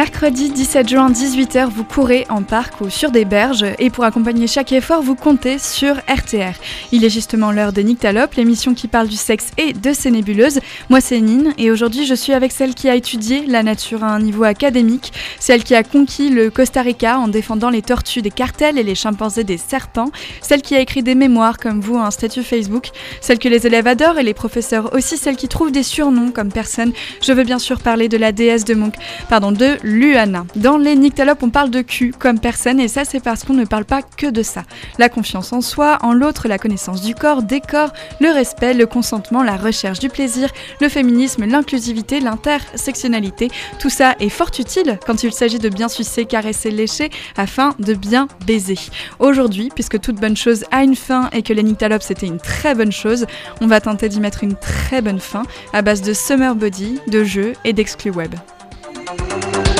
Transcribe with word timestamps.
Mercredi 0.00 0.48
17 0.48 0.88
juin 0.88 1.10
18h, 1.10 1.68
vous 1.68 1.84
courez 1.84 2.24
en 2.30 2.42
parc 2.42 2.80
ou 2.80 2.88
sur 2.88 3.10
des 3.10 3.26
berges 3.26 3.66
et 3.78 3.90
pour 3.90 4.04
accompagner 4.04 4.46
chaque 4.46 4.72
effort, 4.72 5.02
vous 5.02 5.14
comptez 5.14 5.58
sur 5.58 5.96
RTR. 6.08 6.58
Il 6.90 7.04
est 7.04 7.10
justement 7.10 7.52
l'heure 7.52 7.74
de 7.74 7.82
Nyctalope, 7.82 8.32
l'émission 8.32 8.72
qui 8.72 8.88
parle 8.88 9.08
du 9.08 9.18
sexe 9.18 9.50
et 9.58 9.74
de 9.74 9.92
ses 9.92 10.10
nébuleuses. 10.10 10.60
Moi 10.88 11.02
c'est 11.02 11.20
Nine 11.20 11.52
et 11.58 11.70
aujourd'hui 11.70 12.06
je 12.06 12.14
suis 12.14 12.32
avec 12.32 12.50
celle 12.50 12.74
qui 12.74 12.88
a 12.88 12.94
étudié 12.94 13.44
la 13.46 13.62
nature 13.62 14.02
à 14.02 14.06
un 14.06 14.20
niveau 14.20 14.44
académique, 14.44 15.12
celle 15.38 15.64
qui 15.64 15.74
a 15.74 15.82
conquis 15.82 16.30
le 16.30 16.48
Costa 16.48 16.80
Rica 16.80 17.18
en 17.18 17.28
défendant 17.28 17.68
les 17.68 17.82
tortues 17.82 18.22
des 18.22 18.30
cartels 18.30 18.78
et 18.78 18.82
les 18.82 18.94
chimpanzés 18.94 19.44
des 19.44 19.58
serpents, 19.58 20.12
celle 20.40 20.62
qui 20.62 20.74
a 20.76 20.80
écrit 20.80 21.02
des 21.02 21.14
mémoires 21.14 21.58
comme 21.58 21.82
vous 21.82 21.98
un 21.98 22.10
statut 22.10 22.42
Facebook, 22.42 22.88
celle 23.20 23.38
que 23.38 23.50
les 23.50 23.66
élèves 23.66 23.86
adorent 23.86 24.18
et 24.18 24.22
les 24.22 24.32
professeurs 24.32 24.94
aussi, 24.94 25.18
celle 25.18 25.36
qui 25.36 25.48
trouve 25.48 25.72
des 25.72 25.82
surnoms 25.82 26.30
comme 26.30 26.50
personne. 26.50 26.94
Je 27.20 27.34
veux 27.34 27.44
bien 27.44 27.58
sûr 27.58 27.80
parler 27.80 28.08
de 28.08 28.16
la 28.16 28.32
déesse 28.32 28.64
de 28.64 28.72
Monk, 28.72 28.94
pardon, 29.28 29.52
de 29.52 29.76
Luana. 29.90 30.46
Dans 30.54 30.78
les 30.78 30.94
Nyctalopes, 30.94 31.42
on 31.42 31.50
parle 31.50 31.70
de 31.70 31.82
cul 31.82 32.14
comme 32.16 32.38
personne 32.38 32.78
et 32.78 32.86
ça 32.86 33.04
c'est 33.04 33.18
parce 33.18 33.42
qu'on 33.42 33.54
ne 33.54 33.64
parle 33.64 33.84
pas 33.84 34.02
que 34.02 34.28
de 34.28 34.42
ça. 34.42 34.62
La 34.98 35.08
confiance 35.08 35.52
en 35.52 35.60
soi, 35.60 35.98
en 36.02 36.12
l'autre, 36.12 36.46
la 36.46 36.58
connaissance 36.58 37.02
du 37.02 37.14
corps, 37.14 37.42
des 37.42 37.60
corps, 37.60 37.92
le 38.20 38.30
respect, 38.30 38.72
le 38.72 38.86
consentement, 38.86 39.42
la 39.42 39.56
recherche 39.56 39.98
du 39.98 40.08
plaisir, 40.08 40.48
le 40.80 40.88
féminisme, 40.88 41.44
l'inclusivité, 41.44 42.20
l'intersectionnalité, 42.20 43.48
tout 43.80 43.90
ça 43.90 44.14
est 44.20 44.28
fort 44.28 44.50
utile 44.58 44.98
quand 45.04 45.24
il 45.24 45.32
s'agit 45.32 45.58
de 45.58 45.68
bien 45.68 45.88
sucer, 45.88 46.24
caresser, 46.24 46.70
lécher 46.70 47.10
afin 47.36 47.74
de 47.80 47.94
bien 47.94 48.28
baiser. 48.46 48.78
Aujourd'hui, 49.18 49.70
puisque 49.74 50.00
toute 50.00 50.20
bonne 50.20 50.36
chose 50.36 50.64
a 50.70 50.84
une 50.84 50.96
fin 50.96 51.28
et 51.32 51.42
que 51.42 51.52
les 51.52 51.64
Nyctalopes 51.64 52.02
c'était 52.02 52.26
une 52.26 52.38
très 52.38 52.76
bonne 52.76 52.92
chose, 52.92 53.26
on 53.60 53.66
va 53.66 53.80
tenter 53.80 54.08
d'y 54.08 54.20
mettre 54.20 54.44
une 54.44 54.54
très 54.54 55.02
bonne 55.02 55.20
fin 55.20 55.42
à 55.72 55.82
base 55.82 56.02
de 56.02 56.12
summer 56.12 56.54
body, 56.54 57.00
de 57.08 57.24
jeux 57.24 57.54
et 57.64 57.72
d'exclus 57.72 58.12
web. 58.12 58.34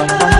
Thank. 0.00 0.39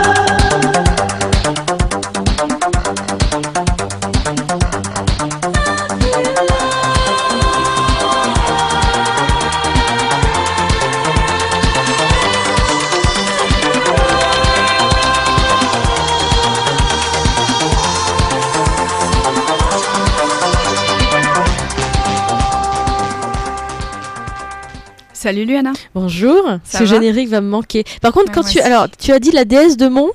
Salut 25.21 25.45
Luana. 25.45 25.75
Bonjour. 25.95 26.43
Ça 26.65 26.79
Ce 26.79 26.85
générique 26.87 27.29
va 27.29 27.43
me 27.43 27.49
manquer. 27.51 27.85
Par 28.01 28.11
contre, 28.11 28.29
Ouais, 28.29 28.35
quand 28.37 28.41
tu 28.41 28.59
aussi. 28.59 28.61
alors 28.61 28.87
tu 28.91 29.13
as 29.13 29.19
dit 29.19 29.33
la 29.33 29.45
déesse 29.45 29.77
de 29.77 29.87
mon 29.87 30.09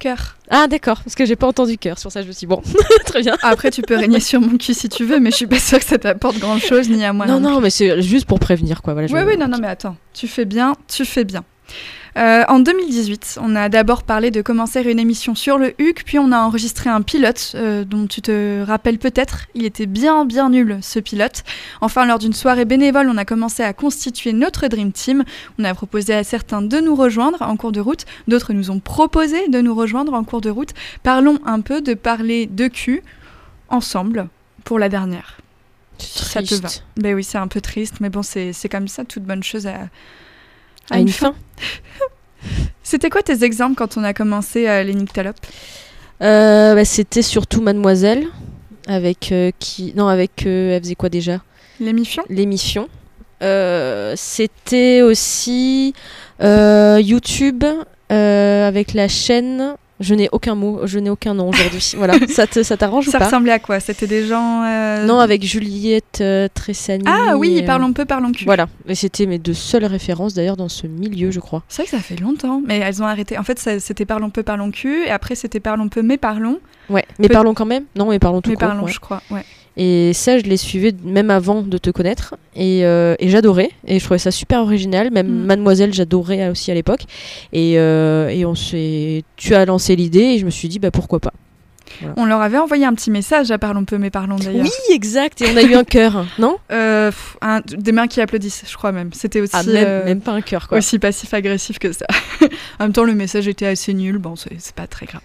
Cœur. 0.00 0.34
ah 0.50 0.66
d'accord 0.66 1.00
parce 1.04 1.14
que 1.14 1.24
j'ai 1.24 1.36
pas 1.36 1.46
entendu 1.46 1.78
cœur 1.78 1.96
sur 1.96 2.10
ça 2.10 2.22
je 2.22 2.26
me 2.26 2.32
suis 2.32 2.40
dit, 2.40 2.46
bon 2.46 2.60
très 3.06 3.20
bien. 3.22 3.36
Après, 3.42 3.70
tu 3.70 3.82
peux 3.82 3.96
régner 3.96 4.18
sur 4.18 4.40
mon 4.40 4.58
cul 4.58 4.74
si 4.74 4.88
tu 4.88 5.04
veux, 5.04 5.20
mais 5.20 5.30
je 5.30 5.36
suis 5.36 5.46
pas 5.46 5.60
sûre 5.60 5.78
que 5.78 5.84
ça 5.84 5.96
t'apporte 5.96 6.38
grand 6.40 6.58
chose, 6.58 6.88
ni 6.88 7.04
à 7.04 7.12
moi. 7.12 7.26
non 7.26 7.38
non 7.38 7.60
mais 7.60 7.70
c'est 7.70 8.02
juste 8.02 8.26
pour 8.26 8.40
prévenir 8.40 8.82
quoi 8.82 8.94
voilà. 8.94 9.06
Oui, 9.12 9.20
oui, 9.24 9.36
non, 9.38 9.46
non, 9.46 9.58
mais 9.60 9.68
attends, 9.68 9.94
tu 10.12 10.26
fais 10.26 10.44
bien, 10.44 10.74
tu 10.92 11.04
fais 11.04 11.22
bien. 11.22 11.44
Euh, 12.18 12.44
en 12.48 12.58
2018, 12.58 13.38
on 13.40 13.56
a 13.56 13.68
d'abord 13.70 14.02
parlé 14.02 14.30
de 14.30 14.42
commencer 14.42 14.82
une 14.82 14.98
émission 14.98 15.34
sur 15.34 15.56
le 15.56 15.74
HUC, 15.80 16.04
puis 16.04 16.18
on 16.18 16.30
a 16.30 16.38
enregistré 16.38 16.90
un 16.90 17.00
pilote 17.00 17.52
euh, 17.54 17.84
dont 17.84 18.06
tu 18.06 18.20
te 18.20 18.62
rappelles 18.62 18.98
peut-être. 18.98 19.46
Il 19.54 19.64
était 19.64 19.86
bien, 19.86 20.26
bien 20.26 20.50
nul, 20.50 20.78
ce 20.82 20.98
pilote. 20.98 21.42
Enfin, 21.80 22.04
lors 22.04 22.18
d'une 22.18 22.34
soirée 22.34 22.66
bénévole, 22.66 23.08
on 23.08 23.16
a 23.16 23.24
commencé 23.24 23.62
à 23.62 23.72
constituer 23.72 24.34
notre 24.34 24.66
Dream 24.68 24.92
Team. 24.92 25.24
On 25.58 25.64
a 25.64 25.74
proposé 25.74 26.12
à 26.14 26.22
certains 26.22 26.60
de 26.60 26.80
nous 26.80 26.94
rejoindre 26.94 27.40
en 27.40 27.56
cours 27.56 27.72
de 27.72 27.80
route, 27.80 28.04
d'autres 28.28 28.52
nous 28.52 28.70
ont 28.70 28.80
proposé 28.80 29.48
de 29.48 29.60
nous 29.60 29.74
rejoindre 29.74 30.12
en 30.12 30.24
cours 30.24 30.42
de 30.42 30.50
route. 30.50 30.70
Parlons 31.02 31.38
un 31.46 31.60
peu 31.60 31.80
de 31.80 31.94
parler 31.94 32.46
de 32.46 32.68
cul 32.68 33.02
ensemble 33.68 34.28
pour 34.64 34.78
la 34.78 34.88
dernière. 34.90 35.38
C'est 35.98 36.24
Ça 36.24 36.42
te 36.42 36.54
va? 36.54 36.68
triste. 36.68 36.84
Ben 36.96 37.14
oui, 37.14 37.24
c'est 37.24 37.38
un 37.38 37.48
peu 37.48 37.60
triste, 37.60 37.96
mais 38.00 38.10
bon, 38.10 38.22
c'est 38.22 38.52
c'est 38.52 38.68
comme 38.68 38.88
ça, 38.88 39.04
toute 39.04 39.22
bonne 39.22 39.42
chose 39.42 39.66
à, 39.66 39.88
À 40.90 40.98
une 40.98 41.08
fin. 41.08 41.34
C'était 42.82 43.10
quoi 43.10 43.22
tes 43.22 43.44
exemples 43.44 43.76
quand 43.76 43.96
on 43.96 44.04
a 44.04 44.12
commencé 44.12 44.68
euh, 44.68 44.82
les 44.82 44.94
Nyctalopes? 44.94 45.36
Euh, 46.22 46.74
bah, 46.74 46.84
c'était 46.84 47.22
surtout 47.22 47.62
Mademoiselle 47.62 48.26
avec 48.86 49.32
euh, 49.32 49.50
qui 49.58 49.92
non 49.96 50.06
avec 50.06 50.46
euh, 50.46 50.76
elle 50.76 50.82
faisait 50.82 50.94
quoi 50.94 51.08
déjà? 51.08 51.40
L'émission 51.80 52.22
l'émission. 52.28 52.88
C'était 54.14 55.02
aussi 55.02 55.94
YouTube 56.30 57.64
avec 58.08 58.94
la 58.94 59.08
chaîne. 59.08 59.74
Je 60.02 60.14
n'ai 60.14 60.28
aucun 60.32 60.54
mot, 60.54 60.80
je 60.84 60.98
n'ai 60.98 61.08
aucun 61.08 61.32
nom 61.32 61.48
aujourd'hui. 61.48 61.92
voilà, 61.96 62.14
ça 62.28 62.46
te- 62.46 62.62
ça 62.62 62.76
t'arrange 62.76 63.08
ou 63.08 63.10
Ça 63.10 63.18
pas 63.18 63.24
ressemblait 63.26 63.52
à 63.52 63.58
quoi? 63.58 63.80
C'était 63.80 64.06
des 64.06 64.26
gens. 64.26 64.62
euh, 64.64 65.06
Non, 65.06 65.18
avec 65.18 65.42
Juliette 65.44 66.18
euh, 66.20 66.48
Tressani. 66.52 67.04
Ah 67.06 67.36
oui, 67.38 67.60
euh, 67.62 67.66
parlons 67.66 67.92
peu, 67.92 68.04
parlons 68.04 68.32
cul. 68.32 68.44
Voilà, 68.44 68.66
et 68.86 68.94
c'était 68.94 69.26
mes 69.26 69.38
deux 69.38 69.54
seules 69.54 69.84
références 69.86 70.34
d'ailleurs 70.34 70.56
dans 70.56 70.68
ce 70.68 70.86
milieu, 70.86 71.30
je 71.30 71.40
crois. 71.40 71.62
C'est 71.68 71.82
vrai 71.82 71.90
que 71.90 71.96
ça 71.96 72.02
fait 72.02 72.20
longtemps, 72.20 72.60
mais 72.66 72.78
elles 72.78 73.02
ont 73.02 73.06
arrêté. 73.06 73.38
En 73.38 73.42
fait, 73.44 73.58
ça- 73.58 73.80
c'était 73.80 74.04
parlons 74.04 74.30
peu, 74.30 74.42
parlons 74.42 74.70
cul, 74.70 75.04
et 75.06 75.10
après 75.10 75.34
c'était 75.36 75.60
parlons 75.60 75.88
peu, 75.88 76.02
mais 76.02 76.18
parlons. 76.18 76.58
Ouais, 76.90 77.04
mais 77.18 77.28
parlons 77.28 77.54
quand 77.54 77.64
même. 77.66 77.84
Non, 77.96 78.10
mais 78.10 78.18
parlons 78.18 78.40
tout 78.42 78.50
mais 78.50 78.56
court, 78.56 78.68
parlons, 78.68 78.84
ouais. 78.84 78.92
je 78.92 78.98
crois. 79.00 79.22
Ouais. 79.30 79.44
Et 79.76 80.12
ça, 80.12 80.38
je 80.38 80.44
les 80.44 80.56
suivais 80.58 80.92
même 81.04 81.30
avant 81.30 81.62
de 81.62 81.78
te 81.78 81.90
connaître. 81.90 82.34
Et, 82.54 82.84
euh, 82.84 83.14
et 83.18 83.28
j'adorais. 83.28 83.70
Et 83.86 83.98
je 83.98 84.04
trouvais 84.04 84.18
ça 84.18 84.30
super 84.30 84.60
original. 84.60 85.10
Même 85.10 85.28
Mm. 85.28 85.44
Mademoiselle, 85.46 85.94
j'adorais 85.94 86.48
aussi 86.50 86.70
à 86.70 86.74
l'époque. 86.74 87.02
Et, 87.52 87.78
euh, 87.78 88.28
et 88.28 88.44
on 88.44 88.52
tu 89.36 89.54
as 89.54 89.64
lancé 89.64 89.96
l'idée 89.96 90.20
et 90.20 90.38
je 90.38 90.44
me 90.44 90.50
suis 90.50 90.68
dit, 90.68 90.78
bah 90.78 90.90
pourquoi 90.90 91.20
pas. 91.20 91.32
On 92.16 92.24
leur 92.24 92.40
avait 92.40 92.58
envoyé 92.58 92.84
un 92.84 92.94
petit 92.94 93.10
message 93.10 93.50
à 93.50 93.58
parlons 93.58 93.84
peu, 93.84 93.98
mais 93.98 94.10
parlons 94.10 94.36
d'ailleurs. 94.36 94.64
Oui, 94.64 94.94
exact. 94.94 95.40
Et 95.42 95.46
on 95.52 95.56
a 95.56 95.62
eu 95.62 95.74
un 95.74 95.84
cœur, 95.84 96.24
non? 96.38 96.56
Euh, 96.70 97.10
un- 97.42 97.60
des 97.60 97.92
mains 97.92 98.06
qui 98.08 98.20
applaudissent, 98.20 98.64
je 98.68 98.76
crois 98.76 98.92
même. 98.92 99.10
C'était 99.12 99.40
aussi. 99.40 99.52
ah, 99.54 99.62
même, 99.62 99.84
euh, 99.86 100.04
même 100.04 100.20
pas 100.20 100.32
un 100.32 100.40
cœur, 100.40 100.68
quoi. 100.68 100.78
aussi 100.78 100.98
passif-agressif 100.98 101.78
que 101.78 101.92
ça. 101.92 102.06
en 102.80 102.84
même 102.84 102.92
temps, 102.92 103.04
le 103.04 103.14
message 103.14 103.46
était 103.46 103.66
assez 103.66 103.92
nul. 103.94 104.18
Bon, 104.18 104.34
c'est 104.36 104.74
pas 104.74 104.86
très 104.86 105.06
grave. 105.06 105.20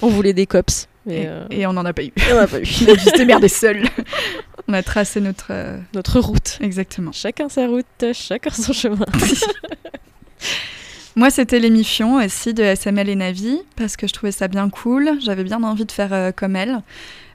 On 0.00 0.08
voulait 0.08 0.32
des 0.32 0.46
cops. 0.46 0.88
Mais 1.06 1.22
Et, 1.22 1.26
euh, 1.26 1.44
et 1.50 1.66
on 1.66 1.72
n'en 1.72 1.84
a 1.84 1.92
pas 1.92 2.04
eu. 2.04 2.12
on 2.30 2.34
n'a 2.36 2.46
pas 2.46 2.60
eu. 2.60 2.62
On 2.88 2.92
a 2.92 2.96
juste 2.96 3.16
démerdé 3.16 3.48
seul. 3.48 3.82
on 4.68 4.72
a 4.72 4.82
tracé 4.82 5.20
notre. 5.20 5.48
euh, 5.50 5.78
Notre 5.94 6.20
route. 6.20 6.58
Exactement. 6.60 7.12
Chacun 7.12 7.48
sa 7.48 7.66
route, 7.66 7.86
chacun 8.12 8.50
son 8.50 8.72
chemin. 8.72 9.04
Moi, 11.14 11.28
c'était 11.30 11.58
l'émission 11.58 12.16
aussi 12.16 12.54
de 12.54 12.62
SML 12.62 13.08
et 13.10 13.16
Navi 13.16 13.60
parce 13.76 13.96
que 13.96 14.06
je 14.06 14.12
trouvais 14.14 14.32
ça 14.32 14.48
bien 14.48 14.70
cool. 14.70 15.10
J'avais 15.20 15.44
bien 15.44 15.62
envie 15.62 15.84
de 15.84 15.92
faire 15.92 16.12
euh, 16.12 16.32
comme 16.32 16.56
elle. 16.56 16.80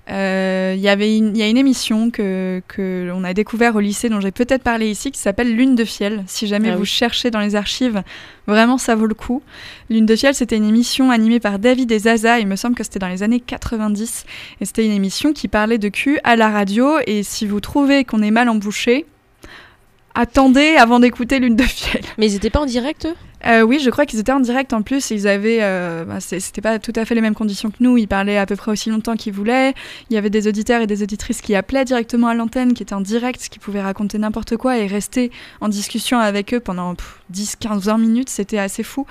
Euh, 0.09 0.73
Il 0.75 0.81
y 0.81 0.89
avait 0.89 1.17
une, 1.17 1.35
il 1.35 1.39
y 1.39 1.43
a 1.43 1.47
une 1.49 1.57
émission 1.57 2.11
que, 2.11 2.61
que 2.67 3.11
on 3.13 3.23
a 3.23 3.33
découvert 3.33 3.75
au 3.75 3.79
lycée 3.79 4.07
dont 4.09 4.19
j'ai 4.21 4.31
peut-être 4.31 4.63
parlé 4.63 4.89
ici 4.89 5.11
qui 5.11 5.19
s'appelle 5.19 5.53
Lune 5.55 5.75
de 5.75 5.83
fiel. 5.83 6.23
Si 6.27 6.47
jamais 6.47 6.69
Ah 6.69 6.75
vous 6.75 6.81
oui. 6.81 6.87
cherchez 6.87 7.29
dans 7.31 7.39
les 7.41 7.55
archives, 7.55 8.01
vraiment 8.47 8.77
ça 8.77 8.95
vaut 8.95 9.05
le 9.05 9.13
coup. 9.15 9.41
Lune 9.89 10.05
de 10.05 10.15
fiel, 10.15 10.33
c'était 10.33 10.55
une 10.57 10.67
émission 10.67 11.11
animée 11.11 11.39
par 11.39 11.59
David 11.59 11.91
et 11.91 11.99
Zaza. 11.99 12.39
Il 12.39 12.47
me 12.47 12.55
semble 12.55 12.75
que 12.75 12.83
c'était 12.83 12.99
dans 12.99 13.09
les 13.09 13.23
années 13.23 13.39
90 13.41 14.25
et 14.61 14.65
c'était 14.65 14.85
une 14.85 14.91
émission 14.93 15.33
qui 15.33 15.47
parlait 15.47 15.77
de 15.77 15.89
cul 15.89 16.19
à 16.23 16.35
la 16.35 16.49
radio. 16.49 16.99
Et 17.05 17.23
si 17.23 17.45
vous 17.45 17.59
trouvez 17.59 18.03
qu'on 18.05 18.21
est 18.21 18.31
mal 18.31 18.47
embouché, 18.49 19.05
attendez 20.17 20.75
avant 20.77 20.99
d'écouter 20.99 21.39
Lune 21.39 21.55
de 21.55 21.63
fiel. 21.63 22.01
Mais 22.17 22.27
ils 22.27 22.35
étaient 22.35 22.49
pas 22.49 22.59
en 22.61 22.65
direct, 22.65 23.07
Euh, 23.45 23.61
oui, 23.61 23.79
je 23.79 23.91
crois 23.91 24.07
qu'ils 24.07 24.19
étaient 24.19 24.31
en 24.31 24.39
direct 24.39 24.73
en 24.73 24.81
plus. 24.81 25.11
Ils 25.11 25.27
avaient, 25.27 25.59
euh, 25.61 26.03
bah, 26.05 26.19
c'était 26.19 26.59
pas 26.59 26.79
tout 26.79 26.91
à 26.95 27.05
fait 27.05 27.13
les 27.13 27.21
mêmes 27.21 27.35
conditions 27.35 27.69
que 27.69 27.77
nous. 27.81 27.95
Ils 27.95 28.07
parlaient 28.07 28.39
à 28.39 28.47
peu 28.47 28.55
près 28.55 28.71
aussi 28.71 28.89
longtemps 28.89 29.15
qu'ils 29.15 29.31
voulaient. 29.33 29.75
Il 30.09 30.15
y 30.15 30.17
avait 30.17 30.31
des 30.31 30.47
auditeurs 30.47 30.81
et 30.81 30.87
des 30.87 31.03
auditrices 31.03 31.39
qui 31.41 31.53
appelaient 31.53 31.85
directement 31.85 32.27
à 32.29 32.33
l'antenne, 32.33 32.73
qui 32.73 32.81
étaient 32.81 32.95
en 32.95 33.01
direct, 33.01 33.47
qui 33.49 33.59
pouvaient 33.59 33.81
raconter 33.83 34.17
n'importe 34.17 34.57
quoi 34.57 34.79
et 34.79 34.87
rester 34.87 35.31
en 35.61 35.69
discussion 35.69 36.17
avec 36.17 36.51
eux 36.55 36.59
pendant 36.59 36.95
pff, 36.95 37.19
10, 37.29 37.55
15, 37.57 37.85
20 37.85 37.97
minutes. 37.99 38.29
C'était 38.29 38.57
assez 38.57 38.81
fou. 38.81 39.05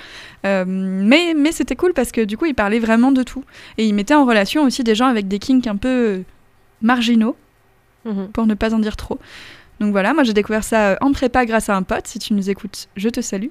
Euh, 0.45 0.65
mais 0.67 1.35
mais 1.37 1.53
c'était 1.53 1.77
cool 1.77 1.93
parce 1.95 2.11
que 2.11 2.23
du 2.23 2.37
coup, 2.37 2.47
ils 2.47 2.55
parlaient 2.55 2.81
vraiment 2.81 3.13
de 3.13 3.23
tout. 3.23 3.45
Et 3.79 3.87
ils 3.87 3.95
mettaient 3.95 4.15
en 4.17 4.27
relation 4.27 4.65
aussi 4.65 4.83
des 4.83 4.97
gens 4.97 5.07
avec 5.07 5.29
des 5.29 5.39
kinks 5.39 5.69
un 5.69 5.77
peu 5.77 6.23
marginaux 6.83 7.37
Mhm. 8.07 8.29
pour 8.33 8.47
ne 8.47 8.55
pas 8.55 8.73
en 8.73 8.79
dire 8.79 8.97
trop. 8.97 9.19
Donc 9.81 9.93
voilà, 9.93 10.15
moi 10.15 10.25
j'ai 10.25 10.33
découvert 10.33 10.65
ça 10.65 10.93
euh, 10.93 10.97
en 11.01 11.13
prépa 11.13 11.45
grâce 11.45 11.69
à 11.69 11.77
un 11.77 11.83
pote. 11.83 12.07
Si 12.07 12.19
tu 12.19 12.33
nous 12.35 12.49
écoutes, 12.49 12.89
je 12.97 13.09
te 13.09 13.21
salue. 13.21 13.49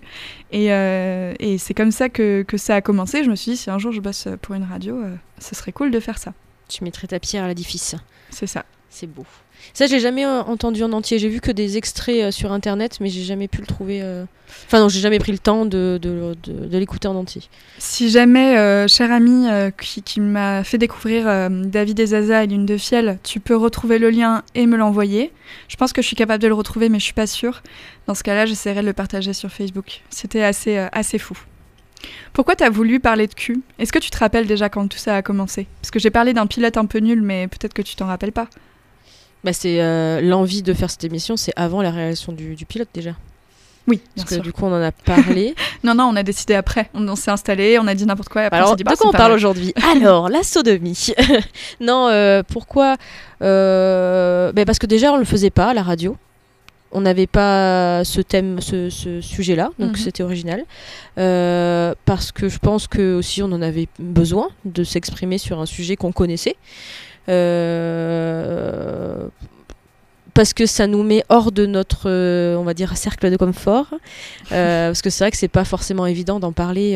Et, 0.52 0.74
euh, 0.74 1.34
et 1.40 1.58
c'est 1.58 1.74
comme 1.74 1.92
ça 1.92 2.10
que, 2.10 2.44
que 2.44 2.58
ça 2.58 2.76
a 2.76 2.82
commencé. 2.82 3.24
Je 3.24 3.30
me 3.30 3.36
suis 3.36 3.52
dit, 3.52 3.58
si 3.58 3.70
un 3.70 3.78
jour 3.78 3.92
je 3.92 4.02
bosse 4.02 4.28
pour 4.42 4.56
une 4.56 4.64
radio, 4.64 4.98
euh, 4.98 5.16
ce 5.40 5.56
serait 5.56 5.72
cool 5.72 5.92
de 5.92 6.00
faire 6.00 6.18
ça. 6.18 6.34
Tu 6.68 6.84
mettrais 6.84 7.08
ta 7.08 7.20
pierre 7.20 7.44
à 7.44 7.48
l'édifice. 7.48 7.96
C'est 8.32 8.48
ça. 8.48 8.66
C'est 8.96 9.08
beau. 9.08 9.26
Ça, 9.74 9.88
je 9.88 9.92
l'ai 9.92 10.00
jamais 10.00 10.26
euh, 10.26 10.42
entendu 10.44 10.82
en 10.82 10.94
entier. 10.94 11.20
J'ai 11.20 11.28
vu 11.28 11.42
que 11.42 11.52
des 11.52 11.76
extraits 11.76 12.16
euh, 12.16 12.32
sur 12.32 12.54
internet, 12.54 13.00
mais 13.02 13.10
j'ai 13.10 13.24
jamais 13.24 13.50
pu 13.50 13.60
le 13.60 13.68
trouver. 13.68 14.00
euh, 14.02 14.24
Enfin, 14.68 14.80
non, 14.80 14.88
j'ai 14.88 15.02
jamais 15.02 15.20
pris 15.20 15.34
le 15.34 15.38
temps 15.38 15.66
de, 15.66 16.00
l'écouter 16.72 17.10
en 17.10 17.16
entier. 17.16 17.42
Si 17.78 18.10
jamais, 18.10 18.58
euh, 18.58 18.88
cher 18.88 19.12
ami 19.12 19.48
qui, 19.78 20.02
qui 20.02 20.22
m'a 20.22 20.64
fait 20.64 20.78
découvrir 20.78 21.26
David 21.50 22.00
et 22.00 22.06
Zaza 22.06 22.46
et 22.46 22.48
Lune 22.48 22.66
de 22.66 22.78
Fiel, 22.78 23.20
tu 23.22 23.42
peux 23.42 23.58
retrouver 23.58 24.00
le 24.00 24.10
lien 24.10 24.44
et 24.54 24.66
me 24.66 24.78
l'envoyer. 24.78 25.34
Je 25.68 25.76
pense 25.76 25.92
que 25.92 26.02
je 26.02 26.08
suis 26.08 26.16
capable 26.16 26.42
de 26.42 26.48
le 26.48 26.54
retrouver, 26.54 26.88
mais 26.88 27.00
je 27.00 27.04
suis 27.04 27.14
pas 27.14 27.28
sûre. 27.28 27.64
Dans 28.08 28.16
ce 28.16 28.24
cas-là, 28.24 28.46
j'essaierai 28.46 28.80
de 28.80 28.86
le 28.86 28.94
partager 28.94 29.34
sur 29.34 29.50
Facebook. 29.52 30.04
C'était 30.10 30.44
assez, 30.44 30.78
assez 30.94 31.18
fou. 31.20 31.38
Pourquoi 32.32 32.56
tu 32.56 32.64
as 32.64 32.70
voulu 32.70 33.02
parler 33.02 33.28
de 33.28 33.34
cul? 33.34 33.62
Est-ce 33.78 33.92
que 33.92 34.00
tu 34.00 34.10
te 34.10 34.18
rappelles 34.18 34.48
déjà 34.48 34.70
quand 34.70 34.88
tout 34.88 35.00
ça 35.00 35.18
a 35.18 35.22
commencé? 35.22 35.68
Parce 35.82 35.92
que 35.92 36.00
j'ai 36.00 36.12
parlé 36.12 36.32
d'un 36.34 36.48
pilote 36.48 36.78
un 36.78 36.86
peu 36.86 37.00
nul, 37.00 37.22
mais 37.22 37.50
peut-être 37.50 37.74
que 37.74 37.82
tu 37.82 37.98
t'en 37.98 38.06
rappelles 38.06 38.32
pas. 38.32 38.48
Bah, 39.46 39.54
c'est 39.54 39.80
euh, 39.80 40.20
l'envie 40.22 40.62
de 40.64 40.74
faire 40.74 40.90
cette 40.90 41.04
émission, 41.06 41.38
c'est 41.38 41.54
avant 41.56 41.82
la 41.82 41.92
réalisation 41.92 42.34
du, 42.34 42.56
du 42.56 42.66
pilote 42.66 42.90
déjà. 42.94 43.12
Oui, 43.88 43.98
bien 43.98 44.06
Parce 44.24 44.30
que 44.30 44.34
sûr. 44.36 44.44
du 44.44 44.52
coup, 44.52 44.66
on 44.66 44.74
en 44.74 44.82
a 44.82 44.92
parlé. 44.92 45.54
Non, 45.84 45.94
non, 45.94 46.06
on 46.06 46.16
a 46.16 46.24
décidé 46.24 46.56
après. 46.56 46.90
On, 46.96 47.08
on 47.08 47.16
s'est 47.16 47.30
installé, 47.30 47.78
on 47.80 47.86
a 47.86 47.94
dit 47.94 48.08
n'importe 48.08 48.30
quoi. 48.30 48.42
Et 48.42 48.46
après, 48.46 48.58
on 48.58 48.62
Alors, 48.64 48.70
s'est 48.72 48.78
dit, 48.78 48.84
de 48.84 48.90
bah, 48.90 48.96
quoi 48.98 49.10
on 49.10 49.12
parle 49.12 49.34
aujourd'hui? 49.34 49.72
Alors, 49.94 50.30
la 50.30 50.42
sodomie. 50.42 51.10
non, 51.80 52.08
euh, 52.10 52.42
pourquoi 52.42 52.96
Euh, 53.44 54.52
ben 54.52 54.66
Parce 54.66 54.80
que 54.80 54.88
déjà, 54.88 55.14
on 55.14 55.18
le 55.18 55.26
faisait 55.26 55.52
pas 55.52 55.68
à 55.68 55.74
la 55.76 55.84
radio. 55.84 56.18
On 56.92 57.02
n'avait 57.02 57.28
pas 57.28 58.04
ce 58.06 58.22
thème, 58.22 58.62
ce, 58.62 58.90
ce 58.90 59.20
sujet-là, 59.22 59.70
donc 59.80 59.92
Mhm. 59.92 59.96
c'était 59.98 60.24
original. 60.24 60.64
Euh, 61.20 61.94
parce 62.06 62.32
que 62.32 62.48
je 62.48 62.58
pense 62.58 62.88
que 62.88 63.16
aussi 63.16 63.44
on 63.44 63.52
en 63.52 63.62
avait 63.62 63.88
besoin 64.00 64.48
de 64.64 64.84
s'exprimer 64.84 65.38
sur 65.38 65.60
un 65.60 65.66
sujet 65.66 65.96
qu'on 65.98 66.14
connaissait. 66.14 66.56
Euh, 67.30 69.28
parce 70.36 70.54
que 70.54 70.66
ça 70.66 70.86
nous 70.86 71.02
met 71.02 71.24
hors 71.30 71.54
de 71.54 71.66
notre, 71.66 72.10
euh, 72.10 72.58
on 72.58 72.64
va 72.64 72.74
dire, 72.74 72.98
cercle 72.98 73.32
de 73.32 73.38
confort. 73.38 73.88
Euh, 74.52 74.88
parce 74.90 75.02
que 75.02 75.10
c'est 75.10 75.24
vrai 75.24 75.32
que 75.32 75.38
c'est 75.38 75.48
pas 75.48 75.64
forcément 75.64 76.06
évident 76.06 76.42
d'en 76.42 76.52
parler 76.52 76.96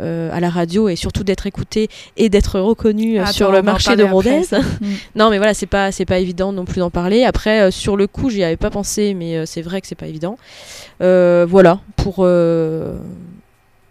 euh, 0.00 0.30
à 0.32 0.38
la 0.38 0.48
radio 0.48 0.88
et 0.88 0.94
surtout 0.94 1.24
d'être 1.24 1.48
écouté 1.48 1.88
et 2.16 2.28
d'être 2.28 2.60
reconnu 2.60 3.18
Attends, 3.18 3.32
sur 3.32 3.48
on 3.48 3.52
le 3.52 3.62
marché 3.62 3.96
de 3.96 4.04
Rodez. 4.04 4.44
après, 4.52 4.60
Mm. 4.80 4.94
non, 5.16 5.28
mais 5.30 5.38
voilà, 5.38 5.54
c'est 5.54 5.66
pas, 5.66 5.90
c'est 5.90 6.04
pas 6.04 6.20
évident 6.20 6.52
non 6.52 6.64
plus 6.64 6.78
d'en 6.78 6.90
parler. 6.90 7.24
Après, 7.24 7.72
sur 7.72 7.96
le 7.96 8.06
coup, 8.06 8.30
j'y 8.30 8.44
avais 8.44 8.56
pas 8.56 8.70
pensé, 8.70 9.12
mais 9.12 9.44
c'est 9.44 9.62
vrai 9.62 9.80
que 9.80 9.88
c'est 9.88 9.96
pas 9.96 10.06
évident. 10.06 10.38
Voilà, 11.00 11.80
pour, 11.96 12.24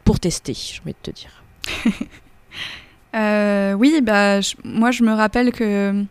pour 0.06 0.20
tester, 0.22 0.54
j'ai 0.54 0.80
envie 0.82 0.94
de 0.94 1.12
te 1.12 1.12
dire. 1.12 1.44
Euh, 3.16 3.74
oui, 3.74 4.02
bah, 4.02 4.40
moi 4.64 4.92
je 4.92 5.04
me 5.04 5.14
rappelle 5.14 5.52
que 5.52 6.06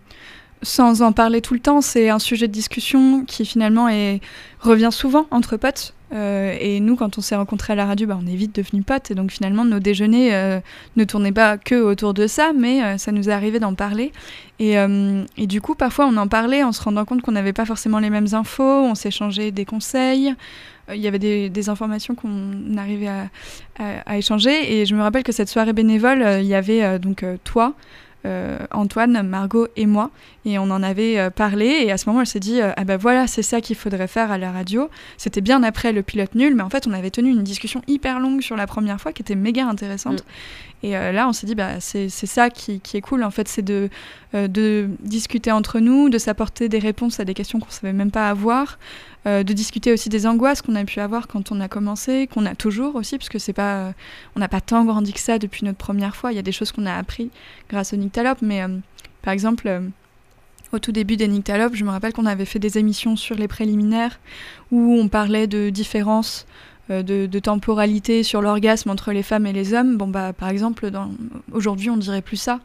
sans 0.63 1.03
en 1.03 1.13
parler 1.13 1.41
tout 1.41 1.55
le 1.55 1.61
temps, 1.61 1.81
c'est 1.81 2.09
un 2.09 2.19
sujet 2.19 2.49
de 2.49 2.53
discussion 2.53 3.25
qui 3.25 3.45
finalement 3.45 3.89
est, 3.89 4.21
revient 4.61 4.91
souvent 4.91 5.27
entre 5.31 5.57
potes. 5.57 5.95
Euh, 6.13 6.57
et 6.61 6.79
nous, 6.81 6.97
quand 6.97 7.19
on 7.19 7.21
s'est 7.21 7.35
rencontrés 7.35 7.73
à 7.73 7.77
la 7.77 7.87
radio, 7.87 8.07
bah, 8.07 8.19
on 8.21 8.27
est 8.27 8.37
vite 8.37 8.55
devenus 8.55 8.85
potes. 8.85 9.11
Et 9.11 9.15
donc 9.15 9.31
finalement, 9.31 9.65
nos 9.65 9.81
déjeuners 9.81 10.35
euh, 10.35 10.61
ne 10.97 11.05
tournaient 11.05 11.33
pas 11.33 11.59
que 11.59 11.75
autour 11.75 12.15
de 12.15 12.27
ça, 12.27 12.53
mais 12.57 12.83
euh, 12.83 12.99
ça 12.99 13.13
nous 13.13 13.29
est 13.29 13.33
arrivé 13.33 13.59
d'en 13.59 13.75
parler. 13.75 14.13
Et, 14.59 14.77
du 15.37 15.61
coup, 15.61 15.75
parfois, 15.75 16.07
on 16.07 16.17
en 16.17 16.29
parlait 16.29 16.63
en 16.63 16.73
se 16.73 16.83
rendant 16.83 17.05
compte 17.05 17.21
qu'on 17.21 17.33
n'avait 17.33 17.53
pas 17.53 17.67
forcément 17.67 17.99
les 17.99 18.09
mêmes 18.09 18.29
infos, 18.33 18.63
on 18.63 18.95
s'échangeait 18.95 19.51
des 19.51 19.67
conseils. 19.67 20.35
Il 20.89 21.01
y 21.01 21.09
avait 21.09 21.19
des, 21.51 21.69
informations 21.69 22.15
qu'on 22.15 22.77
arrivait 22.79 23.11
à, 23.79 24.17
échanger. 24.17 24.81
Et 24.81 24.87
je 24.87 24.95
me 24.95 25.03
rappelle 25.03 25.25
que 25.25 25.33
cette 25.33 25.51
soirée 25.51 25.75
bénévole, 25.75 26.25
il 26.41 26.47
y 26.47 26.55
avait 26.55 26.99
donc 26.99 27.23
toi, 27.45 27.75
euh, 28.27 28.59
Antoine, 28.73 29.23
Margot 29.23 29.69
et 29.77 29.87
moi. 29.87 30.11
Et 30.45 30.59
on 30.59 30.65
en 30.65 30.83
avait 30.83 31.19
euh, 31.19 31.31
parlé. 31.31 31.67
Et 31.67 31.93
à 31.93 31.97
ce 31.97 32.09
moment, 32.09 32.21
elle 32.21 32.27
s'est 32.27 32.41
dit 32.41 32.61
euh, 32.61 32.73
Ah 32.77 32.85
ben 32.85 32.97
voilà, 32.97 33.27
c'est 33.27 33.43
ça 33.43 33.61
qu'il 33.61 33.77
faudrait 33.77 34.09
faire 34.09 34.31
à 34.31 34.39
la 34.39 34.51
radio. 34.51 34.91
C'était 35.17 35.41
bien 35.41 35.63
après 35.63 35.93
le 35.93 36.03
pilote 36.03 36.35
nul, 36.35 36.55
mais 36.55 36.63
en 36.63 36.71
fait, 36.71 36.87
on 36.87 36.93
avait 36.93 37.11
tenu 37.11 37.31
une 37.31 37.43
discussion 37.43 37.83
hyper 37.87 38.21
longue 38.21 38.43
sur 38.43 38.57
la 38.57 38.67
première 38.67 39.01
fois 39.01 39.13
qui 39.13 39.23
était 39.23 39.35
méga 39.35 39.67
intéressante. 39.67 40.25
Et 40.83 40.97
euh, 40.97 41.11
là, 41.13 41.29
on 41.29 41.33
s'est 41.33 41.47
dit 41.47 41.55
bah, 41.55 41.81
C'est 41.81 42.09
ça 42.09 42.51
qui, 42.51 42.81
qui 42.81 42.97
est 42.97 43.01
cool. 43.01 43.25
En 43.25 43.31
fait, 43.31 43.49
c'est 43.49 43.63
de, 43.63 43.89
euh, 44.35 44.47
de 44.49 44.89
discuter 45.01 45.51
entre 45.51 45.81
nous, 45.81 46.09
de 46.11 46.19
s'apporter 46.19 46.69
des 46.69 46.79
réponses 46.79 47.19
à 47.19 47.25
des 47.25 47.35
questions 47.35 47.59
qu'on 47.59 47.67
ne 47.67 47.73
savait 47.73 47.93
même 47.93 48.11
pas 48.11 48.29
avoir. 48.29 48.79
euh, 49.27 49.43
de 49.43 49.53
discuter 49.53 49.93
aussi 49.93 50.09
des 50.09 50.27
angoisses 50.27 50.63
qu'on 50.63 50.77
a 50.77 50.85
pu 50.85 51.01
avoir 51.01 51.27
quand 51.27 51.51
on 51.51 51.61
a 51.61 51.67
commencé, 51.69 52.29
qu'on 52.29 52.47
a 52.47 52.55
toujours 52.55 52.95
aussi, 52.95 53.19
parce 53.19 53.29
que 53.29 53.39
c'est 53.41 53.53
pas, 53.53 53.93
on 54.37 54.41
n'a 54.41 54.49
pas 54.49 54.61
tant 54.61 54.85
grandi 54.85 55.13
que 55.13 55.19
ça 55.21 55.39
depuis 55.39 55.65
notre 55.65 55.79
première 55.79 56.15
fois. 56.15 56.31
Il 56.33 56.37
y 56.37 56.39
a 56.39 56.43
des 56.43 56.53
choses 56.53 56.71
qu'on 56.71 56.87
a 56.87 56.95
appris 56.95 57.31
grâce 57.69 57.93
au 57.93 57.97
Nyctalope, 57.97 58.41
mais 58.43 58.63
par 59.23 59.33
exemple, 59.33 59.69
au 60.73 60.79
tout 60.79 60.93
début 60.93 61.17
des 61.17 61.27
Nyctalopes, 61.27 61.75
je 61.75 61.85
me 61.85 61.91
rappelle 61.91 62.13
qu'on 62.13 62.27
avait 62.27 62.45
fait 62.45 62.59
des 62.59 62.79
émissions 62.79 63.17
sur 63.17 63.37
les 63.37 63.49
préliminaires 63.49 64.21
où 64.71 64.95
on 64.95 65.09
parlait 65.09 65.47
de 65.47 65.71
différences 65.71 66.47
de, 66.91 67.27
de 67.27 67.39
temporalité 67.39 68.23
sur 68.23 68.41
l'orgasme 68.43 68.91
entre 68.91 69.13
les 69.13 69.23
femmes 69.23 69.47
et 69.47 69.53
les 69.53 69.75
hommes. 69.75 69.97
Bon, 69.97 70.07
bah, 70.09 70.33
par 70.33 70.49
exemple, 70.49 70.91
aujourd'hui, 71.53 71.91
on 71.91 71.97
dirait 71.97 72.23
plus 72.23 72.37
ça. 72.37 72.61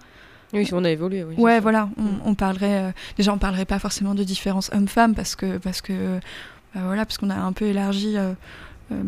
Oui, 0.53 0.67
on 0.73 0.83
a 0.83 0.89
évolué. 0.89 1.23
Oui, 1.23 1.35
Ouais, 1.37 1.59
voilà. 1.59 1.89
On, 1.97 2.01
Mm. 2.03 2.21
on 2.25 2.35
parlerait. 2.35 2.83
euh, 2.83 2.91
déjà, 3.17 3.33
on 3.33 3.37
parlerait 3.37 3.65
pas 3.65 3.79
forcément 3.79 4.13
de 4.15 4.23
différence 4.23 4.69
homme-femme 4.73 5.15
parce 5.15 5.35
que 5.35 5.57
parce 5.57 5.81
que 5.81 5.93
bah 6.75 6.81
voilà 6.85 7.05
parce 7.05 7.17
qu'on 7.17 7.29
a 7.29 7.35
un 7.35 7.53
peu 7.53 7.65
élargi 7.65 8.17
euh, 8.17 8.33
euh, 8.91 9.01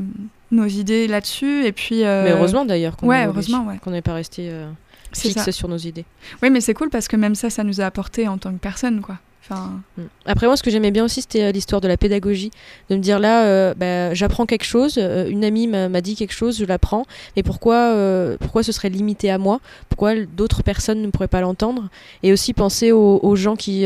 nos 0.52 0.66
idées 0.68 1.08
là-dessus 1.08 1.66
et 1.66 1.72
puis. 1.74 2.06
euh, 2.06 2.24
Mais 2.24 2.32
heureusement 2.32 2.64
d'ailleurs 2.66 2.96
qu'on 2.96 3.08
ouais, 3.08 3.28
ouais. 3.28 3.78
qu'on 3.84 3.92
n'est 3.92 4.02
pas 4.02 4.14
resté 4.14 4.50
euh, 4.50 4.70
fixe 5.14 5.44
ça. 5.44 5.52
sur 5.52 5.68
nos 5.68 5.78
idées. 5.78 6.06
Oui, 6.42 6.50
mais 6.50 6.62
c'est 6.62 6.74
cool 6.74 6.90
parce 6.90 7.08
que 7.10 7.18
même 7.18 7.36
ça, 7.36 7.50
ça 7.50 7.64
nous 7.66 7.82
a 7.82 7.86
apporté 7.86 8.28
en 8.30 8.38
tant 8.38 8.52
que 8.54 8.60
personne, 8.60 9.02
quoi. 9.02 9.18
Mm. 9.50 10.04
Après 10.26 10.48
moi, 10.48 10.58
ce 10.58 10.64
que 10.64 10.72
j'aimais 10.72 10.92
bien 10.92 11.06
aussi, 11.06 11.22
c'était 11.22 11.44
euh, 11.44 11.52
l'histoire 11.52 11.82
de 11.82 11.88
la 11.88 11.98
pédagogie, 11.98 12.52
de 12.90 12.96
me 12.96 13.02
dire 13.02 13.20
là, 13.20 13.46
euh, 13.46 13.74
bah, 13.74 14.14
j'apprends 14.14 14.46
quelque 14.46 14.64
chose, 14.64 14.96
euh, 14.98 15.28
une 15.30 15.44
amie 15.44 15.68
m'a 15.68 16.02
dit 16.02 16.16
quelque 16.16 16.34
chose, 16.34 16.58
je 16.58 16.66
l'apprends, 16.66 17.06
mais 17.36 17.44
pourquoi, 17.44 17.96
pourquoi 18.40 18.64
ce 18.64 18.72
serait 18.72 18.90
limité 18.90 19.30
à 19.30 19.38
moi? 19.38 19.60
Pourquoi 19.90 20.16
d'autres 20.16 20.64
personnes 20.64 21.02
ne 21.02 21.10
pourraient 21.10 21.28
pas 21.28 21.42
l'entendre? 21.42 21.90
Et 22.22 22.32
aussi 22.32 22.54
penser 22.54 22.92
aux, 22.92 23.36
gens 23.36 23.56
qui 23.56 23.86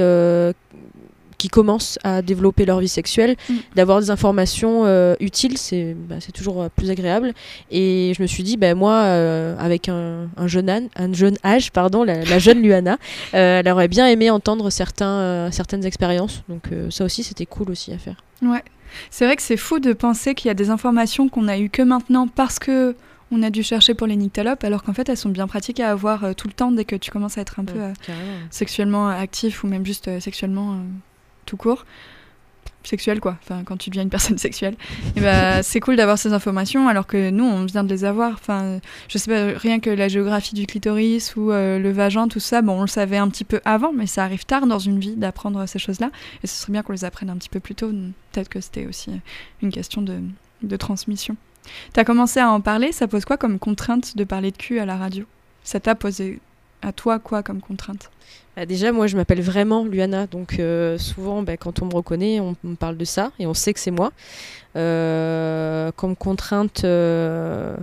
qui 1.37 1.47
commencent 1.49 1.99
à 2.03 2.21
développer 2.21 2.65
leur 2.65 2.79
vie 2.79 2.87
sexuelle, 2.87 3.35
Mm. 3.49 3.53
d'avoir 3.75 3.99
des 3.99 4.09
informations 4.09 4.85
euh, 4.85 5.15
utiles, 5.19 5.57
c'est 5.57 5.95
bah, 5.95 6.15
toujours 6.33 6.61
euh, 6.63 6.69
plus 6.75 6.89
agréable. 6.89 7.33
Et 7.71 8.13
je 8.17 8.21
me 8.21 8.27
suis 8.27 8.43
dit, 8.43 8.57
bah, 8.57 8.73
moi, 8.75 8.93
euh, 8.93 9.55
avec 9.59 9.89
un, 9.89 10.29
un 10.35 10.47
jeune 10.47 10.69
âne, 10.69 10.89
un 10.95 11.13
jeune 11.13 11.37
âge, 11.45 11.71
pardon, 11.71 12.03
la, 12.03 12.23
la 12.23 12.39
jeune 12.39 12.61
Luana, 12.61 12.97
elle 13.33 13.67
aurait 13.69 13.87
bien 13.87 14.07
aimé 14.07 14.29
entendre 14.29 14.69
certains, 14.69 15.49
certaines 15.51 15.85
expériences. 15.85 16.43
Donc 16.49 16.63
ça 16.89 17.05
aussi, 17.05 17.23
c'était 17.23 17.45
cool 17.45 17.69
aussi 17.71 17.91
à 17.93 17.97
faire. 17.97 18.15
ouais. 18.41 18.63
C'est 19.11 19.25
vrai 19.25 19.35
que 19.35 19.41
c'est 19.41 19.57
fou 19.57 19.79
de 19.79 19.91
penser 19.93 20.33
qu'il 20.33 20.47
y 20.47 20.51
a 20.51 20.53
des 20.53 20.69
informations 20.69 21.27
qu'on 21.29 21.47
a 21.49 21.57
eues 21.59 21.69
que 21.69 21.81
maintenant 21.81 22.27
parce 22.27 22.57
que 22.57 22.95
on 23.31 23.43
a 23.43 23.49
dû 23.49 23.61
chercher 23.61 23.93
pour 23.93 24.07
les 24.07 24.15
nyctalopes, 24.15 24.63
alors 24.63 24.81
qu'en 24.83 24.93
fait, 24.93 25.09
elles 25.09 25.17
sont 25.17 25.27
bien 25.29 25.47
pratiques 25.47 25.81
à 25.81 25.91
avoir 25.91 26.23
euh, 26.23 26.31
tout 26.33 26.47
le 26.47 26.53
temps 26.53 26.71
dès 26.71 26.85
que 26.85 26.95
tu 26.95 27.11
commences 27.11 27.37
à 27.37 27.41
être 27.41 27.59
un 27.59 27.65
peu 27.65 27.77
euh, 27.77 27.91
sexuellement 28.49 29.09
actif 29.09 29.63
ou 29.63 29.67
même 29.67 29.85
juste 29.85 30.07
euh, 30.07 30.19
sexuellement 30.21 30.77
tout 31.47 31.57
court. 31.57 31.85
Sexuel 32.83 33.19
quoi, 33.19 33.37
enfin 33.43 33.63
quand 33.65 33.75
tu 33.75 33.89
deviens 33.89 34.03
une 34.03 34.09
personne 34.09 34.37
sexuelle. 34.47 34.75
Et 35.17 35.19
bah, 35.19 35.61
c'est 35.61 35.81
cool 35.81 35.97
d'avoir 35.97 36.17
ces 36.17 36.31
informations 36.31 36.87
alors 36.87 37.05
que 37.05 37.31
nous 37.31 37.43
on 37.43 37.65
vient 37.65 37.83
de 37.83 37.89
les 37.89 38.05
avoir. 38.05 38.31
Enfin, 38.33 38.79
je 39.09 39.17
sais 39.17 39.29
pas, 39.29 39.59
rien 39.59 39.81
que 39.81 39.89
la 39.89 40.07
géographie 40.07 40.55
du 40.55 40.65
clitoris 40.65 41.35
ou 41.35 41.51
euh, 41.51 41.79
le 41.79 41.91
vagin, 41.91 42.29
tout 42.29 42.39
ça, 42.39 42.61
bon 42.61 42.77
on 42.77 42.81
le 42.81 42.87
savait 42.87 43.17
un 43.17 43.27
petit 43.27 43.43
peu 43.43 43.59
avant, 43.65 43.91
mais 43.91 44.07
ça 44.07 44.23
arrive 44.23 44.45
tard 44.45 44.67
dans 44.67 44.79
une 44.79 44.99
vie 44.99 45.15
d'apprendre 45.15 45.65
ces 45.65 45.79
choses-là. 45.79 46.11
Et 46.43 46.47
ce 46.47 46.55
serait 46.61 46.71
bien 46.71 46.81
qu'on 46.81 46.93
les 46.93 47.03
apprenne 47.03 47.29
un 47.29 47.35
petit 47.35 47.49
peu 47.49 47.59
plus 47.59 47.75
tôt. 47.75 47.91
Peut-être 48.31 48.47
que 48.47 48.61
c'était 48.61 48.85
aussi 48.85 49.11
une 49.61 49.71
question 49.71 50.01
de, 50.01 50.21
de 50.63 50.77
transmission. 50.77 51.35
T'as 51.91 52.05
commencé 52.05 52.39
à 52.39 52.49
en 52.49 52.61
parler, 52.61 52.93
ça 52.93 53.07
pose 53.07 53.25
quoi 53.25 53.35
comme 53.35 53.59
contrainte 53.59 54.15
de 54.15 54.23
parler 54.23 54.51
de 54.51 54.57
cul 54.57 54.79
à 54.79 54.85
la 54.85 54.95
radio? 54.95 55.25
Ça 55.63 55.81
t'a 55.81 55.95
posé 55.95 56.39
à 56.81 56.93
toi 56.93 57.19
quoi 57.19 57.43
comme 57.43 57.59
contrainte? 57.59 58.09
Déjà, 58.65 58.91
moi, 58.91 59.07
je 59.07 59.15
m'appelle 59.15 59.41
vraiment 59.41 59.85
Luana, 59.85 60.25
donc 60.27 60.59
euh, 60.59 60.97
souvent, 60.97 61.43
bah, 61.43 61.57
quand 61.57 61.81
on 61.81 61.85
me 61.85 61.93
reconnaît, 61.93 62.39
on 62.39 62.55
me 62.63 62.75
parle 62.75 62.97
de 62.97 63.05
ça 63.05 63.31
et 63.39 63.45
on 63.45 63.53
sait 63.53 63.73
que 63.73 63.79
c'est 63.79 63.91
moi. 63.91 64.11
Euh, 64.75 65.91
comme 65.95 66.15
contrainte, 66.15 66.83
euh, 66.83 67.75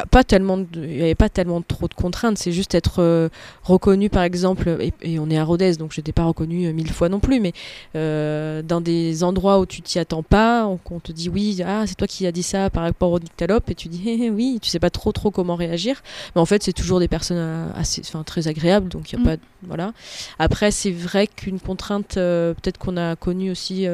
bah, 0.00 0.06
pas 0.10 0.24
tellement, 0.24 0.58
il 0.74 0.80
n'y 0.80 1.02
avait 1.02 1.14
pas 1.14 1.28
tellement 1.28 1.62
trop 1.62 1.88
de 1.88 1.94
contraintes. 1.94 2.38
C'est 2.38 2.52
juste 2.52 2.74
être 2.74 3.00
euh, 3.02 3.28
reconnu, 3.62 4.08
par 4.10 4.22
exemple, 4.22 4.76
et, 4.80 4.92
et 5.02 5.18
on 5.18 5.28
est 5.30 5.38
à 5.38 5.44
Rodez, 5.44 5.74
donc 5.76 5.92
je 5.92 6.00
n'étais 6.00 6.12
pas 6.12 6.24
reconnue 6.24 6.66
euh, 6.66 6.72
mille 6.72 6.92
fois 6.92 7.08
non 7.08 7.20
plus, 7.20 7.40
mais 7.40 7.52
euh, 7.96 8.62
dans 8.62 8.80
des 8.80 9.24
endroits 9.24 9.58
où 9.60 9.66
tu 9.66 9.82
t'y 9.82 9.98
attends 9.98 10.22
pas, 10.22 10.66
on, 10.66 10.78
on 10.90 11.00
te 11.00 11.12
dit 11.12 11.28
oui, 11.28 11.62
ah 11.66 11.84
c'est 11.86 11.94
toi 11.96 12.06
qui 12.06 12.26
as 12.26 12.32
dit 12.32 12.42
ça 12.42 12.70
par 12.70 12.82
rapport 12.84 13.12
au 13.12 13.18
Nyctalope, 13.18 13.70
et 13.70 13.74
tu 13.74 13.88
dis 13.88 14.02
eh, 14.06 14.30
oui, 14.30 14.58
tu 14.62 14.68
sais 14.68 14.80
pas 14.80 14.90
trop 14.90 15.12
trop 15.12 15.30
comment 15.30 15.56
réagir. 15.56 16.02
Mais 16.34 16.40
en 16.40 16.46
fait, 16.46 16.62
c'est 16.62 16.72
toujours 16.72 17.00
des 17.00 17.08
personnes 17.08 17.38
euh, 17.38 17.66
assez, 17.74 18.02
enfin 18.04 18.22
très 18.22 18.48
agréables, 18.48 18.88
donc 18.88 19.10
il 19.12 19.16
y 19.16 19.16
a 19.16 19.22
Mm. 19.22 19.24
pas, 19.24 19.42
voilà. 19.66 19.92
Après, 20.38 20.70
c'est 20.70 20.92
vrai 20.92 21.26
qu'une 21.26 21.58
contrainte, 21.58 22.14
peut-être 22.14 22.78
qu'on 22.78 22.96
a 22.96 23.16
connue 23.16 23.50
aussi, 23.50 23.86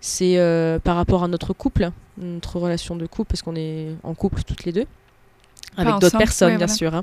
c'est 0.00 0.38
euh, 0.38 0.78
par 0.78 0.96
rapport 0.96 1.24
à 1.24 1.28
notre 1.28 1.52
couple, 1.52 1.90
notre 2.18 2.58
relation 2.58 2.96
de 2.96 3.06
couple, 3.06 3.28
parce 3.30 3.42
qu'on 3.42 3.56
est 3.56 3.88
en 4.02 4.14
couple 4.14 4.42
toutes 4.42 4.64
les 4.64 4.72
deux. 4.72 4.86
Avec 5.76 5.94
d'autres 6.00 6.18
personnes, 6.18 6.52
ouais, 6.52 6.56
bien 6.56 6.66
voilà. 6.66 6.74
sûr. 6.76 6.94
hein. 6.94 7.02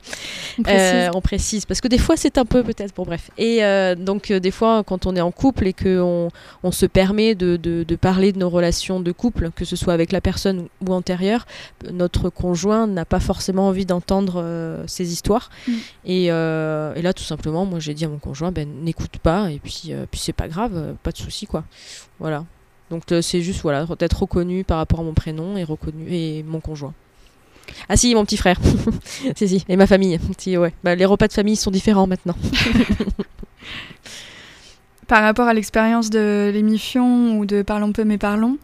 On 0.59 0.63
précise. 0.63 0.81
Euh, 0.93 1.09
on 1.13 1.21
précise 1.21 1.65
parce 1.65 1.81
que 1.81 1.87
des 1.87 1.97
fois 1.97 2.15
c'est 2.17 2.37
un 2.37 2.45
peu 2.45 2.63
peut-être 2.63 2.93
bon 2.95 3.03
bref 3.03 3.29
et 3.37 3.63
euh, 3.63 3.95
donc 3.95 4.31
euh, 4.31 4.39
des 4.39 4.51
fois 4.51 4.83
quand 4.83 5.05
on 5.05 5.15
est 5.15 5.21
en 5.21 5.31
couple 5.31 5.67
et 5.67 5.73
que 5.73 6.01
on, 6.01 6.71
se 6.71 6.85
permet 6.85 7.35
de, 7.35 7.55
de- 7.57 7.83
de 7.83 7.95
parler 7.95 8.31
de 8.31 8.39
nos 8.39 8.49
relations 8.49 8.99
de 8.99 9.11
couple 9.11 9.51
que 9.55 9.65
ce 9.65 9.75
soit 9.75 9.93
avec 9.93 10.11
la 10.11 10.21
personne 10.21 10.67
ou 10.85 10.93
antérieure 10.93 11.45
notre 11.91 12.29
conjoint 12.29 12.87
n'a 12.87 13.05
pas 13.05 13.19
forcément 13.19 13.67
envie 13.67 13.85
d'entendre 13.85 14.83
ces 14.87 15.11
histoires 15.13 15.49
Mm. 15.67 15.71
et, 16.05 16.25
et 16.25 17.01
là 17.01 17.13
tout 17.15 17.23
simplement 17.23 17.65
moi 17.65 17.79
j'ai 17.79 17.93
dit 17.93 18.05
à 18.05 18.09
mon 18.09 18.17
conjoint 18.19 18.51
ben 18.51 18.67
n'écoute 18.83 19.17
pas 19.21 19.49
et 19.51 19.59
puis 19.59 19.93
puis 20.11 20.19
c'est 20.19 20.33
pas 20.33 20.47
grave 20.47 20.95
pas 21.03 21.11
de 21.11 21.17
souci 21.17 21.45
quoi 21.45 21.63
voilà 22.19 22.45
donc 22.91 23.03
c'est 23.21 23.41
juste 23.41 23.61
voilà 23.61 23.85
d'être 23.97 24.21
reconnu 24.21 24.63
par 24.63 24.77
rapport 24.77 24.99
à 24.99 25.03
mon 25.03 25.13
prénom 25.13 25.57
et 25.57 25.63
reconnu 25.63 26.05
et 26.11 26.43
mon 26.43 26.59
conjoint 26.59 26.93
Ah 27.89 27.97
si, 27.97 28.13
mon 28.15 28.25
petit 28.25 28.37
frère. 28.37 28.57
si, 29.35 29.47
si. 29.47 29.65
Et 29.69 29.75
ma 29.75 29.87
famille. 29.87 30.19
Si. 30.37 30.55
Bah, 30.83 30.95
les 30.95 31.05
repas 31.05 31.27
de 31.27 31.33
famille 31.33 31.55
sont 31.55 31.71
différents 31.71 32.07
maintenant. 32.07 32.35
Par 35.07 35.21
rapport 35.21 35.47
à 35.47 35.53
l'expérience 35.53 36.09
de 36.09 36.49
l'émission 36.53 37.37
ou 37.37 37.45
de 37.45 37.61
Parlons 37.61 37.91
peu 37.91 38.03
mais 38.03 38.17
parlons, 38.17 38.57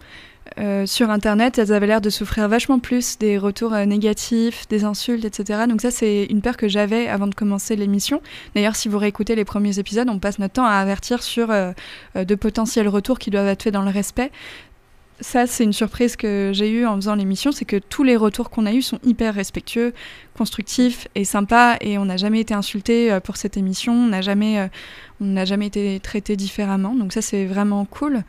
euh, 0.58 0.86
sur 0.86 1.10
Internet, 1.10 1.58
elles 1.58 1.72
avaient 1.72 1.88
l'air 1.88 2.02
de 2.02 2.10
souffrir 2.10 2.48
vachement 2.48 2.80
plus 2.80 3.18
des 3.18 3.38
retours 3.38 3.74
euh, 3.74 3.86
négatifs, 3.86 4.68
des 4.68 4.84
insultes, 4.84 5.26
etc. 5.26 5.62
Donc 5.70 5.82
ça, 5.82 5.92
c'est 5.92 6.26
une 6.26 6.42
peur 6.42 6.58
que 6.58 6.68
j'avais 6.68 7.08
avant 7.08 7.28
de 7.28 7.36
commencer 7.36 7.76
l'émission. 7.76 8.22
D'ailleurs, 8.56 8.76
si 8.76 8.90
vous 8.90 8.98
réécoutez 8.98 9.36
les 9.36 9.46
premiers 9.46 9.80
épisodes, 9.80 10.10
on 10.10 10.20
passe 10.20 10.40
notre 10.40 10.56
temps 10.56 10.66
à 10.66 10.74
avertir 10.74 11.22
sur 11.24 11.52
euh, 11.52 11.72
de 12.16 12.36
potentiels 12.36 12.88
retours 12.88 13.20
qui 13.20 13.30
doivent 13.30 13.48
être 13.48 13.64
faits 13.64 13.74
dans 13.74 13.84
le 13.84 13.92
respect. 13.92 14.32
Ça, 15.22 15.48
c'est 15.48 15.66
une 15.66 15.74
surprise 15.74 16.16
que 16.16 16.52
j'ai 16.54 16.72
eue 16.72 16.86
en 16.86 16.96
faisant 16.96 17.16
l'émission, 17.16 17.52
c'est 17.52 17.66
que 17.66 17.76
tous 17.78 18.04
les 18.04 18.16
retours 18.16 18.50
qu'on 18.50 18.66
a 18.66 18.74
eus 18.74 18.84
sont 18.84 19.00
hyper 19.04 19.34
respectueux, 19.34 19.94
constructifs 20.38 21.08
et 21.16 21.26
sympas, 21.26 21.76
et 21.82 21.98
on 21.98 22.06
n'a 22.06 22.16
jamais 22.16 22.40
été 22.40 22.54
insulté 22.54 23.18
pour 23.24 23.36
cette 23.36 23.58
émission, 23.58 23.94
on 23.94 24.08
n'a 24.08 24.22
jamais, 24.22 24.70
n'a 25.20 25.44
jamais 25.44 25.68
été 25.68 26.00
traité 26.00 26.38
différemment. 26.38 26.96
Donc 26.96 27.12
ça, 27.12 27.22
c'est 27.22 27.46
vraiment 27.46 27.84
cool. 27.84 28.24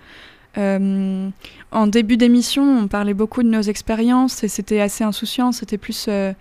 Euh, 0.58 1.28
en 1.70 1.86
début 1.86 2.16
d'émission, 2.16 2.78
on 2.78 2.88
parlait 2.88 3.14
beaucoup 3.14 3.42
de 3.42 3.48
nos 3.48 3.62
expériences 3.62 4.42
et 4.42 4.48
c'était 4.48 4.80
assez 4.80 5.04
insouciant. 5.04 5.52
C'était 5.52 5.78
plus 5.78 6.06
euh, 6.08 6.32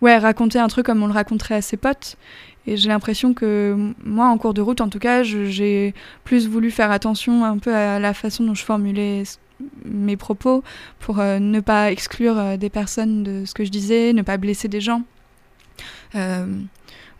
ouais, 0.00 0.18
raconter 0.18 0.58
un 0.58 0.68
truc 0.68 0.86
comme 0.86 1.02
on 1.02 1.06
le 1.06 1.12
raconterait 1.12 1.56
à 1.56 1.62
ses 1.62 1.76
potes. 1.76 2.16
Et 2.66 2.76
j'ai 2.76 2.88
l'impression 2.88 3.34
que 3.34 3.92
moi, 4.04 4.26
en 4.28 4.38
cours 4.38 4.54
de 4.54 4.60
route, 4.60 4.80
en 4.80 4.88
tout 4.88 4.98
cas, 4.98 5.22
j'ai 5.22 5.94
plus 6.24 6.46
voulu 6.46 6.70
faire 6.70 6.90
attention 6.90 7.44
un 7.44 7.58
peu 7.58 7.74
à 7.74 7.98
la 7.98 8.14
façon 8.14 8.44
dont 8.44 8.54
je 8.54 8.64
formulais 8.64 9.22
mes 9.84 10.16
propos 10.16 10.62
pour 10.98 11.20
euh, 11.20 11.38
ne 11.38 11.60
pas 11.60 11.90
exclure 11.90 12.58
des 12.58 12.70
personnes 12.70 13.22
de 13.22 13.44
ce 13.44 13.54
que 13.54 13.64
je 13.64 13.70
disais, 13.70 14.12
ne 14.12 14.22
pas 14.22 14.36
blesser 14.36 14.68
des 14.68 14.80
gens. 14.80 15.02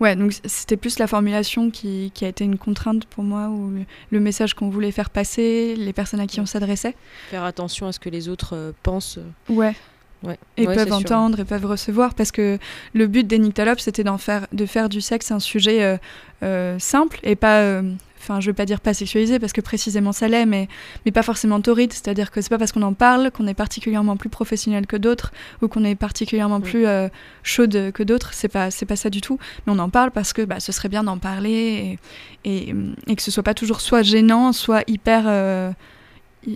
Ouais, 0.00 0.16
donc 0.16 0.32
c'était 0.46 0.78
plus 0.78 0.98
la 0.98 1.06
formulation 1.06 1.70
qui, 1.70 2.10
qui, 2.14 2.24
a 2.24 2.28
été 2.28 2.42
une 2.42 2.56
contrainte 2.56 3.04
pour 3.04 3.22
moi, 3.22 3.48
ou 3.48 3.70
le 4.10 4.20
message 4.20 4.54
qu'on 4.54 4.70
voulait 4.70 4.92
faire 4.92 5.10
passer, 5.10 5.76
les 5.76 5.92
personnes 5.92 6.20
à 6.20 6.26
qui 6.26 6.40
on 6.40 6.46
s'adressait. 6.46 6.96
Faire 7.28 7.44
attention 7.44 7.86
à 7.86 7.92
ce 7.92 8.00
que 8.00 8.08
les 8.08 8.30
autres 8.30 8.56
euh, 8.56 8.72
pensent. 8.82 9.18
Ouais. 9.50 9.76
Ouais. 10.22 10.38
Et 10.56 10.64
peuvent 10.66 10.92
entendre 10.92 11.40
et 11.40 11.44
peuvent 11.46 11.64
recevoir 11.64 12.12
parce 12.12 12.30
que 12.30 12.58
le 12.92 13.06
but 13.06 13.26
des 13.26 13.40
c'était 13.78 14.04
d'en 14.04 14.18
faire, 14.18 14.46
de 14.52 14.66
faire 14.66 14.90
du 14.90 15.00
sexe 15.00 15.30
un 15.30 15.38
sujet 15.38 15.82
euh, 15.82 15.96
euh, 16.42 16.78
simple 16.78 17.18
et 17.22 17.36
pas 17.36 17.80
enfin 18.20 18.40
je 18.40 18.48
veux 18.48 18.54
pas 18.54 18.66
dire 18.66 18.80
pas 18.80 18.94
sexualisé 18.94 19.38
parce 19.38 19.52
que 19.52 19.60
précisément 19.60 20.12
ça 20.12 20.28
l'est, 20.28 20.46
mais, 20.46 20.68
mais 21.04 21.12
pas 21.12 21.22
forcément 21.22 21.60
torride, 21.60 21.92
c'est-à-dire 21.92 22.30
que 22.30 22.40
c'est 22.40 22.50
pas 22.50 22.58
parce 22.58 22.72
qu'on 22.72 22.82
en 22.82 22.92
parle 22.92 23.30
qu'on 23.30 23.46
est 23.46 23.54
particulièrement 23.54 24.16
plus 24.16 24.28
professionnel 24.28 24.86
que 24.86 24.96
d'autres 24.96 25.32
ou 25.62 25.68
qu'on 25.68 25.84
est 25.84 25.94
particulièrement 25.94 26.58
mm. 26.58 26.62
plus 26.62 26.86
euh, 26.86 27.08
chaude 27.42 27.92
que 27.92 28.02
d'autres, 28.02 28.32
c'est 28.34 28.48
pas, 28.48 28.70
c'est 28.70 28.86
pas 28.86 28.96
ça 28.96 29.10
du 29.10 29.20
tout, 29.20 29.38
mais 29.66 29.72
on 29.72 29.78
en 29.78 29.90
parle 29.90 30.10
parce 30.10 30.32
que 30.32 30.42
bah, 30.42 30.60
ce 30.60 30.72
serait 30.72 30.88
bien 30.88 31.04
d'en 31.04 31.18
parler 31.18 31.98
et, 32.44 32.68
et, 32.68 32.74
et, 33.06 33.16
que 33.16 33.22
ce 33.22 33.30
soit 33.30 33.42
pas 33.42 33.54
toujours 33.54 33.80
soit 33.80 34.02
gênant, 34.02 34.52
soit 34.52 34.84
hyper... 34.86 35.24
Euh, 35.26 35.72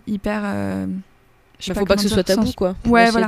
hyper 0.06 0.42
euh, 0.44 0.86
il 1.66 1.70
ne 1.70 1.74
faut 1.74 1.84
pas 1.84 1.96
que 1.96 2.02
ce 2.02 2.08
soit 2.08 2.24
tabou, 2.24 2.52
quoi. 2.56 2.76
Ouais, 2.86 3.10
voilà. 3.10 3.26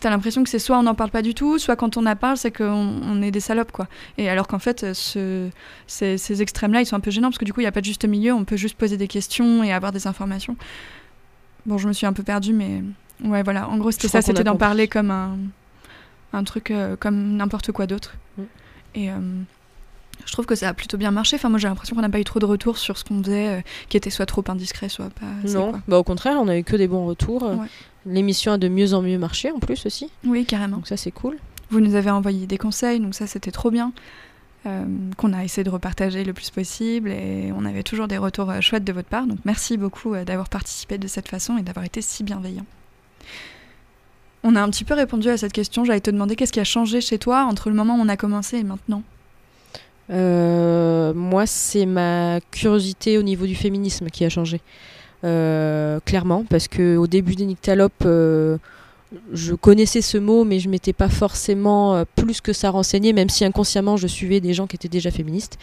T'as 0.00 0.10
l'impression 0.10 0.42
que 0.42 0.50
c'est 0.50 0.58
soit 0.58 0.78
on 0.78 0.82
n'en 0.82 0.94
parle 0.94 1.10
pas 1.10 1.22
du 1.22 1.34
tout, 1.34 1.58
soit 1.58 1.76
quand 1.76 1.96
on 1.96 2.06
en 2.06 2.16
parle, 2.16 2.36
c'est 2.36 2.50
qu'on 2.50 2.64
on 3.02 3.22
est 3.22 3.30
des 3.30 3.40
salopes, 3.40 3.72
quoi. 3.72 3.86
Et 4.18 4.28
alors 4.28 4.46
qu'en 4.46 4.58
fait, 4.58 4.92
ce, 4.94 5.48
ces, 5.86 6.18
ces 6.18 6.42
extrêmes-là, 6.42 6.80
ils 6.80 6.86
sont 6.86 6.96
un 6.96 7.00
peu 7.00 7.10
gênants 7.10 7.28
parce 7.28 7.38
que 7.38 7.44
du 7.44 7.52
coup, 7.52 7.60
il 7.60 7.64
n'y 7.64 7.68
a 7.68 7.72
pas 7.72 7.80
de 7.80 7.86
juste 7.86 8.04
milieu, 8.04 8.32
on 8.32 8.44
peut 8.44 8.56
juste 8.56 8.76
poser 8.76 8.96
des 8.96 9.08
questions 9.08 9.62
et 9.62 9.72
avoir 9.72 9.92
des 9.92 10.06
informations. 10.06 10.56
Bon, 11.66 11.78
je 11.78 11.88
me 11.88 11.92
suis 11.92 12.06
un 12.06 12.12
peu 12.12 12.22
perdue, 12.22 12.52
mais 12.52 12.82
ouais, 13.22 13.42
voilà. 13.42 13.68
En 13.68 13.78
gros, 13.78 13.90
c'était 13.90 14.08
ça, 14.08 14.22
c'était 14.22 14.44
d'en 14.44 14.56
parler 14.56 14.88
comme 14.88 15.10
un, 15.10 15.36
un 16.32 16.44
truc, 16.44 16.70
euh, 16.70 16.96
comme 16.96 17.36
n'importe 17.36 17.72
quoi 17.72 17.86
d'autre. 17.86 18.14
Mm. 18.36 18.42
Et. 18.94 19.10
Euh, 19.10 19.14
je 20.26 20.32
trouve 20.32 20.46
que 20.46 20.54
ça 20.54 20.68
a 20.68 20.74
plutôt 20.74 20.96
bien 20.96 21.10
marché. 21.10 21.36
Enfin, 21.36 21.48
moi, 21.48 21.58
j'ai 21.58 21.68
l'impression 21.68 21.94
qu'on 21.96 22.02
n'a 22.02 22.08
pas 22.08 22.20
eu 22.20 22.24
trop 22.24 22.40
de 22.40 22.46
retours 22.46 22.78
sur 22.78 22.98
ce 22.98 23.04
qu'on 23.04 23.22
faisait, 23.22 23.48
euh, 23.48 23.60
qui 23.88 23.96
était 23.96 24.10
soit 24.10 24.26
trop 24.26 24.44
indiscret, 24.48 24.88
soit 24.88 25.10
pas. 25.10 25.50
Non, 25.50 25.72
bah, 25.88 25.98
au 25.98 26.04
contraire, 26.04 26.38
on 26.40 26.48
a 26.48 26.56
eu 26.56 26.64
que 26.64 26.76
des 26.76 26.88
bons 26.88 27.06
retours. 27.06 27.50
L'émission 28.06 28.52
a 28.52 28.58
de 28.58 28.68
mieux 28.68 28.94
en 28.94 29.02
mieux 29.02 29.18
marché, 29.18 29.50
en 29.50 29.58
plus 29.58 29.86
aussi. 29.86 30.10
Oui, 30.24 30.44
carrément. 30.44 30.76
Donc 30.76 30.88
ça, 30.88 30.96
c'est 30.96 31.10
cool. 31.10 31.38
Vous 31.70 31.80
nous 31.80 31.94
avez 31.94 32.10
envoyé 32.10 32.46
des 32.46 32.58
conseils, 32.58 33.00
donc 33.00 33.14
ça, 33.14 33.26
c'était 33.26 33.50
trop 33.50 33.70
bien. 33.70 33.92
Euh, 34.66 34.84
qu'on 35.18 35.34
a 35.34 35.44
essayé 35.44 35.62
de 35.62 35.68
repartager 35.68 36.24
le 36.24 36.32
plus 36.32 36.48
possible 36.48 37.10
et 37.10 37.52
on 37.54 37.66
avait 37.66 37.82
toujours 37.82 38.08
des 38.08 38.16
retours 38.16 38.48
euh, 38.48 38.62
chouettes 38.62 38.84
de 38.84 38.94
votre 38.94 39.08
part. 39.08 39.26
Donc 39.26 39.38
merci 39.44 39.76
beaucoup 39.76 40.16
d'avoir 40.24 40.48
participé 40.48 40.96
de 40.96 41.06
cette 41.06 41.28
façon 41.28 41.58
et 41.58 41.62
d'avoir 41.62 41.84
été 41.84 42.00
si 42.00 42.24
bienveillant. 42.24 42.64
On 44.42 44.56
a 44.56 44.62
un 44.62 44.70
petit 44.70 44.84
peu 44.84 44.94
répondu 44.94 45.28
à 45.28 45.36
cette 45.36 45.52
question. 45.52 45.84
J'allais 45.84 46.00
te 46.00 46.10
demander 46.10 46.34
qu'est-ce 46.34 46.52
qui 46.52 46.60
a 46.60 46.64
changé 46.64 47.02
chez 47.02 47.18
toi 47.18 47.44
entre 47.44 47.68
le 47.68 47.74
moment 47.74 47.96
où 47.96 48.00
on 48.00 48.08
a 48.08 48.16
commencé 48.16 48.56
et 48.56 48.62
maintenant? 48.62 49.02
Euh, 50.10 51.14
moi, 51.14 51.46
c'est 51.46 51.86
ma 51.86 52.40
curiosité 52.50 53.18
au 53.18 53.22
niveau 53.22 53.46
du 53.46 53.54
féminisme 53.54 54.08
qui 54.08 54.24
a 54.24 54.28
changé. 54.28 54.60
Euh, 55.24 56.00
clairement, 56.04 56.44
parce 56.48 56.68
que 56.68 56.96
au 56.96 57.06
début 57.06 57.34
des 57.34 57.46
euh, 58.04 58.58
je 59.32 59.54
connaissais 59.54 60.00
ce 60.00 60.18
mot, 60.18 60.44
mais 60.44 60.58
je 60.58 60.68
m'étais 60.68 60.92
pas 60.92 61.08
forcément 61.08 61.94
euh, 61.94 62.04
plus 62.16 62.40
que 62.40 62.52
ça 62.52 62.70
renseigné, 62.70 63.12
même 63.12 63.28
si 63.28 63.44
inconsciemment 63.44 63.96
je 63.96 64.06
suivais 64.06 64.40
des 64.40 64.54
gens 64.54 64.66
qui 64.66 64.76
étaient 64.76 64.88
déjà 64.88 65.10
féministes. 65.10 65.58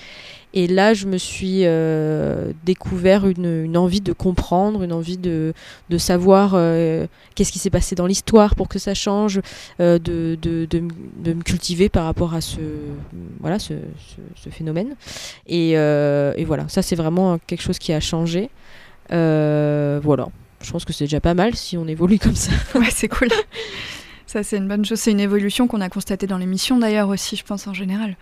Et 0.53 0.67
là, 0.67 0.93
je 0.93 1.07
me 1.07 1.17
suis 1.17 1.61
euh, 1.63 2.51
découvert 2.65 3.25
une, 3.25 3.77
envie 3.77 4.01
de 4.01 4.11
comprendre, 4.11 4.83
une 4.83 4.91
envie 4.91 5.17
de, 5.17 5.53
savoir 5.97 6.53
euh, 6.55 7.07
qu'est-ce 7.35 7.53
qui 7.53 7.59
s'est 7.59 7.69
passé 7.69 7.95
dans 7.95 8.05
l'histoire 8.05 8.55
pour 8.55 8.67
que 8.67 8.77
ça 8.77 8.93
change, 8.93 9.39
de, 9.79 10.37
me 10.41 11.41
cultiver 11.41 11.87
par 11.87 12.03
rapport 12.03 12.33
à 12.33 12.41
ce, 12.41 12.59
voilà, 13.39 13.59
ce, 13.59 13.75
phénomène. 14.49 14.95
Et, 15.47 15.71
et, 15.71 16.45
voilà, 16.45 16.67
ça 16.67 16.81
c'est 16.81 16.97
vraiment 16.97 17.39
quelque 17.47 17.61
chose 17.61 17.79
qui 17.79 17.93
a 17.93 18.01
changé. 18.01 18.49
voilà 19.09 20.27
je 20.63 20.71
pense 20.71 20.85
que 20.85 20.93
c'est 20.93 21.05
déjà 21.05 21.19
pas 21.19 21.33
mal 21.33 21.55
si 21.55 21.77
on 21.77 21.87
évolue 21.87 22.19
comme 22.19 22.35
ça. 22.35 22.51
ouais, 22.75 22.89
c'est 22.91 23.07
cool. 23.07 23.29
Ça, 24.27 24.43
c'est 24.43 24.57
une 24.57 24.67
bonne 24.67 24.85
chose. 24.85 24.99
C'est 24.99 25.11
une 25.11 25.19
évolution 25.19 25.67
qu'on 25.67 25.81
a 25.81 25.89
constatée 25.89 26.27
dans 26.27 26.37
l'émission 26.37 26.77
d'ailleurs 26.77 27.09
aussi, 27.09 27.35
je 27.35 27.43
pense 27.43 27.67
en 27.67 27.73
général. 27.73 28.15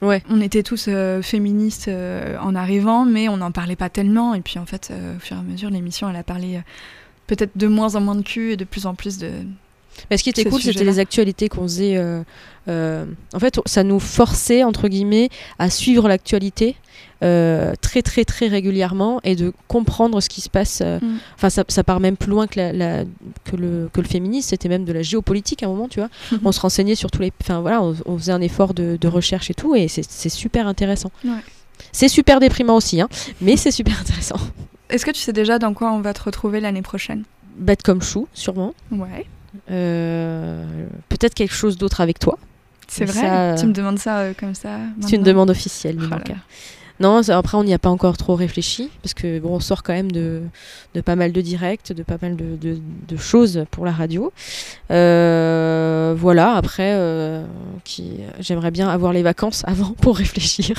Ouais. 0.00 0.22
On 0.30 0.40
était 0.40 0.62
tous 0.62 0.86
euh, 0.88 1.22
féministes 1.22 1.88
euh, 1.88 2.36
en 2.40 2.54
arrivant, 2.54 3.04
mais 3.04 3.28
on 3.28 3.38
n'en 3.38 3.50
parlait 3.50 3.76
pas 3.76 3.88
tellement. 3.88 4.34
Et 4.34 4.40
puis 4.40 4.58
en 4.58 4.66
fait, 4.66 4.90
euh, 4.90 5.16
au 5.16 5.20
fur 5.20 5.36
et 5.36 5.40
à 5.40 5.42
mesure, 5.42 5.70
l'émission, 5.70 6.08
elle 6.08 6.16
a 6.16 6.22
parlé 6.22 6.60
peut-être 7.26 7.56
de 7.56 7.66
moins 7.66 7.96
en 7.96 8.00
moins 8.00 8.14
de 8.14 8.22
cul 8.22 8.52
et 8.52 8.56
de 8.56 8.64
plus 8.64 8.86
en 8.86 8.94
plus 8.94 9.18
de, 9.18 9.30
mais 10.10 10.16
ce 10.16 10.22
qui 10.22 10.30
était 10.30 10.44
cool, 10.44 10.60
c'était 10.60 10.84
les 10.84 11.00
actualités 11.00 11.48
qu'on 11.48 11.62
faisait. 11.62 11.98
En 12.68 13.38
fait, 13.40 13.60
ça 13.66 13.82
nous 13.82 13.98
forçait, 13.98 14.62
entre 14.62 14.86
guillemets, 14.88 15.28
à 15.58 15.70
suivre 15.70 16.06
l'actualité 16.08 16.76
euh, 17.22 17.74
très, 17.80 18.02
très, 18.02 18.24
très 18.24 18.46
régulièrement 18.48 19.20
et 19.24 19.34
de 19.34 19.52
comprendre 19.66 20.20
ce 20.20 20.28
qui 20.28 20.40
se 20.40 20.48
passe. 20.48 20.80
Mm. 20.80 21.18
Enfin, 21.34 21.50
ça, 21.50 21.64
ça, 21.68 21.84
part 21.84 22.00
même 22.00 22.16
plus 22.16 22.30
loin 22.30 22.46
que, 22.46 22.60
la, 22.60 23.04
que, 23.44 23.56
le, 23.56 23.90
que 23.92 24.00
le 24.00 24.06
féminisme, 24.06 24.50
c'était 24.50 24.68
même 24.68 24.84
de 24.84 24.92
la 24.92 25.02
géopolitique 25.02 25.62
à 25.62 25.66
un 25.66 25.70
moment, 25.70 25.88
tu 25.88 26.00
vois. 26.00 26.08
on 26.44 26.52
se 26.52 26.60
renseignait 26.60 26.94
sur 26.94 27.10
tous 27.10 27.22
les. 27.22 27.32
Enfin, 27.40 27.60
voilà, 27.60 27.82
on, 27.82 28.18
faisait 28.18 28.32
un 28.32 28.40
effort 28.40 28.74
de, 28.74 28.96
de, 29.00 29.08
recherche 29.08 29.50
et 29.50 29.54
tout, 29.54 29.74
et 29.74 29.88
c'est 29.88 30.28
super 30.28 30.66
intéressant. 30.66 31.10
Ouais. 31.24 31.30
C'est 31.92 32.08
super 32.08 32.40
déprimant 32.40 32.76
aussi, 32.76 33.00
hein, 33.00 33.08
mais 33.40 33.56
c'est 33.56 33.70
super 33.70 33.98
intéressant. 34.00 34.38
Est-ce 34.90 35.04
que 35.04 35.10
tu 35.10 35.20
sais 35.20 35.32
déjà 35.32 35.58
dans 35.58 35.74
quoi 35.74 35.92
on 35.92 36.00
va 36.00 36.14
te 36.14 36.22
retrouver 36.22 36.60
l'année 36.60 36.82
prochaine? 36.82 37.24
Bête 37.56 37.82
comme 37.82 38.02
chou, 38.02 38.26
sûrement. 38.32 38.74
Ouais. 38.90 39.26
Euh, 39.70 40.86
peut-être 41.08 41.34
quelque 41.34 41.54
chose 41.54 41.76
d'autre 41.76 42.00
avec 42.00 42.18
toi. 42.18 42.38
C'est 42.86 43.04
vrai? 43.04 43.54
Tu 43.58 43.66
me 43.66 43.72
demandes 43.72 43.98
ça 43.98 44.20
euh, 44.20 44.32
comme 44.38 44.54
ça 44.54 44.78
C'est 45.02 45.16
une 45.16 45.22
demande 45.22 45.50
officielle, 45.50 45.98
oh 46.00 46.14
Non, 47.00 47.20
après 47.28 47.56
on 47.56 47.64
n'y 47.64 47.74
a 47.74 47.78
pas 47.78 47.90
encore 47.90 48.16
trop 48.16 48.34
réfléchi 48.34 48.90
parce 49.02 49.14
que 49.14 49.38
bon, 49.38 49.56
on 49.56 49.60
sort 49.60 49.82
quand 49.82 49.92
même 49.92 50.10
de, 50.10 50.42
pas 51.04 51.16
mal 51.16 51.32
de 51.32 51.40
directs, 51.40 51.92
de 51.92 52.02
pas 52.02 52.18
mal 52.20 52.36
de, 52.36 52.56
de, 52.56 53.16
choses 53.16 53.64
pour 53.70 53.84
la 53.84 53.92
radio. 53.92 54.32
Euh, 54.90 56.14
voilà, 56.16 56.54
après, 56.54 56.98
qui 57.84 58.14
j'aimerais 58.40 58.70
bien 58.70 58.88
avoir 58.88 59.12
les 59.12 59.22
vacances 59.22 59.62
avant 59.66 59.92
pour 60.00 60.16
réfléchir. 60.16 60.76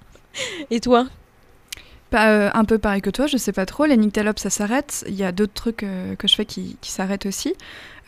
Et 0.70 0.80
toi? 0.80 1.06
Euh, 2.14 2.50
un 2.54 2.64
peu 2.64 2.78
pareil 2.78 3.02
que 3.02 3.10
toi, 3.10 3.26
je 3.26 3.36
sais 3.36 3.52
pas 3.52 3.66
trop. 3.66 3.84
Les 3.84 3.96
nyctalopes, 3.96 4.38
ça 4.38 4.50
s'arrête. 4.50 5.04
Il 5.08 5.14
y 5.14 5.24
a 5.24 5.32
d'autres 5.32 5.52
trucs 5.52 5.82
euh, 5.82 6.14
que 6.16 6.26
je 6.26 6.34
fais 6.34 6.46
qui, 6.46 6.76
s'arrêtent 6.82 7.26
aussi. 7.26 7.54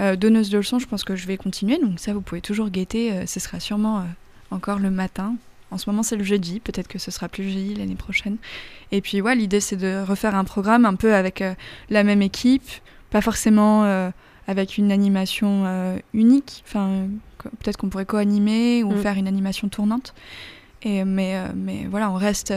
Euh, 0.01 0.17
donneuse 0.17 0.51
de 0.51 0.59
leçons, 0.59 0.79
je 0.79 0.87
pense 0.87 1.05
que 1.05 1.17
je 1.17 1.27
vais 1.27 1.37
continuer. 1.37 1.79
Donc 1.79 1.99
ça, 1.99 2.13
vous 2.13 2.23
pouvez 2.23 2.41
toujours 2.41 2.71
guetter. 2.71 3.27
ce 3.27 3.41
sera 3.41 3.61
sûrement 3.61 4.05
encore 4.51 4.79
le 4.79 4.91
matin. 4.91 5.35
En 5.71 5.79
ce 5.79 5.89
moment, 5.89 6.03
c'est 6.03 6.17
le 6.17 6.25
jeudi. 6.25 6.61
Peut-être 6.61 6.89
que 6.89 6.99
ce 6.99 7.11
sera 7.11 7.29
plus 7.29 7.45
jeudi 7.45 7.75
l'année 7.75 7.95
prochaine. 7.95 8.37
Et 8.93 9.01
puis, 9.01 9.21
ouais, 9.21 9.35
l'idée, 9.35 9.61
c'est 9.61 9.77
de 9.77 10.03
refaire 10.07 10.35
un 10.35 10.45
programme 10.45 10.85
un 10.85 10.95
peu 10.95 11.15
avec 11.15 11.43
la 11.91 12.05
même 12.05 12.23
équipe. 12.23 12.69
Pas 13.11 13.21
forcément 13.21 14.11
avec 14.47 14.79
une 14.79 14.91
animation 14.91 16.01
unique. 16.13 16.65
Enfin, 16.67 17.07
peut-être 17.39 17.77
qu'on 17.77 17.89
pourrait 17.89 18.07
co-animer 18.07 18.83
ou 18.83 18.93
mm. 18.93 19.03
faire 19.03 19.17
une 19.17 19.29
animation 19.29 19.69
tournante. 19.69 20.15
Et, 20.83 21.05
mais, 21.05 21.37
mais 21.55 21.87
voilà, 21.89 22.11
on 22.11 22.15
reste 22.15 22.53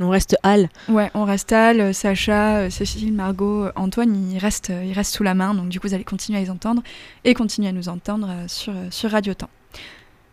on 0.00 0.08
reste 0.08 0.36
Al. 0.42 0.68
Ouais, 0.88 1.10
on 1.14 1.24
reste 1.24 1.52
Al, 1.52 1.92
Sacha, 1.92 2.70
Cécile, 2.70 3.12
Margot, 3.12 3.68
Antoine, 3.76 4.30
ils 4.30 4.38
restent, 4.38 4.72
ils 4.84 4.92
restent 4.92 5.14
sous 5.14 5.22
la 5.22 5.34
main. 5.34 5.54
Donc 5.54 5.68
du 5.68 5.80
coup, 5.80 5.88
vous 5.88 5.94
allez 5.94 6.04
continuer 6.04 6.38
à 6.38 6.42
les 6.42 6.50
entendre 6.50 6.82
et 7.24 7.34
continuer 7.34 7.68
à 7.68 7.72
nous 7.72 7.88
entendre 7.88 8.28
sur, 8.46 8.72
sur 8.90 9.10
Radio 9.10 9.34
Temps. 9.34 9.50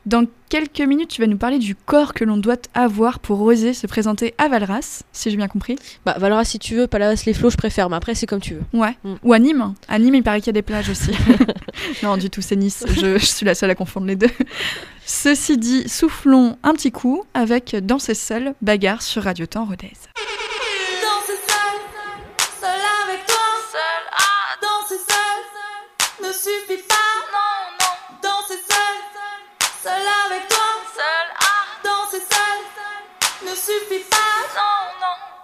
Dans 0.06 0.28
quelques 0.50 0.82
minutes, 0.82 1.10
tu 1.10 1.22
vas 1.22 1.28
nous 1.28 1.38
parler 1.38 1.58
du 1.58 1.74
corps 1.74 2.14
que 2.14 2.24
l'on 2.24 2.38
doit 2.38 2.62
avoir 2.76 3.18
pour 3.18 3.42
oser 3.42 3.74
se 3.74 3.88
présenter 3.88 4.36
à 4.38 4.48
Valras, 4.48 5.02
si 5.12 5.32
j'ai 5.32 5.38
bien 5.38 5.48
compris. 5.48 5.78
Bah, 6.06 6.16
Valras, 6.20 6.46
si 6.46 6.60
tu 6.60 6.76
veux, 6.76 6.86
Palavas 6.86 7.24
les 7.26 7.34
flots, 7.34 7.50
je 7.50 7.58
préfère, 7.58 7.90
mais 7.90 7.96
après, 7.96 8.14
c'est 8.14 8.28
comme 8.28 8.40
tu 8.40 8.54
veux. 8.54 8.80
Ouais. 8.80 8.96
Mm. 9.04 9.16
Ou 9.24 9.34
à 9.34 9.40
Nîmes. 9.40 9.74
À 9.88 9.98
Nîmes, 9.98 10.14
il 10.14 10.22
paraît 10.22 10.42
qu'il 10.42 10.48
y 10.48 10.50
a 10.52 10.54
des 10.54 10.62
plages 10.62 10.92
aussi. 10.92 11.10
non, 12.04 12.18
du 12.18 12.30
tout, 12.30 12.44
c'est 12.44 12.56
Nice. 12.56 12.86
Je, 12.88 13.18
je, 13.18 13.26
suis 13.26 13.48
la 13.48 13.56
seule 13.56 13.72
à 13.72 13.76
confondre 13.76 14.06
les 14.06 14.16
deux. 14.16 14.30
Ceci 15.08 15.58
dit, 15.58 15.90
soufflons 15.90 16.58
un 16.62 16.74
petit 16.74 16.92
coup 16.92 17.24
avec 17.34 17.76
Danser 17.76 18.14
seul, 18.14 18.54
bagarre 18.62 19.02
sur 19.02 19.24
Radio 19.24 19.48
Temps 19.48 19.66
Rodez. 19.66 19.92
Danser 21.02 21.40
seul, 21.48 21.80
seul 22.62 22.70
avec 23.08 23.26
toi, 23.26 23.38
seul 23.72 24.04
à 24.12 24.62
danser 24.62 25.02
seul, 25.02 26.28
ne 26.28 26.32
suffit 26.32 26.84
pas. 26.88 26.95
Seul 29.86 29.94
avec 29.94 30.48
toi, 30.48 30.65
seul 30.96 31.27
à 31.46 31.54
danser 31.84 32.18
seul, 32.18 33.48
ne 33.48 33.56
suffit 33.56 34.04
pas, 34.10 34.42
non, 34.56 35.00
non. 35.00 35.35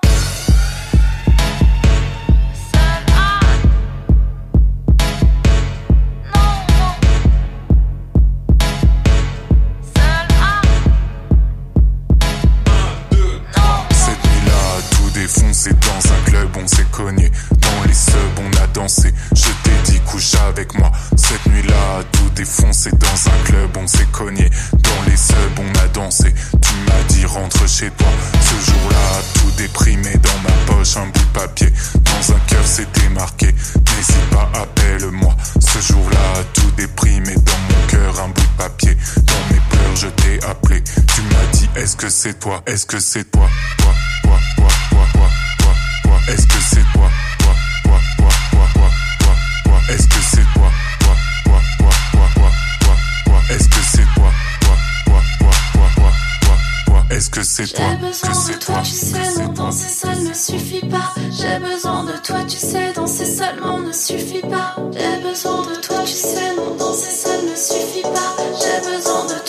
Défoncé 15.34 15.72
dans 15.72 16.12
un 16.12 16.30
club, 16.30 16.50
on 16.62 16.68
s'est 16.68 16.86
cogné. 16.92 17.32
Dans 17.52 17.88
les 17.88 17.94
subs, 17.94 18.16
on 18.40 18.64
a 18.64 18.68
dansé. 18.68 19.14
Je 19.34 19.50
t'ai 19.64 19.92
dit, 19.92 20.00
couche 20.02 20.36
avec 20.50 20.78
moi. 20.78 20.92
Cette 21.16 21.46
nuit-là, 21.48 22.04
tout 22.12 22.30
défoncé 22.36 22.92
dans 22.92 23.32
un 23.32 23.44
club, 23.46 23.70
on 23.78 23.88
s'est 23.88 24.08
cogné. 24.12 24.50
Dans 24.74 25.10
les 25.10 25.16
subs, 25.16 25.60
on 25.60 25.80
a 25.80 25.88
dansé. 25.90 26.34
Tu 26.62 26.74
m'as 26.86 27.04
dit, 27.08 27.26
rentre 27.26 27.68
chez 27.68 27.90
toi. 27.92 28.08
Ce 28.42 28.72
jour-là, 28.72 29.22
tout 29.36 29.52
déprimé 29.58 30.14
dans 30.18 30.40
ma 30.44 30.74
poche, 30.74 30.98
un 30.98 31.06
bout 31.06 31.20
de 31.20 31.40
papier. 31.40 31.72
Dans 31.96 32.36
un 32.36 32.40
cœur, 32.48 32.66
c'était 32.66 33.10
marqué. 33.10 33.48
N'hésite 33.48 34.30
pas, 34.32 34.50
appelle-moi. 34.56 35.36
Ce 35.60 35.80
jour-là, 35.94 36.44
tout 36.54 36.72
déprimé 36.72 37.36
dans 37.36 37.62
mon 37.70 37.88
cœur, 37.88 38.20
un 38.20 38.28
bout 38.28 38.42
de 38.42 38.58
papier. 38.58 38.98
Dans 39.16 39.54
mes 39.54 39.62
pleurs, 39.70 39.96
je 39.96 40.08
t'ai 40.08 40.44
appelé. 40.46 40.84
Tu 40.84 41.22
m'as 41.22 41.52
dit, 41.54 41.70
est-ce 41.78 41.96
que 41.96 42.10
c'est 42.10 42.38
toi? 42.40 42.62
Est-ce 42.66 42.86
que 42.86 43.00
c'est 43.00 43.32
toi? 43.32 43.48
Toi, 43.78 43.94
toi, 44.24 44.38
toi, 44.58 44.68
toi, 44.90 45.06
toi, 45.14 45.30
toi, 45.60 45.74
toi. 46.04 46.34
Est-ce 46.34 46.48
que 46.48 46.60
c'est 46.70 46.86
toi? 46.94 47.10
Toi, 47.40 47.54
toi, 47.84 48.00
toi, 48.18 48.30
toi, 48.52 48.68
toi, 48.74 48.90
toi, 49.20 49.36
toi. 49.64 49.78
Est-ce 49.94 50.08
que 50.08 50.22
c'est 50.32 50.48
toi? 50.54 50.70
Toi, 51.00 51.16
toi, 51.46 51.60
toi, 51.80 51.92
toi, 52.12 52.28
toi, 52.36 52.52
toi, 52.80 52.96
toi. 53.26 53.56
Est-ce 53.56 53.70
que 53.70 53.82
c'est 53.94 54.08
toi? 54.16 54.32
Toi, 54.62 54.76
toi, 55.06 55.22
toi, 55.40 55.52
toi, 55.74 55.90
toi, 55.96 56.12
toi, 56.42 56.56
toi. 56.86 57.06
Est-ce 57.16 57.30
que 57.30 57.44
c'est 57.44 57.74
toi? 57.74 57.86
Que 58.02 58.14
c'est 58.14 58.54
de 58.54 58.60
toi, 58.60 58.76
toi? 58.76 58.84
tu 58.84 58.92
Que 58.92 58.98
sais, 58.98 59.24
c'est 59.24 59.42
non, 59.44 59.54
toi? 59.54 59.66
danser 59.66 59.90
seul 59.90 60.24
ne 60.24 60.34
suffit 60.34 60.86
pas. 60.88 61.14
J'ai 61.32 61.60
besoin 61.60 62.04
de 62.06 62.18
toi, 62.24 62.44
tu 62.48 62.58
sais, 62.58 62.94
danser 62.94 63.26
seulement 63.26 63.80
ne 63.80 63.92
suffit 63.92 64.42
pas. 64.42 64.76
J'ai 64.94 65.22
besoin 65.22 65.62
de 65.68 65.76
toi, 65.82 65.98
tu 66.06 66.14
sais, 66.14 66.56
non, 66.56 66.76
danser 66.78 67.12
seul 67.12 67.46
ne 67.50 67.56
suffit 67.56 68.02
pas. 68.04 68.36
J'ai 68.62 68.80
besoin 68.90 69.26
de 69.26 69.41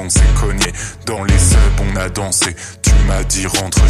on 0.00 0.08
s'est 0.08 0.20
cogné. 0.40 0.72
Dans 1.06 1.24
les 1.24 1.38
subs, 1.38 1.80
on 1.80 1.96
a 1.96 2.08
dansé. 2.08 2.54
Tu 2.82 2.90
m'as 3.06 3.22
dit 3.24 3.46
rentre 3.46 3.88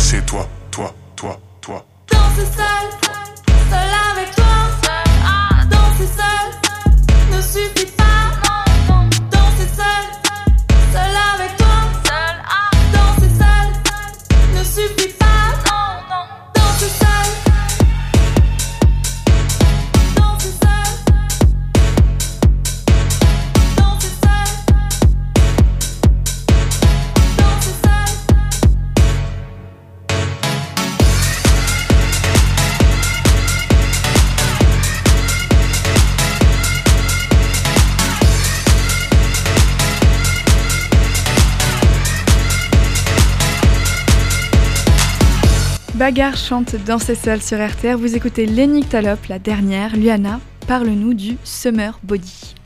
Bagarre 46.11 46.37
chante 46.37 46.75
dans 46.87 46.99
ses 46.99 47.15
sols 47.15 47.41
sur 47.41 47.65
RTR. 47.65 47.97
Vous 47.97 48.17
écoutez 48.17 48.45
Lenny 48.45 48.83
Talop, 48.83 49.29
la 49.29 49.39
dernière. 49.39 49.95
Luana, 49.95 50.41
parle-nous 50.67 51.15
du 51.15 51.37
Summer 51.45 52.01
Body. 52.03 52.57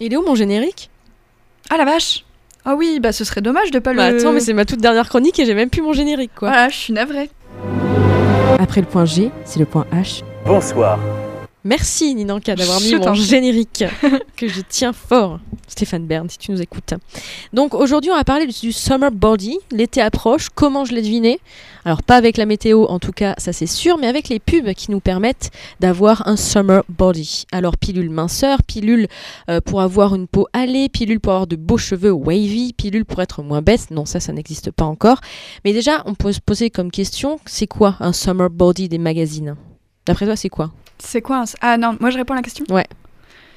Il 0.00 0.14
est 0.14 0.16
où 0.16 0.24
mon 0.24 0.34
générique? 0.34 0.88
Ah 1.68 1.76
la 1.76 1.84
vache 1.84 2.24
Ah 2.64 2.76
oui, 2.78 2.98
bah 2.98 3.12
ce 3.12 3.22
serait 3.22 3.42
dommage 3.42 3.70
de 3.70 3.80
pas 3.80 3.92
Bah 3.92 4.10
le. 4.10 4.18
attends, 4.18 4.32
mais 4.32 4.40
c'est 4.40 4.54
ma 4.54 4.64
toute 4.64 4.80
dernière 4.80 5.10
chronique 5.10 5.38
et 5.38 5.44
j'ai 5.44 5.52
même 5.52 5.68
plus 5.68 5.82
mon 5.82 5.92
générique 5.92 6.30
quoi. 6.34 6.48
Voilà, 6.48 6.70
je 6.70 6.76
suis 6.76 6.94
navrée. 6.94 7.28
Après 8.58 8.80
le 8.80 8.86
point 8.86 9.04
G, 9.04 9.30
c'est 9.44 9.58
le 9.58 9.66
point 9.66 9.84
H. 9.92 10.22
Bonsoir. 10.46 10.98
Merci 11.62 12.14
Ninanka 12.14 12.54
d'avoir 12.54 12.80
mis 12.80 12.94
mon 12.94 13.12
générique 13.12 13.84
que 14.36 14.48
je 14.48 14.62
tiens 14.66 14.94
fort. 14.94 15.40
Stéphane 15.68 16.06
Bern, 16.06 16.28
si 16.28 16.38
tu 16.38 16.50
nous 16.52 16.62
écoutes. 16.62 16.94
Donc 17.52 17.74
aujourd'hui, 17.74 18.10
on 18.10 18.16
va 18.16 18.24
parler 18.24 18.46
du 18.46 18.72
summer 18.72 19.10
body. 19.12 19.58
L'été 19.70 20.00
approche. 20.00 20.48
Comment 20.48 20.86
je 20.86 20.94
l'ai 20.94 21.02
deviné? 21.02 21.38
Alors 21.84 22.02
pas 22.02 22.16
avec 22.16 22.38
la 22.38 22.46
météo, 22.46 22.86
en 22.86 22.98
tout 22.98 23.12
cas, 23.12 23.34
ça 23.36 23.52
c'est 23.52 23.66
sûr, 23.66 23.98
mais 23.98 24.06
avec 24.06 24.30
les 24.30 24.38
pubs 24.38 24.72
qui 24.72 24.90
nous 24.90 25.00
permettent 25.00 25.50
d'avoir 25.80 26.26
un 26.26 26.36
summer 26.36 26.82
body. 26.88 27.44
Alors 27.52 27.76
pilule 27.76 28.08
minceur, 28.08 28.62
pilule 28.62 29.06
euh, 29.50 29.60
pour 29.60 29.82
avoir 29.82 30.14
une 30.14 30.28
peau 30.28 30.48
hâlée, 30.54 30.88
pilule 30.88 31.20
pour 31.20 31.32
avoir 31.32 31.46
de 31.46 31.56
beaux 31.56 31.78
cheveux 31.78 32.12
wavy, 32.12 32.72
pilule 32.72 33.04
pour 33.04 33.20
être 33.20 33.42
moins 33.42 33.62
bête. 33.62 33.90
Non, 33.90 34.06
ça, 34.06 34.18
ça 34.18 34.32
n'existe 34.32 34.70
pas 34.70 34.86
encore. 34.86 35.20
Mais 35.66 35.74
déjà, 35.74 36.02
on 36.06 36.14
peut 36.14 36.32
se 36.32 36.40
poser 36.40 36.70
comme 36.70 36.90
question, 36.90 37.38
c'est 37.44 37.66
quoi 37.66 37.96
un 38.00 38.14
summer 38.14 38.48
body 38.48 38.88
des 38.88 38.98
magazines? 38.98 39.56
D'après 40.06 40.24
toi, 40.24 40.36
c'est 40.36 40.48
quoi? 40.48 40.72
C'est 41.02 41.22
quoi 41.22 41.38
un... 41.38 41.44
Ah 41.60 41.76
non, 41.76 41.96
moi 42.00 42.10
je 42.10 42.16
réponds 42.18 42.34
à 42.34 42.36
la 42.36 42.42
question. 42.42 42.64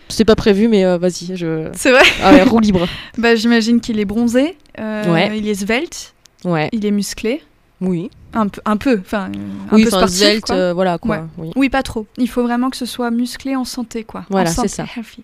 C'est 0.10 0.26
pas 0.26 0.36
prévu, 0.36 0.68
mais 0.68 0.86
euh, 0.86 0.98
vas-y, 0.98 1.36
je. 1.36 1.70
C'est 1.74 1.92
vrai 1.92 2.04
Ah 2.22 2.34
ouais, 2.34 2.44
roue 2.44 2.60
libre. 2.60 2.88
Bah 3.18 3.36
j'imagine 3.36 3.80
qu'il 3.82 4.00
est 4.00 4.06
bronzé, 4.06 4.58
euh, 4.80 5.12
Ouais. 5.12 5.38
il 5.38 5.48
est 5.48 5.56
svelte, 5.56 6.14
Ouais. 6.44 6.70
il 6.74 6.86
est 6.86 6.92
musclé, 6.92 7.42
Oui. 7.82 8.12
un 8.34 8.48
peu, 8.48 8.62
un 8.66 8.78
peu, 8.78 9.00
enfin 9.00 9.32
un 9.72 9.76
oui, 9.76 9.84
peu 9.86 9.90
sportif. 9.90 10.18
svelte, 10.18 10.46
quoi. 10.46 10.56
euh, 10.56 10.74
voilà 10.74 10.98
quoi. 10.98 11.18
Ouais. 11.18 11.24
Oui. 11.38 11.52
Oui, 11.56 11.70
pas 11.70 11.84
trop. 11.84 12.06
Il 12.18 12.30
faut 12.30 12.44
vraiment 12.44 12.70
que 12.70 12.78
ce 12.78 12.86
soit 12.86 13.10
musclé 13.12 13.56
en 13.56 13.66
santé, 13.66 14.04
quoi. 14.04 14.26
Voilà, 14.30 14.50
c'est 14.50 14.68
ça. 14.68 14.86
healthy. 14.96 15.24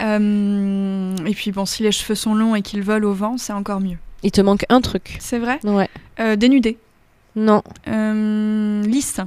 Et 0.00 1.34
puis 1.34 1.52
bon, 1.52 1.64
si 1.64 1.82
les 1.84 1.92
cheveux 1.92 2.14
sont 2.16 2.34
longs 2.34 2.54
et 2.54 2.62
qu'ils 2.62 2.82
volent 2.82 3.08
au 3.08 3.14
vent, 3.14 3.36
c'est 3.38 3.52
encore 3.52 3.80
mieux. 3.80 3.98
Il 4.24 4.32
te 4.32 4.40
manque 4.40 4.64
un 4.68 4.80
truc. 4.80 5.16
C'est 5.20 5.38
vrai? 5.38 5.60
Ouais. 5.64 5.88
Dénudé. 6.36 6.76
Non. 7.36 7.62
Lisse. 7.86 9.20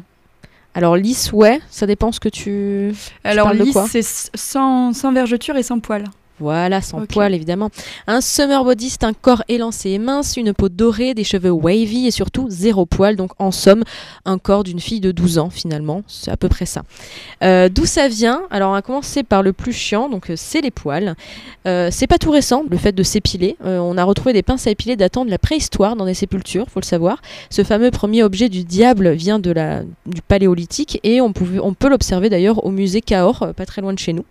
Alors 0.73 0.95
lisse, 0.95 1.33
ouais, 1.33 1.59
ça 1.69 1.85
dépend 1.85 2.11
ce 2.11 2.19
que 2.19 2.29
tu. 2.29 2.93
Alors 3.23 3.53
lisse, 3.53 3.77
c'est 3.89 4.05
sans, 4.35 4.93
sans 4.93 5.11
vergeture 5.11 5.57
et 5.57 5.63
sans 5.63 5.79
poil. 5.79 6.05
Voilà, 6.41 6.81
sans 6.81 7.01
Ok. 7.03 7.09
poil 7.09 7.33
évidemment. 7.33 7.69
Un 8.07 8.19
summer 8.19 8.63
body, 8.65 8.89
c'est 8.89 9.03
un 9.03 9.13
corps 9.13 9.43
élancé 9.47 9.91
et 9.91 9.99
mince, 9.99 10.35
une 10.37 10.53
peau 10.53 10.69
dorée, 10.69 11.13
des 11.13 11.23
cheveux 11.23 11.51
wavy 11.51 12.07
et 12.07 12.11
surtout 12.11 12.47
zéro 12.49 12.85
poil. 12.85 13.15
Donc 13.15 13.31
en 13.39 13.51
somme, 13.51 13.83
un 14.25 14.37
corps 14.37 14.63
d'une 14.63 14.79
fille 14.79 14.99
de 14.99 15.11
12 15.11 15.37
ans 15.37 15.49
finalement. 15.51 16.03
C'est 16.07 16.31
à 16.31 16.37
peu 16.37 16.49
près 16.49 16.65
ça. 16.65 16.81
Euh, 17.43 17.69
D'où 17.69 17.85
ça 17.85 18.07
vient? 18.07 18.41
Alors 18.49 18.71
on 18.71 18.73
va 18.73 18.81
commencer 18.81 19.21
par 19.23 19.43
le 19.43 19.53
plus 19.53 19.71
chiant, 19.73 20.09
donc 20.09 20.29
euh, 20.31 20.33
c'est 20.35 20.61
les 20.61 20.71
poils. 20.71 21.15
Euh, 21.67 21.89
c'est 21.91 22.07
pas 22.07 22.17
tout 22.17 22.31
récent, 22.31 22.63
le 22.69 22.77
fait 22.77 22.91
de 22.91 23.03
s'épiler. 23.03 23.55
Euh, 23.65 23.77
on 23.77 23.97
a 23.97 24.03
retrouvé 24.03 24.33
des 24.33 24.41
pinces 24.41 24.65
à 24.65 24.71
épiler 24.71 24.95
datant 24.95 25.25
de 25.25 25.29
la 25.29 25.37
préhistoire 25.37 25.95
dans 25.95 26.05
des 26.05 26.15
sépultures, 26.15 26.65
faut 26.69 26.79
le 26.79 26.85
savoir. 26.85 27.21
Ce 27.51 27.63
fameux 27.63 27.91
premier 27.91 28.23
objet 28.23 28.49
du 28.49 28.63
diable 28.63 29.11
vient 29.11 29.37
de 29.37 29.51
la, 29.51 29.81
du 30.07 30.21
paléolithique 30.27 30.99
et 31.03 31.21
on, 31.21 31.33
pouvait, 31.33 31.59
on 31.59 31.73
peut 31.75 31.89
l'observer 31.89 32.29
d'ailleurs 32.29 32.65
au 32.65 32.71
musée 32.71 33.01
Cahors, 33.01 33.53
pas 33.55 33.65
très 33.67 33.81
loin 33.81 33.93
de 33.93 33.99
chez 33.99 34.13
nous. 34.13 34.25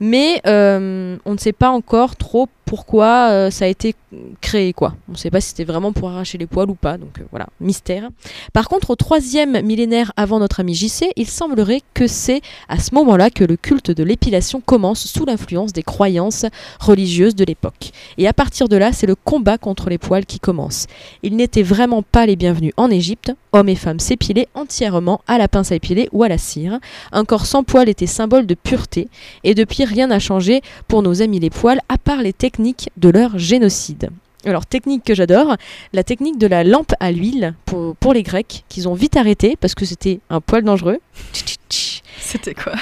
Mais 0.00 0.42
on 0.44 1.36
ne 1.38 1.42
sait 1.42 1.52
pas 1.52 1.70
encore 1.70 2.16
trop 2.16 2.48
pourquoi 2.68 3.30
euh, 3.30 3.50
ça 3.50 3.64
a 3.64 3.68
été 3.68 3.94
créé 4.40 4.72
quoi. 4.74 4.94
On 5.08 5.12
ne 5.12 5.16
sait 5.16 5.30
pas 5.30 5.40
si 5.40 5.48
c'était 5.48 5.64
vraiment 5.64 5.92
pour 5.92 6.10
arracher 6.10 6.36
les 6.36 6.46
poils 6.46 6.68
ou 6.68 6.74
pas, 6.74 6.98
donc 6.98 7.18
euh, 7.18 7.24
voilà, 7.30 7.46
mystère. 7.60 8.10
Par 8.52 8.68
contre, 8.68 8.90
au 8.90 8.96
troisième 8.96 9.62
millénaire 9.62 10.12
avant 10.16 10.38
notre 10.38 10.60
ami 10.60 10.74
JC, 10.74 11.06
il 11.16 11.26
semblerait 11.26 11.80
que 11.94 12.06
c'est 12.06 12.42
à 12.68 12.78
ce 12.78 12.94
moment-là 12.94 13.30
que 13.30 13.44
le 13.44 13.56
culte 13.56 13.90
de 13.90 14.02
l'épilation 14.02 14.60
commence 14.60 15.06
sous 15.06 15.24
l'influence 15.24 15.72
des 15.72 15.82
croyances 15.82 16.44
religieuses 16.78 17.34
de 17.34 17.44
l'époque. 17.44 17.90
Et 18.18 18.28
à 18.28 18.34
partir 18.34 18.68
de 18.68 18.76
là, 18.76 18.92
c'est 18.92 19.06
le 19.06 19.14
combat 19.14 19.56
contre 19.56 19.88
les 19.88 19.98
poils 19.98 20.26
qui 20.26 20.38
commence. 20.38 20.86
Ils 21.22 21.36
n'étaient 21.36 21.62
vraiment 21.62 22.02
pas 22.02 22.26
les 22.26 22.36
bienvenus 22.36 22.72
en 22.76 22.90
Égypte. 22.90 23.32
Hommes 23.52 23.70
et 23.70 23.76
femmes 23.76 24.00
s'épilaient 24.00 24.48
entièrement 24.54 25.22
à 25.26 25.38
la 25.38 25.48
pince 25.48 25.72
à 25.72 25.74
épiler 25.74 26.10
ou 26.12 26.22
à 26.22 26.28
la 26.28 26.36
cire. 26.36 26.78
Un 27.12 27.24
corps 27.24 27.46
sans 27.46 27.62
poils 27.64 27.88
était 27.88 28.06
symbole 28.06 28.46
de 28.46 28.54
pureté. 28.54 29.08
Et 29.42 29.54
depuis, 29.54 29.84
rien 29.84 30.08
n'a 30.08 30.18
changé 30.18 30.60
pour 30.86 31.02
nos 31.02 31.22
amis 31.22 31.27
les 31.38 31.50
poils, 31.50 31.80
à 31.88 31.98
part 31.98 32.22
les 32.22 32.32
techniques 32.32 32.88
de 32.96 33.10
leur 33.10 33.38
génocide. 33.38 34.08
Alors, 34.46 34.64
technique 34.64 35.04
que 35.04 35.14
j'adore, 35.14 35.56
la 35.92 36.04
technique 36.04 36.38
de 36.38 36.46
la 36.46 36.64
lampe 36.64 36.92
à 37.00 37.10
l'huile 37.12 37.54
pour, 37.66 37.94
pour 37.96 38.14
les 38.14 38.22
Grecs, 38.22 38.64
qu'ils 38.68 38.88
ont 38.88 38.94
vite 38.94 39.16
arrêté 39.16 39.56
parce 39.60 39.74
que 39.74 39.84
c'était 39.84 40.20
un 40.30 40.40
poil 40.40 40.62
dangereux. 40.62 40.98
C'était 42.18 42.54
quoi? 42.54 42.72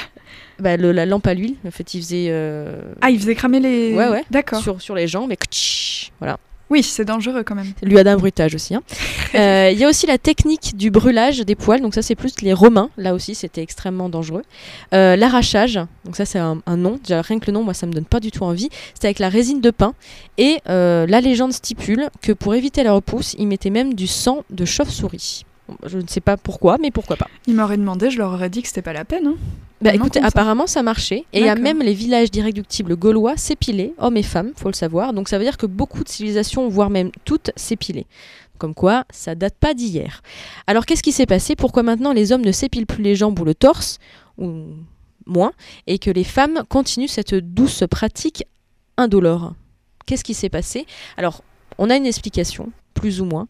Bah, 0.59 0.77
le- 0.77 0.93
la 0.93 1.07
lampe 1.07 1.27
à 1.27 1.35
l'huile, 1.35 1.57
en 1.67 1.71
fait, 1.71 1.95
ils 1.95 2.01
faisaient 2.03 2.27
euh, 2.31 2.81
Ah, 3.01 3.11
il 3.11 3.19
faisait 3.21 3.35
cramer 3.35 3.61
les. 3.61 3.95
Ouais, 3.95 4.09
ouais. 4.09 4.25
D'accord. 4.31 4.61
sur, 4.63 4.81
sur 4.81 4.95
les 4.95 5.07
jambes, 5.09 5.33
et 5.33 5.37
voilà. 6.19 6.39
Oui, 6.69 6.83
c'est 6.83 7.05
dangereux 7.05 7.45
quand 7.45 7.55
même. 7.55 7.73
Lui 7.83 7.97
a 7.99 8.03
d'un 8.05 8.17
bruitage 8.17 8.55
aussi. 8.55 8.75
hein. 8.75 8.83
Euh, 9.35 9.71
Il 9.73 9.79
y 9.79 9.85
a 9.85 9.89
aussi 9.89 10.07
la 10.07 10.17
technique 10.19 10.77
du 10.77 10.91
brûlage 10.91 11.41
des 11.41 11.57
poils, 11.57 11.81
donc 11.83 11.95
ça 11.95 12.01
c'est 12.01 12.15
plus 12.15 12.41
les 12.41 12.53
Romains, 12.55 12.89
là 12.97 13.13
aussi 13.13 13.35
c'était 13.35 13.61
extrêmement 13.61 14.09
dangereux. 14.09 14.43
Euh, 14.95 15.15
L'arrachage, 15.17 15.79
donc 16.05 16.17
ça 16.17 16.25
c'est 16.25 16.39
un, 16.39 16.63
un 16.65 16.77
nom, 16.79 16.99
déjà 17.03 17.21
rien 17.23 17.39
que 17.39 17.47
le 17.47 17.53
nom, 17.53 17.63
moi 17.63 17.75
ça 17.75 17.87
me 17.87 17.93
donne 17.93 18.07
pas 18.07 18.19
du 18.21 18.31
tout 18.31 18.45
envie, 18.45 18.71
c'est 18.95 19.07
avec 19.07 19.19
la 19.19 19.29
résine 19.29 19.61
de 19.61 19.71
pin. 19.71 19.93
Et 20.39 20.59
euh, 20.71 21.07
la 21.07 21.21
légende 21.21 21.53
stipule 21.53 22.09
que 22.23 22.33
pour 22.33 22.55
éviter 22.55 22.83
la 22.83 22.93
repousse, 22.95 23.35
ils 23.39 23.47
mettaient 23.47 23.69
même 23.71 23.93
du 23.95 24.07
sang 24.07 24.45
de 24.51 24.65
chauve-souris. 24.65 25.45
Je 25.85 25.99
ne 25.99 26.07
sais 26.07 26.21
pas 26.21 26.37
pourquoi, 26.37 26.79
mais 26.81 26.91
pourquoi 26.91 27.17
pas. 27.17 27.29
Il 27.47 27.55
m'aurait 27.57 27.77
demandé, 27.77 28.09
je 28.11 28.19
leur 28.19 28.33
aurais 28.33 28.49
dit 28.49 28.63
que 28.63 28.69
c'était 28.69 28.83
pas 28.83 28.93
la 28.95 29.05
peine. 29.05 29.27
hein. 29.27 29.35
Bah 29.83 29.95
écoutez, 29.95 30.21
apparemment 30.21 30.67
ça 30.67 30.83
marchait. 30.83 31.25
Et 31.33 31.41
il 31.41 31.47
y 31.47 31.49
a 31.49 31.55
même 31.55 31.81
les 31.81 31.93
villages 31.93 32.31
d'irréductibles 32.31 32.97
gaulois 32.97 33.37
s'épilaient, 33.37 33.93
hommes 33.99 34.17
et 34.17 34.23
femmes, 34.23 34.53
faut 34.57 34.69
le 34.69 34.75
savoir. 34.75 35.13
Donc 35.13 35.29
ça 35.29 35.37
veut 35.39 35.45
dire 35.45 35.59
que 35.59 35.67
beaucoup 35.67 36.03
de 36.03 36.09
civilisations, 36.09 36.69
voire 36.69 36.89
même 36.89 37.11
toutes, 37.25 37.51
s'épilaient. 37.57 38.07
Comme 38.59 38.75
quoi, 38.75 39.05
ça 39.11 39.35
date 39.35 39.55
pas 39.55 39.75
d'hier. 39.75 40.23
Alors 40.67 40.87
qu'est-ce 40.87 41.03
qui 41.03 41.13
s'est 41.13 41.27
passé? 41.27 41.57
Pourquoi 41.57 41.83
maintenant 41.83 42.13
les 42.13 42.33
hommes 42.33 42.45
ne 42.45 42.53
s'épilent 42.53 42.87
plus 42.87 43.03
les 43.03 43.15
jambes 43.15 43.39
ou 43.39 43.45
le 43.45 43.55
torse 43.55 43.99
Ou 44.39 44.63
moins. 45.27 45.53
Et 45.87 45.99
que 45.99 46.11
les 46.11 46.25
femmes 46.25 46.63
continuent 46.69 47.09
cette 47.09 47.35
douce 47.35 47.85
pratique 47.91 48.45
indolore? 48.97 49.53
Qu'est-ce 50.07 50.25
qui 50.25 50.35
s'est 50.35 50.49
passé? 50.49 50.87
Alors, 51.19 51.43
on 51.79 51.91
a 51.91 51.97
une 51.97 52.07
explication, 52.07 52.71
plus 52.97 53.21
ou 53.21 53.25
moins. 53.27 53.47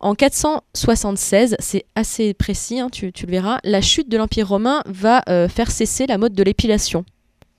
En 0.00 0.14
476, 0.14 1.56
c'est 1.58 1.86
assez 1.94 2.34
précis, 2.34 2.80
hein, 2.80 2.88
tu, 2.90 3.06
le 3.06 3.30
verras, 3.30 3.58
la 3.64 3.80
chute 3.80 4.10
de 4.10 4.18
l'Empire 4.18 4.48
romain 4.48 4.82
va 4.86 5.22
euh, 5.28 5.48
faire 5.48 5.70
cesser 5.70 6.06
la 6.06 6.18
mode 6.18 6.34
de 6.34 6.42
l'épilation. 6.42 7.04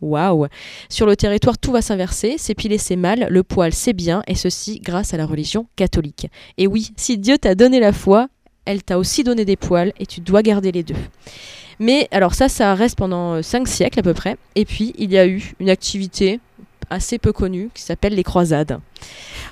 Waouh 0.02 0.48
Sur 0.88 1.08
le 1.08 1.16
territoire, 1.16 1.58
tout 1.58 1.72
va 1.72 1.82
s'inverser. 1.82 2.38
S'épiler, 2.38 2.78
c'est 2.78 2.96
mal. 2.96 3.28
Le 3.30 3.44
poil, 3.44 3.74
c'est 3.74 3.94
bien. 3.94 4.22
Et 4.28 4.36
ceci 4.36 4.80
grâce 4.80 5.14
à 5.14 5.18
la 5.18 5.26
religion 5.26 5.68
catholique. 5.76 6.28
Et 6.58 6.68
oui, 6.68 6.92
si 6.96 7.18
Dieu 7.18 7.38
t'a 7.38 7.54
donné 7.56 7.82
la 7.82 7.92
foi, 7.92 8.28
elle 8.64 8.84
t'a 8.84 8.98
aussi 8.98 9.24
donné 9.24 9.44
des 9.44 9.58
poils 9.58 9.92
et 10.00 10.06
tu 10.06 10.22
dois 10.22 10.42
garder 10.42 10.72
les 10.72 10.84
deux. 10.84 10.96
Mais 11.80 12.08
alors 12.12 12.34
ça, 12.34 12.48
ça 12.48 12.76
reste 12.76 12.98
pendant 12.98 13.42
5 13.42 13.68
siècles 13.68 14.00
à 14.00 14.04
peu 14.04 14.14
près. 14.14 14.38
Et 14.56 14.66
puis, 14.66 14.94
il 14.98 15.12
y 15.12 15.18
a 15.18 15.28
eu 15.28 15.54
une 15.60 15.70
activité 15.70 16.40
assez 16.90 17.18
peu 17.18 17.34
connue 17.34 17.70
qui 17.74 17.84
s'appelle 17.84 18.16
les 18.16 18.24
croisades. 18.24 18.80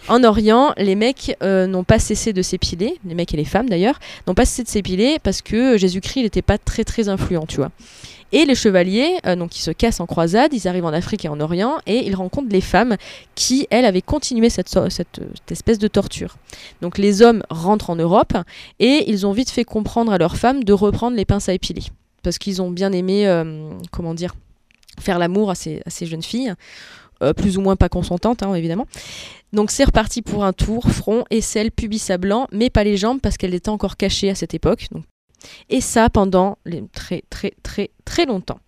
En 0.07 0.23
Orient, 0.23 0.73
les 0.77 0.95
mecs 0.95 1.35
euh, 1.43 1.67
n'ont 1.67 1.83
pas 1.83 1.99
cessé 1.99 2.31
de 2.31 2.41
s'épiler, 2.41 2.97
les 3.05 3.13
mecs 3.13 3.33
et 3.33 3.37
les 3.37 3.45
femmes 3.45 3.69
d'ailleurs, 3.69 3.99
n'ont 4.25 4.33
pas 4.33 4.45
cessé 4.45 4.63
de 4.63 4.69
s'épiler 4.69 5.17
parce 5.21 5.41
que 5.41 5.77
Jésus-Christ 5.77 6.23
n'était 6.23 6.41
pas 6.41 6.57
très 6.57 6.85
très 6.85 7.09
influent, 7.09 7.45
tu 7.45 7.57
vois. 7.57 7.71
Et 8.31 8.45
les 8.45 8.55
chevaliers, 8.55 9.17
euh, 9.25 9.35
donc 9.35 9.57
ils 9.57 9.61
se 9.61 9.71
cassent 9.71 9.99
en 9.99 10.05
croisade, 10.05 10.53
ils 10.53 10.67
arrivent 10.67 10.85
en 10.85 10.93
Afrique 10.93 11.25
et 11.25 11.29
en 11.29 11.39
Orient, 11.39 11.77
et 11.87 12.05
ils 12.05 12.15
rencontrent 12.15 12.51
les 12.51 12.61
femmes 12.61 12.95
qui, 13.35 13.67
elles, 13.69 13.85
avaient 13.85 14.01
continué 14.01 14.49
cette, 14.49 14.77
espèce 15.49 15.79
de 15.79 15.87
torture. 15.87 16.35
Donc 16.81 16.97
les 16.97 17.21
hommes 17.21 17.43
rentrent 17.49 17.89
en 17.89 17.95
Europe, 17.95 18.33
et 18.79 19.09
ils 19.09 19.25
ont 19.25 19.31
vite 19.33 19.49
fait 19.49 19.65
comprendre 19.65 20.11
à 20.11 20.17
leurs 20.17 20.37
femmes 20.37 20.63
de 20.63 20.73
reprendre 20.73 21.17
les 21.17 21.25
pinces 21.25 21.49
à 21.49 21.53
épiler. 21.53 21.83
Parce 22.23 22.37
qu'ils 22.37 22.61
ont 22.61 22.71
bien 22.71 22.91
aimé, 22.91 23.27
euh, 23.27 23.71
comment 23.91 24.13
dire, 24.13 24.35
faire 24.99 25.19
l'amour 25.19 25.51
à 25.51 25.55
ces 25.55 26.05
jeunes 26.05 26.23
filles, 26.23 26.53
euh, 27.21 27.33
plus 27.33 27.57
ou 27.57 27.61
moins 27.61 27.75
pas 27.75 27.89
consentantes, 27.89 28.43
hein, 28.43 28.53
évidemment. 28.53 28.87
Donc 29.53 29.71
c'est 29.71 29.85
reparti 29.85 30.21
pour 30.21 30.43
un 30.43 30.53
tour, 30.53 30.89
front, 30.89 31.23
aisselle, 31.29 31.71
pubis 31.71 32.09
à 32.09 32.17
blanc, 32.17 32.47
mais 32.51 32.69
pas 32.69 32.83
les 32.83 32.97
jambes 32.97 33.19
parce 33.21 33.37
qu'elles 33.37 33.53
étaient 33.53 33.69
encore 33.69 33.97
cachées 33.97 34.29
à 34.29 34.35
cette 34.35 34.53
époque. 34.53 34.87
Et 35.69 35.81
ça 35.81 36.09
pendant 36.09 36.57
les 36.65 36.83
très 36.93 37.23
très 37.29 37.53
très 37.63 37.91
très 38.05 38.25
longtemps. 38.25 38.59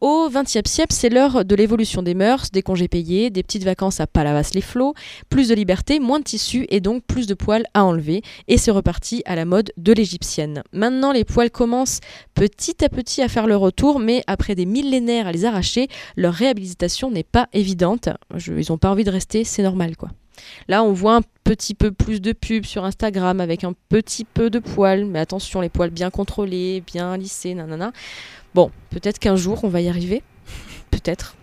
Au 0.00 0.28
XXe 0.30 0.70
siècle, 0.70 0.94
c'est 0.94 1.08
l'heure 1.08 1.44
de 1.44 1.54
l'évolution 1.56 2.02
des 2.04 2.14
mœurs, 2.14 2.52
des 2.52 2.62
congés 2.62 2.86
payés, 2.86 3.30
des 3.30 3.42
petites 3.42 3.64
vacances 3.64 3.98
à 3.98 4.06
Palavas-les-Flots, 4.06 4.94
plus 5.28 5.48
de 5.48 5.56
liberté, 5.56 5.98
moins 5.98 6.20
de 6.20 6.24
tissu 6.24 6.66
et 6.68 6.78
donc 6.78 7.02
plus 7.02 7.26
de 7.26 7.34
poils 7.34 7.64
à 7.74 7.84
enlever. 7.84 8.22
Et 8.46 8.58
c'est 8.58 8.70
reparti 8.70 9.22
à 9.26 9.34
la 9.34 9.44
mode 9.44 9.72
de 9.76 9.92
l'égyptienne. 9.92 10.62
Maintenant, 10.72 11.10
les 11.10 11.24
poils 11.24 11.50
commencent 11.50 11.98
petit 12.34 12.84
à 12.84 12.88
petit 12.88 13.22
à 13.22 13.28
faire 13.28 13.48
leur 13.48 13.60
retour, 13.60 13.98
mais 13.98 14.22
après 14.28 14.54
des 14.54 14.66
millénaires 14.66 15.26
à 15.26 15.32
les 15.32 15.44
arracher, 15.44 15.88
leur 16.16 16.32
réhabilitation 16.32 17.10
n'est 17.10 17.24
pas 17.24 17.48
évidente. 17.52 18.08
Ils 18.46 18.66
n'ont 18.70 18.78
pas 18.78 18.92
envie 18.92 19.02
de 19.02 19.10
rester, 19.10 19.42
c'est 19.42 19.64
normal 19.64 19.96
quoi. 19.96 20.10
Là, 20.68 20.82
on 20.82 20.92
voit 20.92 21.16
un 21.16 21.22
petit 21.44 21.74
peu 21.74 21.92
plus 21.92 22.20
de 22.20 22.32
pubs 22.32 22.64
sur 22.64 22.84
Instagram 22.84 23.40
avec 23.40 23.64
un 23.64 23.72
petit 23.88 24.24
peu 24.24 24.50
de 24.50 24.58
poils, 24.58 25.04
mais 25.04 25.18
attention, 25.18 25.60
les 25.60 25.68
poils 25.68 25.90
bien 25.90 26.10
contrôlés, 26.10 26.82
bien 26.86 27.16
lissés, 27.16 27.54
nanana. 27.54 27.92
Bon, 28.54 28.70
peut-être 28.90 29.18
qu'un 29.18 29.36
jour 29.36 29.60
on 29.64 29.68
va 29.68 29.80
y 29.80 29.88
arriver. 29.88 30.22
Peut-être. 30.90 31.36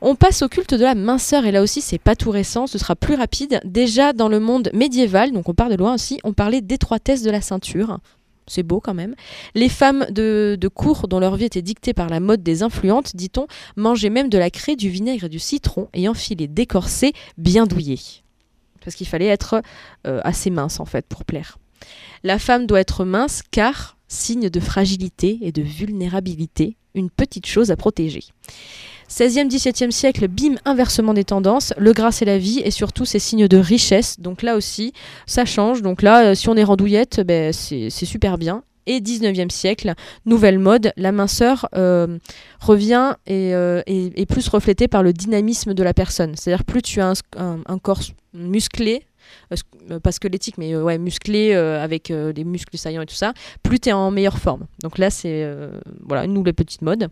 On 0.00 0.16
passe 0.16 0.42
au 0.42 0.48
culte 0.48 0.74
de 0.74 0.82
la 0.82 0.94
minceur 0.94 1.46
et 1.46 1.52
là 1.52 1.62
aussi 1.62 1.80
c'est 1.80 1.98
pas 1.98 2.14
tout 2.14 2.30
récent, 2.30 2.66
ce 2.66 2.76
sera 2.76 2.96
plus 2.96 3.14
rapide. 3.14 3.60
Déjà 3.64 4.12
dans 4.12 4.28
le 4.28 4.40
monde 4.40 4.68
médiéval, 4.74 5.32
donc 5.32 5.48
on 5.48 5.54
part 5.54 5.70
de 5.70 5.76
loin 5.76 5.94
aussi, 5.94 6.20
on 6.24 6.34
parlait 6.34 6.60
d'étroitesse 6.60 7.22
de 7.22 7.30
la 7.30 7.40
ceinture. 7.40 7.98
C'est 8.46 8.62
beau 8.62 8.80
quand 8.80 8.94
même. 8.94 9.14
Les 9.54 9.68
femmes 9.68 10.06
de, 10.10 10.56
de 10.60 10.68
cour 10.68 11.08
dont 11.08 11.18
leur 11.18 11.36
vie 11.36 11.46
était 11.46 11.62
dictée 11.62 11.94
par 11.94 12.08
la 12.08 12.20
mode 12.20 12.42
des 12.42 12.62
influentes, 12.62 13.16
dit-on, 13.16 13.46
mangeaient 13.76 14.10
même 14.10 14.28
de 14.28 14.38
la 14.38 14.50
craie, 14.50 14.76
du 14.76 14.88
vinaigre 14.88 15.24
et 15.24 15.28
du 15.28 15.38
citron 15.38 15.88
et 15.94 16.08
enfilaient 16.08 16.46
des 16.46 16.66
corsets 16.66 17.12
bien 17.38 17.66
douillés. 17.66 18.00
Parce 18.82 18.96
qu'il 18.96 19.06
fallait 19.06 19.26
être 19.26 19.62
euh, 20.06 20.20
assez 20.24 20.50
mince 20.50 20.78
en 20.78 20.84
fait 20.84 21.06
pour 21.06 21.24
plaire. 21.24 21.58
La 22.22 22.38
femme 22.38 22.66
doit 22.66 22.80
être 22.80 23.04
mince 23.04 23.42
car 23.50 23.96
signe 24.08 24.50
de 24.50 24.60
fragilité 24.60 25.38
et 25.42 25.52
de 25.52 25.62
vulnérabilité, 25.62 26.76
une 26.94 27.10
petite 27.10 27.46
chose 27.46 27.70
à 27.70 27.76
protéger. 27.76 28.24
16e, 29.08 29.48
17e 29.48 29.90
siècle, 29.90 30.28
bim, 30.28 30.56
inversement 30.64 31.14
des 31.14 31.24
tendances, 31.24 31.72
le 31.76 31.92
gras 31.92 32.12
c'est 32.12 32.24
la 32.24 32.38
vie 32.38 32.60
et 32.64 32.70
surtout 32.70 33.04
c'est 33.04 33.18
signe 33.18 33.48
de 33.48 33.56
richesse. 33.56 34.20
Donc 34.20 34.42
là 34.42 34.56
aussi, 34.56 34.92
ça 35.26 35.44
change. 35.44 35.82
Donc 35.82 36.02
là, 36.02 36.24
euh, 36.24 36.34
si 36.34 36.48
on 36.48 36.56
est 36.56 36.64
randouillette, 36.64 37.20
ben, 37.20 37.52
c'est 37.52 37.90
super 37.90 38.38
bien. 38.38 38.62
et 38.86 39.00
19e 39.00 39.50
siècle, 39.50 39.94
nouvelle 40.26 40.58
mode, 40.58 40.92
la 40.96 41.12
minceur 41.12 41.68
euh, 41.74 42.18
revient 42.60 43.14
et 43.26 43.54
euh, 43.54 43.82
est, 43.86 44.18
est 44.18 44.26
plus 44.26 44.48
reflétée 44.48 44.88
par 44.88 45.02
le 45.02 45.12
dynamisme 45.12 45.74
de 45.74 45.82
la 45.82 45.94
personne. 45.94 46.34
C'est-à-dire 46.36 46.64
plus 46.64 46.82
tu 46.82 47.00
as 47.00 47.14
un, 47.36 47.78
corps 47.78 48.02
musclé, 48.34 49.06
euh, 49.90 50.00
pas 50.00 50.12
squelettique, 50.12 50.58
mais 50.58 50.74
musclé 50.98 51.54
avec 51.54 52.12
des 52.12 52.44
muscles 52.44 52.76
saillants 52.76 53.02
et 53.02 53.06
tout 53.06 53.14
ça, 53.14 53.32
plus 53.62 53.80
tu 53.80 53.88
es 53.88 53.92
en 53.92 54.10
meilleure 54.10 54.38
forme. 54.38 54.66
Donc 54.82 54.98
là, 54.98 55.10
c'est 55.10 55.48
voilà, 56.06 56.24
une 56.24 56.34
nouvelle 56.34 56.54
petite 56.54 56.82
mode. 56.82 57.08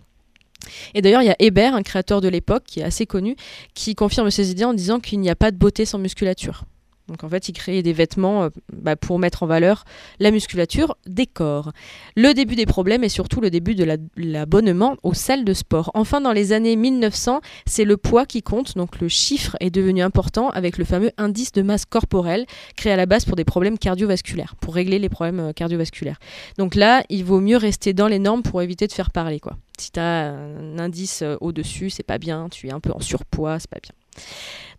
Et 0.94 1.02
d'ailleurs, 1.02 1.22
il 1.22 1.26
y 1.26 1.30
a 1.30 1.36
Hébert, 1.38 1.74
un 1.74 1.82
créateur 1.82 2.20
de 2.20 2.28
l'époque 2.28 2.64
qui 2.66 2.80
est 2.80 2.84
assez 2.84 3.06
connu, 3.06 3.36
qui 3.74 3.94
confirme 3.94 4.30
ses 4.30 4.50
idées 4.50 4.64
en 4.64 4.74
disant 4.74 5.00
qu'il 5.00 5.20
n'y 5.20 5.30
a 5.30 5.36
pas 5.36 5.50
de 5.50 5.56
beauté 5.56 5.84
sans 5.84 5.98
musculature. 5.98 6.64
Donc 7.12 7.24
en 7.24 7.28
fait, 7.28 7.50
il 7.50 7.52
créait 7.52 7.82
des 7.82 7.92
vêtements 7.92 8.44
euh, 8.44 8.48
bah, 8.72 8.96
pour 8.96 9.18
mettre 9.18 9.42
en 9.42 9.46
valeur 9.46 9.84
la 10.18 10.30
musculature 10.30 10.96
des 11.06 11.26
corps. 11.26 11.72
Le 12.16 12.32
début 12.32 12.56
des 12.56 12.64
problèmes 12.64 13.04
et 13.04 13.10
surtout 13.10 13.42
le 13.42 13.50
début 13.50 13.74
de 13.74 13.84
la- 13.84 13.98
l'abonnement 14.16 14.96
aux 15.02 15.12
salles 15.12 15.44
de 15.44 15.52
sport. 15.52 15.90
Enfin, 15.92 16.22
dans 16.22 16.32
les 16.32 16.52
années 16.54 16.74
1900, 16.74 17.42
c'est 17.66 17.84
le 17.84 17.98
poids 17.98 18.24
qui 18.24 18.42
compte, 18.42 18.76
donc 18.78 18.98
le 19.00 19.08
chiffre 19.08 19.56
est 19.60 19.68
devenu 19.68 20.00
important 20.00 20.48
avec 20.48 20.78
le 20.78 20.86
fameux 20.86 21.10
indice 21.18 21.52
de 21.52 21.60
masse 21.60 21.84
corporelle 21.84 22.46
créé 22.76 22.94
à 22.94 22.96
la 22.96 23.04
base 23.04 23.26
pour 23.26 23.36
des 23.36 23.44
problèmes 23.44 23.76
cardiovasculaires, 23.76 24.56
pour 24.56 24.74
régler 24.74 24.98
les 24.98 25.10
problèmes 25.10 25.40
euh, 25.40 25.52
cardiovasculaires. 25.52 26.18
Donc 26.56 26.74
là, 26.74 27.04
il 27.10 27.24
vaut 27.26 27.40
mieux 27.40 27.58
rester 27.58 27.92
dans 27.92 28.08
les 28.08 28.18
normes 28.18 28.42
pour 28.42 28.62
éviter 28.62 28.86
de 28.86 28.92
faire 28.92 29.10
parler. 29.10 29.38
Si 29.78 29.90
tu 29.92 30.00
as 30.00 30.30
un 30.32 30.78
indice 30.78 31.20
euh, 31.22 31.36
au-dessus, 31.42 31.90
c'est 31.90 32.02
pas 32.02 32.16
bien, 32.18 32.48
tu 32.48 32.68
es 32.68 32.72
un 32.72 32.80
peu 32.80 32.90
en 32.92 33.00
surpoids, 33.00 33.58
c'est 33.58 33.68
pas 33.70 33.80
bien. 33.82 33.92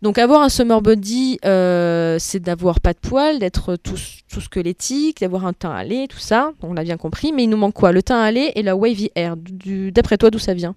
Donc 0.02 0.18
avoir 0.18 0.42
un 0.42 0.48
summer 0.50 0.82
body, 0.82 1.38
euh, 1.46 2.16
c'est 2.18 2.40
d'avoir 2.40 2.80
pas 2.80 2.92
de 2.92 2.98
poils, 2.98 3.38
d'être 3.38 3.76
tout, 3.76 3.96
tout 4.30 4.40
squelettique, 4.40 5.20
d'avoir 5.20 5.46
un 5.46 5.52
teint 5.54 5.72
allé, 5.74 6.08
tout 6.08 6.18
ça, 6.18 6.52
on 6.62 6.74
l'a 6.74 6.82
bien 6.82 6.98
compris, 6.98 7.32
mais 7.32 7.44
il 7.44 7.48
nous 7.48 7.56
manque 7.56 7.72
quoi? 7.74 7.90
Le 7.92 8.02
teint 8.02 8.20
allé 8.20 8.52
et 8.54 8.62
la 8.62 8.76
wavy 8.76 9.10
hair. 9.14 9.36
D'après 9.38 10.18
toi, 10.18 10.30
d'où 10.30 10.38
ça 10.38 10.52
vient? 10.52 10.74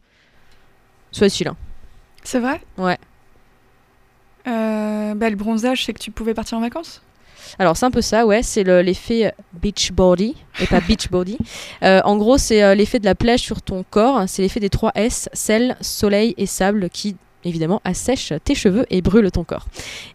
Celui-là. 1.11 1.55
C'est 2.23 2.39
vrai? 2.39 2.61
Ouais. 2.77 2.97
Euh, 4.47 5.13
bah, 5.15 5.29
le 5.29 5.35
bronzage, 5.35 5.83
c'est 5.85 5.93
que 5.93 5.99
tu 5.99 6.11
pouvais 6.11 6.33
partir 6.33 6.57
en 6.57 6.61
vacances? 6.61 7.01
Alors 7.59 7.77
c'est 7.77 7.85
un 7.85 7.91
peu 7.91 8.01
ça, 8.01 8.25
ouais, 8.25 8.43
c'est 8.43 8.63
le- 8.63 8.81
l'effet 8.81 9.33
beach 9.53 9.91
body 9.93 10.35
et 10.59 10.67
pas 10.67 10.81
beach 10.81 11.07
body. 11.11 11.37
Euh, 11.83 12.01
en 12.03 12.17
gros, 12.17 12.37
c'est 12.37 12.61
euh, 12.61 12.75
l'effet 12.75 12.99
de 12.99 13.05
la 13.05 13.15
plage 13.15 13.39
sur 13.39 13.61
ton 13.61 13.83
corps, 13.89 14.23
c'est 14.27 14.41
l'effet 14.41 14.59
des 14.59 14.69
trois 14.69 14.91
S, 14.95 15.29
sel, 15.33 15.77
soleil 15.81 16.33
et 16.37 16.45
sable 16.45 16.89
qui 16.89 17.15
évidemment 17.47 17.81
assèche 17.83 18.33
tes 18.43 18.55
cheveux 18.55 18.86
et 18.89 19.01
brûle 19.01 19.31
ton 19.31 19.43
corps. 19.43 19.67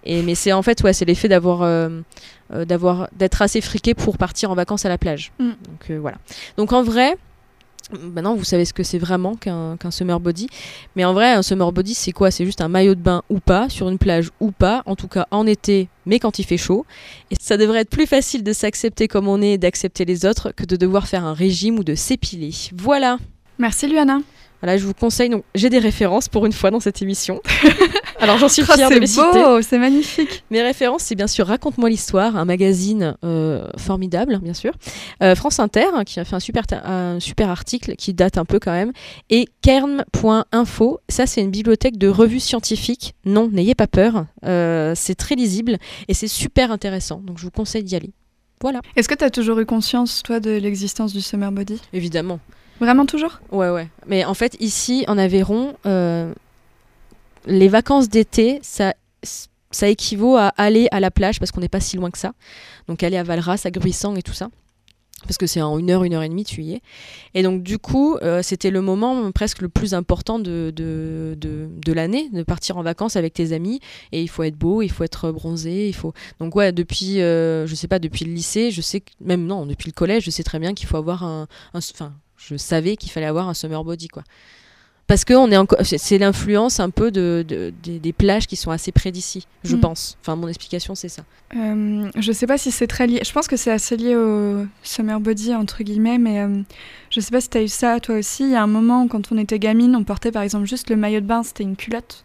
Et 0.05 0.23
mais 0.23 0.35
c'est 0.35 0.53
en 0.53 0.63
fait 0.63 0.83
ouais, 0.83 0.93
c'est 0.93 1.05
l'effet 1.05 1.29
d'avoir 1.29 1.63
euh, 1.63 2.01
euh, 2.53 2.65
d'avoir 2.65 3.09
d'être 3.17 3.43
assez 3.43 3.61
friqué 3.61 3.95
pour 3.95 4.19
partir 4.19 4.51
en 4.51 4.55
vacances 4.55 4.85
à 4.85 4.89
la 4.89 4.99
plage. 4.99 5.33
Mm. 5.39 5.49
Donc 5.49 5.91
euh, 5.91 5.99
voilà. 5.99 6.19
Donc 6.57 6.73
en 6.73 6.83
vrai, 6.83 7.17
Maintenant, 8.01 8.35
vous 8.35 8.45
savez 8.45 8.65
ce 8.65 8.73
que 8.73 8.83
c'est 8.83 8.99
vraiment 8.99 9.35
qu'un 9.35 9.77
qu'un 9.77 9.91
summer 9.91 10.19
body. 10.19 10.49
Mais 10.97 11.05
en 11.05 11.13
vrai, 11.13 11.33
un 11.33 11.43
summer 11.43 11.73
body, 11.73 11.95
c'est 11.95 12.13
quoi? 12.13 12.31
C'est 12.31 12.45
juste 12.45 12.61
un 12.61 12.69
maillot 12.69 12.95
de 12.95 13.01
bain 13.01 13.23
ou 13.29 13.39
pas, 13.39 13.69
sur 13.69 13.89
une 13.89 13.99
plage 13.99 14.31
ou 14.41 14.51
pas, 14.51 14.83
en 14.87 14.97
tout 14.97 15.09
cas 15.09 15.27
en 15.31 15.47
été, 15.47 15.89
mais 16.07 16.19
quand 16.19 16.39
il 16.39 16.45
fait 16.45 16.57
chaud. 16.57 16.87
Et 17.31 17.35
ça 17.39 17.57
devrait 17.57 17.81
être 17.81 17.91
plus 17.91 18.07
facile 18.07 18.45
de 18.45 18.53
s'accepter 18.53 19.09
comme 19.09 19.29
on 19.29 19.43
est 19.43 19.53
et 19.53 19.59
d'accepter 19.59 20.05
les 20.05 20.25
autres 20.25 20.53
que 20.53 20.65
de 20.65 20.77
devoir 20.77 21.07
faire 21.07 21.25
un 21.25 21.35
régime 21.35 21.79
ou 21.79 21.85
de 21.85 21.95
s'épiler. 21.95 22.53
Voilà. 22.75 23.19
Merci 23.59 23.89
Luana. 23.89 24.21
Voilà, 24.63 24.79
je 24.79 24.87
vous 24.87 24.95
conseille. 24.95 25.29
Donc, 25.29 25.45
j'ai 25.55 25.69
des 25.71 25.81
références 25.81 26.29
pour 26.29 26.47
une 26.47 26.53
fois 26.53 26.71
dans 26.71 26.79
cette 26.81 27.03
émission. 27.03 27.41
Alors, 28.21 28.39
j'en 28.39 28.49
suis 28.49 28.63
Oh, 28.69 28.73
fière 28.75 28.89
de 28.89 28.95
les 28.95 29.07
c'est 29.09 29.21
citer. 29.21 29.43
beau, 29.43 29.61
c'est 29.61 29.79
magnifique. 29.79 30.45
Mes 30.51 30.63
références, 30.63 31.03
c'est 31.03 31.17
bien 31.17 31.27
sûr 31.27 31.47
Raconte-moi 31.49 31.91
l'histoire, 31.91 32.37
un 32.37 32.45
magazine 32.45 33.17
euh, 33.25 33.67
formidable, 33.77 34.39
bien 34.41 34.55
sûr. 34.55 34.73
Euh, 35.23 35.35
France 35.35 35.59
Inter, 35.59 35.87
hein, 35.93 36.05
qui 36.05 36.21
a 36.21 36.25
fait 36.25 36.37
un 36.37 36.41
super, 36.41 36.67
ta- 36.67 36.87
un 36.89 37.19
super 37.19 37.51
article 37.51 37.97
qui 37.97 38.15
date 38.15 38.39
un 38.39 38.45
peu 38.45 38.61
quand 38.61 38.71
même. 38.71 38.93
Et 39.31 39.49
kern.info, 39.63 41.01
ça 41.09 41.27
c'est 41.27 41.41
une 41.41 41.51
bibliothèque 41.51 41.99
de 41.99 42.09
revues 42.09 42.41
scientifiques. 42.41 43.15
Non, 43.25 43.49
n'ayez 43.49 43.75
pas 43.75 43.87
peur. 43.87 44.27
Euh, 44.45 44.93
c'est 44.97 45.15
très 45.17 45.35
lisible 45.35 45.79
et 46.09 46.15
c'est 46.15 46.29
super 46.29 46.71
intéressant. 46.71 47.21
Donc 47.25 47.39
je 47.39 47.45
vous 47.45 47.51
conseille 47.51 47.83
d'y 47.83 47.97
aller. 47.97 48.11
Voilà. 48.61 48.81
Est-ce 48.95 49.09
que 49.09 49.15
tu 49.15 49.25
as 49.25 49.31
toujours 49.31 49.59
eu 49.59 49.67
conscience, 49.67 50.23
toi, 50.23 50.39
de 50.39 50.53
l'existence 50.53 51.13
du 51.13 51.21
summer 51.21 51.51
body? 51.51 51.81
Évidemment. 51.93 52.39
Vraiment 52.83 53.07
toujours? 53.07 53.39
Ouais, 53.53 53.71
ouais. 53.71 53.89
Mais 54.09 54.25
en 54.25 54.35
fait, 54.35 54.57
ici, 54.59 55.05
en 55.07 55.17
Aveyron, 55.17 55.75
euh, 55.87 56.35
les 57.47 57.69
vacances 57.69 58.09
d'été, 58.09 58.59
ça, 58.63 58.95
ça 59.71 59.89
équivaut 59.89 60.37
à 60.37 60.49
aller 60.57 60.89
à 60.91 60.99
la 60.99 61.13
plage 61.13 61.39
parce 61.39 61.53
qu'on 61.53 61.61
n'est 61.61 61.69
pas 61.69 61.79
si 61.79 61.97
loin 61.97 62.11
que 62.11 62.19
ça. 62.19 62.33
Donc 62.89 63.05
aller 63.05 63.17
à 63.17 63.23
Valras, 63.23 63.63
à 63.65 63.71
Gruissant 63.71 64.17
et 64.17 64.23
tout 64.23 64.33
ça. 64.33 64.49
Parce 65.23 65.39
que 65.39 65.47
c'est 65.47 65.63
en 65.63 65.79
une 65.79 65.91
heure, 65.93 66.03
une 66.03 66.15
heure 66.15 66.25
et 66.25 66.29
demie, 66.29 66.43
tu 66.43 66.63
y 66.65 66.73
es. 66.73 66.81
Et 67.35 67.45
donc, 67.45 67.63
du 67.63 67.79
coup, 67.79 68.17
euh, 68.17 68.43
c'était 68.43 68.73
le 68.73 68.81
moment 68.81 69.31
presque 69.31 69.63
le 69.63 69.69
plus 69.69 69.95
important 69.95 70.41
de, 70.41 70.73
de, 70.75 71.39
de, 71.39 71.93
l'année, 71.93 72.29
de 72.33 72.43
partir 72.43 72.79
en 72.79 72.83
vacances 72.83 73.15
avec 73.15 73.33
tes 73.33 73.53
amis. 73.53 73.79
Et 74.11 74.21
il 74.21 74.29
faut 74.29 74.43
être 74.43 74.57
beau, 74.57 74.83
il 74.83 74.91
faut 74.91 75.05
être 75.05 75.31
bronzé, 75.31 75.87
il 75.87 75.95
faut. 75.95 76.13
Donc, 76.41 76.57
ouais, 76.57 76.73
depuis, 76.73 77.21
euh, 77.21 77.69
je 77.69 77.77
sais 77.77 77.87
pas, 77.87 78.01
depuis 78.01 78.25
le 78.25 78.33
lycée, 78.33 78.73
je 78.73 78.81
sais 78.81 78.99
que. 78.99 79.13
Même 79.21 79.47
non, 79.47 79.67
depuis 79.67 79.87
le 79.87 79.95
collège, 79.95 80.25
je 80.25 80.31
sais 80.33 80.43
très 80.43 80.59
bien 80.59 80.75
qu'il 80.75 80.89
faut 80.89 80.97
avoir 80.97 81.23
un. 81.23 81.47
un- 81.75 81.81
je 82.49 82.57
savais 82.57 82.97
qu'il 82.97 83.11
fallait 83.11 83.27
avoir 83.27 83.49
un 83.49 83.55
summer 83.55 83.83
body, 83.85 84.09
quoi. 84.09 84.23
Parce 85.09 85.25
que 85.25 85.35
on 85.35 85.51
est 85.51 85.57
encore, 85.57 85.81
c'est- 85.85 86.17
l'influence 86.19 86.81
un 86.81 86.89
peu 86.89 87.11
de, 87.11 87.45
de- 87.47 87.73
des- 87.83 87.99
des 87.99 88.13
plages 88.15 88.47
qui 88.47 88.57
sont 88.57 88.71
assez 88.71 88.93
près 88.93 89.11
d'ici, 89.11 89.47
je 89.63 89.77
Mm. 89.77 89.81
pense. 89.81 90.17
Enfin, 90.23 90.37
mon 90.37 90.49
explication, 90.49 90.95
c'est 90.95 91.09
ça. 91.11 91.23
Euh, 91.57 92.09
je 92.17 92.33
sais 92.33 92.47
pas 92.47 92.57
si 92.57 92.71
c'est 92.71 92.87
très 92.87 93.07
lié. 93.07 93.21
Je 93.25 93.33
pense 93.33 93.47
que 93.47 93.57
c'est 93.57 93.71
assez 93.73 93.97
lié 93.97 94.17
au 94.17 94.65
summer 94.83 95.21
body, 95.21 95.55
entre 95.55 95.83
guillemets, 95.83 96.19
mais 96.19 96.41
euh, 96.41 96.63
je 97.11 97.21
sais 97.21 97.31
pas 97.31 97.41
si 97.43 97.51
t'as 97.51 97.63
eu 97.63 97.69
ça 97.69 98.01
toi 98.01 98.15
aussi. 98.15 98.45
Il 98.45 98.51
y 98.51 98.55
a 98.55 98.63
un 98.63 98.67
moment, 98.69 99.07
quand 99.09 99.33
on 99.33 99.39
était 99.39 99.59
gamine, 99.59 99.95
on 99.97 100.05
portait 100.05 100.33
par 100.33 100.43
exemple 100.45 100.67
juste 100.67 100.89
le 100.89 100.97
maillot 100.97 101.21
de 101.21 101.27
bain, 101.27 101.43
c'était 101.43 101.65
une 101.65 101.77
culotte. 101.77 102.25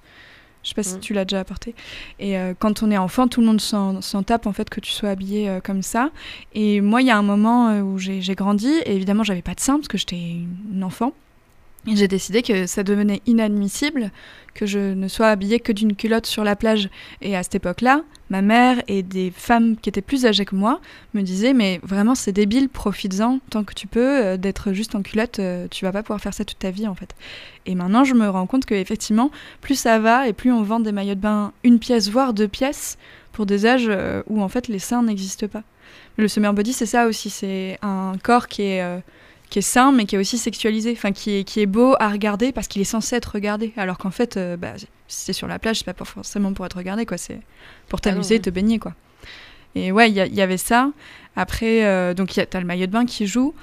Je 0.68 0.72
sais 0.72 0.76
pas 0.76 0.84
si 0.84 0.96
Mm. 0.98 1.00
tu 1.00 1.14
l'as 1.14 1.24
déjà 1.24 1.40
apporté. 1.40 1.74
Et 2.20 2.38
euh, 2.38 2.54
quand 2.60 2.84
on 2.84 2.92
est 2.92 2.98
enfant, 2.98 3.30
tout 3.30 3.40
le 3.40 3.48
monde 3.48 3.62
s'en 3.62 4.24
tape 4.24 4.48
en 4.48 4.52
fait 4.52 4.70
que 4.70 4.82
tu 4.82 4.92
sois 4.92 5.08
habillé 5.10 5.48
euh, 5.48 5.62
comme 5.62 5.82
ça. 5.82 6.10
Et 6.56 6.82
moi, 6.82 7.02
il 7.02 7.08
y 7.08 7.10
a 7.10 7.18
un 7.18 7.22
moment 7.22 7.70
euh, 7.70 7.82
où 7.82 7.98
j'ai 7.98 8.20
grandi, 8.36 8.68
et 8.86 8.94
évidemment, 8.94 9.24
j'avais 9.24 9.42
pas 9.42 9.54
de 9.54 9.62
sein 9.62 9.76
parce 9.76 9.88
que 9.88 9.98
j'étais 9.98 10.18
une 10.20 10.84
enfant. 10.84 11.14
J'ai 11.96 12.08
décidé 12.08 12.42
que 12.42 12.68
ça 12.68 12.84
devenait 12.84 13.22
inadmissible 13.26 14.12
que 14.54 14.66
je 14.66 14.94
ne 14.94 15.08
sois 15.08 15.28
habillée 15.28 15.60
que 15.60 15.72
d'une 15.72 15.96
culotte 15.96 16.26
sur 16.26 16.44
la 16.44 16.56
plage. 16.56 16.90
Et 17.22 17.38
à 17.38 17.44
cette 17.44 17.56
époque-là, 17.56 18.02
ma 18.30 18.42
mère 18.42 18.82
et 18.88 19.04
des 19.04 19.32
femmes 19.32 19.78
qui 19.78 19.88
étaient 19.88 20.02
plus 20.02 20.26
âgées 20.26 20.44
que 20.44 20.56
moi 20.56 20.82
me 21.14 21.22
disaient 21.22 21.54
mais 21.54 21.80
vraiment 21.84 22.16
c'est 22.16 22.34
débile, 22.34 22.68
profites-en 22.68 23.40
tant 23.50 23.64
que 23.64 23.74
tu 23.74 23.88
peux 23.88 24.26
euh, 24.26 24.38
d'être 24.38 24.74
juste 24.74 24.96
en 24.96 25.02
culotte, 25.02 25.40
euh, 25.40 25.68
tu 25.70 25.86
vas 25.86 25.92
pas 25.92 26.04
pouvoir 26.04 26.20
faire 26.20 26.34
ça 26.34 26.44
toute 26.44 26.60
ta 26.60 26.72
vie 26.72 26.88
en 26.88 26.96
fait. 26.96 27.16
Et 27.66 27.76
maintenant 27.76 28.04
je 28.04 28.16
me 28.16 28.28
rends 28.28 28.48
compte 28.48 28.66
que 28.66 28.74
effectivement 28.74 29.32
plus 29.62 29.76
ça 29.76 30.00
va 30.00 30.28
et 30.28 30.34
plus 30.34 30.52
on 30.52 30.64
vend 30.64 30.80
des 30.80 30.92
maillots 30.92 31.16
de 31.16 31.22
bain 31.22 31.54
une 31.64 31.80
pièce 31.80 32.10
voire 32.10 32.34
deux 32.34 32.50
pièces 32.50 32.98
pour 33.32 33.46
des 33.46 33.66
âges 33.66 33.88
euh, 33.88 34.24
où 34.28 34.42
en 34.42 34.50
fait 34.50 34.68
les 34.68 34.80
seins 34.80 35.04
n'existent 35.04 35.48
pas. 35.48 35.64
Le 36.18 36.28
summer 36.28 36.54
body 36.54 36.74
c'est 36.74 36.86
ça 36.86 37.08
aussi, 37.08 37.30
c'est 37.30 37.78
un 37.82 38.14
corps 38.22 38.48
qui 38.48 38.64
est 38.64 38.82
euh, 38.82 39.00
qui 39.50 39.60
est 39.60 39.62
sain 39.64 39.92
mais 39.92 40.06
qui 40.06 40.16
est 40.16 40.20
aussi 40.20 40.38
sexualisé, 40.38 40.92
enfin 40.92 41.12
qui 41.12 41.38
est, 41.38 41.44
qui 41.44 41.62
est 41.62 41.66
beau 41.66 41.96
à 42.00 42.10
regarder 42.10 42.52
parce 42.52 42.68
qu'il 42.68 42.82
est 42.82 42.86
censé 42.86 43.16
être 43.16 43.32
regardé, 43.34 43.74
alors 43.78 43.98
qu'en 43.98 44.12
fait, 44.12 44.38
euh, 44.38 44.58
bah, 44.58 44.74
si 44.78 44.88
c'est 45.26 45.34
sur 45.34 45.48
la 45.48 45.58
plage, 45.60 45.78
c'est 45.80 45.86
pas 45.86 45.94
pour- 45.94 46.08
forcément 46.08 46.52
pour 46.54 46.66
être 46.66 46.78
regardé, 46.78 47.06
quoi, 47.06 47.18
c'est 47.18 47.40
pour 47.88 48.00
Ah 48.00 48.10
t'amuser, 48.10 48.36
ouais. 48.36 48.42
te 48.42 48.50
baigner, 48.50 48.78
quoi. 48.80 48.94
Et 49.76 49.92
ouais, 49.92 50.10
il 50.10 50.16
y, 50.16 50.42
avait 50.42 50.58
ça. 50.58 50.92
Après, 51.36 51.86
euh, 51.86 52.14
donc 52.16 52.36
il 52.36 52.40
y 52.40 52.42
a- 52.42 52.46
t'as 52.48 52.60
le 52.60 52.66
maillot 52.66 52.88
de 52.88 52.92
bain 52.92 53.06
qui 53.06 53.28
joue. 53.28 53.54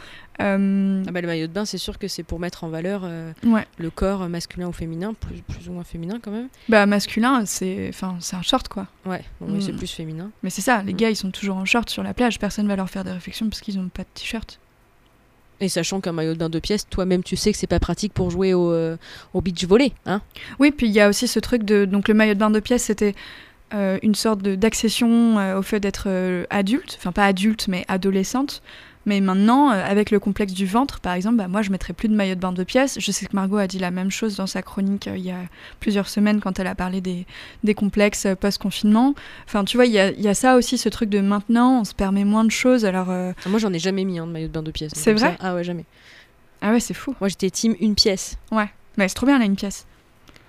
Euh, 0.40 1.03
Ah 1.07 1.12
bah, 1.12 1.20
le 1.20 1.27
maillot 1.27 1.47
de 1.47 1.53
bain, 1.53 1.64
c'est 1.64 1.79
sûr 1.79 1.99
que 1.99 2.09
c'est 2.09 2.23
pour 2.23 2.38
mettre 2.40 2.64
en 2.64 2.68
valeur 2.68 3.03
euh, 3.05 3.33
ouais, 3.44 3.66
le 3.79 3.90
corps 3.90 4.29
masculin 4.29 4.68
ou 4.68 4.73
féminin, 4.73 5.14
plus, 5.14 5.42
plus 5.42 5.68
ou 5.68 5.73
moins 5.73 5.85
féminin 5.85 6.18
quand 6.23 6.31
même. 6.31 6.49
bah 6.68 6.87
masculin, 6.87 7.44
c'est, 7.47 7.87
enfin, 7.88 8.16
c'est 8.20 8.37
un 8.37 8.42
short, 8.42 8.68
quoi. 8.68 8.87
Ouais, 9.07 9.25
bon, 9.40 9.61
c'est 9.61 9.73
Mm. 9.73 9.77
plus 9.77 9.92
féminin. 9.92 10.31
Mais 10.42 10.51
c'est 10.51 10.62
ça, 10.62 10.83
les 10.83 10.92
Mm. 10.92 10.97
gars, 10.97 11.11
ils 11.11 11.16
sont 11.16 11.31
toujours 11.31 11.57
en 11.57 11.64
short 11.64 11.88
sur 11.90 12.03
la 12.03 12.14
plage. 12.14 12.38
Personne 12.38 12.66
va 12.68 12.77
leur 12.77 12.90
faire 12.90 13.05
des 13.05 13.12
réflexions 13.12 13.49
parce 13.49 13.61
qu'ils 13.61 13.79
ont 13.79 13.88
pas 13.88 14.03
de 14.03 14.09
t-shirt. 14.14 14.59
Et 15.60 15.68
sachant 15.68 16.00
qu'un 16.00 16.12
maillot 16.12 16.34
de 16.34 16.38
bain 16.38 16.48
de 16.50 16.58
pièces, 16.58 16.86
toi-même, 16.88 17.22
tu 17.22 17.36
sais 17.36 17.52
que 17.52 17.58
c'est 17.58 17.66
pas 17.66 17.80
pratique 17.80 18.12
pour 18.12 18.30
jouer 18.30 18.54
au, 18.54 18.72
euh, 18.72 18.96
au 19.34 19.40
beach 19.40 19.64
volley, 19.64 19.92
hein 20.06 20.20
Oui, 20.58 20.70
puis 20.70 20.86
il 20.86 20.92
y 20.92 21.00
a 21.00 21.08
aussi 21.08 21.28
ce 21.28 21.38
truc 21.38 21.62
de. 21.62 21.84
Donc, 21.84 22.08
le 22.08 22.14
maillot 22.14 22.34
de 22.34 22.38
bain 22.38 22.50
de 22.50 22.60
pièces, 22.60 22.84
c'était 22.84 23.14
euh, 23.72 23.98
une 24.02 24.14
sorte 24.14 24.42
d'accession 24.42 25.38
euh, 25.38 25.58
au 25.58 25.62
fait 25.62 25.80
d'être 25.80 26.08
adulte. 26.50 26.96
Enfin, 26.98 27.12
pas 27.12 27.26
adulte, 27.26 27.68
mais 27.68 27.84
adolescente. 27.88 28.62
Mais 29.06 29.20
maintenant, 29.20 29.70
euh, 29.70 29.84
avec 29.84 30.10
le 30.10 30.18
complexe 30.18 30.52
du 30.52 30.66
ventre, 30.66 31.00
par 31.00 31.12
exemple, 31.14 31.36
bah, 31.36 31.48
moi, 31.48 31.62
je 31.62 31.70
mettrais 31.70 31.92
plus 31.92 32.08
de 32.08 32.14
maillot 32.14 32.34
de 32.34 32.40
bain 32.40 32.52
de 32.52 32.64
pièces. 32.64 32.98
Je 32.98 33.12
sais 33.12 33.26
que 33.26 33.34
Margot 33.36 33.58
a 33.58 33.66
dit 33.66 33.78
la 33.78 33.90
même 33.90 34.10
chose 34.10 34.36
dans 34.36 34.46
sa 34.46 34.62
chronique 34.62 35.08
euh, 35.08 35.16
il 35.16 35.24
y 35.24 35.30
a 35.30 35.40
plusieurs 35.80 36.08
semaines 36.08 36.40
quand 36.40 36.58
elle 36.58 36.66
a 36.66 36.74
parlé 36.74 37.00
des, 37.00 37.26
des 37.64 37.74
complexes 37.74 38.26
euh, 38.26 38.34
post-confinement. 38.34 39.14
Enfin, 39.46 39.64
tu 39.64 39.76
vois, 39.76 39.86
il 39.86 39.92
y 39.92 39.98
a, 39.98 40.10
il 40.10 40.20
y 40.22 40.28
a 40.28 40.34
ça 40.34 40.56
aussi, 40.56 40.78
ce 40.78 40.88
truc 40.88 41.10
de 41.10 41.20
maintenant, 41.20 41.80
on 41.80 41.84
se 41.84 41.94
permet 41.94 42.24
moins 42.24 42.44
de 42.44 42.50
choses. 42.50 42.84
Alors, 42.84 43.10
euh, 43.10 43.32
Moi, 43.46 43.58
j'en 43.58 43.72
ai 43.72 43.78
jamais 43.78 44.04
mis 44.04 44.18
un 44.18 44.26
de 44.26 44.32
maillot 44.32 44.48
de 44.48 44.52
bain 44.52 44.62
de 44.62 44.70
pièces. 44.70 44.92
C'est 44.94 45.16
ça. 45.18 45.28
vrai 45.28 45.36
Ah 45.40 45.54
ouais, 45.54 45.64
jamais. 45.64 45.84
ah 46.62 46.72
ouais, 46.72 46.80
c'est 46.80 46.94
fou. 46.94 47.14
Moi, 47.20 47.28
j'étais 47.28 47.50
team 47.50 47.74
une 47.80 47.94
pièce. 47.94 48.38
Mais 48.96 49.08
c'est 49.08 49.14
trop 49.14 49.26
bien, 49.26 49.38
là, 49.38 49.44
une 49.44 49.56
pièce. 49.56 49.86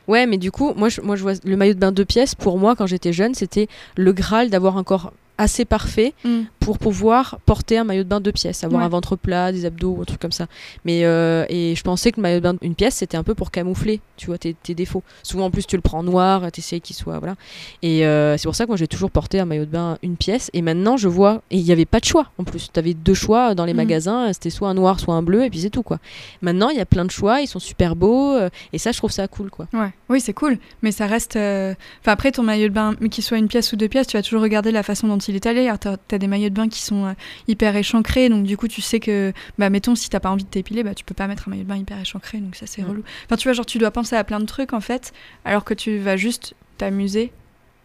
Ouais, 0.07 0.27
mais 0.27 0.37
du 0.37 0.51
coup, 0.51 0.73
moi, 0.75 0.87
je, 0.89 1.01
moi, 1.01 1.15
je 1.15 1.23
vois 1.23 1.33
le 1.43 1.57
maillot 1.57 1.73
de 1.73 1.79
bain 1.79 1.91
deux 1.91 2.05
pièces. 2.05 2.35
Pour 2.35 2.59
moi, 2.59 2.75
quand 2.75 2.85
j'étais 2.85 3.11
jeune, 3.11 3.33
c'était 3.33 3.67
le 3.97 4.13
graal 4.13 4.49
d'avoir 4.49 4.77
un 4.77 4.83
corps 4.83 5.11
assez 5.37 5.65
parfait 5.65 6.13
Mm. 6.23 6.41
pour 6.59 6.77
pouvoir 6.79 7.39
porter 7.45 7.77
un 7.77 7.83
maillot 7.83 8.03
de 8.03 8.09
bain 8.09 8.19
deux 8.21 8.31
pièces, 8.31 8.63
avoir 8.63 8.79
Ouais. 8.81 8.85
un 8.85 8.89
ventre 8.89 9.15
plat, 9.15 9.51
des 9.51 9.65
abdos, 9.65 9.97
un 10.01 10.05
truc 10.05 10.19
comme 10.19 10.31
ça. 10.31 10.47
Mais 10.85 11.03
euh, 11.05 11.45
et 11.49 11.75
je 11.75 11.83
pensais 11.83 12.11
que 12.11 12.17
le 12.17 12.21
maillot 12.23 12.37
de 12.39 12.43
bain 12.43 12.55
une 12.61 12.75
pièce 12.75 12.95
c'était 12.95 13.17
un 13.17 13.23
peu 13.23 13.35
pour 13.35 13.51
camoufler, 13.51 14.01
tu 14.17 14.27
vois, 14.27 14.37
tes, 14.37 14.53
tes 14.53 14.73
défauts. 14.75 15.03
Souvent 15.23 15.45
en 15.45 15.51
plus 15.51 15.67
tu 15.67 15.75
le 15.75 15.81
prends 15.81 15.99
en 15.99 16.03
noir, 16.03 16.51
t'essayes 16.51 16.81
qu'il 16.81 16.95
soit 16.95 17.19
voilà. 17.19 17.35
Et 17.81 18.05
euh, 18.05 18.37
c'est 18.37 18.47
pour 18.47 18.55
ça 18.55 18.63
que 18.65 18.69
moi 18.69 18.77
j'ai 18.77 18.87
toujours 18.87 19.11
porté 19.11 19.39
un 19.39 19.45
maillot 19.45 19.65
de 19.65 19.71
bain 19.71 19.97
une 20.03 20.15
pièce. 20.17 20.49
Et 20.53 20.61
maintenant 20.61 20.97
je 20.97 21.07
vois 21.07 21.41
et 21.51 21.57
il 21.57 21.63
y 21.63 21.71
avait 21.71 21.85
pas 21.85 21.99
de 21.99 22.05
choix 22.05 22.27
en 22.37 22.43
plus. 22.43 22.69
T'avais 22.71 22.93
deux 22.93 23.13
choix 23.13 23.53
dans 23.55 23.65
les 23.65 23.73
Mm. 23.73 23.77
magasins, 23.77 24.33
c'était 24.33 24.49
soit 24.49 24.69
un 24.69 24.73
noir, 24.73 24.99
soit 24.99 25.13
un 25.15 25.21
bleu 25.21 25.43
et 25.43 25.49
puis 25.49 25.59
c'est 25.59 25.69
tout 25.69 25.83
quoi. 25.83 25.99
Maintenant 26.41 26.69
il 26.69 26.77
y 26.77 26.81
a 26.81 26.85
plein 26.85 27.05
de 27.05 27.11
choix, 27.11 27.41
ils 27.41 27.47
sont 27.47 27.59
super 27.59 27.95
beaux 27.95 28.31
euh, 28.33 28.49
et 28.73 28.77
ça 28.77 28.91
je 28.91 28.97
trouve 28.97 29.11
ça 29.11 29.27
cool 29.27 29.49
quoi. 29.49 29.67
Ouais, 29.73 29.91
oui, 30.09 30.21
c'est 30.21 30.33
cool, 30.33 30.57
mais 30.81 30.91
ça 30.91 31.05
reste. 31.07 31.35
Enfin, 31.35 32.11
après, 32.11 32.31
ton 32.31 32.43
maillot 32.43 32.69
de 32.69 32.73
bain, 32.73 32.95
qu'il 33.11 33.23
soit 33.23 33.37
une 33.37 33.47
pièce 33.47 33.73
ou 33.73 33.75
deux 33.75 33.87
pièces, 33.87 34.07
tu 34.07 34.17
vas 34.17 34.23
toujours 34.23 34.41
regarder 34.41 34.71
la 34.71 34.83
façon 34.83 35.07
dont 35.07 35.17
il 35.27 35.35
est 35.35 35.45
allé. 35.45 35.67
Alors, 35.67 35.79
t'as 35.79 35.95
as 36.11 36.17
des 36.17 36.27
maillots 36.27 36.49
de 36.49 36.53
bain 36.53 36.67
qui 36.69 36.81
sont 36.81 37.05
euh, 37.05 37.13
hyper 37.47 37.75
échancrés, 37.75 38.29
donc 38.29 38.43
du 38.45 38.57
coup, 38.57 38.67
tu 38.67 38.81
sais 38.81 38.99
que, 38.99 39.33
bah, 39.57 39.69
mettons, 39.69 39.95
si 39.95 40.09
t'as 40.09 40.19
pas 40.19 40.29
envie 40.29 40.43
de 40.43 40.49
t'épiler, 40.49 40.83
bah, 40.83 40.93
tu 40.95 41.03
peux 41.03 41.13
pas 41.15 41.27
mettre 41.27 41.47
un 41.47 41.51
maillot 41.51 41.63
de 41.63 41.67
bain 41.69 41.77
hyper 41.77 41.99
échancré, 41.99 42.39
donc 42.39 42.55
ça, 42.55 42.65
c'est 42.67 42.81
Ouais. 42.83 42.89
relou. 42.89 43.03
Enfin, 43.25 43.35
tu 43.37 43.47
vois, 43.47 43.53
genre, 43.53 43.65
tu 43.65 43.77
dois 43.77 43.91
penser 43.91 44.15
à 44.15 44.23
plein 44.23 44.39
de 44.39 44.45
trucs, 44.45 44.73
en 44.73 44.81
fait, 44.81 45.13
alors 45.45 45.63
que 45.63 45.73
tu 45.73 45.97
vas 45.97 46.17
juste 46.17 46.53
t'amuser 46.77 47.31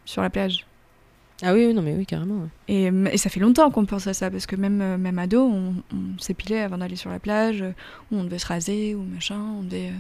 sur 0.05 0.23
la 0.23 0.31
plage. 0.31 0.67
Ah 1.43 1.55
oui, 1.55 1.65
oui 1.65 1.73
non 1.73 1.81
mais 1.81 1.95
oui 1.97 2.05
carrément. 2.05 2.43
ouais. 2.43 2.49
Et, 2.69 2.91
et 3.13 3.17
ça 3.17 3.31
fait 3.31 3.41
longtemps 3.41 3.71
qu'on 3.71 3.87
pense 3.87 4.07
à 4.07 4.13
ça, 4.13 4.31
parce 4.31 4.45
que 4.45 4.57
même, 4.57 4.83
euh, 4.83 4.99
même 4.99 5.19
ado, 5.19 5.43
on, 5.43 5.75
on 5.95 6.19
s'épilait 6.19 6.61
avant 6.61 6.77
d'aller 6.77 6.97
sur 6.97 7.09
la 7.09 7.19
plage, 7.19 7.63
euh, 7.63 7.71
ou 8.13 8.17
on 8.19 8.25
devait 8.25 8.39
se 8.39 8.47
raser, 8.47 8.95
ou 8.95 9.03
machin, 9.05 9.41
on 9.59 9.63
devait 9.63 9.87
euh, 9.89 9.93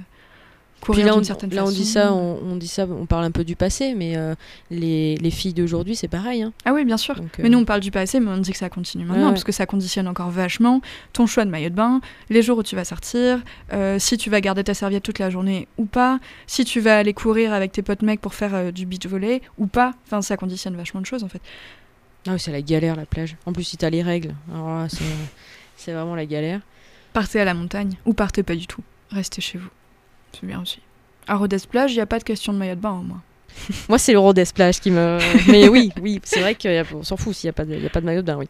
Puis 0.83 1.03
là, 1.03 1.13
on, 1.13 1.17
d'une 1.17 1.25
certaine 1.25 1.51
là, 1.55 1.63
on 1.63 1.67
façon. 1.67 1.77
dit 1.79 1.85
ça, 1.85 2.13
on, 2.13 2.39
on 2.43 2.57
dit 2.57 2.67
ça, 2.67 2.87
on 2.87 3.05
parle 3.05 3.25
un 3.25 3.31
peu 3.31 3.45
du 3.45 3.55
passé, 3.55 3.95
mais 3.95 4.17
euh, 4.17 4.35
les, 4.71 5.17
les 5.17 5.31
filles 5.31 5.53
d'aujourd'hui, 5.53 5.95
c'est 5.95 6.09
pareil. 6.09 6.43
Hein. 6.43 6.53
Ah 6.65 6.73
oui, 6.73 6.85
bien 6.85 6.97
sûr. 6.97 7.15
Donc, 7.17 7.39
euh, 7.39 7.43
Mais 7.43 7.49
nous, 7.51 7.59
on 7.59 7.65
parle 7.65 7.81
du 7.81 7.91
passé, 7.91 8.19
mais 8.19 8.31
on 8.31 8.39
dit 8.39 8.51
que 8.53 8.57
ça 8.57 8.71
continue 8.71 9.05
maintenant, 9.05 9.27
Ouais, 9.27 9.31
parce 9.33 9.45
que 9.45 9.53
ça 9.53 9.67
conditionne 9.67 10.09
encore 10.09 10.31
vachement 10.31 10.81
ton 11.13 11.27
choix 11.27 11.45
de 11.45 11.51
maillot 11.51 11.69
de 11.69 11.75
bain, 11.75 12.01
les 12.31 12.43
jours 12.43 12.59
où 12.59 12.63
tu 12.63 12.77
vas 12.77 12.85
sortir, 12.85 13.43
euh, 13.73 13.99
si 13.99 14.17
tu 14.17 14.31
vas 14.31 14.41
garder 14.41 14.65
ta 14.65 14.73
serviette 14.75 15.03
toute 15.03 15.19
la 15.19 15.29
journée 15.29 15.69
ou 15.77 15.85
pas, 15.85 16.19
si 16.47 16.65
tu 16.65 16.81
vas 16.81 16.99
aller 16.99 17.13
courir 17.13 17.53
avec 17.53 17.73
tes 17.73 17.83
potes 17.83 18.03
mecs 18.03 18.21
pour 18.21 18.35
faire 18.35 18.73
du 18.73 18.87
beach 18.87 19.07
volley 19.07 19.43
ou 19.59 19.67
pas. 19.67 19.93
Enfin, 20.07 20.23
ça 20.23 20.37
conditionne 20.37 20.77
vachement 20.77 21.01
de 21.01 21.07
choses, 21.07 21.25
en 21.25 21.29
fait. 21.29 21.43
Ah 22.27 22.33
oui, 22.33 22.41
c'est 22.41 22.53
la 22.53 22.63
galère, 22.63 22.97
la 22.97 23.07
plage. 23.07 23.37
En 23.47 23.53
plus, 23.53 23.65
si 23.65 23.77
t'as 23.77 23.91
les 23.91 24.03
règles, 24.03 24.35
alors 24.55 24.87
c'est 25.77 25.93
vraiment 25.93 26.15
la 26.15 26.27
galère. 26.27 26.61
Partez 27.13 27.41
à 27.41 27.45
la 27.45 27.55
montagne, 27.55 27.97
ou 28.07 28.15
partez 28.15 28.43
pas 28.43 28.55
du 28.57 28.67
tout. 28.67 28.83
Restez 29.11 29.41
chez 29.41 29.59
vous. 29.59 29.69
C'est 30.33 30.47
bien 30.47 30.61
aussi. 30.63 30.79
À 31.27 31.37
Rodez 31.37 31.59
Plage, 31.71 31.93
il 31.93 31.97
n'y 31.97 32.01
a 32.01 32.07
pas 32.07 32.19
de 32.19 32.25
question 32.25 32.53
de 32.53 32.59
maillot 32.59 32.75
de 32.75 32.81
bain, 32.81 32.93
au 32.93 33.03
moins. 33.03 33.23
Moi, 33.89 33.99
c'est 33.99 34.13
le 34.13 34.19
Rodez 34.19 34.45
Plage 34.55 34.81
qui 34.81 34.91
me. 34.91 35.19
mais 35.51 35.69
oui, 35.69 35.93
oui, 36.03 36.21
c'est 36.25 36.41
vrai 36.41 36.55
qu'on 36.57 37.03
s'en 37.03 37.17
fout 37.17 37.35
s'il 37.35 37.49
n'y 37.49 37.51
a, 37.51 37.53
pas 37.53 37.65
de- 37.65 37.77
y 37.77 37.87
a 37.87 37.91
pas 37.91 38.01
de 38.01 38.07
maillot 38.07 38.23
de 38.23 38.27
bain, 38.27 38.37
oui. 38.37 38.47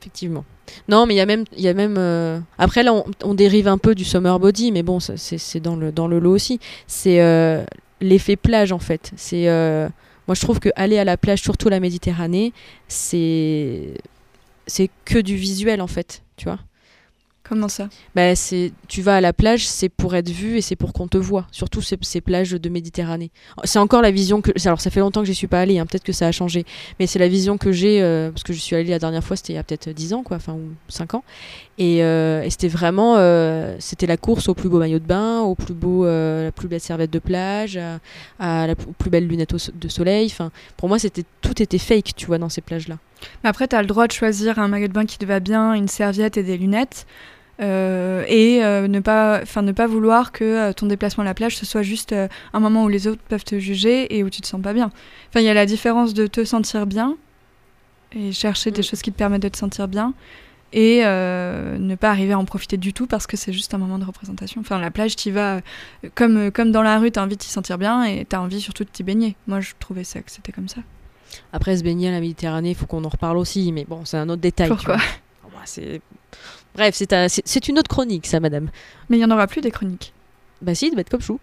Effectivement. 0.00 0.44
Non, 0.88 1.06
mais 1.06 1.14
il 1.14 1.18
y 1.18 1.20
a 1.20 1.26
même. 1.26 1.44
Y 1.56 1.68
a 1.68 1.74
même 1.74 1.96
euh, 1.98 2.38
Après, 2.58 2.82
là, 2.82 2.92
on, 2.92 3.04
on 3.22 3.34
dérive 3.34 3.68
un 3.68 3.78
peu 3.78 3.94
du 3.94 4.04
summer 4.04 4.38
body, 4.40 4.72
mais 4.72 4.82
bon, 4.82 4.98
c'est 5.00 5.60
dans, 5.60 5.76
le, 5.76 5.92
dans 5.92 6.08
le 6.08 6.18
lot 6.18 6.32
aussi. 6.34 6.58
C'est 6.86 7.20
euh, 7.20 7.62
l'effet 8.00 8.36
plage, 8.36 8.72
en 8.72 8.78
fait. 8.80 9.12
C'est. 9.16 9.48
euh, 9.48 9.88
Moi, 10.26 10.34
je 10.34 10.40
trouve 10.40 10.58
que 10.60 10.70
aller 10.76 10.98
à 10.98 11.04
la 11.04 11.16
plage, 11.16 11.40
surtout 11.42 11.68
la 11.68 11.78
Méditerranée, 11.78 12.52
c'est. 12.88 13.94
C'est 14.66 14.90
que 15.04 15.18
du 15.18 15.34
visuel, 15.36 15.80
en 15.82 15.86
fait, 15.88 16.22
tu 16.36 16.44
vois. 16.44 16.58
Comment 17.44 17.68
ça? 17.68 17.88
Bah, 18.14 18.36
c'est, 18.36 18.72
tu 18.86 19.02
vas 19.02 19.16
à 19.16 19.20
la 19.20 19.32
plage, 19.32 19.66
c'est 19.66 19.88
pour 19.88 20.14
être 20.14 20.28
vu 20.28 20.58
et 20.58 20.60
c'est 20.60 20.76
pour 20.76 20.92
qu'on 20.92 21.08
te 21.08 21.18
voit. 21.18 21.46
Surtout 21.50 21.82
ces, 21.82 22.20
plages 22.20 22.52
de 22.52 22.68
Méditerranée. 22.68 23.32
C'est 23.64 23.80
encore 23.80 24.00
la 24.00 24.12
vision 24.12 24.40
que. 24.40 24.52
Alors, 24.64 24.80
ça 24.80 24.90
fait 24.90 25.00
longtemps 25.00 25.20
que 25.20 25.26
j'y 25.26 25.34
suis 25.34 25.48
pas 25.48 25.60
allée, 25.60 25.78
hein, 25.78 25.86
peut-être 25.86 26.04
que 26.04 26.12
ça 26.12 26.28
a 26.28 26.32
changé. 26.32 26.64
Mais 27.00 27.06
c'est 27.08 27.18
la 27.18 27.28
vision 27.28 27.58
que 27.58 27.72
j'ai, 27.72 28.00
euh, 28.00 28.30
parce 28.30 28.44
que 28.44 28.52
je 28.52 28.60
suis 28.60 28.76
allée 28.76 28.90
la 28.90 29.00
dernière 29.00 29.24
fois, 29.24 29.36
c'était 29.36 29.54
il 29.54 29.56
y 29.56 29.58
a 29.58 29.64
peut-être 29.64 29.90
10 29.90 30.14
ans, 30.14 30.22
quoi, 30.22 30.36
enfin, 30.36 30.54
ou 30.54 30.72
5 30.88 31.14
ans. 31.14 31.24
Et, 31.82 32.04
euh, 32.04 32.42
et 32.42 32.50
c'était 32.50 32.68
vraiment. 32.68 33.14
euh, 33.16 33.76
c'était 33.80 34.06
la 34.06 34.16
course 34.16 34.48
au 34.48 34.54
plus 34.54 34.68
beau 34.68 34.78
maillot 34.78 34.98
de 35.00 35.06
bain, 35.06 35.40
au 35.40 35.54
plus 35.54 35.74
beau, 35.74 36.04
euh, 36.04 36.44
la 36.44 36.52
plus 36.52 36.68
belle 36.68 36.80
serviette 36.80 37.10
de 37.10 37.18
plage, 37.18 37.76
à, 37.76 37.98
à 38.38 38.66
la 38.66 38.74
plus 38.76 39.10
belle 39.10 39.26
lunette 39.26 39.56
so- 39.58 39.72
de 39.74 39.88
soleil. 39.88 40.26
Enfin, 40.26 40.50
pour 40.76 40.88
moi, 40.88 40.98
c'était, 40.98 41.24
tout 41.40 41.60
était 41.60 41.78
fake, 41.78 42.10
tu 42.14 42.26
vois, 42.26 42.38
dans 42.38 42.48
ces 42.48 42.60
plages-là. 42.60 42.98
Mais 43.42 43.50
après, 43.50 43.66
tu 43.68 43.74
as 43.76 43.80
le 43.80 43.88
droit 43.88 44.06
de 44.06 44.12
choisir 44.12 44.58
un 44.58 44.68
maillot 44.68 44.88
de 44.88 44.92
bain 44.92 45.06
qui 45.06 45.18
te 45.18 45.24
va 45.24 45.40
bien, 45.40 45.74
une 45.74 45.88
serviette 45.88 46.36
et 46.36 46.42
des 46.44 46.56
lunettes. 46.58 47.06
euh, 47.60 48.24
et 48.28 48.64
euh, 48.64 48.88
ne, 48.88 49.00
pas, 49.00 49.42
ne 49.62 49.72
pas 49.72 49.86
vouloir 49.86 50.32
que 50.32 50.44
euh, 50.44 50.72
ton 50.72 50.86
déplacement 50.86 51.22
à 51.22 51.26
la 51.26 51.34
plage 51.34 51.54
ce 51.56 51.66
soit 51.66 51.82
juste 51.82 52.14
un 52.54 52.60
moment 52.60 52.84
où 52.84 52.88
les 52.88 53.06
autres 53.06 53.20
peuvent 53.28 53.44
te 53.44 53.58
juger 53.58 54.16
et 54.16 54.24
où 54.24 54.30
tu 54.30 54.40
te 54.40 54.46
sens 54.46 54.60
pas 54.62 54.72
bien. 54.72 54.90
Enfin, 55.28 55.40
il 55.40 55.44
y 55.44 55.50
a 55.50 55.54
la 55.54 55.66
différence 55.66 56.14
de 56.14 56.26
te 56.26 56.44
sentir 56.44 56.86
bien 56.86 57.16
et 58.14 58.32
chercher 58.32 58.70
des 58.70 58.80
Mm. 58.80 58.84
choses 58.84 59.02
qui 59.02 59.12
te 59.12 59.18
permettent 59.18 59.42
de 59.42 59.48
te 59.48 59.56
sentir 59.58 59.86
bien 59.88 60.14
et 60.72 61.02
euh, 61.04 61.76
ne 61.78 61.94
pas 61.94 62.10
arriver 62.10 62.32
à 62.32 62.38
en 62.38 62.44
profiter 62.44 62.76
du 62.76 62.92
tout 62.92 63.06
parce 63.06 63.26
que 63.26 63.36
c'est 63.36 63.52
juste 63.52 63.74
un 63.74 63.78
moment 63.78 63.98
de 63.98 64.04
représentation. 64.04 64.60
Enfin, 64.60 64.78
la 64.78 64.90
plage, 64.90 65.16
tu 65.16 65.30
vas 65.30 65.56
euh, 65.56 65.60
comme, 66.14 66.36
euh, 66.36 66.50
comme 66.50 66.72
dans 66.72 66.82
la 66.82 66.98
rue, 66.98 67.10
tu 67.10 67.18
as 67.18 67.22
envie 67.22 67.36
de 67.36 67.42
t'y 67.42 67.48
sentir 67.50 67.78
bien 67.78 68.04
et 68.04 68.24
tu 68.28 68.34
as 68.36 68.40
envie 68.40 68.60
surtout 68.60 68.84
de 68.84 68.88
t'y 68.90 69.02
baigner. 69.02 69.36
Moi, 69.46 69.60
je 69.60 69.72
trouvais 69.78 70.04
ça 70.04 70.20
que 70.20 70.30
c'était 70.30 70.52
comme 70.52 70.68
ça. 70.68 70.80
Après, 71.52 71.76
se 71.76 71.82
baigner 71.82 72.08
à 72.08 72.12
la 72.12 72.20
Méditerranée, 72.20 72.70
il 72.70 72.74
faut 72.76 72.86
qu'on 72.86 73.04
en 73.04 73.08
reparle 73.08 73.36
aussi, 73.38 73.72
mais 73.72 73.84
bon, 73.88 74.04
c'est 74.04 74.16
un 74.18 74.28
autre 74.28 74.42
détail. 74.42 74.68
tu 74.68 74.74
Pourquoi. 74.74 74.96
Bref, 76.74 76.94
c'est, 76.94 77.12
un- 77.12 77.28
c'est- 77.28 77.42
c'est 77.44 77.68
une 77.68 77.78
autre 77.78 77.88
chronique, 77.88 78.26
ça, 78.26 78.40
madame. 78.40 78.70
Mais 79.08 79.18
il 79.18 79.20
y 79.20 79.24
en 79.24 79.30
aura 79.30 79.46
plus 79.46 79.60
des 79.60 79.70
chroniques. 79.70 80.12
Bah 80.62 80.74
si, 80.74 80.86
il 80.86 80.90
devait 80.90 81.02
être 81.02 81.10
comme 81.10 81.20
chou. 81.20 81.38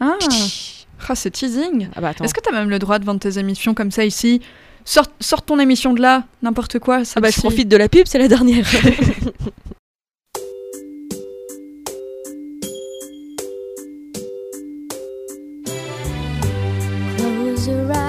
Ah, 0.00 0.16
ah 1.08 1.14
c'est 1.14 1.30
teasing. 1.30 1.88
Ah 1.94 2.00
bah. 2.00 2.12
Est-ce 2.22 2.34
que 2.34 2.40
t'as 2.40 2.52
même 2.52 2.68
le 2.70 2.78
droit 2.78 2.98
de 2.98 3.04
vendre 3.04 3.20
tes 3.20 3.38
émissions 3.38 3.74
comme 3.74 3.90
ça 3.90 4.04
ici? 4.04 4.40
Sors, 4.90 5.06
sors 5.20 5.42
ton 5.42 5.58
émission 5.60 5.92
de 5.94 6.00
là, 6.00 6.24
n'importe 6.42 6.78
quoi. 6.80 7.04
Ça 7.04 7.14
Ah 7.16 7.20
bah 7.20 7.30
je 7.30 7.38
profite 7.38 7.68
de 7.68 7.76
la 7.76 7.88
pub, 7.88 8.06
c'est 8.06 8.18
la 8.18 8.28
dernière. 8.28 8.66
Close 17.16 17.66
your 17.68 17.90
eyes, 17.92 17.99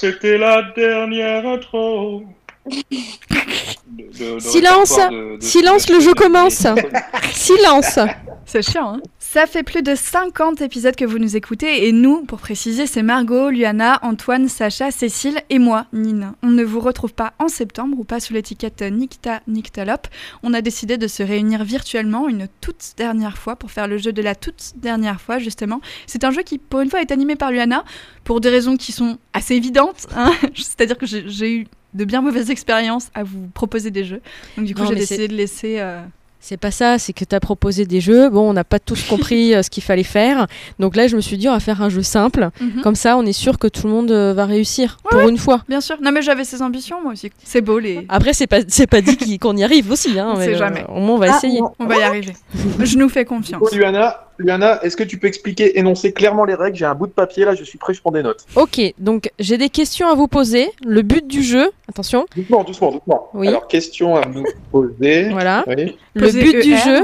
C'était 0.00 0.38
la 0.38 0.62
dernière 0.74 1.46
intro. 1.46 2.22
De- 2.70 4.04
de- 4.18 4.34
de 4.36 4.38
Silence 4.40 4.92
répertoire 4.96 5.10
de- 5.10 5.36
de- 5.36 5.42
Silence, 5.44 5.90
le 5.90 6.00
jeu 6.00 6.14
commence. 6.14 6.66
Silence 7.32 7.98
C'est 8.46 8.62
chiant, 8.62 8.94
hein 8.94 9.00
Ça 9.32 9.46
fait 9.46 9.62
plus 9.62 9.82
de 9.84 9.94
50 9.94 10.60
épisodes 10.60 10.96
que 10.96 11.04
vous 11.04 11.20
nous 11.20 11.36
écoutez 11.36 11.86
et 11.86 11.92
nous, 11.92 12.24
pour 12.24 12.40
préciser, 12.40 12.88
c'est 12.88 13.04
Margot, 13.04 13.50
Luana, 13.50 14.00
Antoine, 14.02 14.48
Sacha, 14.48 14.90
Cécile 14.90 15.38
et 15.50 15.60
moi, 15.60 15.86
Nine. 15.92 16.32
On 16.42 16.48
ne 16.48 16.64
vous 16.64 16.80
retrouve 16.80 17.14
pas 17.14 17.32
en 17.38 17.46
septembre 17.46 17.96
ou 18.00 18.02
pas 18.02 18.18
sous 18.18 18.32
l'étiquette 18.32 18.82
Nicta 18.82 19.40
Nictalope. 19.46 20.08
On 20.42 20.52
a 20.52 20.62
décidé 20.62 20.98
de 20.98 21.06
se 21.06 21.22
réunir 21.22 21.62
virtuellement 21.62 22.28
une 22.28 22.48
toute 22.60 22.94
dernière 22.96 23.38
fois 23.38 23.54
pour 23.54 23.70
faire 23.70 23.86
le 23.86 23.98
jeu 23.98 24.12
de 24.12 24.20
la 24.20 24.34
toute 24.34 24.72
dernière 24.78 25.20
fois, 25.20 25.38
justement. 25.38 25.80
C'est 26.08 26.24
un 26.24 26.32
jeu 26.32 26.42
qui, 26.42 26.58
pour 26.58 26.80
une 26.80 26.90
fois, 26.90 27.00
est 27.00 27.12
animé 27.12 27.36
par 27.36 27.52
Luana 27.52 27.84
pour 28.24 28.40
des 28.40 28.48
raisons 28.48 28.76
qui 28.76 28.90
sont 28.90 29.16
assez 29.32 29.54
évidentes. 29.54 30.08
hein. 30.16 30.32
C'est-à-dire 30.56 30.98
que 30.98 31.06
j'ai 31.06 31.54
eu 31.54 31.66
de 31.94 32.04
bien 32.04 32.20
mauvaises 32.20 32.50
expériences 32.50 33.10
à 33.14 33.22
vous 33.22 33.46
proposer 33.54 33.92
des 33.92 34.02
jeux. 34.02 34.22
Donc 34.56 34.66
du 34.66 34.74
coup, 34.74 34.84
j'ai 34.86 34.96
décidé 34.96 35.28
de 35.28 35.36
laisser... 35.36 35.76
euh, 35.78 36.02
C'est 36.42 36.56
pas 36.56 36.70
ça, 36.70 36.98
c'est 36.98 37.12
que 37.12 37.24
tu 37.24 37.34
as 37.34 37.40
proposé 37.40 37.84
des 37.84 38.00
jeux. 38.00 38.30
Bon, 38.30 38.48
on 38.48 38.52
n'a 38.54 38.64
pas 38.64 38.78
tous 38.78 39.02
compris 39.08 39.54
euh, 39.54 39.62
ce 39.62 39.68
qu'il 39.70 39.82
fallait 39.82 40.02
faire. 40.02 40.46
Donc 40.78 40.96
là, 40.96 41.06
je 41.06 41.14
me 41.14 41.20
suis 41.20 41.36
dit, 41.36 41.48
on 41.48 41.52
va 41.52 41.60
faire 41.60 41.82
un 41.82 41.90
jeu 41.90 42.02
simple. 42.02 42.48
mhm. 42.60 42.80
Comme 42.82 42.94
ça, 42.94 43.16
on 43.18 43.26
est 43.26 43.32
sûr 43.34 43.58
que 43.58 43.68
tout 43.68 43.86
le 43.86 43.92
monde 43.92 44.10
euh, 44.10 44.32
va 44.32 44.46
réussir. 44.46 44.96
pour 45.10 45.20
une 45.28 45.36
fois. 45.38 45.62
Bien 45.68 45.80
sûr. 45.80 45.96
Non, 46.00 46.12
mais 46.12 46.22
j'avais 46.22 46.44
ces 46.44 46.62
ambitions, 46.62 47.02
moi 47.02 47.12
aussi. 47.12 47.30
C'est 47.44 47.60
beau, 47.60 47.78
les... 47.78 48.06
Après, 48.08 48.32
c'est 48.32 48.46
pas, 48.46 48.60
c'est 48.68 48.86
pas 48.86 49.00
dit 49.02 49.38
qu'on 49.38 49.56
y 49.56 49.62
arrive 49.64 49.90
aussi. 49.90 50.18
Hein, 50.18 50.32
On 50.34 50.38
mais, 50.38 50.46
sait 50.46 50.54
euh, 50.54 50.58
jamais. 50.58 50.84
au 50.88 51.00
moins, 51.00 51.16
on 51.16 51.18
va 51.18 51.26
Ah, 51.34 51.36
essayer. 51.36 51.60
On 51.78 51.86
va 51.86 51.98
y 51.98 52.02
arriver. 52.02 52.32
Je 52.80 52.96
nous 52.96 53.08
fais 53.10 53.24
confiance. 53.26 53.60
Oh, 53.62 53.68
Luana, 53.74 54.29
Luana, 54.40 54.82
est-ce 54.82 54.96
que 54.96 55.02
tu 55.04 55.18
peux 55.18 55.26
expliquer, 55.26 55.78
énoncer 55.78 56.12
clairement 56.12 56.44
les 56.44 56.54
règles? 56.54 56.76
J'ai 56.76 56.86
un 56.86 56.94
bout 56.94 57.06
de 57.06 57.12
papier 57.12 57.44
là, 57.44 57.54
je 57.54 57.62
suis 57.62 57.76
prêt, 57.78 57.92
je 57.92 58.00
prends 58.00 58.10
des 58.10 58.22
notes. 58.22 58.46
Ok, 58.56 58.80
donc 58.98 59.30
j'ai 59.38 59.58
des 59.58 59.68
questions 59.68 60.08
à 60.08 60.14
vous 60.14 60.28
poser. 60.28 60.70
Le 60.84 61.02
but 61.02 61.26
du 61.26 61.42
jeu, 61.42 61.70
attention, 61.88 62.26
Doucement, 62.34 62.64
doucement, 62.64 62.90
doucement. 62.92 63.28
Oui. 63.34 63.48
Alors, 63.48 63.68
question 63.68 64.16
à 64.16 64.24
nous 64.26 64.44
poser. 64.72 65.28
voilà. 65.30 65.62
Oui. 65.66 65.96
Le 66.14 66.22
Poser 66.22 66.42
but 66.42 66.62
du 66.62 66.72
ER. 66.72 66.78
jeu, 66.78 67.00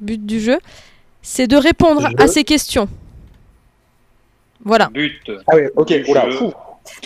but 0.00 0.24
du 0.24 0.40
jeu, 0.40 0.58
c'est 1.22 1.46
de 1.46 1.56
répondre 1.56 2.08
à 2.18 2.26
ces 2.26 2.44
questions. 2.44 2.88
Voilà. 4.64 4.88
But. 4.92 5.12
Ah 5.46 5.56
oui, 5.56 5.62
ok, 5.76 5.92
oula. 6.08 6.26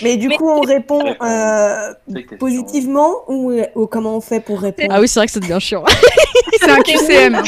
Mais 0.03 0.17
du 0.17 0.29
coup, 0.31 0.49
on 0.49 0.61
répond 0.61 1.05
euh, 1.23 1.93
questions. 2.13 2.37
positivement 2.39 3.11
ou, 3.29 3.53
ou 3.75 3.87
comment 3.87 4.17
on 4.17 4.21
fait 4.21 4.41
pour 4.41 4.61
répondre? 4.61 4.93
Ah 4.93 5.01
oui, 5.01 5.09
c'est 5.09 5.21
vrai 5.21 5.27
que 5.27 5.33
ça 5.33 5.41
devient 5.41 5.59
chiant. 5.61 5.85
C'est 6.61 6.71
un 6.71 6.81
QCM. 6.81 7.43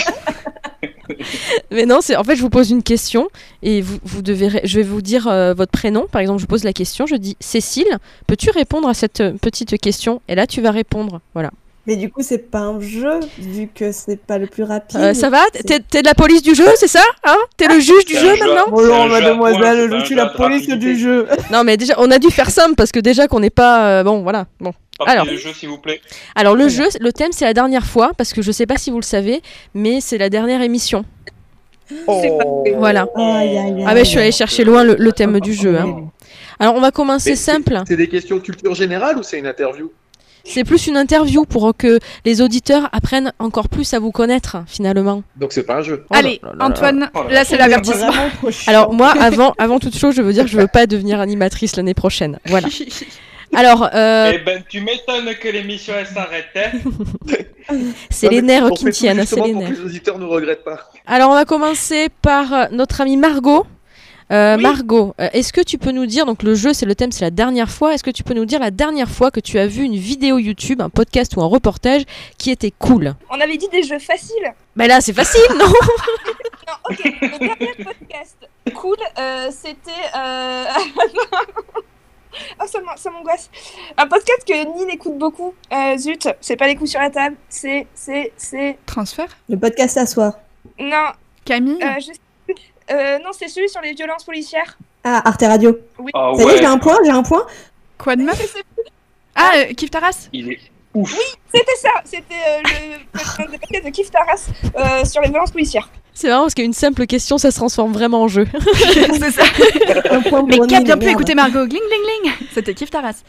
Mais 1.70 1.86
non, 1.86 1.98
c'est 2.00 2.16
en 2.16 2.24
fait, 2.24 2.36
je 2.36 2.42
vous 2.42 2.50
pose 2.50 2.70
une 2.70 2.82
question 2.82 3.28
et 3.62 3.80
vous, 3.82 3.98
vous 4.04 4.22
devez, 4.22 4.60
je 4.64 4.76
vais 4.76 4.82
vous 4.82 5.02
dire 5.02 5.26
euh, 5.28 5.54
votre 5.54 5.72
prénom. 5.72 6.06
Par 6.10 6.20
exemple, 6.20 6.40
je 6.40 6.46
pose 6.46 6.64
la 6.64 6.72
question, 6.72 7.06
je 7.06 7.16
dis 7.16 7.36
Cécile, 7.40 7.98
peux-tu 8.26 8.50
répondre 8.50 8.88
à 8.88 8.94
cette 8.94 9.20
euh, 9.20 9.32
petite 9.40 9.78
question? 9.80 10.20
Et 10.28 10.34
là, 10.34 10.46
tu 10.46 10.60
vas 10.60 10.70
répondre. 10.70 11.20
Voilà. 11.34 11.50
Mais 11.86 11.96
du 11.96 12.10
coup, 12.10 12.20
c'est 12.22 12.50
pas 12.50 12.58
un 12.60 12.78
jeu, 12.80 13.20
vu 13.38 13.68
que 13.74 13.90
c'est 13.90 14.18
pas 14.18 14.36
le 14.38 14.46
plus 14.46 14.64
rapide. 14.64 15.00
Euh, 15.00 15.14
ça 15.14 15.30
va? 15.30 15.40
C'est- 15.54 15.62
T'es 15.64 15.80
t'es 15.80 16.02
de 16.02 16.06
la 16.06 16.14
police 16.14 16.42
du 16.42 16.54
jeu, 16.54 16.66
c'est 16.76 16.86
ça? 16.86 17.02
Hein? 17.24 17.36
T'es 17.56 17.66
le 17.68 17.80
juge 17.80 18.04
du 18.04 18.14
jeu 18.16 18.36
maintenant? 18.38 18.64
Oh 18.66 18.72
Bonjour, 18.72 19.06
mademoiselle, 19.08 19.90
je 19.98 20.04
suis 20.04 20.14
la 20.14 20.26
police 20.26 20.68
rapidité. 20.68 20.76
du 20.76 20.98
jeu. 20.98 21.26
Non, 21.50 21.64
mais 21.64 21.76
déjà, 21.78 21.94
on 21.98 22.10
a 22.10 22.18
dû 22.18 22.30
faire 22.30 22.50
simple 22.50 22.74
parce 22.76 22.92
que 22.92 23.00
déjà 23.00 23.28
qu'on 23.28 23.40
n'est 23.40 23.48
pas 23.50 23.86
euh, 24.00 24.02
bon, 24.04 24.22
voilà. 24.22 24.46
Bon. 24.60 24.72
Partie 25.04 25.12
Alors. 25.12 25.26
du 25.26 25.38
jeu, 25.38 25.52
s'il 25.54 25.68
vous 25.70 25.78
plaît. 25.78 26.00
Alors 26.34 26.54
le 26.54 26.68
jeu, 26.68 26.84
le 27.00 27.10
thème, 27.12 27.32
c'est 27.32 27.46
la 27.46 27.54
dernière 27.54 27.86
fois 27.86 28.12
parce 28.16 28.32
que 28.34 28.42
je 28.42 28.52
sais 28.52 28.66
pas 28.66 28.76
si 28.76 28.90
vous 28.90 28.98
le 28.98 29.02
savez, 29.04 29.40
mais 29.74 30.00
c'est 30.02 30.18
la 30.18 30.28
dernière 30.28 30.60
émission. 30.62 31.04
Oh. 32.06 32.62
Voilà. 32.76 33.06
Aïe. 33.16 33.84
Ah 33.86 33.94
ben, 33.94 34.04
je 34.04 34.10
suis 34.10 34.18
allée 34.18 34.30
chercher 34.30 34.62
loin 34.64 34.84
le, 34.84 34.94
le 34.98 35.12
thème 35.12 35.40
du 35.40 35.54
jeu. 35.54 35.76
hein. 35.78 36.08
Alors 36.58 36.74
on 36.76 36.80
va 36.80 36.90
commencer 36.90 37.30
Mais 37.30 37.36
c'est- 37.36 37.52
simple. 37.52 37.80
C'est 37.88 37.96
des 37.96 38.08
questions 38.08 38.36
de 38.36 38.42
culture 38.42 38.74
générale 38.74 39.16
ou 39.18 39.22
c'est 39.22 39.38
une 39.38 39.46
interview? 39.46 39.90
C'est 40.44 40.64
plus 40.64 40.86
une 40.86 40.96
interview 40.96 41.44
pour 41.44 41.74
que 41.76 41.98
les 42.24 42.40
auditeurs 42.40 42.88
apprennent 42.92 43.32
encore 43.38 43.68
plus 43.68 43.92
à 43.92 43.98
vous 43.98 44.10
connaître 44.10 44.58
finalement. 44.66 45.22
Donc 45.36 45.52
c'est 45.52 45.64
pas 45.64 45.76
un 45.76 45.82
jeu. 45.82 46.04
Oh 46.08 46.14
là 46.14 46.18
Allez, 46.18 46.40
là 46.42 46.48
là 46.50 46.54
là. 46.58 46.64
Antoine, 46.66 47.10
Oh 47.14 47.18
là 47.18 47.28
là 47.28 47.34
là. 47.34 47.44
c'est 47.44 47.56
l'avertissement. 47.58 48.10
Alors 48.66 48.92
moi, 48.92 49.12
avant, 49.20 49.54
avant 49.58 49.78
toute 49.78 49.96
chose, 49.96 50.14
je 50.14 50.22
veux 50.22 50.32
dire 50.32 50.44
que 50.44 50.50
je 50.50 50.56
veux 50.56 50.66
pas 50.66 50.86
devenir 50.86 51.20
animatrice 51.20 51.76
l'année 51.76 51.94
prochaine. 51.94 52.38
Voilà. 52.46 52.68
Alors, 53.54 53.88
euh, 53.94 54.32
Eh 54.34 54.38
ben, 54.38 54.62
tu 54.68 54.80
m'étonnes 54.80 55.34
que 55.34 55.48
l'émission 55.48 55.92
elle 55.98 56.06
s'arrête. 56.06 56.46
hein. 56.56 56.70
c'est 58.10 58.28
les 58.28 58.42
nerfs 58.42 58.66
on 58.66 58.70
qui 58.74 58.84
tiennent, 58.90 59.24
c'est 59.26 59.36
les 59.36 59.52
pour 59.52 59.60
nerfs. 59.62 59.70
que 59.70 59.74
les 59.74 59.80
auditeurs 59.86 60.18
ne 60.18 60.24
regrettent 60.24 60.64
pas. 60.64 60.90
Alors 61.06 61.30
on 61.30 61.34
va 61.34 61.44
commencer 61.44 62.08
par 62.22 62.52
euh, 62.52 62.64
notre 62.70 63.00
amie 63.00 63.16
Margot. 63.16 63.66
Euh, 64.32 64.54
Oui. 64.56 64.62
Margot, 64.62 65.12
euh, 65.20 65.28
est-ce 65.32 65.52
que 65.52 65.60
tu 65.60 65.76
peux 65.76 65.90
nous 65.90 66.06
dire, 66.06 66.24
donc 66.24 66.44
le 66.44 66.54
jeu 66.54 66.72
c'est 66.72 66.86
le 66.86 66.94
thème, 66.94 67.10
c'est 67.10 67.24
la 67.24 67.32
dernière 67.32 67.68
fois, 67.68 67.94
est-ce 67.94 68.04
que 68.04 68.12
tu 68.12 68.22
peux 68.22 68.32
nous 68.34 68.44
dire 68.44 68.60
la 68.60 68.70
dernière 68.70 69.10
fois 69.10 69.32
que 69.32 69.40
tu 69.40 69.58
as 69.58 69.66
vu 69.66 69.82
une 69.82 69.96
vidéo 69.96 70.38
YouTube, 70.38 70.80
un 70.80 70.88
podcast 70.88 71.34
ou 71.36 71.42
un 71.42 71.46
reportage 71.46 72.02
qui 72.38 72.52
était 72.52 72.72
cool? 72.78 73.14
On 73.28 73.40
avait 73.40 73.56
dit 73.56 73.66
des 73.72 73.82
jeux 73.82 73.98
faciles. 73.98 74.52
Ben 74.76 74.86
là 74.86 75.00
c'est 75.00 75.12
facile, 75.12 75.40
non? 75.58 75.66
Non, 76.68 76.74
ok. 76.90 77.00
Le 77.04 77.38
dernier 77.40 77.74
podcast 77.84 78.36
cool, 78.74 78.96
euh, 79.18 79.48
c'était. 79.50 79.90
Oh, 82.60 82.64
ça 82.66 82.78
ça 82.96 83.10
m'angoisse. 83.10 83.50
Un 83.96 84.06
podcast 84.06 84.44
que 84.46 84.52
Nine 84.52 84.90
écoute 84.90 85.18
beaucoup. 85.18 85.54
Euh, 85.72 85.96
zut, 85.96 86.28
c'est 86.40 86.56
pas 86.56 86.66
les 86.66 86.76
coups 86.76 86.90
sur 86.90 87.00
la 87.00 87.10
table. 87.10 87.36
C'est. 87.48 87.86
C'est. 87.94 88.32
C'est. 88.36 88.78
Transfert? 88.86 89.28
Le 89.48 89.58
podcast 89.58 89.96
à 89.96 90.06
soi. 90.06 90.38
Non, 90.78 91.08
Camille? 91.44 91.82
Euh, 91.82 92.00
je. 92.00 92.12
Euh, 92.92 93.18
non, 93.18 93.30
c'est 93.32 93.48
celui 93.48 93.68
sur 93.68 93.80
les 93.80 93.92
violences 93.92 94.24
policières. 94.24 94.76
Ah, 95.04 95.22
Arte 95.24 95.42
Radio. 95.42 95.78
Ah 96.12 96.32
Ça 96.36 96.42
y 96.42 96.46
est, 96.48 96.58
j'ai 96.58 96.64
un 96.64 96.78
point, 96.78 96.98
j'ai 97.04 97.10
un 97.10 97.22
point. 97.22 97.46
Quoi 97.96 98.16
de 98.16 98.22
meuf. 98.22 98.56
Ah, 99.34 99.52
euh, 99.56 99.72
Kif 99.74 99.90
Taras? 99.90 100.28
Il 100.32 100.52
est, 100.52 100.60
ouf. 100.94 101.14
C'était 101.52 101.76
ça, 101.80 101.90
c'était 102.04 102.24
euh, 102.34 102.98
le 103.38 103.58
podcast 103.58 103.84
de 103.84 103.90
Kif 103.90 104.10
Taras 104.10 104.48
euh, 104.76 105.04
sur 105.04 105.20
les 105.22 105.28
violences 105.30 105.50
policières. 105.50 105.88
C'est 106.12 106.28
marrant 106.28 106.42
parce 106.42 106.54
qu'une 106.54 106.72
simple 106.72 107.06
question, 107.06 107.38
ça 107.38 107.50
se 107.50 107.56
transforme 107.56 107.92
vraiment 107.92 108.22
en 108.22 108.28
jeu. 108.28 108.46
c'est 109.18 109.30
ça. 109.30 109.42
Un 110.10 110.20
point 110.22 110.44
Mais 110.46 110.58
qui 110.66 110.74
a 110.74 110.80
bien 110.80 110.98
pu 110.98 111.08
écouter 111.08 111.34
Margot 111.34 111.66
Gling 111.66 111.80
Gling 111.80 112.22
Gling 112.22 112.48
C'était 112.52 112.74
Kif 112.74 112.90
Taras. 112.90 113.22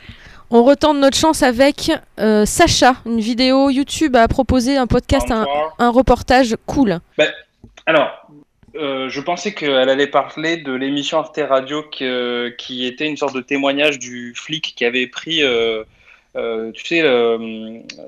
On 0.50 0.64
retente 0.64 0.98
notre 0.98 1.16
chance 1.18 1.44
avec 1.44 1.92
euh, 2.20 2.46
Sacha, 2.46 2.96
une 3.06 3.22
vidéo 3.22 3.70
YouTube 3.70 4.18
a 4.18 4.28
proposé 4.28 4.76
un 4.76 4.86
podcast, 4.88 5.32
un, 5.32 5.46
un 5.80 5.90
reportage 5.90 6.58
cool. 6.66 7.00
Alors, 7.86 8.10
euh, 8.76 9.08
je 9.10 9.22
pensais 9.22 9.54
qu'elle 9.54 9.90
allait 9.90 10.08
parler 10.08 10.58
de 10.58 10.74
l'émission 10.74 11.20
Arte 11.20 11.40
Radio 11.48 11.84
que- 11.84 12.50
qui 12.58 12.86
était 12.86 13.08
une 13.08 13.16
sorte 13.16 13.34
de 13.36 13.42
témoignage 13.42 13.98
du 14.00 14.34
flic 14.36 14.74
qui 14.76 14.84
avait 14.84 15.08
pris, 15.08 15.42
euh, 16.36 16.72
tu 16.72 16.86
sais, 16.86 17.02
euh, 17.02 17.38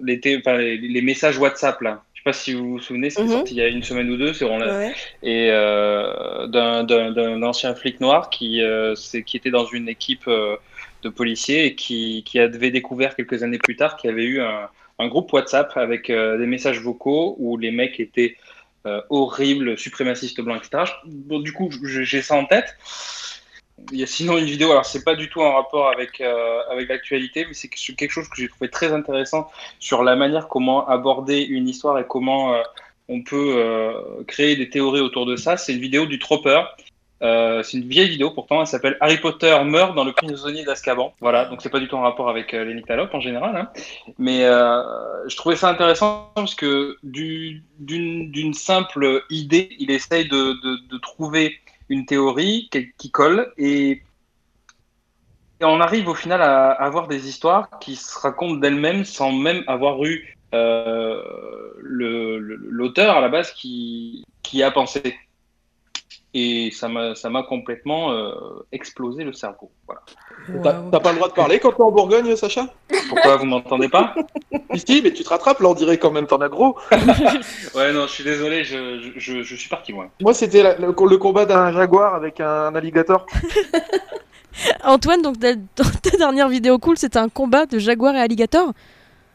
les, 0.02 1.02
messages 1.02 1.38
WhatsApp 1.38 1.82
là. 1.82 2.04
Je 2.14 2.20
sais 2.20 2.24
pas 2.24 2.34
si 2.34 2.54
vous 2.54 2.72
vous 2.72 2.80
souvenez, 2.80 3.10
c'était 3.10 3.24
Mhm. 3.24 3.32
sorti 3.32 3.54
il 3.56 3.58
y 3.58 3.62
a 3.62 3.68
une 3.68 3.84
semaine 3.84 4.10
ou 4.10 4.18
deux, 4.18 4.34
c'est 4.34 4.46
Ouais. 4.46 4.94
et 5.24 5.50
euh, 5.52 6.48
d'un- 6.48 7.44
ancien 7.44 7.76
flic 7.76 8.00
noir 8.00 8.30
qui, 8.30 8.62
était 8.62 9.52
dans 9.52 9.66
une 9.66 9.90
équipe 9.90 10.30
de 11.04 11.10
policiers 11.10 11.66
et 11.66 11.76
qui, 11.76 12.24
qui 12.26 12.40
avait 12.40 12.72
découvert 12.72 13.16
quelques 13.16 13.44
années 13.44 13.58
plus 13.58 13.76
tard 13.76 13.98
qu'il 13.98 14.10
y 14.10 14.14
avait 14.14 14.24
eu 14.24 14.42
un, 14.42 14.70
un 15.00 15.08
groupe 15.08 15.32
WhatsApp 15.34 15.76
avec 15.76 16.10
euh, 16.10 16.38
des 16.38 16.46
messages 16.46 16.80
vocaux 16.80 17.36
où 17.40 17.58
les 17.58 17.72
mecs 17.72 18.00
étaient 18.00 18.38
euh, 18.86 19.02
horribles, 19.10 19.78
suprémacistes 19.78 20.42
blancs, 20.42 20.62
etc. 20.66 20.84
Je- 20.86 21.10
bon, 21.10 21.40
du 21.40 21.54
coup, 21.54 21.70
j'ai 21.84 22.22
ça 22.22 22.36
en 22.36 22.46
tête. 22.46 22.76
Il 23.92 24.00
y 24.00 24.04
a 24.04 24.08
sinon 24.08 24.38
une 24.38 24.46
vidéo, 24.46 24.72
alors 24.72 24.86
c'est 24.86 25.04
pas 25.04 25.16
du 25.16 25.30
tout 25.30 25.42
en 25.42 25.56
rapport 25.56 25.90
avec, 25.90 26.22
euh, 26.22 26.62
avec 26.70 26.88
l'actualité, 26.90 27.46
mais 27.46 27.54
c'est 27.54 27.68
quelque 27.70 28.12
chose 28.12 28.30
que 28.30 28.38
j'ai 28.38 28.48
trouvé 28.48 28.70
très 28.70 28.94
intéressant 28.94 29.50
sur 29.80 30.04
la 30.04 30.16
manière 30.16 30.48
comment 30.48 30.88
aborder 30.88 31.42
une 31.42 31.68
histoire 31.68 31.98
et 32.00 32.06
comment 32.08 32.54
euh, 32.54 32.62
on 33.10 33.24
peut 33.24 33.56
euh, 33.58 34.24
créer 34.28 34.56
des 34.56 34.70
théories 34.70 35.02
autour 35.02 35.26
de 35.26 35.36
ça. 35.36 35.58
C'est 35.58 35.74
une 35.74 35.82
vidéo 35.82 36.06
du 36.06 36.20
Tropper. 36.20 36.62
C'est 37.22 37.78
une 37.78 37.88
vieille 37.88 38.10
vidéo 38.10 38.32
pourtant, 38.32 38.60
elle 38.60 38.68
s'appelle 38.68 38.98
Harry 39.00 39.18
Potter 39.18 39.58
meurt 39.64 39.96
dans 39.96 40.04
le 40.04 40.12
prisonnier 40.12 40.66
d'Azkaban. 40.66 41.14
Voilà, 41.22 41.46
donc 41.46 41.62
c'est 41.62 41.70
pas 41.70 41.80
du 41.80 41.88
tout 41.88 41.96
en 41.96 42.02
rapport 42.02 42.28
avec 42.30 42.52
les 42.52 42.74
nyctalopes 42.74 43.14
en 43.14 43.22
général. 43.22 43.56
hein. 43.56 43.70
Mais 44.20 44.40
je 44.42 45.36
trouvais 45.38 45.56
ça 45.56 45.70
intéressant 45.70 46.32
parce 46.36 46.54
que 46.54 46.98
du- 47.02 47.64
d'une 47.80 48.54
simple 48.54 49.24
idée, 49.30 49.70
il 49.80 49.90
essaye 49.90 50.28
de 50.28 50.98
trouver 50.98 51.62
une 51.90 52.06
théorie 52.06 52.70
qui, 52.98 53.12
colle 53.12 53.52
et, 53.58 54.02
on 55.62 55.80
arrive 55.80 56.10
au 56.10 56.16
final 56.16 56.42
à, 56.42 56.72
avoir 56.72 57.08
des 57.08 57.30
histoires 57.30 57.70
qui 57.80 57.96
se 57.96 58.20
racontent 58.20 58.56
d'elles-mêmes 58.56 59.06
sans 59.06 59.32
même 59.32 59.64
avoir 59.68 60.04
eu 60.04 60.36
euh, 60.54 61.22
l'auteur 61.80 63.16
à 63.16 63.22
la 63.22 63.30
base 63.30 63.54
qui 63.54 64.26
a 64.62 64.72
pensé. 64.72 65.16
Et 66.36 66.72
ça 66.72 66.90
m'a 66.90 67.14
ça 67.14 67.30
m'a 67.30 67.44
complètement 67.44 68.12
euh, 68.12 68.34
explosé 68.72 69.24
le 69.24 69.34
cerveau. 69.34 69.70
Voilà. 69.86 70.02
T'as 70.64 70.82
t'as 70.92 71.00
pas 71.00 71.12
le 71.12 71.18
droit 71.18 71.30
de 71.30 71.34
parler 71.34 71.60
quand 71.60 71.74
t'es 71.74 71.84
en 71.84 71.92
Bourgogne, 71.92 72.36
Sacha? 72.36 72.68
Pourquoi 73.10 73.38
vous 73.38 73.46
m'entendez 73.46 73.88
pas? 73.88 74.16
Si, 74.74 74.84
si, 74.88 75.02
mais 75.04 75.14
tu 75.14 75.24
te 75.24 75.30
rattrapes, 75.30 75.60
là 75.60 75.70
on 75.70 75.74
dirait 75.76 76.00
quand 76.00 76.10
même 76.10 76.26
t'en 76.26 76.42
as 76.42 76.50
gros. 76.50 76.76
Ouais, 77.76 77.94
non, 77.94 78.08
je 78.08 78.12
suis 78.12 78.24
désolé, 78.24 78.64
je, 78.64 79.12
je, 79.16 79.44
je 79.44 79.56
suis 79.56 79.70
parti 79.70 79.92
loin. 79.92 80.10
Moi 80.22 80.34
c'était 80.34 80.76
le 80.80 81.18
combat 81.18 81.46
d'un 81.46 81.72
jaguar 81.72 82.16
avec 82.16 82.40
un 82.40 82.74
alligator. 82.74 83.28
Antoine, 84.84 85.22
donc 85.22 85.38
dans 85.38 85.56
ta 86.02 86.18
dernière 86.18 86.50
vidéo 86.50 86.78
cool, 86.80 86.98
c'était 86.98 87.20
un 87.20 87.30
combat 87.30 87.66
de 87.66 87.80
jaguar 87.80 88.16
et 88.16 88.20
alligator? 88.20 88.74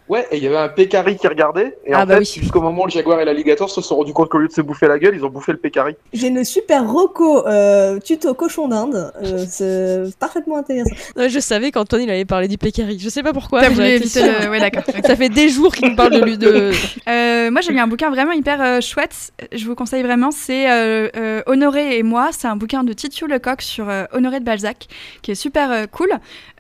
Ouais, 0.09 0.27
et 0.31 0.37
il 0.39 0.43
y 0.43 0.47
avait 0.47 0.57
un 0.57 0.69
pécari 0.69 1.17
qui 1.17 1.27
regardait, 1.29 1.77
et 1.85 1.93
Ah 1.93 2.03
en 2.03 2.07
bah 2.07 2.15
fait, 2.15 2.21
oui. 2.21 2.27
jusqu'au 2.43 2.61
moment 2.61 2.83
où 2.83 2.87
le 2.87 2.91
jaguar 2.91 3.21
et 3.21 3.25
l'alligator 3.25 3.69
se 3.69 3.81
sont 3.81 3.97
rendus 3.97 4.13
compte 4.13 4.29
qu'au 4.31 4.39
lieu 4.39 4.49
de 4.49 4.53
se 4.53 4.61
bouffer 4.63 4.89
la 4.89 4.99
gueule, 4.99 5.15
ils 5.17 5.25
ont 5.25 5.29
bouffé 5.31 5.53
le 5.53 5.59
pécari. 5.59 5.97
J'ai 6.13 6.31
le 6.31 6.45
super 6.45 6.89
Rocco 6.91 7.47
euh, 7.47 7.99
tuto 8.01 8.33
cochon 8.35 8.69
d'Inde. 8.69 9.13
Euh, 9.23 9.45
c'est 9.49 10.03
parfaitement 10.19 10.57
intéressant. 10.59 10.95
Ouais, 11.17 11.29
je 11.29 11.39
savais 11.41 11.71
qu'Antoine 11.71 12.03
il 12.03 12.11
allait 12.11 12.25
parler 12.25 12.49
du 12.49 12.59
pécari. 12.59 12.99
Je 12.99 13.09
sais 13.09 13.23
pas 13.23 13.33
pourquoi. 13.33 13.61
T'as 13.61 13.69
mais 13.69 13.75
voulu 13.75 13.87
j'étais 13.87 13.97
éviter 14.05 14.21
sûre. 14.21 14.33
le... 14.45 14.51
Ouais, 14.51 14.61
d'accord. 14.61 14.83
ok. 14.89 15.07
Ça 15.07 15.17
fait 15.17 15.29
des 15.29 15.49
jours 15.49 15.75
qu'il 15.75 15.91
me 15.91 15.97
parle 15.97 16.13
de 16.13 16.25
lui. 16.25 16.39
De... 16.39 16.73
Euh, 17.09 17.51
moi, 17.51 17.61
j'ai 17.63 17.73
lu 17.73 17.79
un 17.79 17.87
bouquin 17.87 18.11
vraiment 18.11 18.33
hyper 18.33 18.61
euh, 18.63 18.81
chouette. 18.81 19.33
Je 19.53 19.65
vous 19.65 19.75
conseille 19.75 20.03
vraiment. 20.03 20.31
C'est 20.31 20.71
euh, 20.71 21.09
euh, 21.17 21.43
Honoré 21.47 21.99
et 21.99 22.03
moi. 22.03 22.31
C'est 22.33 22.49
un 22.49 22.57
bouquin 22.57 22.85
de 22.85 22.93
Titiou 22.93 23.27
Lecoq 23.27 23.63
sur 23.63 23.89
euh, 23.89 24.05
Honoré 24.13 24.41
de 24.41 24.45
Balzac, 24.45 24.87
qui 25.23 25.31
est 25.31 25.35
super 25.35 25.71
euh, 25.73 25.87
cool. 25.91 26.11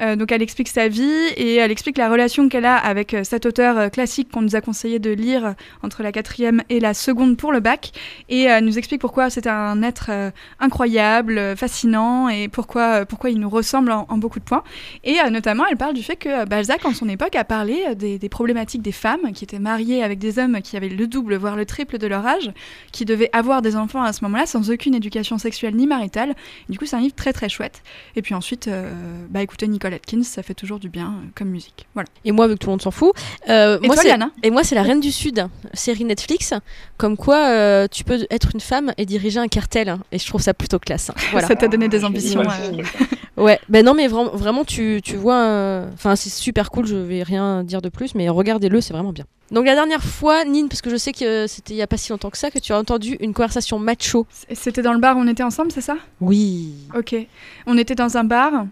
Euh, 0.00 0.16
donc, 0.16 0.32
elle 0.32 0.40
explique 0.42 0.68
sa 0.68 0.88
vie 0.88 1.12
et 1.36 1.56
elle 1.56 1.70
explique 1.70 1.98
la 1.98 2.08
relation 2.08 2.48
qu'elle 2.48 2.64
a 2.64 2.76
avec 2.76 3.12
euh, 3.14 3.24
cet 3.38 3.46
auteur 3.46 3.78
euh, 3.78 3.88
classique 3.88 4.32
qu'on 4.32 4.42
nous 4.42 4.56
a 4.56 4.60
conseillé 4.60 4.98
de 4.98 5.10
lire 5.10 5.46
euh, 5.46 5.52
entre 5.84 6.02
la 6.02 6.10
quatrième 6.10 6.60
et 6.70 6.80
la 6.80 6.92
seconde 6.92 7.36
pour 7.36 7.52
le 7.52 7.60
bac. 7.60 7.92
Et 8.28 8.42
elle 8.42 8.64
nous 8.64 8.78
explique 8.78 9.00
pourquoi 9.00 9.30
c'est 9.30 9.46
un 9.46 9.80
être 9.82 10.06
euh, 10.10 10.32
incroyable, 10.58 11.38
euh, 11.38 11.54
fascinant 11.54 12.28
et 12.28 12.48
pourquoi, 12.48 13.02
euh, 13.02 13.04
pourquoi 13.04 13.30
il 13.30 13.38
nous 13.38 13.48
ressemble 13.48 13.92
en, 13.92 14.18
beaucoup 14.18 14.40
de 14.40 14.44
points. 14.44 14.64
Et 15.04 15.20
euh, 15.20 15.30
notamment, 15.30 15.64
elle 15.70 15.76
parle 15.76 15.94
du 15.94 16.02
fait 16.02 16.16
que 16.16 16.28
euh, 16.28 16.44
Balzac, 16.46 16.84
en 16.84 16.92
son 16.92 17.08
époque, 17.08 17.36
a 17.36 17.44
parlé 17.44 17.84
euh, 17.88 17.94
des, 17.94 18.28
problématiques 18.28 18.82
des 18.82 18.92
femmes 18.92 19.32
qui 19.32 19.44
étaient 19.44 19.60
mariées 19.60 20.02
avec 20.02 20.18
des 20.18 20.40
hommes 20.40 20.60
qui 20.60 20.76
avaient 20.76 20.88
le 20.88 21.06
double, 21.06 21.36
voire 21.36 21.54
le 21.54 21.64
triple 21.64 21.98
de 21.98 22.06
leur 22.08 22.26
âge, 22.26 22.50
qui 22.90 23.04
devaient 23.04 23.30
avoir 23.32 23.62
des 23.62 23.76
enfants 23.76 24.02
à 24.02 24.12
ce 24.12 24.24
moment-là 24.24 24.46
sans 24.46 24.70
aucune 24.70 24.94
éducation 24.94 25.38
sexuelle 25.38 25.76
ni 25.76 25.86
maritale. 25.86 26.34
Du 26.68 26.78
coup, 26.78 26.86
c'est 26.86 26.96
un 26.96 27.00
livre 27.00 27.14
très 27.14 27.32
très 27.32 27.48
chouette. 27.48 27.82
Et 28.16 28.22
puis 28.22 28.34
ensuite, 28.34 28.68
euh, 28.68 28.90
bah 29.30 29.42
écoutez 29.42 29.68
Nicole 29.68 29.94
Atkins, 29.94 30.22
ça 30.22 30.42
fait 30.42 30.54
toujours 30.54 30.78
du 30.78 30.88
bien 30.88 31.08
euh, 31.08 31.26
comme 31.34 31.48
musique. 31.48 31.86
Voilà. 31.94 32.08
Et 32.24 32.32
moi, 32.32 32.48
vu 32.48 32.54
que 32.54 32.58
tout 32.58 32.68
le 32.68 32.72
monde 32.72 32.82
s'en 32.82 32.90
fout. 32.90 33.12
Euh, 33.48 33.78
Et 33.82 33.86
moi, 33.86 33.94
toi, 33.94 34.02
c'est- 34.02 34.08
Liana 34.08 34.30
Et 34.42 34.50
moi, 34.50 34.64
c'est 34.64 34.74
La 34.74 34.82
Reine 34.82 35.00
du 35.00 35.12
Sud, 35.12 35.46
série 35.74 36.04
Netflix, 36.04 36.52
comme 36.96 37.16
quoi 37.16 37.36
euh, 37.48 37.86
tu 37.90 38.04
peux 38.04 38.26
être 38.30 38.50
une 38.54 38.60
femme 38.60 38.92
et 38.98 39.06
diriger 39.06 39.40
un 39.40 39.48
cartel. 39.48 39.88
hein. 39.88 40.00
Et 40.12 40.18
je 40.18 40.26
trouve 40.26 40.40
ça 40.42 40.54
plutôt 40.54 40.78
classe. 40.78 41.10
hein. 41.10 41.14
Voilà. 41.32 41.46
Ça 41.46 41.56
t'a 41.56 41.68
donné 41.68 41.88
des 41.88 42.04
ambitions. 42.04 42.42
euh. 42.42 42.82
Ouais, 43.36 43.60
ben 43.68 43.84
non, 43.84 43.94
mais 43.94 44.08
vraiment, 44.08 44.30
vraiment 44.34 44.64
tu, 44.64 45.00
tu 45.04 45.14
vois. 45.16 45.36
euh, 45.36 45.88
Enfin, 45.94 46.16
c'est 46.16 46.28
super 46.28 46.72
cool, 46.72 46.86
je 46.86 46.96
vais 46.96 47.22
rien 47.22 47.62
dire 47.62 47.80
de 47.80 47.88
plus, 47.88 48.16
mais 48.16 48.28
regardez-le, 48.28 48.80
c'est 48.80 48.92
vraiment 48.92 49.12
bien. 49.12 49.26
Donc, 49.52 49.64
la 49.64 49.76
dernière 49.76 50.02
fois, 50.02 50.44
Nine, 50.44 50.68
parce 50.68 50.82
que 50.82 50.90
je 50.90 50.96
sais 50.96 51.12
que 51.12 51.46
c'était 51.46 51.72
il 51.72 51.76
y 51.76 51.82
a 51.82 51.86
pas 51.86 51.96
si 51.96 52.10
longtemps 52.10 52.30
que 52.30 52.36
ça, 52.36 52.50
que 52.50 52.58
tu 52.58 52.72
as 52.72 52.78
entendu 52.78 53.16
une 53.20 53.32
conversation 53.32 53.78
macho. 53.78 54.26
C'était 54.52 54.82
dans 54.82 54.92
le 54.92 54.98
bar 54.98 55.16
où 55.16 55.20
on 55.20 55.28
était 55.28 55.44
ensemble, 55.44 55.70
c'est 55.70 55.80
ça? 55.80 55.96
Oui. 56.20 56.72
Ok. 56.96 57.14
On 57.68 57.78
était 57.78 57.94
dans 57.94 58.16
un 58.16 58.24
bar 58.24 58.66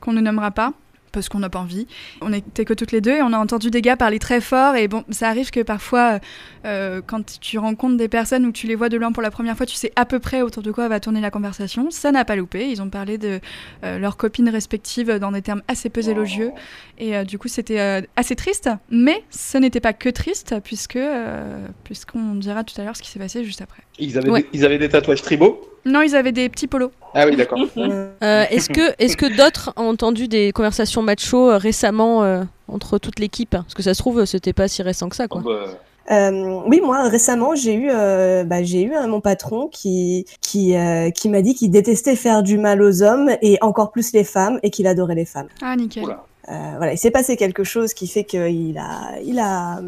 qu'on 0.00 0.12
ne 0.12 0.20
nommera 0.20 0.50
pas 0.50 0.72
parce 1.12 1.28
qu'on 1.28 1.38
n'a 1.38 1.50
pas 1.50 1.58
envie. 1.60 1.86
On 2.20 2.32
était 2.32 2.64
que 2.64 2.74
toutes 2.74 2.92
les 2.92 3.00
deux 3.00 3.12
et 3.16 3.22
on 3.22 3.32
a 3.32 3.38
entendu 3.38 3.70
des 3.70 3.82
gars 3.82 3.96
parler 3.96 4.18
très 4.18 4.40
fort 4.40 4.74
et 4.76 4.88
bon, 4.88 5.04
ça 5.10 5.28
arrive 5.28 5.50
que 5.50 5.60
parfois, 5.60 6.18
euh, 6.64 7.00
quand 7.06 7.38
tu 7.40 7.58
rencontres 7.58 7.96
des 7.96 8.08
personnes 8.08 8.46
ou 8.46 8.52
que 8.52 8.56
tu 8.58 8.66
les 8.66 8.74
vois 8.74 8.88
de 8.88 8.96
loin 8.96 9.12
pour 9.12 9.22
la 9.22 9.30
première 9.30 9.56
fois, 9.56 9.66
tu 9.66 9.76
sais 9.76 9.92
à 9.96 10.04
peu 10.06 10.18
près 10.18 10.42
autour 10.42 10.62
de 10.62 10.72
quoi 10.72 10.88
va 10.88 10.98
tourner 11.00 11.20
la 11.20 11.30
conversation. 11.30 11.90
Ça 11.90 12.10
n'a 12.12 12.24
pas 12.24 12.36
loupé. 12.36 12.68
Ils 12.68 12.80
ont 12.82 12.88
parlé 12.90 13.18
de 13.18 13.40
euh, 13.84 13.98
leurs 13.98 14.16
copines 14.16 14.48
respectives 14.48 15.12
dans 15.18 15.32
des 15.32 15.42
termes 15.42 15.62
assez 15.68 15.90
peu 15.90 16.08
élogieux 16.08 16.50
et 16.98 17.16
euh, 17.16 17.24
du 17.24 17.38
coup 17.38 17.48
c'était 17.48 17.78
euh, 17.80 18.00
assez 18.16 18.34
triste. 18.36 18.70
Mais 18.90 19.22
ce 19.30 19.58
n'était 19.58 19.80
pas 19.80 19.92
que 19.92 20.08
triste 20.08 20.54
puisque 20.64 20.96
euh, 20.96 21.66
puisqu'on 21.84 22.34
dira 22.36 22.64
tout 22.64 22.80
à 22.80 22.84
l'heure 22.84 22.96
ce 22.96 23.02
qui 23.02 23.10
s'est 23.10 23.18
passé 23.18 23.44
juste 23.44 23.60
après. 23.62 23.82
Ils 23.98 24.16
avaient, 24.18 24.30
Ouais. 24.30 24.42
des, 24.42 24.48
ils 24.54 24.64
avaient 24.64 24.78
des 24.78 24.88
tatouages 24.88 25.22
tribaux? 25.22 25.60
Non, 25.84 26.02
ils 26.02 26.14
avaient 26.14 26.32
des 26.32 26.48
petits 26.48 26.66
polos. 26.66 26.90
Ah 27.14 27.26
oui, 27.26 27.36
d'accord. 27.36 27.58
Euh, 27.76 28.44
est-ce 28.50 28.68
que, 28.68 28.94
est 28.98 29.16
que 29.16 29.26
d'autres 29.36 29.72
ont 29.76 29.88
entendu 29.88 30.28
des 30.28 30.52
conversations 30.52 31.02
macho 31.02 31.50
euh, 31.50 31.56
récemment 31.56 32.22
euh, 32.22 32.42
entre 32.68 32.98
toute 32.98 33.18
l'équipe? 33.18 33.50
Parce 33.50 33.74
que 33.74 33.82
ça 33.82 33.94
se 33.94 33.98
trouve, 33.98 34.24
c'était 34.24 34.52
pas 34.52 34.68
si 34.68 34.82
récent 34.82 35.08
que 35.08 35.16
ça, 35.16 35.24
Oh, 35.30 35.40
quoi. 35.40 35.42
bah, 35.44 35.72
Euh, 36.10 36.60
oui, 36.66 36.80
moi 36.82 37.08
récemment 37.08 37.54
j'ai 37.54 37.74
eu, 37.74 37.88
euh, 37.90 38.42
bah, 38.44 38.62
j'ai 38.64 38.82
eu 38.82 38.92
euh, 38.94 39.06
mon 39.06 39.20
patron 39.20 39.68
qui 39.68 40.26
qui 40.40 40.74
euh, 40.76 41.10
qui 41.10 41.28
m'a 41.28 41.42
dit 41.42 41.54
qu'il 41.54 41.70
détestait 41.70 42.16
faire 42.16 42.42
du 42.42 42.58
mal 42.58 42.82
aux 42.82 43.02
hommes 43.04 43.30
et 43.40 43.56
encore 43.60 43.92
plus 43.92 44.12
les 44.12 44.24
femmes 44.24 44.58
et 44.64 44.70
qu'il 44.70 44.88
adorait 44.88 45.14
les 45.14 45.24
femmes. 45.24 45.46
Ah 45.62 45.76
nickel. 45.76 46.02
Oula. 46.04 46.24
Euh, 46.48 46.74
voilà, 46.76 46.92
il 46.92 46.98
s'est 46.98 47.12
passé 47.12 47.36
quelque 47.36 47.62
chose 47.62 47.94
qui 47.94 48.08
fait 48.08 48.24
qu'il 48.24 48.76
a 48.76 49.20
il 49.24 49.38
a 49.38 49.80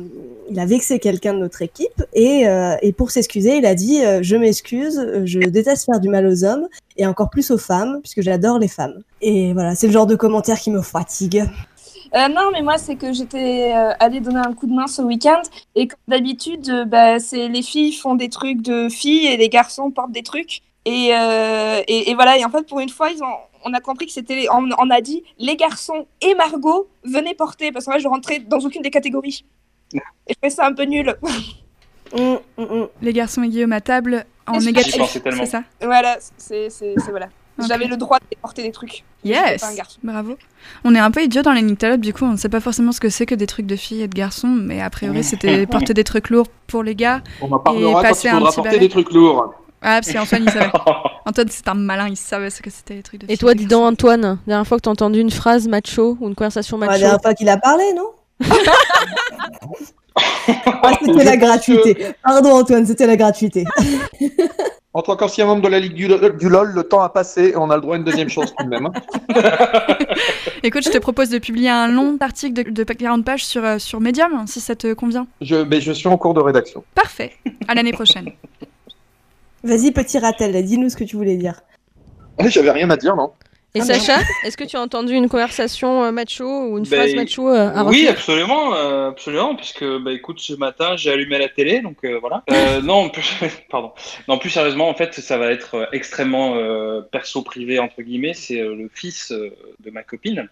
il 0.48 0.60
a 0.60 0.66
vexé 0.66 1.00
quelqu'un 1.00 1.34
de 1.34 1.40
notre 1.40 1.62
équipe 1.62 2.04
et 2.12 2.46
euh, 2.46 2.76
et 2.80 2.92
pour 2.92 3.10
s'excuser 3.10 3.56
il 3.56 3.66
a 3.66 3.74
dit 3.74 4.04
euh, 4.04 4.20
je 4.22 4.36
m'excuse, 4.36 5.04
je 5.24 5.40
déteste 5.40 5.86
faire 5.86 5.98
du 5.98 6.08
mal 6.08 6.26
aux 6.26 6.44
hommes 6.44 6.68
et 6.96 7.06
encore 7.06 7.28
plus 7.28 7.50
aux 7.50 7.58
femmes 7.58 7.98
puisque 8.02 8.22
j'adore 8.22 8.60
les 8.60 8.68
femmes. 8.68 9.02
Et 9.20 9.52
voilà, 9.52 9.74
c'est 9.74 9.88
le 9.88 9.92
genre 9.92 10.06
de 10.06 10.14
commentaire 10.14 10.60
qui 10.60 10.70
me 10.70 10.80
fatigue. 10.80 11.44
Euh, 12.14 12.28
non, 12.28 12.50
mais 12.52 12.62
moi, 12.62 12.78
c'est 12.78 12.94
que 12.94 13.12
j'étais 13.12 13.72
euh, 13.74 13.92
allée 13.98 14.20
donner 14.20 14.38
un 14.38 14.52
coup 14.52 14.66
de 14.66 14.72
main 14.72 14.86
ce 14.86 15.02
week-end. 15.02 15.42
Et 15.74 15.88
comme 15.88 15.98
d'habitude, 16.06 16.84
bah, 16.86 17.18
c'est 17.18 17.48
les 17.48 17.62
filles 17.62 17.92
font 17.92 18.14
des 18.14 18.28
trucs 18.28 18.62
de 18.62 18.88
filles 18.88 19.26
et 19.26 19.36
les 19.36 19.48
garçons 19.48 19.90
portent 19.90 20.12
des 20.12 20.22
trucs. 20.22 20.62
Et, 20.86 21.10
euh, 21.14 21.82
et, 21.88 22.10
et 22.10 22.14
voilà, 22.14 22.36
et 22.38 22.44
en 22.44 22.50
fait, 22.50 22.66
pour 22.66 22.80
une 22.80 22.90
fois, 22.90 23.10
ils 23.10 23.22
ont, 23.22 23.36
on 23.64 23.72
a 23.72 23.80
compris 23.80 24.06
que 24.06 24.12
c'était. 24.12 24.46
On, 24.52 24.68
on 24.78 24.90
a 24.90 25.00
dit 25.00 25.22
les 25.38 25.56
garçons 25.56 26.06
et 26.20 26.34
Margot 26.34 26.88
venaient 27.04 27.34
porter, 27.34 27.72
parce 27.72 27.86
que 27.86 27.90
moi, 27.90 27.98
je 27.98 28.08
rentrais 28.08 28.40
dans 28.40 28.58
aucune 28.58 28.82
des 28.82 28.90
catégories. 28.90 29.44
Et 29.94 30.00
je 30.28 30.34
trouvais 30.34 30.50
ça 30.50 30.66
un 30.66 30.72
peu 30.72 30.84
nul. 30.84 31.14
Hum, 32.12 32.38
hum, 32.58 32.66
hum. 32.70 32.88
Les 33.02 33.12
garçons 33.12 33.42
et 33.42 33.48
Guillaume 33.48 33.72
à 33.72 33.80
table 33.80 34.24
en 34.46 34.58
négatif. 34.58 35.02
C'est 35.10 35.46
ça 35.46 35.64
voilà, 35.82 36.18
c'est 36.36 36.68
voilà. 37.10 37.28
J'avais 37.66 37.86
le 37.86 37.96
droit 37.96 38.18
de 38.18 38.36
porter 38.40 38.62
des 38.62 38.72
trucs. 38.72 39.04
Yes 39.24 39.60
pas 39.60 39.68
un 39.68 39.74
garçon. 39.74 39.98
Bravo. 40.02 40.36
On 40.84 40.94
est 40.94 40.98
un 40.98 41.10
peu 41.10 41.22
idiot 41.22 41.42
dans 41.42 41.52
les 41.52 41.62
Nyctalopes, 41.62 42.00
du 42.00 42.12
coup, 42.12 42.24
on 42.24 42.32
ne 42.32 42.36
sait 42.36 42.48
pas 42.48 42.60
forcément 42.60 42.92
ce 42.92 43.00
que 43.00 43.08
c'est 43.08 43.26
que 43.26 43.34
des 43.34 43.46
trucs 43.46 43.66
de 43.66 43.76
filles 43.76 44.02
et 44.02 44.08
de 44.08 44.14
garçons, 44.14 44.48
mais 44.48 44.80
a 44.80 44.90
priori, 44.90 45.22
c'était 45.24 45.66
porter 45.66 45.94
des 45.94 46.04
trucs 46.04 46.30
lourds 46.30 46.48
pour 46.66 46.82
les 46.82 46.94
gars. 46.94 47.22
On 47.40 47.50
en 47.52 47.58
parlera 47.58 47.92
quand 47.94 48.02
passer 48.02 48.28
il 48.28 48.34
faudra 48.34 48.52
porter 48.52 48.70
balai. 48.70 48.80
des 48.80 48.88
trucs 48.88 49.12
lourds. 49.12 49.54
Ah, 49.86 50.00
c'est 50.02 50.18
Antoine, 50.18 50.44
il 50.46 50.50
savait. 50.50 50.70
Antoine, 51.26 51.48
c'est 51.50 51.68
un 51.68 51.74
malin, 51.74 52.08
il 52.08 52.16
savait 52.16 52.48
ce 52.50 52.62
que 52.62 52.70
c'était 52.70 52.94
les 52.94 53.02
trucs 53.02 53.20
de. 53.20 53.30
Et 53.30 53.36
toi, 53.36 53.54
dis 53.54 53.66
donc, 53.66 53.84
Antoine, 53.92 54.38
dernière 54.46 54.66
fois 54.66 54.78
que 54.78 54.82
t'as 54.82 54.90
entendu 54.90 55.20
une 55.20 55.30
phrase 55.30 55.68
macho 55.68 56.16
ou 56.20 56.28
une 56.28 56.34
conversation 56.34 56.78
La 56.78 56.86
macho 56.86 56.98
dernière 57.00 57.20
fois 57.20 57.34
qu'il 57.34 57.48
a 57.50 57.58
parlé, 57.58 57.84
non 57.94 58.10
Ah, 60.16 60.92
c'était 61.04 61.24
la 61.24 61.36
gratuité. 61.36 61.96
Pardon, 62.22 62.52
Antoine, 62.52 62.86
c'était 62.86 63.06
la 63.06 63.16
gratuité. 63.16 63.64
En 64.92 65.02
tant 65.02 65.16
qu'ancien 65.16 65.44
membre 65.44 65.62
de 65.62 65.68
la 65.68 65.80
Ligue 65.80 65.94
du, 65.94 66.06
du 66.06 66.48
LOL, 66.48 66.70
le 66.72 66.84
temps 66.84 67.00
a 67.02 67.08
passé 67.08 67.46
et 67.48 67.56
on 67.56 67.68
a 67.68 67.74
le 67.74 67.82
droit 67.82 67.96
à 67.96 67.98
une 67.98 68.04
deuxième 68.04 68.28
chance 68.28 68.54
tout 68.56 68.64
de 68.64 68.68
même. 68.70 68.86
hein. 68.86 68.92
Écoute, 70.62 70.84
je 70.84 70.90
te 70.90 70.98
propose 70.98 71.30
de 71.30 71.38
publier 71.38 71.68
un 71.68 71.88
long 71.88 72.16
article 72.20 72.62
de, 72.62 72.70
de 72.70 72.84
40 72.84 73.24
pages 73.24 73.44
sur, 73.44 73.64
euh, 73.64 73.78
sur 73.80 74.00
Medium, 74.00 74.46
si 74.46 74.60
ça 74.60 74.76
te 74.76 74.92
convient. 74.94 75.26
Je, 75.40 75.56
mais 75.56 75.80
je 75.80 75.90
suis 75.90 76.06
en 76.06 76.16
cours 76.16 76.32
de 76.34 76.40
rédaction. 76.40 76.84
Parfait. 76.94 77.32
À 77.66 77.74
l'année 77.74 77.92
prochaine. 77.92 78.30
Vas-y, 79.64 79.92
petit 79.92 80.18
ratel, 80.18 80.62
dis-nous 80.62 80.90
ce 80.90 80.96
que 80.96 81.04
tu 81.04 81.16
voulais 81.16 81.36
dire. 81.36 81.62
Ah, 82.38 82.48
J'avais 82.48 82.70
rien 82.70 82.90
à 82.90 82.96
dire, 82.98 83.16
non 83.16 83.32
Et 83.74 83.80
Ah. 83.80 83.84
Sacha, 83.84 84.20
est-ce 84.44 84.58
que 84.58 84.64
tu 84.64 84.76
as 84.76 84.80
entendu 84.80 85.14
une 85.14 85.28
conversation 85.28 86.04
euh, 86.04 86.12
macho 86.12 86.44
ou 86.44 86.76
une 86.78 86.84
Ben, 86.84 87.00
phrase 87.00 87.14
macho 87.14 87.48
euh, 87.48 87.70
à 87.74 87.82
Oui, 87.84 88.06
absolument, 88.06 88.74
euh, 88.74 89.08
absolument, 89.08 89.56
puisque 89.56 89.84
bah 90.02 90.12
écoute, 90.12 90.38
ce 90.38 90.52
matin 90.52 90.96
j'ai 90.96 91.10
allumé 91.10 91.38
la 91.38 91.48
télé, 91.48 91.80
donc 91.80 91.96
euh, 92.04 92.18
voilà. 92.20 92.44
Euh, 92.50 92.80
non, 92.82 93.08
plus, 93.08 93.24
pardon. 93.70 93.92
Non, 94.28 94.36
plus 94.36 94.50
sérieusement, 94.50 94.88
en 94.88 94.94
fait, 94.94 95.14
ça 95.14 95.38
va 95.38 95.50
être 95.50 95.88
extrêmement 95.92 96.56
euh, 96.56 97.00
perso 97.00 97.40
privé 97.42 97.78
entre 97.78 98.02
guillemets. 98.02 98.34
C'est 98.34 98.60
euh, 98.60 98.74
le 98.76 98.90
fils 98.92 99.32
euh, 99.32 99.50
de 99.80 99.90
ma 99.90 100.02
copine 100.02 100.48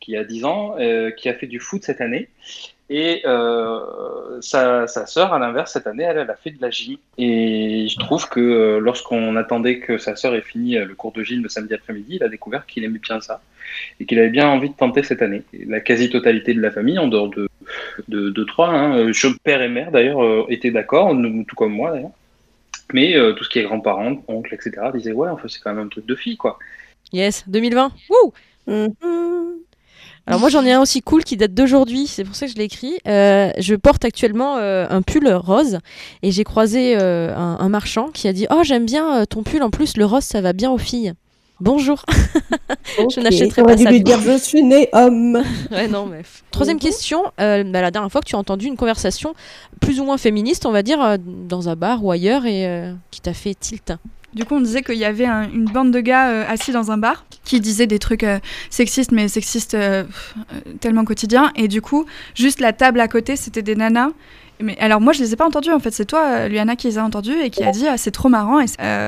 qui 0.00 0.16
a 0.16 0.24
10 0.24 0.44
ans, 0.44 0.74
euh, 0.78 1.10
qui 1.10 1.28
a 1.28 1.34
fait 1.34 1.46
du 1.46 1.60
foot 1.60 1.82
cette 1.84 2.00
année. 2.00 2.28
Et 2.94 3.22
euh, 3.24 4.38
sa, 4.42 4.86
sa 4.86 5.06
sœur, 5.06 5.32
à 5.32 5.38
l'inverse, 5.38 5.72
cette 5.72 5.86
année, 5.86 6.02
elle, 6.04 6.18
elle 6.18 6.30
a 6.30 6.36
fait 6.36 6.50
de 6.50 6.60
la 6.60 6.68
gym. 6.70 6.98
Et 7.16 7.86
je 7.88 7.98
trouve 7.98 8.28
que 8.28 8.38
euh, 8.40 8.80
lorsqu'on 8.80 9.34
attendait 9.36 9.78
que 9.78 9.96
sa 9.96 10.14
sœur 10.14 10.34
ait 10.34 10.42
fini 10.42 10.76
euh, 10.76 10.84
le 10.84 10.94
cours 10.94 11.12
de 11.12 11.22
gym 11.22 11.42
le 11.42 11.48
samedi 11.48 11.72
après-midi, 11.72 12.16
il 12.16 12.22
a 12.22 12.28
découvert 12.28 12.66
qu'il 12.66 12.84
aimait 12.84 12.98
bien 12.98 13.20
ça 13.22 13.40
et 13.98 14.04
qu'il 14.04 14.18
avait 14.18 14.28
bien 14.28 14.46
envie 14.48 14.68
de 14.68 14.74
tenter 14.74 15.02
cette 15.02 15.22
année. 15.22 15.42
Et 15.54 15.64
la 15.64 15.80
quasi-totalité 15.80 16.52
de 16.52 16.60
la 16.60 16.70
famille, 16.70 16.98
en 16.98 17.08
dehors 17.08 17.30
de, 17.30 17.48
de, 18.08 18.28
de 18.28 18.44
trois, 18.44 18.68
hein, 18.68 19.10
je- 19.12 19.28
père 19.42 19.62
et 19.62 19.68
mère 19.70 19.90
d'ailleurs, 19.90 20.22
euh, 20.22 20.44
étaient 20.50 20.70
d'accord, 20.70 21.16
tout 21.48 21.56
comme 21.56 21.72
moi 21.72 21.92
d'ailleurs. 21.92 22.10
Mais 22.92 23.16
euh, 23.16 23.32
tout 23.32 23.44
ce 23.44 23.48
qui 23.48 23.58
est 23.58 23.62
grands-parents, 23.62 24.22
oncles, 24.28 24.54
etc., 24.54 24.72
disaient 24.92 25.12
ouais, 25.12 25.30
enfin, 25.30 25.48
c'est 25.48 25.60
quand 25.60 25.72
même 25.72 25.86
un 25.86 25.88
truc 25.88 26.04
de 26.04 26.14
fille, 26.14 26.36
quoi. 26.36 26.58
Yes, 27.12 27.48
2020. 27.48 27.90
Wouh 28.10 28.32
Mhm. 28.66 29.61
Alors 30.26 30.38
moi 30.38 30.48
j'en 30.48 30.64
ai 30.64 30.72
un 30.72 30.80
aussi 30.80 31.02
cool 31.02 31.24
qui 31.24 31.36
date 31.36 31.52
d'aujourd'hui, 31.52 32.06
c'est 32.06 32.24
pour 32.24 32.36
ça 32.36 32.46
que 32.46 32.52
je 32.52 32.56
l'ai 32.56 32.64
écrit. 32.64 32.96
Euh, 33.08 33.50
je 33.58 33.74
porte 33.74 34.04
actuellement 34.04 34.56
euh, 34.56 34.86
un 34.88 35.02
pull 35.02 35.28
rose 35.28 35.78
et 36.22 36.30
j'ai 36.30 36.44
croisé 36.44 36.96
euh, 36.96 37.34
un, 37.34 37.58
un 37.58 37.68
marchand 37.68 38.08
qui 38.12 38.28
a 38.28 38.32
dit 38.32 38.46
Oh 38.50 38.60
j'aime 38.62 38.86
bien 38.86 39.24
ton 39.26 39.42
pull, 39.42 39.62
en 39.62 39.70
plus 39.70 39.96
le 39.96 40.04
rose 40.04 40.22
ça 40.22 40.40
va 40.40 40.52
bien 40.52 40.70
aux 40.70 40.78
filles. 40.78 41.14
Bonjour. 41.58 42.04
Je 42.98 43.20
n'achèterai 43.20 43.62
pas 43.62 43.76
dû 43.76 43.84
ça, 43.84 43.90
lui 43.90 44.02
dire 44.02 44.20
je 44.20 44.36
suis 44.36 44.62
né 44.62 44.88
homme. 44.92 45.42
ouais 45.70 45.86
non 45.86 46.06
mais... 46.06 46.22
Troisième 46.50 46.78
question, 46.78 47.24
bah, 47.38 47.62
la 47.62 47.90
dernière 47.90 48.10
fois 48.10 48.20
que 48.20 48.26
tu 48.26 48.36
as 48.36 48.38
entendu 48.38 48.66
une 48.66 48.76
conversation 48.76 49.34
plus 49.80 50.00
ou 50.00 50.04
moins 50.04 50.18
féministe 50.18 50.66
on 50.66 50.72
va 50.72 50.82
dire 50.82 51.18
dans 51.18 51.68
un 51.68 51.76
bar 51.76 52.04
ou 52.04 52.10
ailleurs 52.10 52.46
et 52.46 52.92
qui 53.10 53.20
t'a 53.20 53.34
fait 53.34 53.54
tilt. 53.54 53.92
Du 54.34 54.44
coup, 54.44 54.54
on 54.54 54.60
disait 54.60 54.82
qu'il 54.82 54.96
y 54.96 55.04
avait 55.04 55.26
un- 55.26 55.48
une 55.50 55.66
bande 55.66 55.90
de 55.90 56.00
gars 56.00 56.28
euh, 56.30 56.44
assis 56.48 56.72
dans 56.72 56.90
un 56.90 56.96
bar 56.96 57.24
qui 57.44 57.60
disaient 57.60 57.86
des 57.86 57.98
trucs 57.98 58.24
euh, 58.24 58.38
sexistes, 58.70 59.12
mais 59.12 59.28
sexistes 59.28 59.74
euh, 59.74 60.04
tellement 60.80 61.04
quotidiens. 61.04 61.50
Et 61.54 61.68
du 61.68 61.82
coup, 61.82 62.06
juste 62.34 62.60
la 62.60 62.72
table 62.72 63.00
à 63.00 63.08
côté, 63.08 63.36
c'était 63.36 63.62
des 63.62 63.74
nanas. 63.76 64.10
Mais 64.60 64.78
alors 64.78 65.00
moi, 65.00 65.12
je 65.12 65.20
les 65.22 65.32
ai 65.32 65.36
pas 65.36 65.46
entendus. 65.46 65.70
En 65.72 65.80
fait, 65.80 65.90
c'est 65.90 66.04
toi, 66.06 66.48
Luana, 66.48 66.76
qui 66.76 66.86
les 66.86 66.98
a 66.98 67.04
entendus 67.04 67.36
et 67.42 67.50
qui 67.50 67.62
a 67.64 67.72
dit 67.72 67.86
ah, 67.88 67.96
c'est 67.98 68.10
trop 68.12 68.28
marrant, 68.28 68.64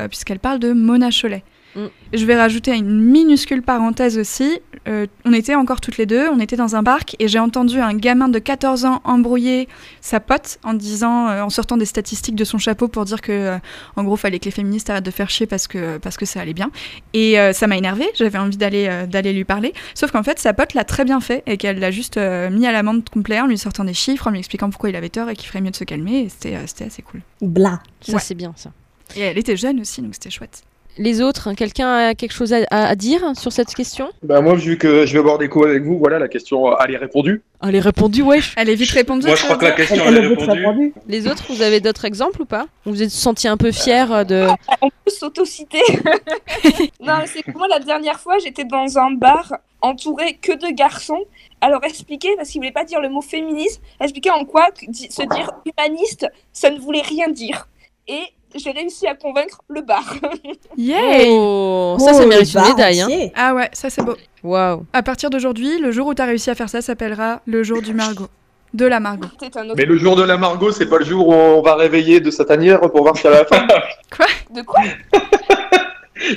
puisqu'elle 0.08 0.40
parle 0.40 0.58
de 0.58 0.72
Mona 0.72 1.10
Cholet. 1.10 1.42
Mm. 1.76 1.86
Je 2.12 2.24
vais 2.26 2.36
rajouter 2.36 2.72
une 2.74 3.00
minuscule 3.00 3.62
parenthèse 3.62 4.18
aussi. 4.18 4.60
Euh, 4.86 5.06
on 5.24 5.32
était 5.32 5.54
encore 5.54 5.80
toutes 5.80 5.96
les 5.96 6.04
deux, 6.04 6.28
on 6.28 6.38
était 6.40 6.56
dans 6.56 6.76
un 6.76 6.84
parc 6.84 7.16
et 7.18 7.26
j'ai 7.26 7.38
entendu 7.38 7.80
un 7.80 7.94
gamin 7.94 8.28
de 8.28 8.38
14 8.38 8.84
ans 8.84 9.00
embrouiller 9.04 9.66
sa 10.02 10.20
pote 10.20 10.58
en 10.62 10.74
disant, 10.74 11.28
euh, 11.28 11.42
en 11.42 11.48
sortant 11.48 11.76
des 11.78 11.86
statistiques 11.86 12.34
de 12.34 12.44
son 12.44 12.58
chapeau 12.58 12.86
pour 12.88 13.04
dire 13.06 13.20
que, 13.22 13.32
euh, 13.32 13.58
en 13.96 14.04
gros, 14.04 14.16
fallait 14.16 14.38
que 14.38 14.44
les 14.44 14.50
féministes 14.50 14.90
arrêtent 14.90 15.04
de 15.06 15.10
faire 15.10 15.30
chier 15.30 15.46
parce 15.46 15.66
que, 15.66 15.96
parce 15.98 16.16
que 16.18 16.26
ça 16.26 16.40
allait 16.40 16.52
bien. 16.52 16.70
Et 17.14 17.40
euh, 17.40 17.52
ça 17.54 17.66
m'a 17.66 17.76
énervé. 17.78 18.06
J'avais 18.14 18.38
envie 18.38 18.58
d'aller 18.58 18.86
euh, 18.88 19.06
d'aller 19.06 19.32
lui 19.32 19.44
parler. 19.44 19.72
Sauf 19.94 20.10
qu'en 20.12 20.22
fait, 20.22 20.38
sa 20.38 20.52
pote 20.52 20.74
l'a 20.74 20.84
très 20.84 21.04
bien 21.04 21.20
fait 21.20 21.42
et 21.46 21.56
qu'elle 21.56 21.78
l'a 21.78 21.90
juste 21.90 22.18
euh, 22.18 22.50
mis 22.50 22.66
à 22.66 22.72
l'amende 22.72 23.08
complète 23.08 23.40
en 23.40 23.46
lui 23.46 23.56
sortant 23.58 23.84
des 23.84 23.94
chiffres, 23.94 24.26
en 24.26 24.30
lui 24.30 24.38
expliquant 24.38 24.68
pourquoi 24.70 24.90
il 24.90 24.96
avait 24.96 25.08
tort 25.08 25.30
et 25.30 25.34
qu'il 25.34 25.48
ferait 25.48 25.62
mieux 25.62 25.70
de 25.70 25.76
se 25.76 25.84
calmer. 25.84 26.20
Et 26.24 26.28
c'était 26.28 26.56
euh, 26.56 26.66
c'était 26.66 26.84
assez 26.84 27.00
cool. 27.02 27.22
Bla. 27.40 27.80
Ça 28.02 28.12
Ouais. 28.12 28.20
c'est 28.20 28.34
bien 28.34 28.52
ça. 28.54 28.70
Et 29.16 29.20
elle 29.20 29.38
était 29.38 29.56
jeune 29.56 29.80
aussi, 29.80 30.02
donc 30.02 30.12
c'était 30.14 30.30
chouette. 30.30 30.62
Les 30.96 31.20
autres, 31.20 31.48
hein, 31.48 31.54
quelqu'un 31.54 31.92
a 31.92 32.14
quelque 32.14 32.32
chose 32.32 32.54
à, 32.70 32.94
dire 32.94 33.20
sur 33.36 33.50
cette 33.52 33.74
question? 33.74 34.10
Bah 34.22 34.40
moi, 34.40 34.54
vu 34.54 34.78
que 34.78 35.06
je 35.06 35.16
vais 35.16 35.22
boire 35.22 35.38
des 35.38 35.48
coups 35.48 35.66
avec 35.66 35.82
vous, 35.82 35.98
voilà, 35.98 36.18
la 36.20 36.28
question, 36.28 36.70
euh, 36.70 36.76
elle 36.84 36.94
est 36.94 36.98
répondue. 36.98 37.42
Allez 37.60 37.80
répondu 37.80 38.22
wesh. 38.22 38.54
Elle 38.56 38.68
est 38.68 38.74
vite 38.74 38.90
répondue. 38.90 39.26
Moi, 39.26 39.34
je 39.34 39.42
crois 39.42 39.56
que 39.56 39.64
la 39.64 39.72
question 39.72 40.04
Elle 40.06 40.16
elle 40.16 40.22
a 40.22 40.26
est 40.26 40.28
vite 40.28 40.40
répondue. 40.40 40.60
répondu. 40.60 40.94
Les 41.08 41.26
autres, 41.26 41.44
vous 41.52 41.62
avez 41.62 41.80
d'autres 41.80 42.04
exemples 42.04 42.42
ou 42.42 42.44
pas? 42.44 42.66
Vous 42.84 42.92
vous 42.92 43.02
êtes 43.02 43.10
senti 43.10 43.48
un 43.48 43.56
peu 43.56 43.72
fier 43.72 44.12
euh, 44.12 44.24
de... 44.24 44.46
On 44.80 44.88
peut 44.88 45.10
s'autociter. 45.10 45.82
non, 47.00 47.14
mais 47.18 47.26
c'est 47.26 47.42
que 47.42 47.56
moi, 47.56 47.66
la 47.68 47.80
dernière 47.80 48.20
fois, 48.20 48.38
j'étais 48.38 48.64
dans 48.64 48.98
un 48.98 49.10
bar 49.12 49.54
entouré 49.80 50.34
que 50.34 50.52
de 50.52 50.72
garçons. 50.72 51.24
Alors, 51.60 51.82
expliquer, 51.84 52.36
parce 52.36 52.50
qu'il 52.50 52.60
voulait 52.60 52.72
pas 52.72 52.84
dire 52.84 53.00
le 53.00 53.08
mot 53.08 53.22
féministe, 53.22 53.80
expliquer 54.00 54.30
en 54.30 54.44
quoi 54.44 54.68
se 54.76 55.34
dire 55.34 55.50
humaniste, 55.66 56.26
ça 56.52 56.70
ne 56.70 56.78
voulait 56.78 57.02
rien 57.02 57.28
dire. 57.28 57.66
Et 58.06 58.22
j'ai 58.54 58.70
réussi 58.70 59.06
à 59.06 59.14
convaincre 59.14 59.58
le 59.68 59.82
bar. 59.82 60.04
Yay 60.76 61.26
Oh, 61.28 61.96
ça, 61.98 62.12
ça 62.14 62.22
Oh, 62.24 62.26
mérite 62.28 62.52
une 62.54 62.60
le 62.60 62.68
médaille. 62.68 63.00
Hein. 63.00 63.08
Ah 63.34 63.54
ouais, 63.54 63.68
ça 63.72 63.90
c'est 63.90 64.02
beau. 64.02 64.14
Waouh. 64.42 64.84
À 64.92 65.02
partir 65.02 65.30
d'aujourd'hui, 65.30 65.78
le 65.78 65.90
jour 65.92 66.06
où 66.06 66.14
t'as 66.14 66.26
réussi 66.26 66.50
à 66.50 66.54
faire 66.54 66.68
ça 66.68 66.80
s'appellera 66.82 67.40
le 67.46 67.62
jour 67.62 67.80
du 67.82 67.94
Margot. 67.94 68.28
De 68.72 68.86
la 68.86 68.98
Margot. 68.98 69.28
Mais 69.76 69.84
le 69.84 69.96
jour 69.96 70.16
de 70.16 70.24
la 70.24 70.36
Margot, 70.36 70.72
c'est 70.72 70.86
pas 70.86 70.98
le 70.98 71.04
jour 71.04 71.28
où 71.28 71.32
on 71.32 71.62
va 71.62 71.76
réveiller 71.76 72.18
de 72.20 72.30
sa 72.32 72.44
tanière 72.44 72.80
pour 72.80 73.02
voir 73.02 73.16
si 73.16 73.26
à 73.28 73.30
la 73.30 73.44
fin. 73.44 73.66
De 74.54 74.62
quoi? 74.62 74.80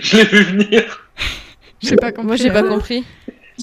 Je 0.01 0.17
l'ai 0.17 0.23
vu 0.23 0.43
venir. 0.43 1.07
J'ai 1.81 1.95
pas 1.95 2.11
compris. 2.11 2.25
Moi, 2.27 2.35
j'ai 2.35 2.49
pas 2.51 2.63
compris. 2.63 3.05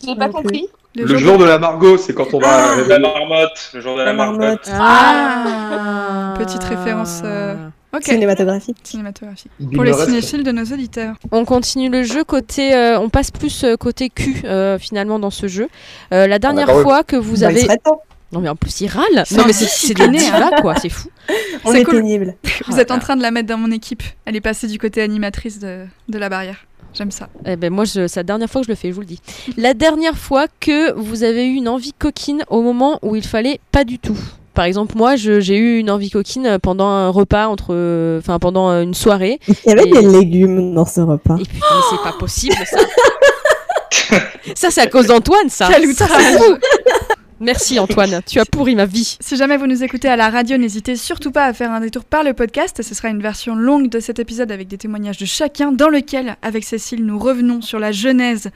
Je 0.00 0.06
n'ai 0.06 0.16
pas 0.16 0.28
compris. 0.28 0.68
Le 0.96 1.16
jour 1.18 1.38
de 1.38 1.44
la 1.44 1.58
Margot, 1.58 1.96
c'est 1.98 2.14
quand 2.14 2.32
on 2.34 2.38
va. 2.38 2.76
La 2.86 2.98
marmotte. 3.00 3.70
Le 3.74 3.80
jour 3.80 3.94
de 3.94 3.98
la, 3.98 4.04
La 4.06 4.12
marmotte. 4.12 4.68
marmotte. 4.68 4.70
Ah. 4.72 6.34
Petite 6.38 6.62
référence, 6.64 7.22
euh, 7.24 7.54
Ok. 7.94 8.04
Cinématographique. 8.04 8.76
Pour 9.74 9.84
les 9.84 9.92
cinéphiles 9.92 10.42
de 10.42 10.52
nos 10.52 10.64
auditeurs. 10.64 11.16
On 11.30 11.44
continue 11.44 11.88
le 11.88 12.02
jeu 12.02 12.24
côté, 12.24 12.74
euh, 12.74 12.98
on 12.98 13.08
passe 13.08 13.30
plus 13.30 13.64
euh, 13.64 13.76
côté 13.76 14.10
cul 14.10 14.42
euh, 14.44 14.78
finalement 14.78 15.18
dans 15.18 15.30
ce 15.30 15.46
jeu. 15.46 15.68
Euh, 16.12 16.26
la 16.26 16.38
dernière 16.38 16.66
bah 16.66 16.76
ouais. 16.76 16.82
fois 16.82 17.04
que 17.04 17.16
vous 17.16 17.40
Bah, 17.40 17.48
avez, 17.48 17.66
non 18.32 18.40
mais 18.40 18.48
en 18.48 18.56
plus 18.56 18.80
il 18.80 18.88
râle. 18.88 19.22
C'est 19.26 19.36
Non 19.36 19.44
mais 19.46 19.52
c'est 19.52 19.94
des 19.94 20.02
hein. 20.02 20.08
divas 20.08 20.60
quoi, 20.60 20.74
c'est 20.76 20.88
fou. 20.88 21.08
On 21.64 21.72
C'est 21.72 21.80
est 21.80 21.84
cool. 21.84 21.96
pénible. 21.98 22.34
Vous 22.68 22.78
êtes 22.80 22.90
en 22.90 22.98
train 22.98 23.16
de 23.16 23.22
la 23.22 23.30
mettre 23.30 23.48
dans 23.48 23.56
mon 23.58 23.70
équipe. 23.70 24.02
Elle 24.24 24.36
est 24.36 24.40
passée 24.40 24.66
du 24.66 24.78
côté 24.78 25.00
animatrice 25.00 25.58
de, 25.60 25.86
de 26.08 26.18
la 26.18 26.28
barrière. 26.28 26.66
J'aime 26.92 27.10
ça. 27.10 27.28
Eh 27.46 27.56
ben 27.56 27.72
moi 27.72 27.86
c'est 27.86 28.14
la 28.16 28.22
dernière 28.22 28.50
fois 28.50 28.60
que 28.60 28.66
je 28.66 28.72
le 28.72 28.76
fais, 28.76 28.88
je 28.88 28.94
vous 28.94 29.00
le 29.00 29.06
dis. 29.06 29.20
La 29.56 29.72
dernière 29.74 30.18
fois 30.18 30.46
que 30.60 30.92
vous 30.92 31.22
avez 31.22 31.46
eu 31.46 31.54
une 31.54 31.68
envie 31.68 31.92
coquine 31.92 32.44
au 32.48 32.60
moment 32.62 32.98
où 33.02 33.16
il 33.16 33.24
fallait 33.24 33.60
pas 33.72 33.84
du 33.84 33.98
tout. 33.98 34.18
Par 34.54 34.64
exemple, 34.64 34.94
moi, 34.96 35.16
j'ai 35.16 35.56
eu 35.56 35.78
une 35.78 35.90
envie 35.90 36.10
coquine 36.10 36.58
pendant 36.62 36.86
un 36.86 37.08
repas 37.10 37.48
entre, 37.48 38.18
enfin 38.18 38.38
pendant 38.38 38.70
une 38.82 38.94
soirée. 38.94 39.40
Il 39.48 39.54
y 39.66 39.72
avait 39.72 39.88
Et- 39.88 39.92
des 39.92 40.02
légumes 40.06 40.74
dans 40.74 40.86
ce 40.86 41.00
repas. 41.00 41.36
Et 41.38 41.44
c'est 41.90 42.02
pas 42.02 42.14
possible 42.18 42.54
ça. 42.64 42.78
ça, 44.54 44.70
c'est 44.70 44.80
à 44.80 44.86
cause 44.86 45.06
d'Antoine, 45.08 45.48
ça. 45.48 45.68
Quel 45.70 45.92
Ça. 45.94 46.06
Merci 47.40 47.78
Antoine, 47.80 48.20
tu 48.26 48.38
as 48.38 48.44
pourri 48.44 48.74
ma 48.76 48.86
vie. 48.86 49.16
Si 49.20 49.36
jamais 49.36 49.56
vous 49.56 49.66
nous 49.66 49.82
écoutez 49.82 50.08
à 50.08 50.16
la 50.16 50.30
radio, 50.30 50.56
n'hésitez 50.56 50.94
surtout 50.96 51.32
pas 51.32 51.44
à 51.44 51.52
faire 51.52 51.72
un 51.72 51.80
détour 51.80 52.04
par 52.04 52.22
le 52.22 52.32
podcast. 52.32 52.80
Ce 52.80 52.94
sera 52.94 53.08
une 53.08 53.20
version 53.20 53.54
longue 53.56 53.88
de 53.90 53.98
cet 54.00 54.18
épisode 54.20 54.52
avec 54.52 54.68
des 54.68 54.78
témoignages 54.78 55.18
de 55.18 55.26
chacun, 55.26 55.72
dans 55.72 55.88
lequel, 55.88 56.36
avec 56.42 56.62
Cécile, 56.64 57.04
nous 57.04 57.18
revenons 57.18 57.60
sur 57.60 57.80
la 57.80 57.90
genèse 57.92 58.50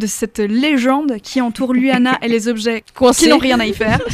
de 0.00 0.06
cette 0.06 0.38
légende 0.38 1.18
qui 1.22 1.40
entoure 1.40 1.72
Luana 1.72 2.18
et 2.22 2.28
les 2.28 2.48
objets 2.48 2.82
qui 3.16 3.28
n'ont 3.28 3.38
rien 3.38 3.60
à 3.60 3.66
y 3.66 3.72
faire, 3.72 4.00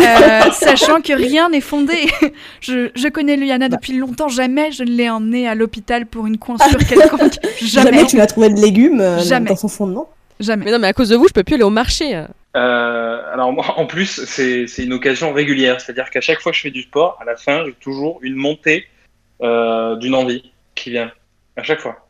Euh, 0.00 0.50
sachant 0.52 1.00
que 1.00 1.12
rien 1.12 1.48
n'est 1.48 1.60
fondé. 1.62 1.94
Je, 2.60 2.90
je 2.94 3.08
connais 3.08 3.36
Luana 3.36 3.68
depuis 3.68 3.94
longtemps, 3.94 4.28
jamais 4.28 4.70
je 4.70 4.84
ne 4.84 4.90
l'ai 4.90 5.10
emmenée 5.10 5.48
à 5.48 5.56
l'hôpital 5.56 6.06
pour 6.06 6.26
une 6.26 6.38
coinsure 6.38 6.78
quelconque. 6.78 7.32
Jamais, 7.60 7.90
Jamais. 7.92 8.06
tu 8.06 8.16
l'as 8.16 8.28
trouvé 8.28 8.48
de 8.50 8.60
légumes 8.60 9.00
euh, 9.00 9.18
Jamais. 9.18 9.48
dans 9.48 9.56
son 9.56 9.66
fondement. 9.66 10.08
Jamais. 10.38 10.66
Mais 10.66 10.70
non, 10.70 10.78
mais 10.78 10.86
à 10.86 10.92
cause 10.92 11.08
de 11.08 11.16
vous, 11.16 11.26
je 11.26 11.32
peux 11.32 11.42
plus 11.42 11.54
aller 11.54 11.64
au 11.64 11.70
marché. 11.70 12.14
Euh, 12.56 13.32
alors 13.32 13.52
moi, 13.52 13.64
en 13.76 13.86
plus, 13.86 14.24
c'est 14.26 14.66
une 14.78 14.92
occasion 14.92 15.32
régulière. 15.32 15.80
C'est-à-dire 15.80 16.10
qu'à 16.10 16.20
chaque 16.20 16.40
fois 16.40 16.52
que 16.52 16.56
je 16.56 16.62
fais 16.62 16.70
du 16.70 16.82
sport, 16.82 17.18
à 17.20 17.24
la 17.24 17.36
fin, 17.36 17.64
j'ai 17.66 17.72
toujours 17.72 18.20
une 18.22 18.36
montée 18.36 18.86
euh, 19.42 19.96
d'une 19.96 20.14
envie 20.14 20.52
qui 20.76 20.90
vient. 20.90 21.10
À 21.56 21.64
chaque 21.64 21.80
fois. 21.80 22.06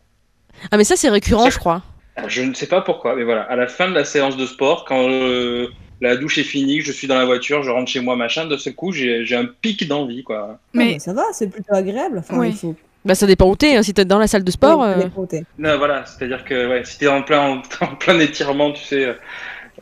Ah, 0.70 0.76
mais 0.76 0.84
ça, 0.84 0.96
c'est 0.96 1.08
récurrent, 1.08 1.48
je 1.48 1.58
crois. 1.58 1.82
Alors, 2.18 2.30
je 2.30 2.42
ne 2.42 2.52
sais 2.54 2.66
pas 2.66 2.80
pourquoi, 2.82 3.14
mais 3.16 3.24
voilà, 3.24 3.42
à 3.42 3.56
la 3.56 3.66
fin 3.66 3.88
de 3.88 3.94
la 3.94 4.04
séance 4.04 4.36
de 4.36 4.44
sport, 4.46 4.84
quand 4.84 5.08
euh, 5.08 5.68
la 6.00 6.16
douche 6.16 6.38
est 6.38 6.42
finie, 6.44 6.78
que 6.78 6.84
je 6.84 6.92
suis 6.92 7.06
dans 7.06 7.16
la 7.18 7.24
voiture, 7.24 7.62
je 7.62 7.70
rentre 7.70 7.90
chez 7.90 8.00
moi, 8.00 8.16
machin, 8.16 8.44
de 8.46 8.56
ce 8.56 8.70
coup, 8.70 8.92
j'ai 8.92 9.24
un 9.34 9.46
pic 9.46 9.86
d'envie, 9.88 10.22
quoi. 10.24 10.58
Mais 10.74 10.84
Mais 10.94 10.98
ça 10.98 11.12
va, 11.12 11.24
c'est 11.32 11.48
plutôt 11.48 11.74
agréable. 11.74 12.18
Enfin, 12.18 12.38
Oui. 12.38 12.48
il 12.50 12.56
faut... 12.56 12.74
Bah, 13.04 13.14
ça 13.14 13.26
dépend 13.26 13.48
où 13.48 13.56
t'es. 13.56 13.76
hein. 13.76 13.82
Si 13.82 13.94
t'es 13.94 14.04
dans 14.04 14.18
la 14.18 14.26
salle 14.26 14.44
de 14.44 14.50
sport. 14.50 14.80
Oui, 14.80 14.84
ça 14.86 14.98
euh, 14.98 15.02
dépend 15.04 15.22
où 15.22 15.26
t'es. 15.26 15.44
Non, 15.58 15.78
voilà, 15.78 16.04
c'est-à-dire 16.04 16.44
que 16.44 16.68
ouais, 16.68 16.84
si 16.84 16.98
t'es 16.98 17.06
en 17.06 17.22
plein, 17.22 17.62
en 17.80 17.94
plein 17.94 18.18
étirement, 18.18 18.72
tu 18.72 18.82
sais, 18.84 19.04
euh, 19.04 19.12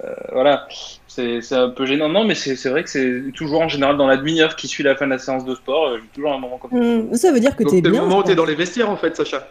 euh, 0.04 0.12
voilà, 0.32 0.68
c'est 1.08 1.40
c'est 1.40 1.54
un 1.54 1.70
peu 1.70 1.86
gênant. 1.86 2.10
Non, 2.10 2.24
mais 2.24 2.34
c'est 2.34 2.54
c'est 2.56 2.68
vrai 2.68 2.84
que 2.84 2.90
c'est 2.90 3.32
toujours 3.34 3.62
en 3.62 3.68
général 3.68 3.96
dans 3.96 4.06
la 4.06 4.18
demi-heure 4.18 4.54
qui 4.54 4.68
suit 4.68 4.82
la 4.84 4.94
fin 4.94 5.06
de 5.06 5.12
la 5.12 5.18
séance 5.18 5.46
de 5.46 5.54
sport, 5.54 5.86
euh, 5.88 5.96
j'ai 6.02 6.08
toujours 6.14 6.34
un 6.34 6.38
moment 6.38 6.58
comme 6.58 6.70
ça. 6.70 6.76
Hum, 6.76 7.14
ça 7.14 7.32
veut 7.32 7.40
dire 7.40 7.56
que 7.56 7.64
t'es 7.64 7.70
c'est 7.70 7.80
le 7.80 7.90
bien. 7.90 8.02
moment 8.02 8.18
où 8.18 8.22
t'es 8.22 8.34
dans 8.34 8.44
les 8.44 8.54
vestiaires, 8.54 8.90
en 8.90 8.96
fait, 8.98 9.16
Sacha. 9.16 9.48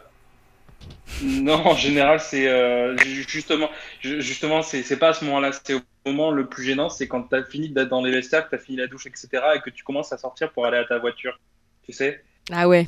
Non, 1.22 1.66
en 1.68 1.76
général, 1.76 2.20
c'est 2.20 2.48
euh, 2.48 2.98
ju- 2.98 3.26
justement, 3.28 3.70
ju- 4.02 4.22
justement, 4.22 4.62
c'est 4.64 4.98
pas 4.98 5.10
à 5.10 5.14
ce 5.14 5.24
moment-là. 5.26 5.52
C'est 5.64 5.76
au 5.76 5.80
moment 6.06 6.32
le 6.32 6.48
plus 6.48 6.64
gênant, 6.64 6.90
c'est 6.90 7.08
quand 7.08 7.24
t'as 7.24 7.44
fini 7.44 7.70
d'être 7.70 7.90
dans 7.90 8.02
les 8.04 8.12
vestiaires, 8.12 8.46
que 8.50 8.56
t'as 8.56 8.62
fini 8.62 8.78
la 8.80 8.88
douche, 8.88 9.06
etc., 9.06 9.28
et 9.56 9.60
que 9.62 9.70
tu 9.70 9.84
commences 9.84 10.12
à 10.12 10.18
sortir 10.18 10.52
pour 10.52 10.66
aller 10.66 10.78
à 10.78 10.84
ta 10.86 10.98
voiture. 10.98 11.40
Tu 11.86 11.94
sais, 11.94 12.24
Ah 12.52 12.68
ouais. 12.68 12.88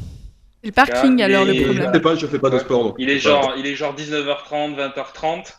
le 0.63 0.72
parking 0.72 1.22
Ah, 1.22 1.26
alors 1.26 1.45
le 1.45 1.53
mais- 1.53 1.59
Je 1.59 1.63
problème. 1.65 1.93
sais 1.93 2.01
pas, 2.01 2.15
je 2.15 2.28
fais 2.28 2.39
pas 2.39 2.49
de 2.49 2.59
sport. 2.59 2.84
donc. 2.84 2.95
il 2.97 3.09
est 3.09 3.20
genre, 3.20 3.53
il 3.57 3.65
est 3.65 3.76
genre 3.76 3.93
19h30, 3.95 4.76
20h30. 4.76 5.53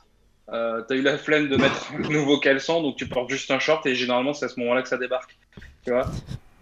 Euh, 0.52 0.80
t'as 0.88 0.94
eu 0.94 1.02
la 1.02 1.16
flemme 1.18 1.48
de 1.48 1.56
mettre 1.56 1.92
un 1.94 2.08
nouveau 2.08 2.38
caleçon, 2.40 2.82
donc 2.82 2.96
tu 2.96 3.06
portes 3.06 3.30
juste 3.30 3.50
un 3.50 3.58
short, 3.58 3.86
et 3.86 3.94
généralement, 3.94 4.32
c'est 4.34 4.46
à 4.46 4.48
ce 4.48 4.58
moment-là 4.60 4.82
que 4.82 4.88
ça 4.88 4.96
débarque. 4.98 5.36
Tu 5.84 5.92
vois? 5.92 6.06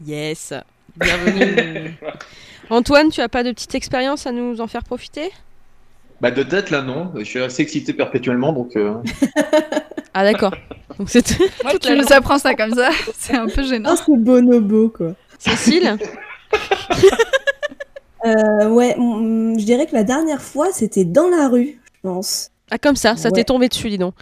Yes. 0.04 0.52
Bienvenue. 0.96 1.94
Antoine, 2.70 3.10
tu 3.10 3.20
as 3.20 3.28
pas 3.28 3.42
de 3.44 3.52
petite 3.52 3.74
expérience 3.74 4.26
à 4.26 4.32
nous 4.32 4.60
en 4.60 4.66
faire 4.66 4.82
profiter? 4.82 5.30
Bah, 6.20 6.30
de 6.30 6.42
tête, 6.42 6.70
là, 6.70 6.82
non. 6.82 7.12
Je 7.16 7.24
suis 7.24 7.40
assez 7.40 7.62
excité 7.62 7.92
perpétuellement, 7.92 8.52
donc. 8.52 8.74
euh, 8.76 8.94
Ah 10.14 10.24
d'accord. 10.24 10.54
Donc 10.98 11.10
c'est 11.10 11.22
Tu 11.22 11.94
nous 11.94 12.10
apprends 12.12 12.38
ça 12.38 12.54
comme 12.54 12.72
ça, 12.74 12.88
c'est 13.18 13.34
un 13.36 13.46
peu 13.48 13.62
gênant. 13.62 13.90
Ah, 13.92 13.96
c'est 14.04 14.16
bonobo, 14.16 14.88
quoi. 14.88 15.12
Cécile. 15.38 15.96
Euh, 18.24 18.68
ouais, 18.70 18.94
je 18.98 19.64
dirais 19.64 19.86
que 19.86 19.94
la 19.94 20.02
dernière 20.02 20.42
fois, 20.42 20.68
c'était 20.72 21.04
dans 21.04 21.28
la 21.28 21.48
rue, 21.48 21.78
je 21.94 22.00
pense. 22.08 22.50
Ah 22.70 22.78
comme 22.78 22.96
ça, 22.96 23.14
ça 23.14 23.28
Ouais. 23.28 23.32
t'est 23.34 23.44
tombé 23.44 23.68
dessus, 23.68 23.88
dis 23.88 23.98
donc. 23.98 24.14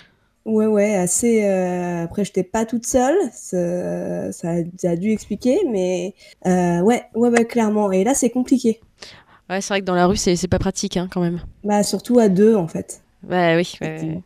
Ouais, 0.44 0.66
ouais, 0.66 0.94
assez. 0.96 1.42
euh, 1.44 2.04
Après, 2.04 2.22
j'étais 2.24 2.42
pas 2.42 2.66
toute 2.66 2.84
seule, 2.84 3.16
ça, 3.32 4.30
ça, 4.32 4.50
a, 4.50 4.56
ça 4.76 4.90
a 4.90 4.96
dû 4.96 5.10
expliquer, 5.10 5.60
mais 5.70 6.12
euh, 6.46 6.80
ouais, 6.80 7.04
ouais, 7.14 7.30
ouais, 7.30 7.46
clairement. 7.46 7.92
Et 7.92 8.04
là, 8.04 8.12
c'est 8.12 8.28
compliqué. 8.28 8.80
Ouais, 9.50 9.60
c'est 9.60 9.74
vrai 9.74 9.80
que 9.80 9.84
dans 9.84 9.94
la 9.94 10.06
rue, 10.06 10.16
c'est 10.16 10.36
c'est 10.36 10.48
pas 10.48 10.58
pratique 10.58 10.96
hein, 10.96 11.08
quand 11.10 11.20
même. 11.20 11.40
Bah, 11.64 11.82
surtout 11.82 12.18
à 12.18 12.28
deux, 12.28 12.54
en 12.54 12.66
fait. 12.66 13.02
Ouais, 13.28 13.56
oui. 13.56 13.76
ouais. 13.80 14.22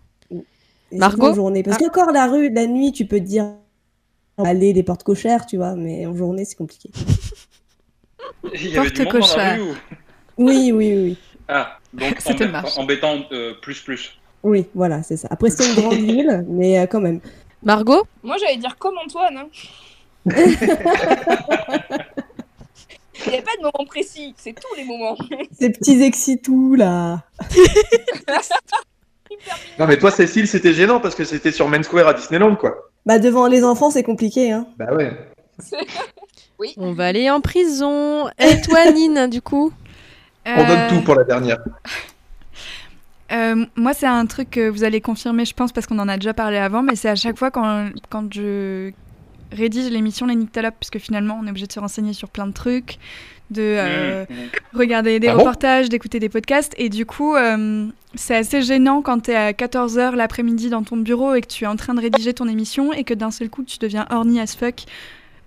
Et 0.91 0.97
Margot 0.97 1.29
en 1.29 1.35
journée. 1.35 1.63
Parce 1.63 1.79
qu'encore 1.79 2.13
la 2.13 2.27
rue, 2.27 2.51
la 2.51 2.67
nuit, 2.67 2.93
tu 2.93 3.07
peux 3.07 3.19
te 3.19 3.25
dire 3.25 3.53
aller 4.39 4.73
les 4.73 4.83
portes 4.83 5.03
cochères, 5.03 5.47
tu 5.47 5.57
vois, 5.57 5.75
mais 5.75 6.07
en 6.07 6.15
journée, 6.17 6.45
c'est 6.45 6.57
compliqué. 6.57 6.91
Il 8.55 8.69
y 8.69 8.79
avait 8.79 8.91
du 8.91 9.03
monde 9.03 9.09
dans 9.09 9.19
la 9.19 9.21
Porte-cochère. 9.21 9.57
rue 9.57 9.63
ou... 9.63 9.75
Oui, 10.39 10.73
oui, 10.73 10.95
oui. 10.95 11.19
Ah, 11.49 11.79
donc 11.93 12.19
embêtant 12.77 13.17
euh, 13.33 13.55
plus 13.61 13.81
plus. 13.81 14.19
Oui, 14.43 14.67
voilà, 14.75 15.03
c'est 15.03 15.17
ça. 15.17 15.29
Après, 15.31 15.51
c'est 15.51 15.69
une 15.69 15.75
grande 15.75 15.95
ville, 15.99 16.45
mais 16.49 16.79
euh, 16.79 16.87
quand 16.87 17.01
même. 17.01 17.21
Margot? 17.63 18.07
Moi, 18.23 18.37
j'allais 18.39 18.59
dire 18.59 18.77
comme 18.79 18.95
Antoine. 18.99 19.37
Hein. 19.37 19.49
Il 23.27 23.33
n'y 23.33 23.39
a 23.39 23.43
pas 23.43 23.57
de 23.57 23.63
moment 23.63 23.87
précis, 23.87 24.35
c'est 24.37 24.55
tous 24.55 24.75
les 24.77 24.85
moments. 24.85 25.17
Ces 25.59 25.71
petits 25.71 26.03
excitous, 26.03 26.77
là. 26.77 27.23
Non, 29.79 29.87
mais 29.87 29.99
toi, 29.99 30.11
Cécile, 30.11 30.49
c'était 30.49 30.73
gênant 30.73 31.01
parce 31.01 31.15
que 31.15 31.23
c'était 31.25 31.53
sur 31.53 31.69
Main 31.69 31.83
Square 31.83 32.09
à 32.09 32.15
Disneyland, 32.15 32.57
quoi. 32.57 32.91
Bah, 33.05 33.19
devant 33.19 33.47
les 33.47 33.63
enfants, 33.63 33.91
c'est 33.91 34.03
compliqué, 34.03 34.53
hein. 34.53 34.67
Bah 34.79 34.95
ouais. 34.95 35.13
On 36.77 36.93
va 36.93 37.07
aller 37.07 37.31
en 37.31 37.41
prison. 37.41 38.29
Et 38.39 38.61
toi, 38.63 38.91
Nine, 38.91 39.29
du 39.29 39.41
coup 39.43 39.71
On 40.47 40.57
donne 40.67 40.79
Euh, 40.79 40.89
tout 40.89 41.03
pour 41.03 41.15
la 41.15 41.25
dernière. 41.25 41.59
Euh, 43.31 43.67
moi, 43.77 43.93
c'est 43.95 44.07
un 44.07 44.27
truc 44.27 44.51
que 44.51 44.69
vous 44.69 44.83
allez 44.83 45.01
confirmer, 45.01 45.45
je 45.45 45.55
pense, 45.55 45.73
parce 45.73 45.87
qu'on 45.87 45.99
en 45.99 46.09
a 46.09 46.17
déjà 46.17 46.35
parlé 46.35 46.57
avant, 46.57 46.83
mais 46.83 46.97
c'est 46.97 47.11
à 47.11 47.15
chaque 47.15 47.39
fois 47.39 47.51
quand, 47.51 47.91
quand 48.09 48.33
je 48.33 48.91
rédige 49.53 49.91
l'émission 49.91 50.27
Les 50.27 50.35
Nyctalopes, 50.35 50.77
puisque 50.79 50.99
finalement, 50.99 51.39
on 51.43 51.47
est 51.47 51.51
obligé 51.51 51.67
de 51.67 51.73
se 51.73 51.81
renseigner 51.81 52.13
sur 52.13 52.29
plein 52.29 52.47
de 52.47 52.53
trucs, 52.53 52.99
de 53.51 53.63
euh, 53.63 54.25
Mmh. 54.29 54.79
regarder 54.79 55.21
des 55.21 55.29
Ah 55.29 55.33
bon 55.33 55.39
reportages, 55.41 55.89
d'écouter 55.89 56.21
des 56.21 56.29
podcasts, 56.29 56.75
et 56.77 56.89
du 56.89 57.07
coup, 57.07 57.35
euh, 57.35 57.87
c'est 58.15 58.37
assez 58.37 58.63
gênant 58.63 59.01
quand 59.03 59.21
tu 59.21 59.31
es 59.31 59.35
à 59.37 59.53
14h 59.53 60.15
l'après-midi 60.15 60.69
dans 60.71 60.83
ton 60.83 60.97
bureau 60.97 61.35
et 61.35 61.41
que 61.41 61.47
tu 61.47 61.65
es 61.65 61.67
en 61.67 61.77
train 61.77 61.95
de 61.95 62.01
rédiger 62.01 62.35
ton 62.35 62.47
émission 62.49 62.93
et 62.93 63.05
que 63.05 63.15
d'un 63.15 63.31
seul 63.31 63.49
coup, 63.49 63.63
tu 63.63 63.79
deviens 63.79 64.07
horny 64.11 64.41
as 64.41 64.55
fuck. 64.55 64.85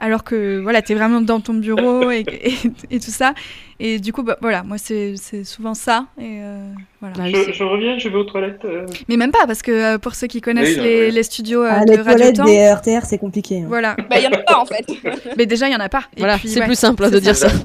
Alors 0.03 0.23
que 0.23 0.59
voilà, 0.59 0.81
tu 0.81 0.91
es 0.91 0.95
vraiment 0.95 1.21
dans 1.21 1.39
ton 1.39 1.53
bureau 1.53 2.09
et, 2.11 2.25
et, 2.27 2.53
et 2.95 2.99
tout 2.99 3.11
ça. 3.11 3.33
Et 3.79 3.99
du 3.99 4.11
coup, 4.11 4.23
bah, 4.23 4.37
voilà, 4.41 4.63
moi, 4.63 4.77
c'est 4.77 5.15
souvent 5.43 5.73
ça. 5.75 6.07
Et 6.19 6.39
euh, 6.41 6.57
voilà. 6.99 7.15
Ah 7.19 7.23
oui, 7.25 7.35
Je, 7.47 7.53
je 7.53 7.63
reviens, 7.63 7.97
je 7.99 8.09
vais 8.09 8.15
aux 8.15 8.23
toilettes. 8.23 8.65
euh. 8.65 8.85
Mais 9.07 9.15
même 9.15 9.31
pas, 9.31 9.45
parce 9.47 9.61
que 9.61 9.71
euh, 9.71 9.97
pour 9.99 10.15
ceux 10.15 10.25
qui 10.27 10.41
connaissent 10.41 10.69
Oui, 10.71 10.77
non, 10.77 10.83
les, 10.83 11.05
oui. 11.05 11.11
les 11.11 11.23
studios 11.23 11.63
euh, 11.63 11.69
Ah, 11.71 11.85
de 11.85 11.91
les 11.91 11.97
Radio 11.97 12.13
toilettes 12.17 12.35
Temps, 12.35 12.45
des 12.45 12.71
RTR, 12.73 13.05
c'est 13.05 13.19
compliqué. 13.19 13.61
hein. 13.61 13.65
voilà. 13.67 13.95
Bah, 14.09 14.17
il 14.17 14.23
y 14.23 14.27
en 14.27 14.31
a 14.31 14.37
pas 14.39 14.57
en 14.59 14.65
fait. 14.65 14.85
Mais 15.37 15.45
déjà, 15.45 15.67
il 15.67 15.71
y 15.73 15.75
en 15.75 15.79
a 15.79 15.89
pas. 15.89 16.03
Et 16.17 16.19
Voilà, 16.19 16.37
c'est 16.43 16.59
ouais, 16.59 16.65
plus 16.65 16.75
simple 16.75 17.03
c'est 17.05 17.11
de 17.11 17.19
dire 17.19 17.35
ça. 17.35 17.47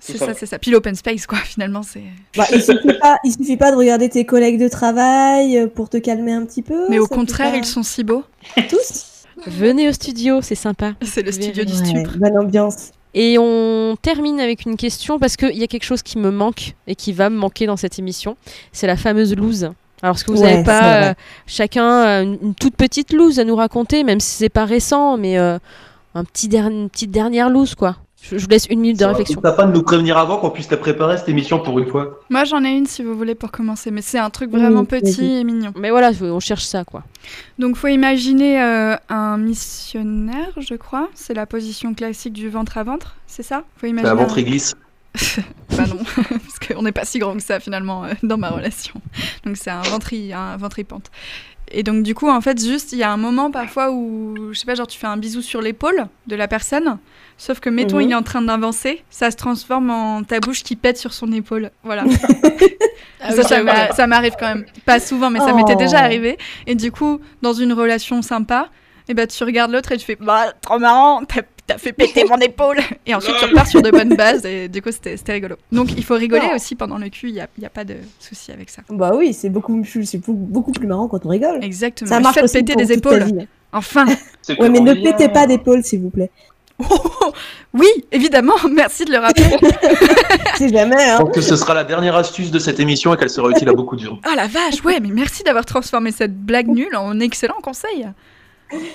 C'est 0.00 0.16
ça, 0.16 0.32
c'est 0.32 0.46
ça. 0.46 0.58
Puis 0.58 0.70
l'open 0.70 0.94
space, 0.94 1.26
quoi, 1.26 1.36
finalement, 1.38 1.82
c'est. 1.82 2.00
Bah, 2.34 2.44
il, 2.52 2.62
suffit 2.62 2.94
pas, 2.98 3.18
il 3.24 3.32
suffit 3.32 3.56
pas 3.58 3.70
de 3.72 3.76
regarder 3.76 4.08
tes 4.08 4.24
collègues 4.24 4.58
de 4.58 4.68
travail 4.68 5.68
pour 5.74 5.90
te 5.90 5.98
calmer 5.98 6.32
un 6.32 6.46
petit 6.46 6.62
peu. 6.62 6.88
Mais 6.88 6.98
au 6.98 7.06
contraire, 7.06 7.50
pas- 7.50 7.56
ils 7.58 7.64
sont 7.66 7.82
si 7.82 8.04
beaux. 8.04 8.24
tous. 8.70 9.17
Venez 9.46 9.88
au 9.88 9.92
studio, 9.92 10.40
c'est 10.42 10.54
sympa. 10.54 10.92
C'est 11.02 11.22
le 11.22 11.32
studio 11.32 11.64
du 11.64 11.72
Ouais, 11.72 11.84
stupre. 11.84 12.18
bonne 12.18 12.38
ambiance. 12.38 12.90
Et 13.14 13.36
on 13.38 13.96
termine 14.00 14.38
avec 14.40 14.66
une 14.66 14.76
question 14.76 15.18
parce 15.18 15.36
qu'il 15.36 15.56
y 15.56 15.62
a 15.62 15.66
quelque 15.66 15.84
chose 15.84 16.02
qui 16.02 16.18
me 16.18 16.30
manque 16.30 16.74
et 16.86 16.94
qui 16.94 17.12
va 17.12 17.30
me 17.30 17.36
manquer 17.36 17.66
dans 17.66 17.76
cette 17.76 17.98
émission. 17.98 18.36
C'est 18.72 18.86
la 18.86 18.96
fameuse 18.96 19.34
loose. 19.34 19.70
Alors, 20.02 20.14
est-ce 20.14 20.24
que 20.24 20.30
vous 20.32 20.42
Ouais, 20.42 20.50
n'avez 20.52 20.64
pas 20.64 21.10
euh, 21.10 21.14
chacun 21.46 22.06
euh, 22.06 22.22
une, 22.22 22.38
une 22.42 22.54
toute 22.54 22.76
petite 22.76 23.12
loose 23.12 23.38
à 23.40 23.44
nous 23.44 23.56
raconter, 23.56 24.04
même 24.04 24.20
si 24.20 24.36
c'est 24.36 24.48
pas 24.48 24.64
récent, 24.64 25.16
mais 25.16 25.38
euh, 25.38 25.58
un 26.14 26.24
petit 26.24 26.48
der- 26.48 26.68
une 26.68 26.88
petite 26.90 27.10
dernière 27.10 27.48
loose, 27.48 27.74
quoi 27.74 27.96
je, 28.20 28.36
je 28.36 28.42
vous 28.44 28.48
laisse 28.50 28.66
une 28.66 28.80
minute 28.80 28.96
de 28.96 29.02
Ça 29.02 29.08
réflexion. 29.08 29.40
peut-être 29.40 29.56
pas 29.56 29.64
de 29.66 29.72
nous 29.72 29.82
prévenir 29.82 30.18
avant 30.18 30.38
qu'on 30.38 30.50
puisse 30.50 30.70
la 30.70 30.76
préparer 30.76 31.16
cette 31.18 31.28
émission 31.28 31.60
pour 31.60 31.78
une 31.78 31.86
fois. 31.86 32.20
Moi, 32.30 32.44
j'en 32.44 32.64
ai 32.64 32.70
une 32.70 32.86
si 32.86 33.02
vous 33.04 33.16
voulez 33.16 33.34
pour 33.34 33.50
commencer, 33.52 33.90
mais 33.90 34.02
c'est 34.02 34.18
un 34.18 34.30
truc 34.30 34.50
vraiment 34.50 34.80
Oui, 34.80 34.86
petit 34.86 35.24
et 35.36 35.44
mignon. 35.44 35.72
Mais 35.76 35.90
voilà, 35.90 36.10
on 36.22 36.40
cherche 36.40 36.64
ça, 36.64 36.84
quoi. 36.84 37.04
Donc, 37.58 37.76
faut 37.76 37.86
imaginer 37.88 38.60
euh, 38.60 38.96
un 39.08 39.38
missionnaire, 39.38 40.52
je 40.58 40.74
crois. 40.74 41.08
C'est 41.14 41.34
la 41.34 41.46
position 41.46 41.94
classique 41.94 42.32
du 42.32 42.48
ventre 42.48 42.76
à 42.78 42.82
ventre, 42.82 43.16
c'est 43.26 43.42
ça? 43.44 43.62
Faut 43.76 43.86
imaginer. 43.86 44.08
la 44.08 44.20
un- 44.20 44.24
ventre 44.26 44.40
glisse. 44.40 44.74
Bah 45.76 45.84
non, 45.86 45.98
parce 46.28 46.58
qu'on 46.66 46.82
n'est 46.82 46.92
pas 46.92 47.04
si 47.04 47.18
grand 47.18 47.34
que 47.34 47.42
ça 47.42 47.60
finalement 47.60 48.04
euh, 48.04 48.12
dans 48.22 48.36
ma 48.38 48.48
relation. 48.50 48.94
Donc 49.44 49.56
c'est 49.56 49.70
un 49.70 49.82
ventri, 49.82 50.32
un 50.32 50.56
ventripente. 50.56 51.10
Et 51.70 51.82
donc 51.82 52.02
du 52.02 52.14
coup, 52.14 52.28
en 52.28 52.40
fait, 52.40 52.58
juste, 52.64 52.92
il 52.92 52.98
y 52.98 53.02
a 53.02 53.10
un 53.10 53.16
moment 53.16 53.50
parfois 53.50 53.90
où, 53.90 54.52
je 54.52 54.58
sais 54.58 54.66
pas, 54.66 54.74
genre 54.74 54.86
tu 54.86 54.98
fais 54.98 55.06
un 55.06 55.16
bisou 55.16 55.42
sur 55.42 55.60
l'épaule 55.60 56.06
de 56.26 56.36
la 56.36 56.48
personne, 56.48 56.98
sauf 57.36 57.60
que 57.60 57.68
mettons, 57.70 57.96
Mhm. 57.96 58.02
il 58.02 58.10
est 58.12 58.14
en 58.14 58.22
train 58.22 58.42
d'avancer, 58.42 59.02
ça 59.10 59.30
se 59.30 59.36
transforme 59.36 59.90
en 59.90 60.22
ta 60.22 60.40
bouche 60.40 60.62
qui 60.62 60.76
pète 60.76 60.96
sur 60.98 61.12
son 61.12 61.30
épaule. 61.32 61.70
Voilà. 61.82 62.04
Ah 63.20 63.32
ça, 63.32 63.42
ça 63.42 63.62
m'a- 63.64 63.90
ça 63.92 64.06
m'arrive 64.06 64.34
quand 64.38 64.46
même 64.46 64.64
pas 64.86 65.00
souvent, 65.00 65.28
mais 65.28 65.40
ça 65.40 65.48
Oh. 65.52 65.56
m'était 65.56 65.74
déjà 65.74 65.98
arrivé. 65.98 66.38
Et 66.68 66.76
du 66.76 66.92
coup, 66.92 67.20
dans 67.42 67.52
une 67.52 67.72
relation 67.72 68.22
sympa, 68.22 68.68
et 69.08 69.14
ben 69.14 69.26
tu 69.26 69.42
regardes 69.42 69.72
l'autre 69.72 69.90
et 69.90 69.96
tu 69.96 70.04
fais 70.06 70.14
bah 70.20 70.52
trop 70.62 70.78
marrant, 70.78 71.24
t'as 71.24 71.42
t'as 71.68 71.78
fait 71.78 71.92
péter 71.92 72.24
mon 72.24 72.38
épaule. 72.38 72.78
Et 73.06 73.14
ensuite 73.14 73.36
tu 73.38 73.44
repars 73.44 73.66
sur 73.68 73.80
de 73.82 73.90
bonnes 73.92 74.16
bases 74.16 74.44
et 74.44 74.68
du 74.68 74.82
coup 74.82 74.90
c'était 74.90 75.32
rigolo. 75.32 75.54
Donc 75.70 75.90
il 75.96 76.02
faut 76.04 76.14
rigoler 76.16 76.48
Oh. 76.50 76.56
aussi 76.56 76.74
pendant 76.74 76.98
le 76.98 77.08
cul, 77.10 77.28
il 77.28 77.36
y 77.36 77.40
a, 77.40 77.46
y 77.60 77.64
a 77.66 77.70
pas 77.70 77.84
de 77.84 77.94
souci 78.18 78.50
avec 78.50 78.70
ça. 78.70 78.82
Bah 78.90 79.12
oui, 79.14 79.32
c'est 79.32 79.50
beaucoup, 79.50 79.80
plus- 79.82 80.04
c'est 80.06 80.18
beaucoup- 80.26 80.72
plus 80.72 80.86
marrant 80.88 81.06
quand 81.06 81.24
on 81.24 81.28
rigole. 81.28 81.62
Exactement. 81.62 82.08
Ça 82.08 82.18
marche 82.20 82.34
faites 82.34 82.44
aussi 82.44 82.54
péter 82.58 82.72
pour 82.72 82.82
des 82.82 82.92
épaules. 82.92 83.22
vie. 83.22 83.46
Enfin. 83.72 84.06
Ouais, 84.58 84.70
mais 84.70 84.80
ne 84.80 84.94
pétez 84.94 85.28
pas 85.28 85.46
d'épaule, 85.46 85.84
s'il 85.84 86.00
vous 86.00 86.08
plaît. 86.08 86.30
oui, 87.74 87.88
évidemment. 88.12 88.54
Merci 88.72 89.04
de 89.04 89.12
le 89.12 89.18
rappeler. 89.18 89.44
Si 90.56 90.68
jamais, 90.70 90.96
Je 90.96 91.10
hein. 91.10 91.18
pense 91.20 91.34
que 91.34 91.40
ce 91.40 91.54
sera 91.54 91.72
la 91.74 91.84
dernière 91.84 92.16
astuce 92.16 92.50
de 92.50 92.58
cette 92.58 92.80
émission 92.80 93.14
et 93.14 93.16
qu'elle 93.16 93.30
sera 93.30 93.48
utile 93.50 93.68
à 93.68 93.74
beaucoup 93.74 93.94
de 93.94 94.00
gens. 94.04 94.18
Ah 94.24 94.34
la 94.34 94.46
vache, 94.48 94.82
ouais, 94.84 94.98
mais 95.00 95.10
merci 95.10 95.42
d'avoir 95.44 95.64
transformé 95.64 96.10
cette 96.10 96.34
blague 96.36 96.66
nulle 96.66 96.96
en 96.96 97.20
excellent 97.20 97.60
conseil. 97.62 98.08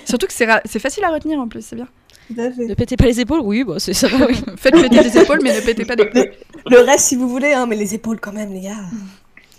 Surtout 0.04 0.26
que 0.26 0.32
c'est 0.32 0.78
facile 0.78 1.04
à 1.04 1.10
retenir 1.10 1.38
en 1.40 1.48
plus, 1.48 1.62
c'est 1.62 1.76
bien. 1.76 1.88
Ne 2.30 2.74
pétez 2.74 2.96
pas 2.96 3.04
les 3.04 3.20
épaules 3.20 3.40
Oui, 3.40 3.64
bah, 3.64 3.74
c'est 3.78 3.92
ça. 3.92 4.08
va, 4.08 4.26
oui. 4.26 4.36
Faites 4.56 4.74
péter 4.74 5.02
des 5.02 5.18
épaules, 5.18 5.40
mais 5.42 5.54
ne 5.54 5.60
pétez 5.60 5.84
pas 5.84 5.94
d'épaule. 5.96 6.32
Le 6.66 6.78
reste, 6.80 7.06
si 7.06 7.16
vous 7.16 7.28
voulez, 7.28 7.52
hein, 7.52 7.66
mais 7.66 7.76
les 7.76 7.94
épaules 7.94 8.18
quand 8.20 8.32
même, 8.32 8.52
les 8.52 8.60
gars. 8.62 8.76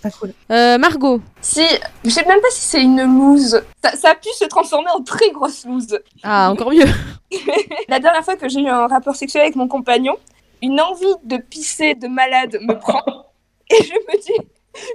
Pas 0.02 0.10
cool. 0.10 0.32
Euh, 0.50 0.76
Margot, 0.78 1.20
Si, 1.40 1.64
je 2.04 2.10
sais 2.10 2.24
même 2.24 2.40
pas 2.40 2.50
si 2.50 2.60
c'est 2.60 2.82
une 2.82 3.02
loose. 3.02 3.62
Ça, 3.84 3.96
ça 3.96 4.10
a 4.10 4.14
pu 4.14 4.28
se 4.36 4.44
transformer 4.46 4.90
en 4.90 5.02
très 5.02 5.30
grosse 5.30 5.64
loose. 5.64 5.98
ah, 6.22 6.50
encore 6.50 6.70
mieux. 6.72 6.84
La 7.88 7.98
dernière 8.00 8.24
fois 8.24 8.36
que 8.36 8.48
j'ai 8.48 8.60
eu 8.60 8.68
un 8.68 8.86
rapport 8.88 9.14
sexuel 9.16 9.42
avec 9.42 9.56
mon 9.56 9.68
compagnon, 9.68 10.16
une 10.62 10.80
envie 10.80 11.06
de 11.24 11.36
pisser 11.36 11.94
de 11.94 12.08
malade 12.08 12.58
me 12.62 12.74
prend. 12.78 13.02
Et 13.70 13.82
je 13.82 13.92
me 13.92 14.22
dis, 14.22 14.46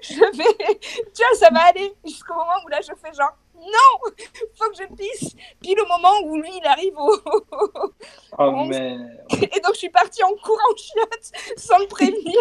je 0.04 0.14
vais, 0.38 0.80
tu 1.14 1.24
vois, 1.24 1.38
ça 1.40 1.50
va 1.54 1.62
aller 1.70 1.92
jusqu'au 2.06 2.34
moment 2.34 2.52
où 2.66 2.70
là 2.70 2.80
je 2.82 2.92
fais 3.02 3.14
genre 3.18 3.36
non, 3.62 4.12
faut 4.56 4.70
que 4.72 4.78
je 4.78 4.96
pisse. 4.96 5.34
Pile 5.62 5.80
au 5.80 5.88
moment 5.88 6.14
où 6.26 6.38
lui 6.42 6.50
il 6.62 6.68
arrive 6.68 6.94
au, 6.98 7.12
Oh 8.40 8.64
mais 8.68 8.96
et 9.42 9.60
donc 9.62 9.74
je 9.74 9.80
suis 9.80 9.90
partie 9.90 10.24
en 10.24 10.32
courant 10.44 10.58
en 10.72 10.76
chiottes 10.78 11.32
sans 11.58 11.78
le 11.80 11.88
prévenir. 11.88 12.40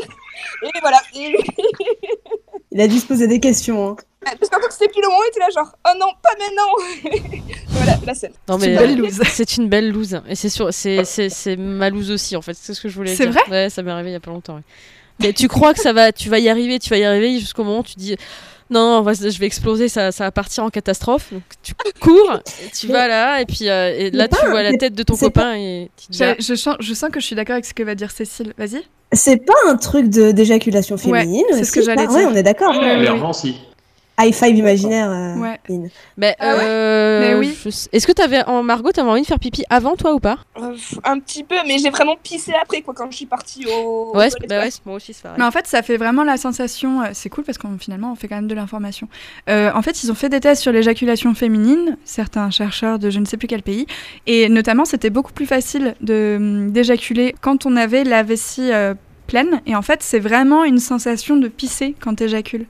Et 0.63 0.81
voilà. 0.81 1.01
Et 1.15 1.29
lui, 1.29 1.39
Il 2.73 2.81
a 2.81 2.87
dû 2.89 2.99
se 2.99 3.07
poser 3.07 3.27
des 3.27 3.41
questions. 3.41 3.91
hein. 3.91 3.97
parce 4.23 4.49
qu'en 4.49 4.61
fait 4.61 4.71
c'était 4.71 4.89
pile 4.89 5.05
au 5.05 5.11
moment 5.11 5.21
où 5.21 5.25
il 5.25 5.29
était 5.29 5.41
là 5.41 5.49
genre 5.55 5.73
oh 5.87 5.93
non, 5.99 6.07
pas 6.23 6.31
maintenant. 6.39 7.43
voilà 7.71 7.99
la 8.07 8.15
scène. 8.15 8.33
Non, 8.49 8.59
C'est 8.59 8.67
une 8.67 8.73
mais 8.73 8.79
belle 8.79 8.93
euh, 8.93 9.03
loose. 9.03 9.21
C'est 9.31 9.57
une 9.57 9.69
belle 9.69 9.91
loose. 9.91 10.21
Et 10.29 10.35
c'est 10.35 10.49
sûr, 10.51 10.73
c'est 10.73 11.05
c'est 11.05 11.29
c'est 11.29 11.57
ma 11.57 11.91
loose 11.91 12.11
aussi 12.11 12.37
en 12.37 12.43
fait. 12.43 12.55
C'est 12.55 12.73
ce 12.75 12.81
que 12.81 12.89
je 12.89 12.95
voulais 12.95 13.15
C'est 13.15 13.27
dire. 13.29 13.43
vrai? 13.47 13.51
Ouais, 13.65 13.71
ça 13.71 13.83
m'est 13.83 13.91
arrivé 13.91 14.11
il 14.11 14.13
y 14.13 14.17
a 14.17 14.21
pas 14.21 14.31
longtemps. 14.31 14.57
ouais. 14.57 14.63
Mais 15.19 15.33
tu 15.35 15.49
crois 15.49 15.75
que 15.75 15.81
ça 15.81 15.93
va, 15.93 16.13
tu 16.13 16.31
vas 16.31 16.39
y 16.39 16.49
arriver, 16.49 16.79
tu 16.79 16.89
vas 16.89 16.97
y 16.97 17.05
arriver 17.05 17.39
jusqu'au 17.41 17.63
moment 17.63 17.81
où 17.81 17.83
tu 17.83 17.95
dis 17.97 18.17
non, 18.71 18.99
on 18.99 19.03
va- 19.03 19.13
je 19.15 19.39
vais 19.39 19.47
exploser, 19.47 19.89
ça, 19.89 20.13
ça 20.13 20.25
va 20.25 20.31
partir 20.31 20.65
en 20.65 20.71
catastrophe. 20.71 21.33
Donc 21.33 21.43
tu 21.63 21.75
cours, 22.01 22.39
et 22.65 22.71
tu 22.75 22.87
vas 22.87 23.09
là, 23.09 23.41
et 23.41 23.47
puis 23.47 23.69
euh, 23.69 23.95
et 23.99 24.11
là 24.11 24.29
tu 24.29 24.47
vois 24.49 24.63
la 24.63 24.73
tête 24.75 24.95
de 24.95 25.03
ton 25.03 25.17
copain 25.17 25.55
et 25.57 25.91
tu 25.97 26.07
te 26.07 26.13
dis, 26.13 26.25
ah, 26.25 26.35
Je, 26.39 26.45
je 26.45 26.55
sens, 26.55 26.77
je 26.81 26.95
sens 26.95 27.11
que 27.11 27.21
je 27.21 27.27
suis 27.27 27.37
d'accord 27.37 27.55
avec 27.55 27.65
ce 27.65 27.75
que 27.75 27.83
va 27.83 27.95
dire 27.95 28.11
Cécile. 28.11 28.55
Vas-y. 28.57 28.83
C'est 29.13 29.45
pas 29.45 29.55
un 29.67 29.77
truc 29.77 30.09
de 30.09 30.31
d'éjaculation 30.31 30.97
féminine. 30.97 31.45
c'est 31.53 31.65
ce 31.65 31.73
que 31.73 31.83
j'allais 31.83 32.07
pas- 32.07 32.13
Ouais, 32.13 32.21
dire. 32.21 32.29
on 32.33 32.37
est 32.37 32.43
d'accord. 32.45 32.73
Clairement, 32.79 33.33
si. 33.33 33.57
High 34.21 34.35
five 34.35 34.57
imaginaire. 34.57 35.11
euh, 35.11 35.35
Ouais. 35.37 35.59
Mais, 36.17 36.37
Ah 36.39 36.57
ouais 36.57 36.63
euh, 36.65 37.21
Mais 37.21 37.35
oui. 37.35 37.57
je 37.65 37.69
Est-ce 37.93 38.07
que 38.07 38.13
t'avais 38.13 38.45
en 38.47 38.63
Margot, 38.63 38.91
t'avais 38.93 39.09
envie 39.09 39.23
de 39.23 39.27
faire 39.27 39.39
pipi 39.39 39.65
avant 39.71 39.97
toi 39.97 40.13
ou 40.15 40.21
pas 40.21 40.39
Euh, 40.61 40.75
un 41.05 41.19
petit 41.19 41.45
peu, 41.45 41.55
mais 41.67 41.79
j'ai 41.79 41.91
vraiment 41.91 42.17
pissé 42.23 42.53
après 42.61 42.83
quoi 42.83 42.93
quand 42.95 43.11
je 43.11 43.17
suis 43.17 43.27
partie 43.27 43.67
au. 43.67 44.17
Ouais, 44.17 44.31
c'est- 44.31 44.47
bah 44.49 44.59
ouais, 44.61 44.71
c'est- 44.71 44.85
moi 44.85 44.97
aussi 44.97 45.13
c'est 45.15 45.23
pareil. 45.23 45.39
Mais 45.39 45.45
en 45.45 45.51
fait, 45.51 45.67
ça 45.67 45.83
fait 45.83 45.97
vraiment 45.97 46.25
la 46.25 46.37
sensation. 46.37 47.03
euh, 47.03 47.07
C'est 47.13 47.29
cool 47.31 47.45
parce 47.45 47.59
qu'on 47.59 47.79
finalement 47.79 48.13
on 48.13 48.15
fait 48.17 48.29
quand 48.29 48.37
même 48.37 48.49
de 48.49 48.55
l'information. 48.55 49.09
Euh, 49.49 49.71
en 49.75 49.83
fait, 49.83 50.03
ils 50.03 50.11
ont 50.11 50.15
fait 50.15 50.29
des 50.29 50.41
tests 50.41 50.63
sur 50.63 50.73
l'éjaculation 50.73 51.35
féminine, 51.35 51.97
certains 52.05 52.51
chercheurs 52.51 52.99
de 52.99 53.11
je 53.11 53.19
ne 53.19 53.25
sais 53.25 53.37
plus 53.37 53.49
quel 53.49 53.63
pays, 53.63 53.87
et 54.27 54.49
notamment 54.49 54.85
c'était 54.85 55.11
beaucoup 55.11 55.33
plus 55.33 55.47
facile 55.47 55.95
de 56.01 56.37
hum, 56.39 56.71
d'éjaculer 56.73 57.35
quand 57.41 57.67
on 57.67 57.77
avait 57.77 58.05
la 58.05 58.23
vessie 58.23 58.71
euh, 58.73 58.95
pleine. 59.27 59.61
Et 59.67 59.77
en 59.77 59.83
fait, 59.83 60.03
c'est 60.03 60.19
vraiment 60.19 60.65
une 60.65 60.79
sensation 60.79 61.37
de 61.37 61.49
pisser 61.49 61.95
quand 62.01 62.15
t'éjacules. 62.17 62.67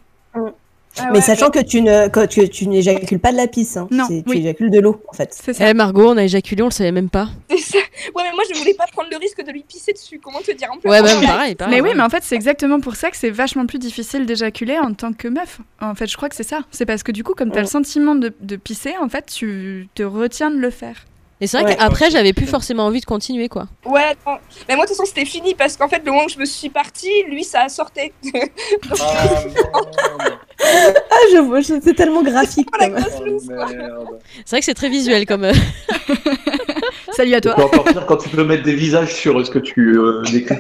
Ah 0.98 1.06
Mais 1.12 1.18
ouais, 1.18 1.20
sachant 1.20 1.50
que 1.50 1.60
tu 1.60 1.82
ne 1.82 2.08
que 2.08 2.26
tu, 2.26 2.48
tu 2.48 2.66
n'éjacules 2.66 3.20
pas 3.20 3.30
de 3.32 3.36
la 3.36 3.46
pisse. 3.46 3.76
Hein. 3.76 3.86
Non, 3.90 4.06
Tu 4.08 4.36
éjacules 4.38 4.70
de 4.70 4.80
l'eau 4.80 5.00
en 5.08 5.12
fait. 5.12 5.32
C'est 5.32 5.52
ça. 5.52 5.70
Eh 5.70 5.74
Margot, 5.74 6.08
on 6.10 6.16
a 6.16 6.24
éjaculé, 6.24 6.62
on 6.62 6.66
le 6.66 6.72
savait 6.72 6.90
même 6.92 7.10
pas. 7.10 7.28
ça. 7.48 7.78
Ouais, 7.78 8.22
mais 8.24 8.32
moi 8.34 8.42
je 8.52 8.58
voulais 8.58 8.74
pas 8.74 8.86
prendre 8.92 9.08
le 9.10 9.16
risque 9.16 9.44
de 9.44 9.52
lui 9.52 9.62
pisser 9.62 9.92
dessus. 9.92 10.18
Comment 10.22 10.40
te 10.40 10.50
dire 10.52 10.68
en 10.72 10.78
plus 10.78 10.90
Ouais, 10.90 11.00
bah 11.02 11.08
pareil, 11.24 11.54
pareil. 11.54 11.74
Mais 11.74 11.80
oui, 11.80 11.90
mais 11.94 12.02
en 12.02 12.08
fait, 12.08 12.22
c'est 12.24 12.34
exactement 12.34 12.80
pour 12.80 12.96
ça 12.96 13.10
que 13.10 13.16
c'est 13.16 13.30
vachement 13.30 13.66
plus 13.66 13.78
difficile 13.78 14.26
d'éjaculer 14.26 14.78
en 14.78 14.92
tant 14.94 15.12
que 15.12 15.28
meuf. 15.28 15.60
En 15.80 15.94
fait, 15.94 16.06
je 16.08 16.16
crois 16.16 16.28
que 16.28 16.34
c'est 16.36 16.42
ça. 16.48 16.60
C'est 16.72 16.86
parce 16.86 17.02
que 17.02 17.12
du 17.12 17.22
coup, 17.22 17.34
comme 17.34 17.50
t'as 17.50 17.56
Ouais. 17.56 17.62
le 17.62 17.68
sentiment 17.68 18.14
de, 18.14 18.32
de 18.40 18.56
pisser, 18.56 18.94
en 19.00 19.08
fait, 19.08 19.26
tu 19.26 19.88
te 19.94 20.02
retiens 20.02 20.50
de 20.50 20.56
le 20.58 20.70
faire. 20.70 21.04
Et 21.42 21.46
c'est 21.46 21.58
vrai 21.58 21.70
Ouais. 21.70 21.76
qu'après, 21.76 22.10
j'avais 22.10 22.32
plus 22.34 22.46
forcément 22.46 22.84
envie 22.84 23.00
de 23.00 23.06
continuer, 23.06 23.48
quoi. 23.48 23.66
Ouais, 23.86 24.14
non. 24.26 24.36
Mais 24.68 24.76
moi 24.76 24.84
de 24.84 24.88
toute 24.90 24.96
façon 24.98 25.06
c'était 25.08 25.24
fini 25.24 25.54
parce 25.54 25.76
qu'en 25.76 25.88
fait 25.88 26.02
le 26.04 26.12
moment 26.12 26.24
où 26.26 26.28
je 26.28 26.38
me 26.38 26.44
suis 26.44 26.68
partie, 26.68 27.22
lui 27.28 27.44
ça 27.44 27.62
a 27.62 27.68
sorté. 27.70 28.12
ah 28.34 28.34
merde. 30.18 30.38
Ah, 30.62 31.16
je 31.32 31.38
vois, 31.38 31.62
c'est 31.62 31.94
tellement 31.94 32.22
graphique. 32.22 32.68
Oh, 32.78 32.84
Oh. 32.84 34.18
C'est 34.44 34.50
vrai 34.50 34.58
que 34.60 34.64
c'est 34.66 34.74
très 34.74 34.90
visuel 34.90 35.24
comme. 35.26 35.44
euh, 35.44 35.52
Salut 37.12 37.32
à 37.32 37.36
C'est 37.36 37.40
toi. 37.42 37.64
encore 37.64 37.84
pire 37.84 38.04
quand 38.06 38.16
tu 38.18 38.28
peux 38.28 38.44
mettre 38.44 38.62
des 38.62 38.74
visages 38.74 39.14
sur 39.14 39.44
ce 39.44 39.50
que 39.50 39.58
tu 39.58 39.98
euh, 39.98 40.22
décris. 40.30 40.56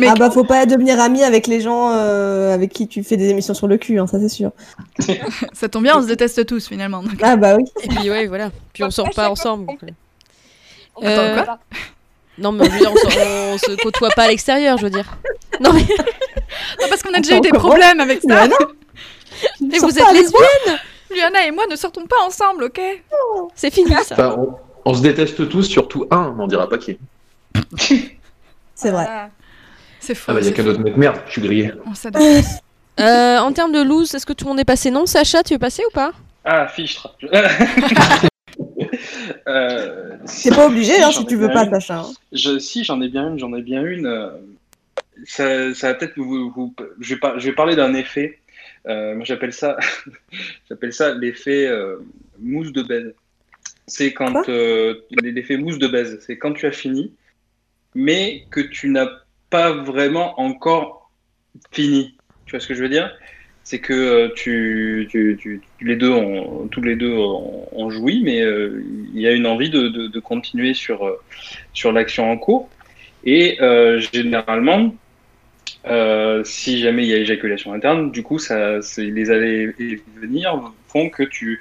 Mais- 0.00 0.08
Ah 0.10 0.14
bah 0.14 0.30
faut 0.30 0.44
pas 0.44 0.66
devenir 0.66 1.00
ami 1.00 1.22
avec 1.22 1.46
les 1.46 1.60
gens 1.60 1.90
euh, 1.92 2.52
avec 2.54 2.72
qui 2.72 2.88
tu 2.88 3.02
fais 3.04 3.16
des 3.16 3.28
émissions 3.28 3.54
sur 3.54 3.68
le 3.68 3.76
cul, 3.78 3.98
hein, 3.98 4.06
ça 4.06 4.18
c'est 4.18 4.28
sûr. 4.28 4.50
Ça 5.52 5.68
tombe 5.68 5.82
bien, 5.84 5.96
on 5.98 6.02
se 6.02 6.06
déteste 6.06 6.44
tous 6.46 6.66
finalement. 6.68 7.02
donc. 7.02 7.12
Ah 7.22 7.36
bah 7.36 7.56
oui. 7.56 7.64
Et 7.82 7.88
puis 7.88 8.10
ouais, 8.10 8.26
voilà. 8.26 8.50
Puis 8.72 8.82
on 8.84 8.90
sort 8.90 9.10
pas 9.10 9.28
ensemble. 9.30 9.66
donc, 9.66 9.80
euh. 11.04 11.42
Pas. 11.44 11.58
Non, 12.38 12.52
mais 12.52 12.68
dire, 12.68 12.90
on, 12.92 12.96
se- 12.96 13.54
on 13.54 13.58
se 13.58 13.82
côtoie 13.82 14.08
pas 14.16 14.22
à 14.24 14.28
l'extérieur, 14.28 14.78
je 14.78 14.84
veux 14.84 14.90
dire. 14.90 15.06
Non 15.60 15.72
mais. 15.72 15.82
Non, 16.80 16.86
parce 16.88 17.02
qu'on 17.02 17.10
a 17.10 17.18
Attends, 17.18 17.20
déjà 17.22 17.36
eu 17.36 17.40
des 17.40 17.50
problèmes 17.50 18.00
avec 18.00 18.22
ça. 18.22 18.28
Mais 18.28 18.48
non. 18.48 18.56
Mais 19.60 19.78
vous 19.78 19.96
êtes 19.98 20.12
lesbiennes 20.12 20.78
Liana 21.14 21.46
et 21.46 21.50
moi 21.52 21.64
ne 21.70 21.76
sortons 21.76 22.06
pas 22.06 22.16
ensemble, 22.26 22.64
ok 22.64 22.80
C'est 23.54 23.72
fini 23.72 23.90
ça. 24.04 24.14
Enfin, 24.14 24.34
on, 24.36 24.54
on 24.84 24.94
se 24.94 25.00
déteste 25.02 25.48
tous, 25.48 25.62
surtout 25.62 26.06
un, 26.10 26.34
mais 26.36 26.42
on 26.44 26.46
dira 26.48 26.68
pas 26.68 26.78
qui. 26.78 26.98
C'est 28.74 28.90
vrai. 28.90 29.06
Ah. 29.08 29.28
C'est 30.00 30.14
faux. 30.14 30.32
Ah 30.32 30.34
bah, 30.34 30.40
y 30.40 30.48
a 30.48 30.52
faux. 30.54 30.62
autre 30.68 30.80
mec 30.80 30.96
merde, 30.96 31.20
je 31.26 31.32
suis 31.32 31.40
grillé. 31.42 31.72
On 31.86 31.94
s'adapte. 31.94 32.24
Euh, 32.98 33.38
en 33.38 33.50
termes 33.52 33.72
de 33.72 33.80
loose, 33.80 34.14
est-ce 34.14 34.26
que 34.26 34.34
tout 34.34 34.44
le 34.44 34.50
monde 34.50 34.60
est 34.60 34.64
passé 34.66 34.90
Non, 34.90 35.06
Sacha, 35.06 35.42
tu 35.42 35.54
es 35.54 35.58
passé 35.58 35.82
ou 35.88 35.90
pas 35.94 36.12
Ah, 36.44 36.68
fichtre. 36.68 37.16
euh, 39.48 40.16
C'est 40.26 40.54
pas 40.54 40.66
obligé 40.66 41.00
hein, 41.02 41.10
si 41.10 41.24
tu 41.26 41.36
veux 41.36 41.48
pas, 41.48 41.64
une. 41.64 41.70
Sacha. 41.70 42.00
hein. 42.00 42.10
Je, 42.32 42.58
si, 42.58 42.84
j'en 42.84 43.00
ai 43.00 43.08
bien 43.08 43.28
une, 43.30 43.38
j'en 43.38 43.54
ai 43.54 43.62
bien 43.62 43.82
une. 43.84 44.06
euh, 44.06 44.30
Ça, 45.24 45.72
ça 45.74 45.88
va 45.88 45.94
peut-être 45.94 46.16
vous, 46.18 46.50
vous- 46.50 46.74
je, 47.00 47.14
vais 47.14 47.20
par- 47.20 47.38
je 47.38 47.46
vais 47.48 47.54
parler 47.54 47.74
d'un 47.76 47.94
effet. 47.94 48.38
Euh, 48.86 49.14
moi, 49.14 49.24
j'appelle 49.24 49.52
ça, 49.52 49.76
j'appelle 50.68 50.92
ça 50.92 51.14
l'effet 51.14 51.66
euh, 51.68 51.96
mousse 52.38 52.72
de 52.72 52.82
baise. 52.82 53.14
C'est 53.86 54.12
quand 54.12 54.48
euh, 54.48 54.94
l'effet 55.22 55.56
mousse 55.56 55.78
de 55.78 55.88
baise, 55.88 56.18
c'est 56.26 56.38
quand 56.38 56.52
tu 56.52 56.66
as 56.66 56.72
fini, 56.72 57.12
mais 57.94 58.44
que 58.50 58.60
tu 58.60 58.88
n'as 58.88 59.08
pas 59.50 59.72
vraiment 59.72 60.40
encore 60.40 61.10
fini. 61.72 62.16
Tu 62.46 62.52
vois 62.52 62.60
ce 62.60 62.66
que 62.68 62.74
je 62.74 62.82
veux 62.82 62.88
dire? 62.88 63.12
C'est 63.62 63.78
que 63.80 63.92
euh, 63.92 64.28
tu, 64.34 65.06
tu, 65.10 65.36
tu- 65.40 65.60
les 65.80 65.96
deux 65.96 66.10
ont, 66.10 66.66
tous 66.68 66.80
les 66.80 66.96
deux 66.96 67.12
ont, 67.12 67.68
ont 67.72 67.90
joui, 67.90 68.22
mais 68.24 68.40
euh, 68.40 68.82
il 69.14 69.20
y 69.20 69.26
a 69.26 69.32
une 69.32 69.46
envie 69.46 69.70
de, 69.70 69.88
de, 69.88 70.06
de 70.08 70.20
continuer 70.20 70.74
sur, 70.74 71.06
euh, 71.06 71.20
sur 71.72 71.92
l'action 71.92 72.30
en 72.30 72.36
cours. 72.38 72.68
Et 73.24 73.60
euh, 73.60 74.00
généralement, 74.12 74.94
euh, 75.86 76.42
si 76.44 76.80
jamais 76.80 77.04
il 77.04 77.10
y 77.10 77.14
a 77.14 77.18
éjaculation 77.18 77.72
interne, 77.72 78.10
du 78.10 78.22
coup, 78.22 78.38
ça, 78.38 78.80
c'est- 78.82 79.04
les 79.04 79.30
allées 79.30 79.72
et 79.78 80.02
venir 80.16 80.72
font 80.88 81.10
que 81.10 81.22
tu, 81.22 81.60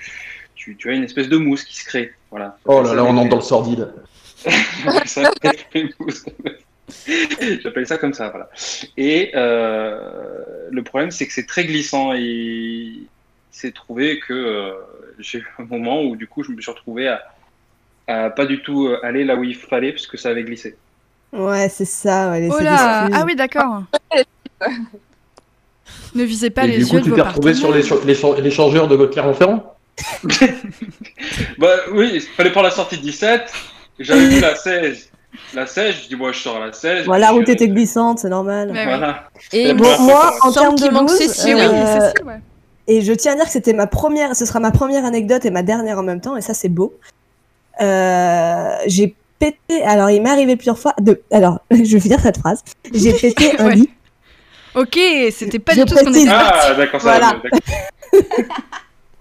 tu, 0.55 0.75
tu 0.77 0.89
as 0.89 0.93
une 0.93 1.03
espèce 1.03 1.27
de 1.29 1.37
mousse 1.37 1.63
qui 1.63 1.75
se 1.75 1.85
crée. 1.85 2.11
Voilà. 2.31 2.57
Oh 2.65 2.81
là 2.81 2.93
là, 2.95 3.03
on 3.03 3.17
entre 3.17 3.29
dans 3.29 3.35
le 3.35 3.41
sordide. 3.41 3.93
Ça 5.05 5.29
fait 5.71 5.89
mousse. 5.99 6.25
J'appelle 7.63 7.87
ça 7.87 7.97
comme 7.97 8.13
ça, 8.13 8.29
voilà. 8.29 8.49
Et 8.97 9.31
euh, 9.35 9.99
le 10.71 10.83
problème, 10.83 11.11
c'est 11.11 11.27
que 11.27 11.33
c'est 11.33 11.45
très 11.45 11.65
glissant 11.65 12.13
et 12.13 12.19
il 12.21 13.07
s'est 13.51 13.71
trouvé 13.71 14.19
que 14.19 14.33
euh, 14.33 14.71
j'ai 15.19 15.39
eu 15.39 15.47
un 15.59 15.65
moment 15.65 16.03
où 16.03 16.15
du 16.15 16.27
coup, 16.27 16.43
je 16.43 16.51
me 16.51 16.61
suis 16.61 16.71
retrouvé 16.71 17.07
à, 17.07 17.21
à 18.07 18.29
pas 18.29 18.45
du 18.45 18.61
tout 18.61 18.87
euh, 18.87 18.99
aller 19.03 19.23
là 19.23 19.35
où 19.35 19.43
il 19.43 19.55
fallait 19.55 19.91
parce 19.91 20.07
que 20.07 20.17
ça 20.17 20.29
avait 20.29 20.43
glissé. 20.43 20.75
Ouais, 21.31 21.69
c'est 21.69 21.85
ça. 21.85 22.31
Ouais, 22.31 22.47
Oh 22.49 22.55
c'est 22.57 22.63
là 22.63 23.07
Ah 23.13 23.23
oui, 23.25 23.35
d'accord. 23.35 23.83
Ne 26.15 26.23
visez 26.23 26.49
pas 26.49 26.65
Et 26.65 26.69
les 26.69 26.77
du 26.79 26.85
coup, 26.85 26.95
yeux 26.95 27.01
de 27.01 27.05
tu 27.05 27.13
t'es 27.13 27.21
retrouvé 27.21 27.53
sur 27.53 27.71
changeurs 28.51 28.87
de 28.87 29.05
Clermont-Ferrand 29.05 29.75
Bah 31.57 31.75
oui, 31.91 32.11
il 32.15 32.21
fallait 32.21 32.51
prendre 32.51 32.67
la 32.67 32.73
sortie 32.73 32.97
17. 32.97 33.51
J'avais 33.99 34.27
vu 34.27 34.39
la 34.39 34.55
16. 34.55 35.08
La 35.53 35.65
16, 35.67 35.95
je 36.03 36.07
dis, 36.09 36.15
moi, 36.15 36.31
je 36.31 36.39
sors 36.39 36.57
à 36.57 36.65
la 36.65 36.73
16. 36.73 37.05
Voilà, 37.05 37.27
la 37.27 37.31
route 37.31 37.45
je- 37.47 37.51
était 37.51 37.67
glissante, 37.67 38.19
c'est 38.19 38.29
normal. 38.29 38.69
Mais 38.73 38.79
oui. 38.81 38.85
Voilà. 38.89 39.29
Et 39.53 39.73
Bon, 39.73 39.99
moi, 40.01 40.33
en 40.41 40.51
termes 40.51 40.75
de 40.77 40.89
manque 40.89 41.09
oui, 41.11 41.27
euh, 41.53 42.11
ouais. 42.25 42.39
Et 42.87 43.01
je 43.01 43.13
tiens 43.13 43.33
à 43.33 43.35
dire 43.35 43.45
que 43.45 43.51
c'était 43.51 43.73
ma 43.73 43.85
première, 43.87 44.35
ce 44.35 44.45
sera 44.45 44.59
ma 44.59 44.71
première 44.71 45.05
anecdote 45.05 45.45
et 45.45 45.51
ma 45.51 45.61
dernière 45.61 45.99
en 45.99 46.03
même 46.03 46.21
temps, 46.21 46.35
et 46.35 46.41
ça 46.41 46.55
c'est 46.55 46.69
beau. 46.69 46.95
Euh, 47.81 48.75
j'ai 48.87 49.15
pété, 49.37 49.83
alors 49.83 50.09
il 50.09 50.21
m'est 50.23 50.29
arrivé 50.31 50.55
plusieurs 50.55 50.79
fois, 50.79 50.93
de, 50.99 51.21
alors 51.31 51.59
je 51.71 51.77
vais 51.93 51.99
finir 51.99 52.19
cette 52.19 52.39
phrase, 52.39 52.63
j'ai 52.93 53.13
pété 53.21 53.51
un 53.59 53.67
Ouais. 53.67 53.75
lit. 53.75 53.89
Ok, 54.75 54.97
c'était 55.31 55.59
pas 55.59 55.73
Je 55.73 55.81
du 55.81 55.85
tout 55.85 55.95
ce 55.97 56.03
qu'on 56.03 56.13
était. 56.13 56.29
Ah, 56.31 56.73
d'accord, 56.75 57.01
ça 57.01 57.09
Voilà. 57.19 57.35
va. 57.43 58.19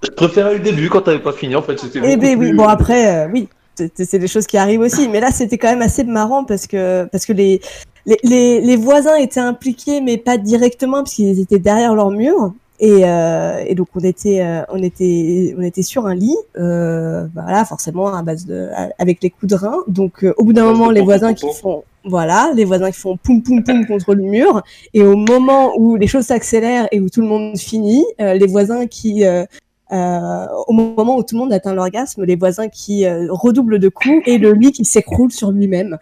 Je 0.04 0.10
préférais 0.10 0.54
le 0.54 0.60
début 0.60 0.88
quand 0.88 1.00
t'avais 1.02 1.18
pas 1.18 1.32
fini, 1.32 1.56
en 1.56 1.62
fait. 1.62 1.76
Eh 1.96 2.16
ben 2.16 2.38
oui, 2.38 2.52
bon 2.52 2.68
après, 2.68 3.24
euh, 3.24 3.28
oui, 3.32 3.48
c'est 3.94 4.18
des 4.18 4.28
choses 4.28 4.46
qui 4.46 4.56
arrivent 4.56 4.80
aussi, 4.80 5.08
mais 5.08 5.20
là 5.20 5.30
c'était 5.30 5.58
quand 5.58 5.68
même 5.68 5.82
assez 5.82 6.04
marrant 6.04 6.44
parce 6.44 6.66
que 6.66 7.04
parce 7.06 7.26
que 7.26 7.32
les 7.32 7.60
les, 8.06 8.18
les, 8.22 8.60
les 8.60 8.76
voisins 8.76 9.16
étaient 9.16 9.40
impliqués, 9.40 10.00
mais 10.00 10.16
pas 10.16 10.38
directement 10.38 10.98
parce 10.98 11.14
qu'ils 11.14 11.40
étaient 11.40 11.58
derrière 11.58 11.94
leur 11.94 12.10
mur. 12.10 12.52
Et, 12.80 13.00
euh, 13.04 13.64
et 13.66 13.74
donc 13.74 13.88
on 13.96 14.00
était 14.00 14.40
euh, 14.40 14.62
on 14.68 14.80
était 14.80 15.52
on 15.58 15.62
était 15.62 15.82
sur 15.82 16.06
un 16.06 16.14
lit, 16.14 16.36
euh, 16.58 17.26
voilà 17.34 17.64
forcément 17.64 18.14
à 18.14 18.22
base 18.22 18.46
de 18.46 18.68
avec 18.98 19.20
les 19.20 19.30
coups 19.30 19.50
de 19.50 19.56
rein. 19.56 19.78
Donc 19.88 20.22
euh, 20.22 20.32
au 20.36 20.44
bout 20.44 20.52
d'un 20.52 20.64
moment 20.64 20.90
les 20.90 21.00
voisins 21.00 21.34
qui 21.34 21.46
font 21.60 21.82
voilà 22.04 22.52
les 22.54 22.64
voisins 22.64 22.92
qui 22.92 23.00
font 23.00 23.16
poum 23.16 23.42
poum 23.42 23.64
poum 23.64 23.84
contre 23.84 24.14
le 24.14 24.22
mur. 24.22 24.62
Et 24.94 25.02
au 25.02 25.16
moment 25.16 25.72
où 25.76 25.96
les 25.96 26.06
choses 26.06 26.26
s'accélèrent 26.26 26.86
et 26.92 27.00
où 27.00 27.08
tout 27.08 27.20
le 27.20 27.26
monde 27.26 27.58
finit, 27.58 28.04
euh, 28.20 28.34
les 28.34 28.46
voisins 28.46 28.86
qui 28.86 29.24
euh, 29.24 29.44
au 29.90 30.72
moment 30.72 31.16
où 31.16 31.22
tout 31.22 31.34
le 31.34 31.40
monde 31.40 31.52
atteint 31.52 31.74
l'orgasme, 31.74 32.24
les 32.24 32.36
voisins 32.36 32.68
qui 32.68 33.06
euh, 33.06 33.26
redoublent 33.30 33.78
de 33.78 33.88
coups 33.88 34.22
et 34.26 34.38
le 34.38 34.52
lit 34.52 34.72
qui 34.72 34.84
s'écroule 34.84 35.32
sur 35.32 35.50
lui-même. 35.50 35.98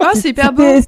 Oh, 0.00 0.06
c'est 0.14 0.30
hyper 0.30 0.52
beau. 0.52 0.80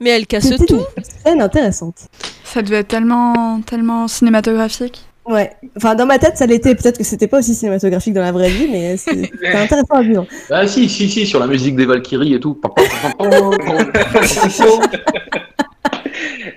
Mais 0.00 0.10
elle 0.10 0.26
casse 0.26 0.50
tout. 0.66 0.80
une 0.96 1.04
scène 1.04 1.40
intéressante. 1.40 2.08
Ça 2.44 2.62
devait 2.62 2.78
être 2.78 2.88
tellement, 2.88 3.60
tellement 3.62 4.08
cinématographique. 4.08 5.04
Ouais. 5.24 5.52
Enfin, 5.76 5.94
dans 5.94 6.06
ma 6.06 6.18
tête, 6.18 6.36
ça 6.36 6.46
l'était. 6.46 6.74
Peut-être 6.74 6.98
que 6.98 7.04
c'était 7.04 7.28
pas 7.28 7.38
aussi 7.38 7.54
cinématographique 7.54 8.12
dans 8.12 8.22
la 8.22 8.32
vraie 8.32 8.50
vie, 8.50 8.66
mais 8.70 8.96
c'est 8.96 9.30
intéressant 9.54 9.94
à 9.94 10.02
vivre. 10.02 10.26
Ah 10.50 10.66
si, 10.66 10.88
si, 10.88 11.08
si, 11.08 11.24
sur 11.26 11.38
la 11.38 11.46
musique 11.46 11.76
des 11.76 11.86
Valkyries 11.86 12.34
et 12.34 12.40
tout. 12.40 12.60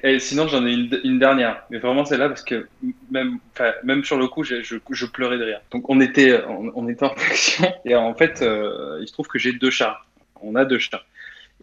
Et 0.03 0.19
sinon, 0.19 0.47
j'en 0.47 0.65
ai 0.65 0.73
une, 0.73 0.99
une 1.03 1.19
dernière, 1.19 1.63
mais 1.69 1.77
vraiment 1.79 2.05
celle-là 2.05 2.27
parce 2.29 2.43
que 2.43 2.67
même, 3.11 3.39
même 3.83 4.03
sur 4.03 4.17
le 4.17 4.27
coup, 4.27 4.43
je, 4.43 4.61
je, 4.63 4.77
je 4.89 5.05
pleurais 5.05 5.37
de 5.37 5.43
rire. 5.43 5.61
Donc 5.71 5.89
on 5.89 5.99
était, 6.01 6.41
on, 6.47 6.71
on 6.75 6.87
était 6.87 7.05
en 7.05 7.09
action 7.13 7.73
et 7.85 7.95
en 7.95 8.13
fait, 8.13 8.41
euh, 8.41 8.97
il 9.01 9.07
se 9.07 9.13
trouve 9.13 9.27
que 9.27 9.39
j'ai 9.39 9.53
deux 9.53 9.71
chats. 9.71 9.99
On 10.41 10.55
a 10.55 10.65
deux 10.65 10.79
chats. 10.79 11.03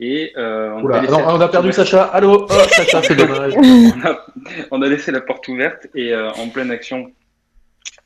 Et 0.01 0.33
euh, 0.37 0.71
on, 0.73 0.83
Oula, 0.85 0.99
a 0.99 1.03
non, 1.03 1.19
on 1.29 1.39
perdu 1.39 1.69
ouverte. 1.69 1.75
Sacha. 1.75 2.03
Allô 2.05 2.47
Oh, 2.49 2.53
Sacha, 2.71 3.03
c'est 3.03 3.15
dommage. 3.15 3.53
on, 3.57 4.07
a, 4.07 4.27
on 4.71 4.83
a 4.83 4.89
laissé 4.89 5.13
la 5.13 5.21
porte 5.21 5.47
ouverte 5.49 5.87
et 5.95 6.13
euh, 6.15 6.31
en 6.33 6.49
pleine 6.49 6.71
action, 6.71 7.13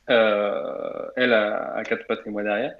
euh, 0.09 1.05
elle 1.15 1.33
a, 1.33 1.73
a 1.75 1.83
quatre 1.83 2.05
pattes 2.07 2.21
et 2.25 2.29
moi 2.29 2.43
derrière. 2.43 2.73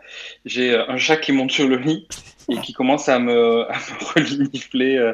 J'ai 0.45 0.75
un 0.77 0.97
chat 0.97 1.17
qui 1.17 1.31
monte 1.31 1.51
sur 1.51 1.67
le 1.67 1.77
lit 1.77 2.07
et 2.49 2.57
qui 2.57 2.73
commence 2.73 3.09
à 3.09 3.19
me, 3.19 3.61
à 3.71 3.75
me 3.75 4.13
relinifler 4.13 4.97
les- 4.99 5.13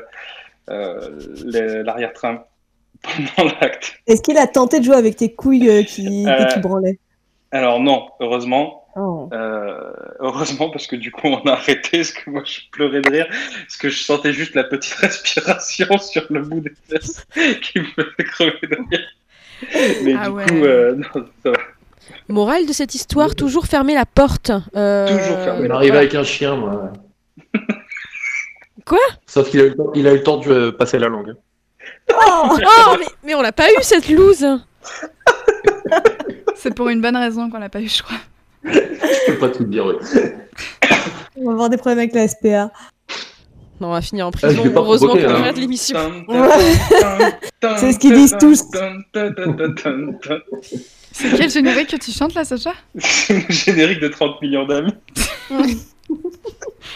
l'arrière-train 0.68 2.44
pendant 3.36 3.52
l'acte. 3.62 3.96
Est-ce 4.08 4.22
qu'il 4.22 4.38
a 4.38 4.48
tenté 4.48 4.80
de 4.80 4.86
jouer 4.86 4.96
avec 4.96 5.16
tes 5.16 5.34
couilles 5.34 5.70
euh, 5.70 5.84
qui, 5.84 6.28
Euh, 6.28 6.46
qui 6.46 6.60
branlaient 6.60 7.00
Alors 7.52 7.80
non, 7.80 8.08
heureusement. 8.20 8.80
Oh. 8.96 9.28
Euh, 9.34 9.92
heureusement 10.20 10.70
parce 10.70 10.86
que 10.86 10.96
du 10.96 11.12
coup 11.12 11.26
on 11.28 11.42
a 11.48 11.54
arrêté 11.54 11.98
parce 11.98 12.12
que 12.12 12.30
moi 12.30 12.44
je 12.46 12.60
pleurais 12.72 13.02
de 13.02 13.10
rire 13.10 13.26
parce 13.28 13.76
que 13.78 13.90
je 13.90 14.04
sentais 14.04 14.34
juste 14.34 14.54
la 14.54 14.64
petite 14.64 14.94
respiration 15.00 15.98
sur 15.98 16.24
le 16.30 16.42
bout 16.42 16.60
des 16.60 16.74
fesses 16.88 17.26
qui 17.34 17.80
me 17.80 17.86
faisait 17.86 18.24
crever 18.30 18.60
de 18.62 18.78
rire. 18.92 19.08
Mais 20.04 20.14
Ah 20.20 20.26
du 20.28 20.36
ouais. 20.36 20.46
coup, 20.46 20.64
euh, 20.64 20.96
non, 20.96 21.26
ça 21.44 21.52
va. 21.52 21.58
Morale 22.28 22.68
de 22.68 22.74
cette 22.74 22.94
histoire, 22.96 23.34
toujours 23.34 23.66
fermer 23.66 23.96
la 23.96 24.06
porte. 24.06 24.52
Euh, 24.76 25.08
Toujours 25.08 25.40
fermer 25.40 25.62
Il 25.64 25.68
la 25.70 25.76
arrive 25.76 25.96
avec 25.96 26.14
un 26.16 26.24
chien, 26.24 26.56
moi. 26.56 26.92
Quoi 28.86 29.00
Sauf 29.26 29.50
qu'il 29.50 29.62
a, 29.62 29.66
eu 29.66 29.70
le 29.70 29.76
temps- 29.76 29.92
il 29.96 30.08
a 30.08 30.12
eu 30.12 30.18
le 30.18 30.24
temps 30.24 30.38
de 30.38 30.52
euh, 30.52 30.72
passer 30.72 31.00
la 31.00 31.08
langue. 31.10 31.34
Oh, 32.12 32.56
mais, 33.00 33.06
mais 33.24 33.36
on 33.36 33.42
l'a 33.42 33.52
pas 33.52 33.70
eu 33.70 33.76
cette 33.82 34.08
loose. 34.10 34.46
C'est 36.56 36.74
pour 36.74 36.90
une 36.90 37.02
bonne 37.02 37.18
raison 37.18 37.50
qu'on 37.50 37.60
l'a 37.60 37.70
pas 37.70 37.82
eu, 37.82 37.88
je 37.90 38.04
crois. 38.04 38.18
Je 38.64 39.32
peux 39.32 39.38
pas 39.38 39.50
tout 39.50 39.64
dire, 39.66 39.86
oui. 39.86 39.96
On 41.38 41.46
va 41.48 41.52
avoir 41.54 41.70
des 41.70 41.78
problèmes 41.78 42.00
avec 42.00 42.14
la 42.14 42.28
SPA. 42.28 42.72
Non, 43.82 43.90
on 43.90 43.92
va 43.92 44.02
finir 44.02 44.28
en 44.28 44.32
je 44.32 44.38
prison. 44.38 44.64
pas 44.72 44.80
Heureusement 44.80 45.14
qu'on 45.14 45.20
hein. 45.28 45.42
arrête 45.42 45.58
l'émission. 45.58 45.98
C'est 47.78 47.92
ce 47.94 48.00
qu'ils 48.00 48.14
disent 48.14 48.38
tous. 48.40 48.64
C'est 51.12 51.30
quel 51.36 51.50
générique 51.50 51.90
que 51.90 51.98
tu 51.98 52.12
chantes 52.12 52.34
là, 52.34 52.46
Sacha? 52.46 52.74
C'est 52.98 53.46
le 53.46 53.46
générique 53.54 54.00
de 54.00 54.08
30 54.08 54.42
millions 54.42 54.66
d'amis. 54.66 54.94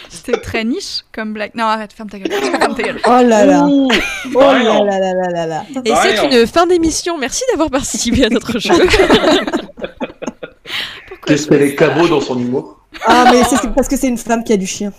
C'était 0.08 0.40
très 0.40 0.64
niche 0.64 1.04
comme 1.12 1.32
blague. 1.32 1.52
Non, 1.54 1.64
arrête, 1.64 1.92
ferme 1.92 2.10
ta 2.10 2.18
gueule. 2.18 2.30
Ferme 2.60 2.74
ta 2.74 2.82
gueule. 2.82 3.00
Oh 3.06 3.22
là 3.24 3.44
là. 3.44 3.66
Oh 3.66 3.88
là 4.34 4.84
là 4.84 4.98
là 4.98 5.12
là 5.14 5.30
là 5.30 5.46
là. 5.46 5.62
Et 5.84 5.90
Bah, 5.90 6.00
c'est 6.02 6.24
une 6.26 6.46
fin 6.46 6.66
d'émission. 6.66 7.16
Merci 7.18 7.42
d'avoir 7.50 7.70
participé 7.70 8.24
à 8.26 8.28
notre 8.28 8.58
jeu. 8.58 8.74
Fait 11.36 11.58
les 11.58 11.74
cabots 11.74 12.08
dans 12.08 12.20
son 12.22 12.38
humour? 12.38 12.80
Ah, 13.04 13.26
mais 13.30 13.42
c'est 13.44 13.72
parce 13.74 13.86
que 13.86 13.96
c'est 13.96 14.08
une 14.08 14.16
femme 14.16 14.42
qui 14.44 14.52
a 14.52 14.56
du 14.56 14.66
chien. 14.66 14.92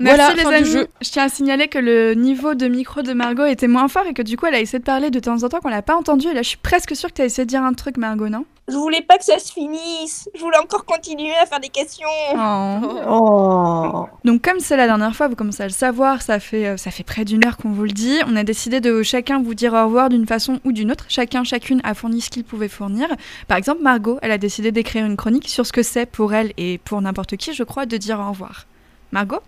Merci 0.00 0.20
Voilà, 0.20 0.34
les 0.34 0.42
fin 0.42 0.50
du 0.50 0.56
amis. 0.56 0.70
jeu. 0.70 0.88
Je 1.02 1.10
tiens 1.10 1.24
à 1.24 1.28
signaler 1.28 1.68
que 1.68 1.78
le 1.78 2.14
niveau 2.14 2.54
de 2.54 2.66
micro 2.68 3.02
de 3.02 3.12
Margot 3.12 3.44
était 3.44 3.68
moins 3.68 3.88
fort 3.88 4.06
et 4.06 4.14
que 4.14 4.22
du 4.22 4.36
coup 4.36 4.46
elle 4.46 4.54
a 4.56 4.60
essayé 4.60 4.78
de 4.78 4.84
parler 4.84 5.10
de 5.10 5.20
temps 5.20 5.42
en 5.42 5.48
temps 5.48 5.60
qu'on 5.60 5.68
l'a 5.68 5.82
pas 5.82 5.94
entendu. 5.96 6.28
Et 6.28 6.34
là 6.34 6.42
je 6.42 6.48
suis 6.48 6.58
presque 6.58 6.96
sûre 6.96 7.10
que 7.10 7.14
tu 7.14 7.22
as 7.22 7.26
essayé 7.26 7.44
de 7.44 7.48
dire 7.50 7.62
un 7.62 7.72
truc, 7.74 7.96
Margot, 7.96 8.28
non? 8.28 8.44
Je 8.66 8.76
voulais 8.76 9.02
pas 9.02 9.18
que 9.18 9.24
ça 9.26 9.38
se 9.38 9.52
finisse. 9.52 10.26
Je 10.34 10.40
voulais 10.40 10.56
encore 10.56 10.86
continuer 10.86 11.34
à 11.34 11.44
faire 11.44 11.60
des 11.60 11.68
questions. 11.68 12.08
Oh. 12.34 12.78
Oh. 13.10 14.06
Donc 14.24 14.40
comme 14.42 14.58
c'est 14.58 14.76
la 14.78 14.86
dernière 14.86 15.14
fois, 15.14 15.28
vous 15.28 15.36
commencez 15.36 15.62
à 15.62 15.66
le 15.66 15.72
savoir, 15.72 16.22
ça 16.22 16.40
fait, 16.40 16.66
euh, 16.68 16.76
ça 16.78 16.90
fait 16.90 17.02
près 17.04 17.26
d'une 17.26 17.44
heure 17.46 17.58
qu'on 17.58 17.70
vous 17.70 17.82
le 17.84 17.90
dit. 17.90 18.18
On 18.26 18.36
a 18.36 18.42
décidé 18.42 18.80
de 18.80 19.02
chacun 19.02 19.42
vous 19.42 19.54
dire 19.54 19.74
au 19.74 19.84
revoir 19.84 20.08
d'une 20.08 20.26
façon 20.26 20.60
ou 20.64 20.72
d'une 20.72 20.90
autre. 20.90 21.04
Chacun, 21.08 21.44
chacune 21.44 21.82
a 21.84 21.92
fourni 21.92 22.22
ce 22.22 22.30
qu'il 22.30 22.44
pouvait 22.44 22.68
fournir. 22.68 23.08
Par 23.48 23.58
exemple, 23.58 23.82
Margot, 23.82 24.18
elle 24.22 24.30
a 24.32 24.38
décidé 24.38 24.72
d'écrire 24.72 25.04
une 25.04 25.16
chronique 25.16 25.48
sur 25.50 25.66
ce 25.66 25.72
que 25.72 25.82
c'est 25.82 26.06
pour 26.06 26.32
elle 26.32 26.52
et 26.56 26.78
pour 26.78 27.00
n'importe 27.02 27.36
qui, 27.36 27.52
je 27.52 27.64
crois, 27.64 27.84
de 27.84 27.98
dire 27.98 28.18
au 28.18 28.30
revoir. 28.30 28.64
Margot? 29.12 29.40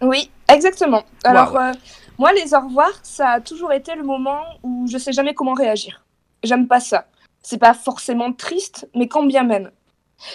Oui, 0.00 0.30
exactement. 0.48 1.04
Alors, 1.24 1.56
euh, 1.56 1.72
moi, 2.18 2.32
les 2.32 2.54
au 2.54 2.60
revoir, 2.60 2.90
ça 3.02 3.30
a 3.30 3.40
toujours 3.40 3.72
été 3.72 3.94
le 3.94 4.02
moment 4.02 4.42
où 4.62 4.86
je 4.86 4.98
sais 4.98 5.12
jamais 5.12 5.34
comment 5.34 5.54
réagir. 5.54 6.04
J'aime 6.42 6.66
pas 6.66 6.80
ça. 6.80 7.06
C'est 7.42 7.58
pas 7.58 7.74
forcément 7.74 8.32
triste, 8.32 8.88
mais 8.94 9.08
quand 9.08 9.24
bien 9.24 9.42
même. 9.42 9.70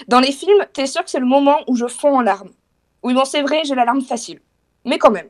Dans 0.07 0.19
les 0.19 0.31
films, 0.31 0.65
t'es 0.73 0.85
sûr 0.85 1.03
que 1.03 1.09
c'est 1.09 1.19
le 1.19 1.25
moment 1.25 1.57
où 1.67 1.75
je 1.75 1.87
fonds 1.87 2.17
en 2.17 2.21
larmes. 2.21 2.51
Oui, 3.03 3.13
bon, 3.13 3.25
c'est 3.25 3.41
vrai, 3.41 3.61
j'ai 3.65 3.75
la 3.75 3.85
larme 3.85 4.01
facile. 4.01 4.41
Mais 4.85 4.97
quand 4.97 5.11
même. 5.11 5.29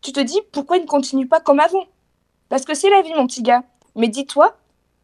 Tu 0.00 0.12
te 0.12 0.20
dis, 0.20 0.40
pourquoi 0.52 0.76
il 0.76 0.82
ne 0.82 0.88
continue 0.88 1.26
pas 1.26 1.40
comme 1.40 1.60
avant? 1.60 1.86
Parce 2.48 2.64
que 2.64 2.74
c'est 2.74 2.90
la 2.90 3.02
vie, 3.02 3.14
mon 3.14 3.26
petit 3.26 3.42
gars. 3.42 3.62
Mais 3.94 4.08
dis-toi 4.08 4.56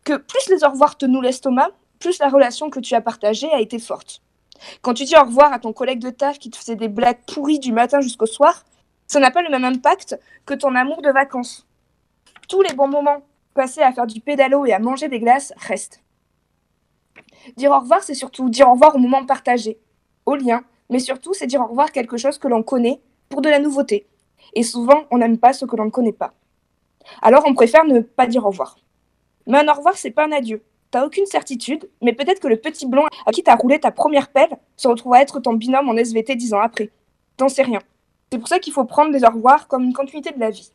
que 0.05 0.17
plus 0.17 0.49
les 0.49 0.65
au 0.65 0.71
revoir 0.71 0.97
te 0.97 1.07
nous 1.07 1.21
l'estomac, 1.21 1.71
plus 1.99 2.19
la 2.19 2.29
relation 2.29 2.71
que 2.71 2.81
tu 2.81 2.95
as 2.95 3.01
partagée 3.01 3.51
a 3.53 3.61
été 3.61 3.79
forte. 3.79 4.23
Quand 4.83 4.95
tu 4.95 5.05
dis 5.05 5.17
au 5.17 5.25
revoir 5.25 5.53
à 5.53 5.59
ton 5.59 5.73
collègue 5.73 6.01
de 6.01 6.11
taf 6.11 6.39
qui 6.39 6.51
te 6.51 6.57
faisait 6.57 6.77
des 6.77 6.89
blagues 6.89 7.21
pourries 7.27 7.59
du 7.59 7.73
matin 7.73 8.01
jusqu'au 8.01 8.27
soir, 8.27 8.65
ça 9.07 9.21
n'a 9.21 9.31
pas 9.31 9.43
le 9.43 9.51
même 9.51 9.65
impact 9.65 10.19
que 10.47 10.55
ton 10.55 10.75
amour 10.75 11.03
de 11.03 11.11
vacances. 11.11 11.67
Tous 12.49 12.63
les 12.63 12.75
bons 12.75 12.89
moments 12.89 13.23
passés 13.55 13.83
à 13.83 13.93
faire 13.93 14.07
du 14.07 14.21
pédalo 14.21 14.67
et 14.67 14.73
à 14.73 14.79
manger 14.79 15.09
des 15.09 15.19
glaces 15.19 15.53
restent. 15.57 16.03
Dire 17.57 17.73
au 17.73 17.81
revoir, 17.81 18.03
c'est 18.03 18.15
surtout 18.15 18.49
dire 18.49 18.69
au 18.69 18.73
revoir 18.73 18.95
au 18.95 18.99
moment 18.99 19.25
partagé, 19.25 19.79
au 20.27 20.37
lien, 20.37 20.63
mais 20.91 20.99
surtout 20.99 21.35
c'est 21.35 21.47
dire 21.47 21.61
au 21.61 21.67
revoir 21.67 21.91
quelque 21.93 22.17
chose 22.17 22.39
que 22.39 22.49
l'on 22.49 22.63
connaît 22.63 23.01
pour 23.29 23.41
de 23.41 23.49
la 23.49 23.59
nouveauté. 23.59 24.07
Et 24.55 24.63
souvent, 24.63 25.05
on 25.11 25.19
n'aime 25.19 25.39
pas 25.39 25.53
ce 25.53 25.65
que 25.65 25.77
l'on 25.77 25.87
ne 25.87 25.91
connaît 25.91 26.13
pas. 26.13 26.35
Alors 27.23 27.45
on 27.47 27.55
préfère 27.55 27.85
ne 27.85 28.01
pas 28.01 28.27
dire 28.27 28.45
au 28.45 28.51
revoir. 28.51 28.77
Mais 29.47 29.59
un 29.59 29.69
au 29.69 29.77
revoir, 29.77 29.97
c'est 29.97 30.11
pas 30.11 30.27
un 30.27 30.33
adieu. 30.33 30.63
T'as 30.91 31.07
aucune 31.07 31.27
certitude, 31.27 31.89
mais 32.03 32.13
peut-être 32.13 32.41
que 32.41 32.49
le 32.49 32.57
petit 32.57 32.87
blond 32.87 33.05
à 33.25 33.31
qui 33.31 33.45
t'as 33.45 33.55
roulé 33.55 33.79
ta 33.79 33.93
première 33.93 34.29
pelle 34.29 34.51
se 34.77 34.89
retrouvera 34.89 35.23
être 35.23 35.39
ton 35.39 35.53
binôme 35.53 35.89
en 35.89 35.97
SVT 35.97 36.35
dix 36.35 36.53
ans 36.53 36.61
après. 36.61 36.91
T'en 37.37 37.49
sais 37.49 37.63
rien. 37.63 37.79
C'est 38.33 38.39
pour 38.39 38.49
ça 38.49 38.59
qu'il 38.59 38.73
faut 38.73 38.85
prendre 38.85 39.13
les 39.13 39.25
au 39.25 39.29
revoir 39.29 39.69
comme 39.69 39.85
une 39.85 39.93
continuité 39.93 40.33
de 40.33 40.41
la 40.41 40.51
vie. 40.51 40.73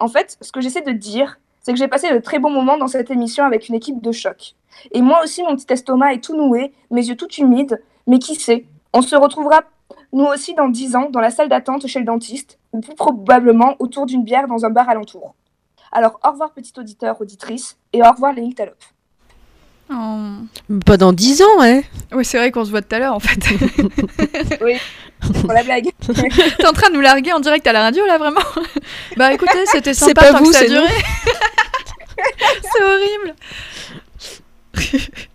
En 0.00 0.08
fait, 0.08 0.36
ce 0.40 0.50
que 0.50 0.60
j'essaie 0.60 0.82
de 0.82 0.90
dire, 0.90 1.38
c'est 1.62 1.72
que 1.72 1.78
j'ai 1.78 1.88
passé 1.88 2.12
de 2.12 2.18
très 2.18 2.38
bons 2.38 2.50
moments 2.50 2.76
dans 2.76 2.88
cette 2.88 3.10
émission 3.10 3.44
avec 3.44 3.68
une 3.68 3.74
équipe 3.76 4.02
de 4.02 4.12
choc. 4.12 4.54
Et 4.92 5.00
moi 5.00 5.22
aussi, 5.22 5.42
mon 5.42 5.54
petit 5.54 5.72
estomac 5.72 6.14
est 6.14 6.24
tout 6.24 6.36
noué, 6.36 6.72
mes 6.90 7.06
yeux 7.06 7.16
tout 7.16 7.32
humides, 7.34 7.82
mais 8.06 8.18
qui 8.18 8.34
sait, 8.34 8.66
on 8.92 9.02
se 9.02 9.16
retrouvera 9.16 9.62
nous 10.12 10.24
aussi 10.24 10.54
dans 10.54 10.68
dix 10.68 10.96
ans 10.96 11.08
dans 11.10 11.20
la 11.20 11.30
salle 11.30 11.48
d'attente 11.48 11.86
chez 11.86 11.98
le 12.00 12.04
dentiste, 12.04 12.58
ou 12.72 12.80
plus 12.80 12.94
probablement 12.94 13.74
autour 13.78 14.06
d'une 14.06 14.24
bière 14.24 14.48
dans 14.48 14.64
un 14.64 14.70
bar 14.70 14.88
alentour. 14.88 15.34
Alors 15.92 16.18
au 16.24 16.30
revoir 16.30 16.52
petit 16.52 16.72
auditeur, 16.78 17.20
auditrice, 17.20 17.78
et 17.92 18.02
au 18.02 18.10
revoir 18.10 18.32
les 18.32 18.42
Nyctalopes. 18.42 18.95
Oh. 19.90 20.74
Pas 20.84 20.96
dans 20.96 21.12
10 21.12 21.42
ans, 21.42 21.60
hein 21.62 21.80
Oui, 22.12 22.24
c'est 22.24 22.38
vrai 22.38 22.50
qu'on 22.50 22.64
se 22.64 22.70
voit 22.70 22.82
tout 22.82 22.94
à 22.94 22.98
l'heure 22.98 23.14
en 23.14 23.20
fait. 23.20 23.38
Pour 25.40 25.52
la 25.52 25.62
blague. 25.62 25.90
T'es 26.58 26.66
en 26.66 26.72
train 26.72 26.90
de 26.90 26.94
nous 26.94 27.00
larguer 27.00 27.32
en 27.32 27.40
direct 27.40 27.66
à 27.66 27.72
la 27.72 27.82
radio 27.82 28.04
là 28.06 28.18
vraiment 28.18 28.40
Bah 29.16 29.32
écoutez, 29.32 29.64
c'était 29.66 29.94
sympa 29.94 30.22
pas 30.22 30.32
tant 30.32 30.38
vous, 30.38 30.50
que 30.50 30.56
ça 30.56 30.64
a 30.64 30.66
duré. 30.66 30.86
c'est 32.62 32.82
horrible. 32.82 33.34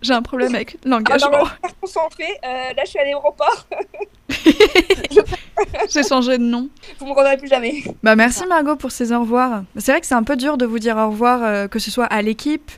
J'ai 0.02 0.12
un 0.12 0.22
problème 0.22 0.54
avec 0.54 0.76
Ah, 0.76 0.88
l'engagement. 0.88 1.44
va 1.44 1.50
concentrer. 1.80 2.28
Euh, 2.44 2.72
là, 2.76 2.82
je 2.84 2.90
suis 2.90 2.98
à 2.98 3.04
l'aéroport. 3.04 3.66
J'ai 5.90 6.02
changé 6.04 6.38
de 6.38 6.44
nom. 6.44 6.68
Vous 6.98 7.06
me 7.06 7.12
rendrez 7.12 7.36
plus 7.36 7.48
jamais. 7.48 7.82
Bah 8.02 8.16
merci 8.16 8.46
Margot 8.46 8.76
pour 8.76 8.92
ces 8.92 9.12
au 9.12 9.20
revoir. 9.20 9.64
C'est 9.78 9.92
vrai 9.92 10.00
que 10.00 10.06
c'est 10.06 10.14
un 10.14 10.22
peu 10.22 10.36
dur 10.36 10.56
de 10.58 10.66
vous 10.66 10.78
dire 10.78 10.96
au 10.96 11.10
revoir, 11.10 11.42
euh, 11.42 11.68
que 11.68 11.78
ce 11.78 11.90
soit 11.90 12.06
à 12.06 12.22
l'équipe 12.22 12.70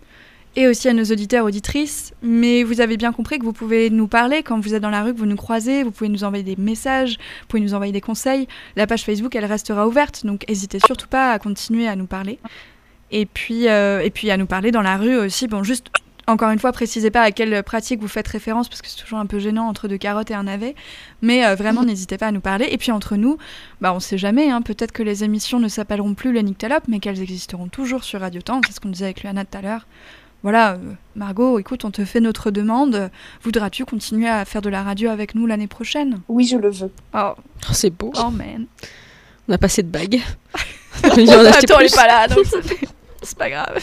et 0.56 0.68
aussi 0.68 0.88
à 0.88 0.92
nos 0.92 1.04
auditeurs 1.04 1.44
auditrices, 1.44 2.12
mais 2.22 2.62
vous 2.62 2.80
avez 2.80 2.96
bien 2.96 3.12
compris 3.12 3.38
que 3.38 3.44
vous 3.44 3.52
pouvez 3.52 3.90
nous 3.90 4.06
parler 4.06 4.42
quand 4.42 4.60
vous 4.60 4.74
êtes 4.74 4.82
dans 4.82 4.90
la 4.90 5.02
rue, 5.02 5.12
que 5.12 5.18
vous 5.18 5.26
nous 5.26 5.36
croisez, 5.36 5.82
vous 5.82 5.90
pouvez 5.90 6.08
nous 6.08 6.24
envoyer 6.24 6.44
des 6.44 6.56
messages, 6.56 7.18
vous 7.42 7.46
pouvez 7.48 7.62
nous 7.62 7.74
envoyer 7.74 7.92
des 7.92 8.00
conseils. 8.00 8.46
La 8.76 8.86
page 8.86 9.04
Facebook, 9.04 9.34
elle 9.34 9.44
restera 9.44 9.86
ouverte, 9.86 10.24
donc 10.24 10.44
n'hésitez 10.48 10.78
surtout 10.78 11.08
pas 11.08 11.32
à 11.32 11.38
continuer 11.38 11.88
à 11.88 11.96
nous 11.96 12.06
parler. 12.06 12.38
Et 13.10 13.26
puis, 13.26 13.68
euh, 13.68 14.00
et 14.00 14.10
puis 14.10 14.30
à 14.30 14.36
nous 14.36 14.46
parler 14.46 14.70
dans 14.70 14.82
la 14.82 14.96
rue 14.96 15.16
aussi. 15.16 15.46
Bon, 15.46 15.62
juste 15.62 15.88
encore 16.26 16.50
une 16.50 16.58
fois, 16.58 16.72
précisez 16.72 17.10
pas 17.10 17.22
à 17.22 17.32
quelle 17.32 17.62
pratique 17.62 18.00
vous 18.00 18.08
faites 18.08 18.28
référence 18.28 18.68
parce 18.68 18.80
que 18.80 18.88
c'est 18.88 18.96
toujours 18.96 19.18
un 19.18 19.26
peu 19.26 19.38
gênant 19.38 19.68
entre 19.68 19.88
deux 19.88 19.98
carottes 19.98 20.30
et 20.30 20.34
un 20.34 20.44
navet. 20.44 20.74
Mais 21.20 21.44
euh, 21.44 21.54
vraiment, 21.54 21.84
n'hésitez 21.84 22.16
pas 22.16 22.28
à 22.28 22.32
nous 22.32 22.40
parler. 22.40 22.66
Et 22.70 22.78
puis 22.78 22.92
entre 22.92 23.16
nous, 23.16 23.36
bah 23.80 23.92
on 23.92 24.00
sait 24.00 24.18
jamais. 24.18 24.50
Hein, 24.50 24.62
Peut-être 24.62 24.92
que 24.92 25.02
les 25.02 25.22
émissions 25.22 25.60
ne 25.60 25.68
s'appelleront 25.68 26.14
plus 26.14 26.32
le 26.32 26.40
Nyctalope, 26.40 26.84
mais 26.88 26.98
qu'elles 26.98 27.20
existeront 27.20 27.68
toujours 27.68 28.04
sur 28.04 28.20
Radio 28.20 28.40
Temps. 28.40 28.60
C'est 28.66 28.72
ce 28.72 28.80
qu'on 28.80 28.88
disait 28.88 29.06
avec 29.06 29.22
Luana 29.22 29.44
tout 29.44 29.58
à 29.58 29.62
l'heure. 29.62 29.86
Voilà, 30.44 30.74
euh, 30.74 30.78
Margot, 31.16 31.58
écoute, 31.58 31.84
on 31.84 31.90
te 31.90 32.04
fait 32.04 32.20
notre 32.20 32.52
demande. 32.52 33.10
Voudras-tu 33.42 33.84
continuer 33.84 34.28
à 34.28 34.44
faire 34.44 34.62
de 34.62 34.68
la 34.68 34.82
radio 34.84 35.10
avec 35.10 35.34
nous 35.34 35.46
l'année 35.46 35.66
prochaine? 35.66 36.20
Oui, 36.28 36.46
je 36.46 36.56
le 36.56 36.70
veux. 36.70 36.92
Oh, 37.14 37.32
Oh, 37.36 37.72
C'est 37.72 37.90
beau. 37.90 38.12
oh 38.16 38.30
man. 38.30 38.66
On 39.48 39.52
a 39.54 39.58
passé 39.58 39.82
de 39.82 39.88
bagues. 39.88 40.20
Attends, 41.02 41.16
elle 41.80 41.86
est 41.86 41.94
pas 41.94 42.06
là, 42.06 42.28
donc 42.28 42.44
c'est- 42.50 42.86
c'est 43.22 43.38
pas 43.38 43.50
grave. 43.50 43.82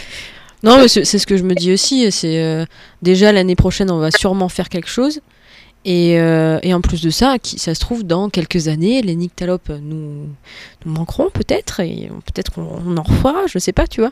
Non, 0.64 0.78
mais 0.78 0.88
c'est 0.88 1.04
ce 1.04 1.26
que 1.26 1.36
je 1.36 1.44
me 1.44 1.56
dis 1.56 1.74
aussi. 1.74 2.12
C'est 2.12 2.40
euh, 2.40 2.66
déjà 3.02 3.32
l'année 3.32 3.56
prochaine, 3.56 3.90
on 3.90 3.98
va 3.98 4.12
sûrement 4.12 4.48
faire 4.48 4.70
quelque 4.70 4.88
chose. 4.90 5.20
Et, 5.84 6.20
euh, 6.20 6.60
et 6.62 6.76
en 6.76 6.82
plus 6.82 7.02
de 7.02 7.10
ça, 7.10 7.40
qui, 7.40 7.58
ça 7.58 7.74
se 7.74 7.80
trouve, 7.80 8.04
dans 8.04 8.30
quelques 8.30 8.68
années, 8.68 9.02
les 9.02 9.16
nyctalopes 9.16 9.70
nous, 9.70 10.28
nous 10.86 10.92
manqueront 10.94 11.32
peut-être. 11.34 11.80
Et 11.80 12.12
peut-être 12.28 12.52
qu'on 12.54 12.68
on 12.86 12.98
en 12.98 13.02
refera, 13.02 13.48
je 13.48 13.58
sais 13.58 13.74
pas, 13.74 13.88
tu 13.88 14.02
vois. 14.02 14.12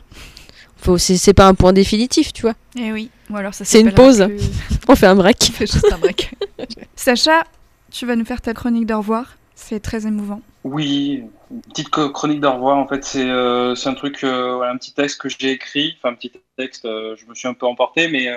Faut- 0.82 0.98
C'est 0.98 1.16
c'est 1.16 1.34
pas 1.34 1.46
un 1.46 1.54
point 1.54 1.72
définitif, 1.72 2.32
tu 2.32 2.42
vois. 2.42 2.54
Eh 2.76 2.92
oui, 2.92 3.10
ou 3.30 3.36
alors 3.36 3.54
ça 3.54 3.64
C'est 3.64 3.80
une 3.80 3.92
pause. 3.92 4.26
On 4.88 4.94
fait 4.96 5.06
un 5.06 5.14
break. 5.16 5.48
On 5.50 5.52
fait 5.52 5.66
juste 5.66 5.92
un 5.92 5.98
break. 5.98 6.32
Sacha, 6.96 7.44
tu 7.90 8.06
vas 8.06 8.16
nous 8.16 8.24
faire 8.24 8.40
ta 8.40 8.54
chronique 8.54 8.86
d'au 8.86 8.98
revoir. 8.98 9.36
C'est 9.54 9.80
très 9.80 10.06
émouvant. 10.06 10.40
Oui, 10.64 11.24
une 11.50 11.60
petite 11.62 11.90
chronique 11.90 12.40
d'au 12.40 12.52
revoir. 12.52 12.78
En 12.78 12.86
fait, 12.88 13.04
c'est 13.04 13.28
euh, 13.28 13.74
c'est 13.74 13.88
un 13.88 13.94
truc, 13.94 14.24
euh, 14.24 14.54
voilà, 14.56 14.72
un 14.72 14.76
petit 14.78 14.92
texte 14.92 15.20
que 15.20 15.28
j'ai 15.28 15.50
écrit. 15.52 15.96
Enfin, 15.98 16.12
un 16.12 16.16
petit 16.16 16.32
texte, 16.56 16.84
euh, 16.86 17.14
je 17.18 17.26
me 17.26 17.34
suis 17.34 17.48
un 17.48 17.54
peu 17.54 17.66
emporté, 17.66 18.08
mais 18.08 18.28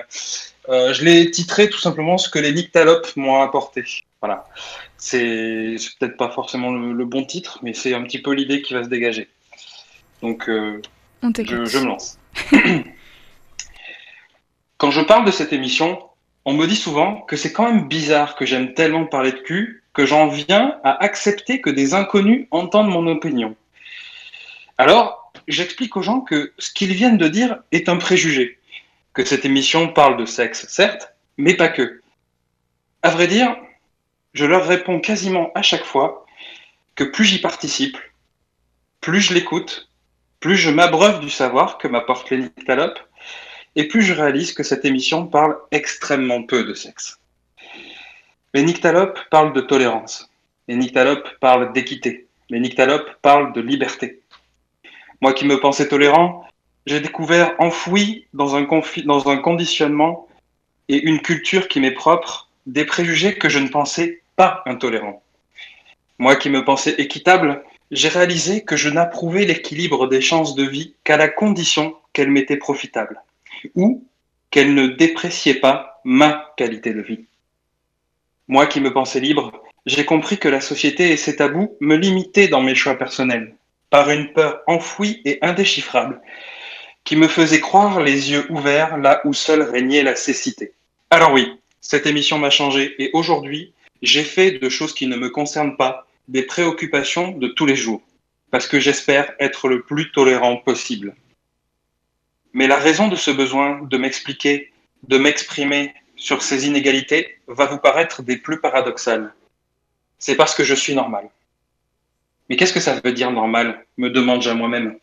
je 0.70 1.04
l'ai 1.04 1.30
titré 1.32 1.70
tout 1.70 1.80
simplement 1.80 2.18
ce 2.18 2.30
que 2.30 2.40
les 2.40 2.54
nyctalopes 2.54 3.16
m'ont 3.16 3.42
apporté. 3.42 3.84
Voilà. 4.22 4.46
C'est 4.98 5.76
c'est 5.78 5.98
peut-être 6.00 6.18
pas 6.18 6.30
forcément 6.30 6.72
le, 6.72 6.94
le 6.94 7.06
bon 7.06 7.26
titre, 7.26 7.60
mais 7.62 7.74
c'est 7.74 7.94
un 7.94 8.04
petit 8.04 8.22
peu 8.22 8.32
l'idée 8.34 8.62
qui 8.62 8.74
va 8.74 8.84
se 8.84 8.90
dégager. 8.90 9.30
Donc, 10.22 10.48
euh, 10.50 10.82
On 11.22 11.28
je, 11.28 11.34
t'écoute. 11.34 11.66
je 11.66 11.78
me 11.80 11.86
lance. 11.86 12.18
Quand 14.78 14.92
je 14.92 15.02
parle 15.02 15.26
de 15.26 15.32
cette 15.32 15.54
émission, 15.54 16.02
on 16.46 16.54
me 16.54 16.68
dit 16.68 16.76
souvent 16.76 17.22
que 17.22 17.36
c'est 17.36 17.54
quand 17.54 17.72
même 17.72 17.88
bizarre 17.88 18.36
que 18.36 18.46
j'aime 18.46 18.74
tellement 18.74 19.06
parler 19.06 19.32
de 19.32 19.40
cul 19.40 19.84
que 19.94 20.06
j'en 20.06 20.28
viens 20.28 20.80
à 20.84 21.04
accepter 21.04 21.62
que 21.62 21.70
des 21.70 21.94
inconnus 21.94 22.48
entendent 22.52 22.90
mon 22.90 23.08
opinion. 23.08 23.56
Alors, 24.78 25.32
j'explique 25.48 25.96
aux 25.96 26.02
gens 26.02 26.22
que 26.22 26.52
ce 26.58 26.72
qu'ils 26.72 26.94
viennent 26.94 27.18
de 27.18 27.28
dire 27.28 27.60
est 27.72 27.90
un 27.90 27.98
préjugé, 27.98 28.60
que 29.14 29.24
cette 29.24 29.46
émission 29.46 29.94
parle 29.94 30.18
de 30.18 30.26
sexe, 30.26 30.68
certes, 30.68 31.14
mais 31.38 31.54
pas 31.54 31.70
que. 31.70 32.02
À 33.04 33.10
vrai 33.10 33.28
dire, 33.28 33.56
je 34.34 34.46
leur 34.46 34.66
réponds 34.66 35.00
quasiment 35.00 35.52
à 35.54 35.62
chaque 35.62 35.86
fois 35.86 36.26
que 36.96 37.04
plus 37.04 37.26
j'y 37.26 37.40
participe, 37.40 37.98
plus 39.00 39.22
je 39.22 39.34
l'écoute, 39.34 39.90
plus 40.44 40.58
je 40.58 40.70
m'abreuve 40.70 41.22
du 41.22 41.30
savoir 41.30 41.78
que 41.78 41.88
m'apporte 41.88 42.30
les 42.30 42.40
nyctalopes, 42.40 43.00
et 43.78 43.88
plus 43.88 44.02
je 44.02 44.14
réalise 44.14 44.52
que 44.52 44.62
cette 44.62 44.84
émission 44.84 45.26
parle 45.26 45.56
extrêmement 45.72 46.44
peu 46.44 46.66
de 46.66 46.74
sexe. 46.74 47.18
Les 48.54 48.62
nyctalopes 48.62 49.22
parlent 49.32 49.54
de 49.54 49.62
tolérance. 49.62 50.30
Les 50.68 50.76
nyctalopes 50.76 51.40
parlent 51.40 51.72
d'équité. 51.72 52.28
Les 52.50 52.60
nyctalopes 52.60 53.10
parlent 53.22 53.54
de 53.54 53.62
liberté. 53.62 54.20
Moi 55.22 55.32
qui 55.32 55.46
me 55.46 55.62
pensais 55.62 55.88
tolérant, 55.88 56.46
j'ai 56.88 57.00
découvert 57.00 57.56
enfoui 57.60 58.28
dans 58.34 58.58
un 58.58 59.38
conditionnement 59.38 60.28
et 60.90 60.98
une 60.98 61.22
culture 61.22 61.70
qui 61.70 61.80
m'est 61.80 61.92
propre 61.92 62.50
des 62.66 62.84
préjugés 62.84 63.36
que 63.36 63.48
je 63.48 63.60
ne 63.60 63.70
pensais 63.70 64.22
pas 64.36 64.62
intolérants. 64.66 65.24
Moi 66.20 66.36
qui 66.36 66.50
me 66.50 66.66
pensais 66.66 66.96
équitable, 66.98 67.64
j'ai 67.94 68.10
réalisé 68.10 68.64
que 68.64 68.76
je 68.76 68.90
n'approuvais 68.90 69.46
l'équilibre 69.46 70.08
des 70.08 70.22
chances 70.22 70.56
de 70.56 70.64
vie 70.64 70.96
qu'à 71.04 71.18
la 71.18 71.28
condition 71.28 71.96
qu'elle 72.12 72.32
m'était 72.32 72.58
profitable 72.58 73.22
ou 73.76 74.06
qu'elle 74.50 74.74
ne 74.74 74.88
dépréciait 74.88 75.56
pas 75.56 76.02
ma 76.04 76.52
qualité 76.58 76.94
de 76.94 77.02
vie. 77.02 77.26
Moi 78.48 78.66
qui 78.66 78.82
me 78.82 78.92
pensais 78.92 79.20
libre, 79.20 79.52
j'ai 79.86 80.06
compris 80.06 80.38
que 80.38 80.50
la 80.50 80.62
société 80.62 81.12
et 81.12 81.18
ses 81.18 81.36
tabous 81.36 81.76
me 81.80 81.96
limitaient 81.96 82.48
dans 82.48 82.62
mes 82.62 82.76
choix 82.76 82.96
personnels, 82.96 83.56
par 83.90 84.10
une 84.10 84.34
peur 84.34 84.62
enfouie 84.68 85.22
et 85.26 85.40
indéchiffrable, 85.42 86.20
qui 87.04 87.16
me 87.16 87.28
faisait 87.28 87.60
croire 87.60 88.02
les 88.02 88.32
yeux 88.32 88.46
ouverts 88.52 88.98
là 88.98 89.22
où 89.26 89.34
seule 89.34 89.62
régnait 89.62 90.04
la 90.04 90.16
cécité. 90.16 90.74
Alors 91.10 91.34
oui, 91.34 91.60
cette 91.80 92.08
émission 92.08 92.40
m'a 92.40 92.50
changé 92.50 92.96
et 92.98 93.12
aujourd'hui, 93.14 93.74
j'ai 94.02 94.24
fait 94.24 94.52
de 94.52 94.70
choses 94.70 94.94
qui 94.94 95.08
ne 95.08 95.16
me 95.16 95.30
concernent 95.30 95.78
pas 95.78 96.08
des 96.28 96.44
préoccupations 96.44 97.32
de 97.32 97.48
tous 97.48 97.66
les 97.66 97.76
jours, 97.76 98.02
parce 98.52 98.68
que 98.68 98.80
j'espère 98.80 99.34
être 99.40 99.68
le 99.68 99.82
plus 99.82 100.12
tolérant 100.12 100.58
possible. 100.58 101.16
Mais 102.54 102.68
la 102.68 102.78
raison 102.78 103.08
de 103.08 103.16
ce 103.16 103.32
besoin 103.32 103.82
de 103.82 103.98
m'expliquer, 103.98 104.72
de 105.04 105.18
m'exprimer 105.18 105.94
sur 106.16 106.44
ces 106.44 106.68
inégalités 106.68 107.40
va 107.48 107.66
vous 107.66 107.80
paraître 107.80 108.22
des 108.22 108.38
plus 108.38 108.62
paradoxales. 108.62 109.34
C'est 110.20 110.36
parce 110.36 110.56
que 110.56 110.64
je 110.64 110.76
suis 110.76 110.96
normal. 110.96 111.30
Mais 112.50 112.56
qu'est-ce 112.56 112.74
que 112.74 112.80
ça 112.80 113.00
veut 113.04 113.12
dire 113.12 113.32
normal? 113.32 113.86
me 113.98 114.10
demande-je 114.10 114.50
à 114.50 114.54
moi-même. 114.54 114.98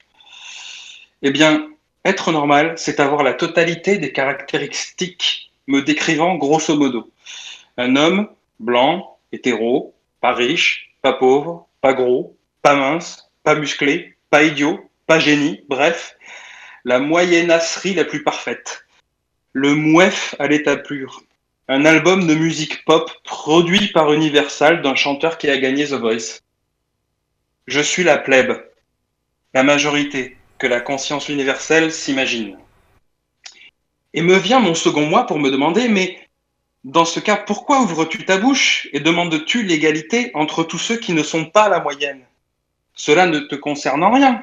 Eh 1.23 1.31
bien, 1.31 1.69
être 2.05 2.33
normal, 2.33 2.75
c'est 2.77 3.01
avoir 3.01 3.23
la 3.23 3.35
totalité 3.35 3.99
des 3.99 4.13
caractéristiques 4.13 5.53
me 5.67 5.83
décrivant 5.83 6.37
grosso 6.37 6.75
modo. 6.77 7.11
Un 7.77 7.97
homme 7.97 8.29
blanc, 8.59 9.19
hétéro, 9.33 9.95
pas 10.21 10.33
riche, 10.33 10.90
pas 11.03 11.13
pauvre, 11.15 11.69
pas 11.81 11.93
gros, 11.93 12.37
pas 12.63 12.75
mince, 12.75 13.31
pas 13.43 13.55
musclé, 13.55 14.17
pas 14.31 14.43
idiot, 14.43 14.91
pas 15.07 15.19
génie, 15.19 15.65
bref, 15.69 16.17
la 16.85 16.99
moyennasserie 16.99 17.95
la 17.95 18.05
plus 18.05 18.23
parfaite. 18.23 18.87
Le 19.53 19.75
mouef 19.75 20.35
à 20.39 20.47
l'état 20.47 20.77
pur. 20.77 21.23
Un 21.69 21.85
album 21.85 22.27
de 22.27 22.35
musique 22.35 22.85
pop 22.85 23.11
produit 23.25 23.89
par 23.89 24.13
Universal 24.13 24.83
d'un 24.83 24.95
chanteur 24.95 25.39
qui 25.39 25.49
a 25.49 25.59
gagné 25.59 25.87
The 25.87 25.95
Voice. 25.95 26.41
Je 27.67 27.81
suis 27.81 28.03
la 28.03 28.19
plèbe, 28.19 28.65
la 29.55 29.63
majorité 29.63 30.37
que 30.59 30.67
la 30.67 30.81
conscience 30.81 31.29
universelle 31.29 31.93
s'imagine. 31.93 32.59
Et 34.13 34.23
me 34.23 34.37
vient 34.37 34.61
mon 34.61 34.75
second 34.75 35.07
moi 35.07 35.27
pour 35.27 35.39
me 35.39 35.51
demander, 35.51 35.89
mais 35.89 36.19
dans 36.85 37.05
ce 37.05 37.21
cas, 37.21 37.37
pourquoi 37.37 37.83
ouvres-tu 37.83 38.25
ta 38.25 38.39
bouche 38.39 38.89
et 38.93 39.01
demandes-tu 39.01 39.65
l'égalité 39.65 40.31
entre 40.35 40.65
tous 40.65 40.79
ceux 40.79 40.97
qui 40.97 41.13
ne 41.13 41.23
sont 41.23 41.45
pas 41.45 41.69
la 41.69 41.81
moyenne? 41.81 42.23
Cela 42.95 43.27
ne 43.27 43.41
te 43.41 43.55
concerne 43.55 44.03
en 44.03 44.11
rien. 44.11 44.43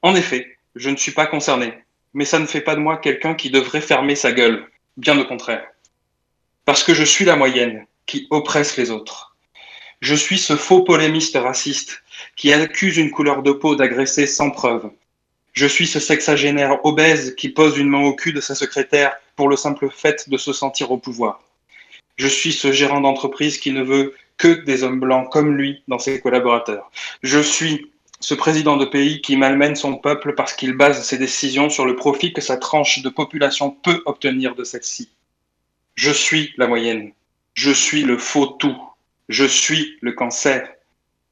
En 0.00 0.14
effet, 0.14 0.58
je 0.74 0.88
ne 0.88 0.96
suis 0.96 1.12
pas 1.12 1.26
concerné, 1.26 1.74
mais 2.14 2.24
ça 2.24 2.38
ne 2.38 2.46
fait 2.46 2.62
pas 2.62 2.74
de 2.74 2.80
moi 2.80 2.96
quelqu'un 2.96 3.34
qui 3.34 3.50
devrait 3.50 3.82
fermer 3.82 4.14
sa 4.14 4.32
gueule, 4.32 4.66
bien 4.96 5.18
au 5.18 5.24
contraire. 5.26 5.66
Parce 6.64 6.82
que 6.82 6.94
je 6.94 7.04
suis 7.04 7.26
la 7.26 7.36
moyenne 7.36 7.86
qui 8.06 8.26
oppresse 8.30 8.76
les 8.78 8.90
autres. 8.90 9.36
Je 10.00 10.14
suis 10.14 10.38
ce 10.38 10.56
faux 10.56 10.84
polémiste 10.84 11.36
raciste 11.36 12.02
qui 12.36 12.52
accuse 12.52 12.96
une 12.96 13.10
couleur 13.10 13.42
de 13.42 13.52
peau 13.52 13.76
d'agresser 13.76 14.26
sans 14.26 14.50
preuve. 14.50 14.90
Je 15.54 15.66
suis 15.66 15.86
ce 15.86 16.00
sexagénaire 16.00 16.84
obèse 16.84 17.36
qui 17.36 17.48
pose 17.48 17.78
une 17.78 17.88
main 17.88 18.02
au 18.02 18.12
cul 18.12 18.32
de 18.32 18.40
sa 18.40 18.56
secrétaire 18.56 19.14
pour 19.36 19.48
le 19.48 19.56
simple 19.56 19.88
fait 19.88 20.28
de 20.28 20.36
se 20.36 20.52
sentir 20.52 20.90
au 20.90 20.98
pouvoir. 20.98 21.44
Je 22.16 22.26
suis 22.26 22.52
ce 22.52 22.72
gérant 22.72 23.00
d'entreprise 23.00 23.58
qui 23.58 23.70
ne 23.70 23.84
veut 23.84 24.16
que 24.36 24.48
des 24.64 24.82
hommes 24.82 24.98
blancs 24.98 25.30
comme 25.30 25.56
lui 25.56 25.84
dans 25.86 26.00
ses 26.00 26.20
collaborateurs. 26.20 26.90
Je 27.22 27.38
suis 27.38 27.92
ce 28.18 28.34
président 28.34 28.76
de 28.76 28.84
pays 28.84 29.20
qui 29.20 29.36
malmène 29.36 29.76
son 29.76 29.94
peuple 29.94 30.34
parce 30.34 30.54
qu'il 30.54 30.72
base 30.72 31.04
ses 31.04 31.18
décisions 31.18 31.70
sur 31.70 31.86
le 31.86 31.94
profit 31.94 32.32
que 32.32 32.40
sa 32.40 32.56
tranche 32.56 33.02
de 33.02 33.08
population 33.08 33.70
peut 33.70 34.02
obtenir 34.06 34.56
de 34.56 34.64
celle-ci. 34.64 35.08
Je 35.94 36.10
suis 36.10 36.52
la 36.56 36.66
moyenne. 36.66 37.12
Je 37.54 37.70
suis 37.70 38.02
le 38.02 38.18
faux 38.18 38.46
tout. 38.46 38.76
Je 39.28 39.44
suis 39.44 39.98
le 40.00 40.10
cancer. 40.10 40.68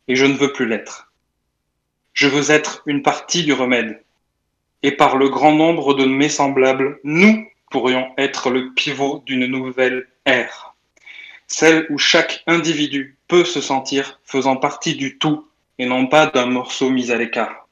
Et 0.06 0.14
je 0.14 0.26
ne 0.26 0.34
veux 0.34 0.52
plus 0.52 0.68
l'être. 0.68 1.12
Je 2.12 2.28
veux 2.28 2.52
être 2.52 2.84
une 2.86 3.02
partie 3.02 3.42
du 3.42 3.52
remède. 3.52 4.00
Et 4.82 4.92
par 4.92 5.16
le 5.16 5.28
grand 5.28 5.52
nombre 5.52 5.94
de 5.94 6.04
mes 6.04 6.28
semblables, 6.28 6.98
nous 7.04 7.46
pourrions 7.70 8.12
être 8.18 8.50
le 8.50 8.72
pivot 8.74 9.22
d'une 9.26 9.46
nouvelle 9.46 10.08
ère. 10.26 10.74
Celle 11.46 11.86
où 11.90 11.98
chaque 11.98 12.42
individu 12.46 13.16
peut 13.28 13.44
se 13.44 13.60
sentir 13.60 14.20
faisant 14.24 14.56
partie 14.56 14.94
du 14.94 15.18
tout 15.18 15.46
et 15.78 15.86
non 15.86 16.06
pas 16.06 16.26
d'un 16.26 16.46
morceau 16.46 16.90
mis 16.90 17.10
à 17.10 17.16
l'écart. 17.16 17.68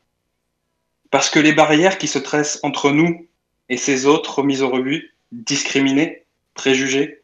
Parce 1.10 1.30
que 1.30 1.40
les 1.40 1.52
barrières 1.52 1.98
qui 1.98 2.06
se 2.06 2.18
tressent 2.18 2.60
entre 2.62 2.90
nous 2.90 3.26
et 3.68 3.76
ces 3.76 4.06
autres 4.06 4.42
mis 4.42 4.62
au 4.62 4.68
rebut, 4.68 5.14
discriminés, 5.32 6.24
préjugés, 6.54 7.22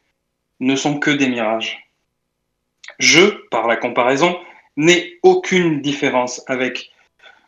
ne 0.61 0.77
sont 0.77 0.99
que 0.99 1.11
des 1.11 1.29
mirages. 1.29 1.89
Je, 2.99 3.47
par 3.51 3.67
la 3.67 3.77
comparaison, 3.77 4.39
n'ai 4.77 5.19
aucune 5.23 5.81
différence 5.81 6.43
avec 6.47 6.93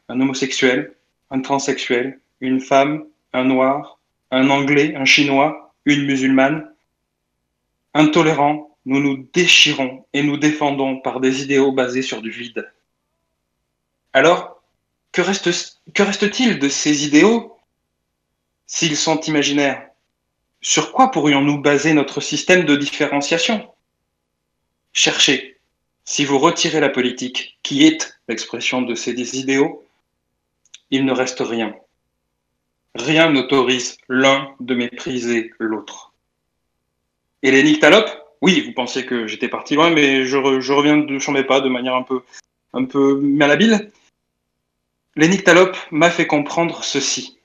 un 0.08 0.20
homosexuel, 0.20 0.94
un 1.30 1.40
transsexuel, 1.40 2.20
une 2.40 2.60
femme, 2.60 3.06
un 3.32 3.44
noir, 3.44 3.98
un 4.30 4.50
anglais, 4.50 4.94
un 4.96 5.04
chinois, 5.04 5.74
une 5.84 6.04
musulmane. 6.04 6.72
Intolérants, 7.94 8.76
nous 8.84 9.00
nous 9.00 9.28
déchirons 9.32 10.06
et 10.12 10.22
nous 10.22 10.36
défendons 10.36 11.00
par 11.00 11.20
des 11.20 11.42
idéaux 11.42 11.72
basés 11.72 12.02
sur 12.02 12.22
du 12.22 12.30
vide. 12.30 12.70
Alors, 14.12 14.62
que 15.12 15.22
reste- 15.22 15.80
que 15.94 16.02
reste-t-il 16.02 16.58
de 16.58 16.68
ces 16.68 17.06
idéaux 17.06 17.58
s'ils 18.66 18.96
sont 18.96 19.20
imaginaires? 19.20 19.88
Sur 20.60 20.92
quoi 20.92 21.10
pourrions-nous 21.10 21.58
baser 21.58 21.92
notre 21.92 22.20
système 22.20 22.64
de 22.64 22.76
différenciation? 22.76 23.72
Cherchez, 24.92 25.58
si 26.04 26.24
vous 26.24 26.38
retirez 26.38 26.80
la 26.80 26.88
politique, 26.88 27.58
qui 27.62 27.86
est 27.86 28.18
l'expression 28.28 28.82
de 28.82 28.94
ces 28.94 29.12
idéaux, 29.38 29.86
il 30.90 31.04
ne 31.04 31.12
reste 31.12 31.40
rien. 31.40 31.74
Rien 32.94 33.30
n'autorise 33.30 33.96
l'un 34.08 34.54
de 34.60 34.74
mépriser 34.74 35.52
l'autre. 35.58 36.12
Et 37.42 37.50
les 37.50 37.62
Oui, 38.40 38.60
vous 38.60 38.72
pensez 38.72 39.04
que 39.04 39.26
j'étais 39.26 39.48
parti 39.48 39.74
loin, 39.74 39.90
mais 39.90 40.24
je, 40.24 40.36
re- 40.36 40.60
je 40.60 40.72
reviens 40.72 40.96
de 40.96 41.18
mes 41.18 41.44
pas 41.44 41.60
de 41.60 41.68
manière 41.68 41.94
un 41.94 42.02
peu, 42.02 42.22
un 42.72 42.84
peu 42.84 43.20
malhabile. 43.20 43.90
Les 45.16 45.28
m'a 45.90 46.10
fait 46.10 46.26
comprendre 46.26 46.84
ceci. 46.84 47.38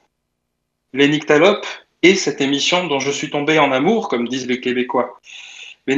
Les 0.94 1.08
nyctalopes 1.08 1.66
et 2.04 2.16
cette 2.16 2.42
émission 2.42 2.88
dont 2.88 3.00
je 3.00 3.12
suis 3.12 3.30
tombé 3.30 3.58
en 3.60 3.72
amour, 3.72 4.10
comme 4.10 4.28
disent 4.28 4.48
les 4.48 4.60
Québécois. 4.60 5.20
Les 5.88 5.96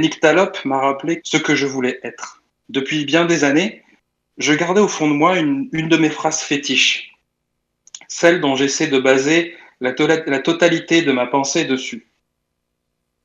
m'a 0.66 0.80
rappelé 0.80 1.22
ce 1.24 1.38
que 1.38 1.56
je 1.56 1.66
voulais 1.66 2.00
être. 2.04 2.42
Depuis 2.70 3.06
bien 3.06 3.26
des 3.26 3.44
années, 3.44 3.84
je 4.38 4.54
gardais 4.54 4.82
au 4.82 4.88
fond 4.88 5.10
de 5.10 5.14
moi 5.14 5.38
une 5.38 5.90
de 5.90 5.98
mes 5.98 6.10
phrases 6.10 6.42
fétiches, 6.42 7.15
celle 8.08 8.42
dont 8.42 8.56
j'essaie 8.56 8.88
de 8.88 9.00
baser 9.00 9.56
la, 9.82 9.92
totalité 9.92 11.02
de 11.02 11.12
ma 11.12 11.28
pensée 11.28 11.66
dessus. 11.66 12.08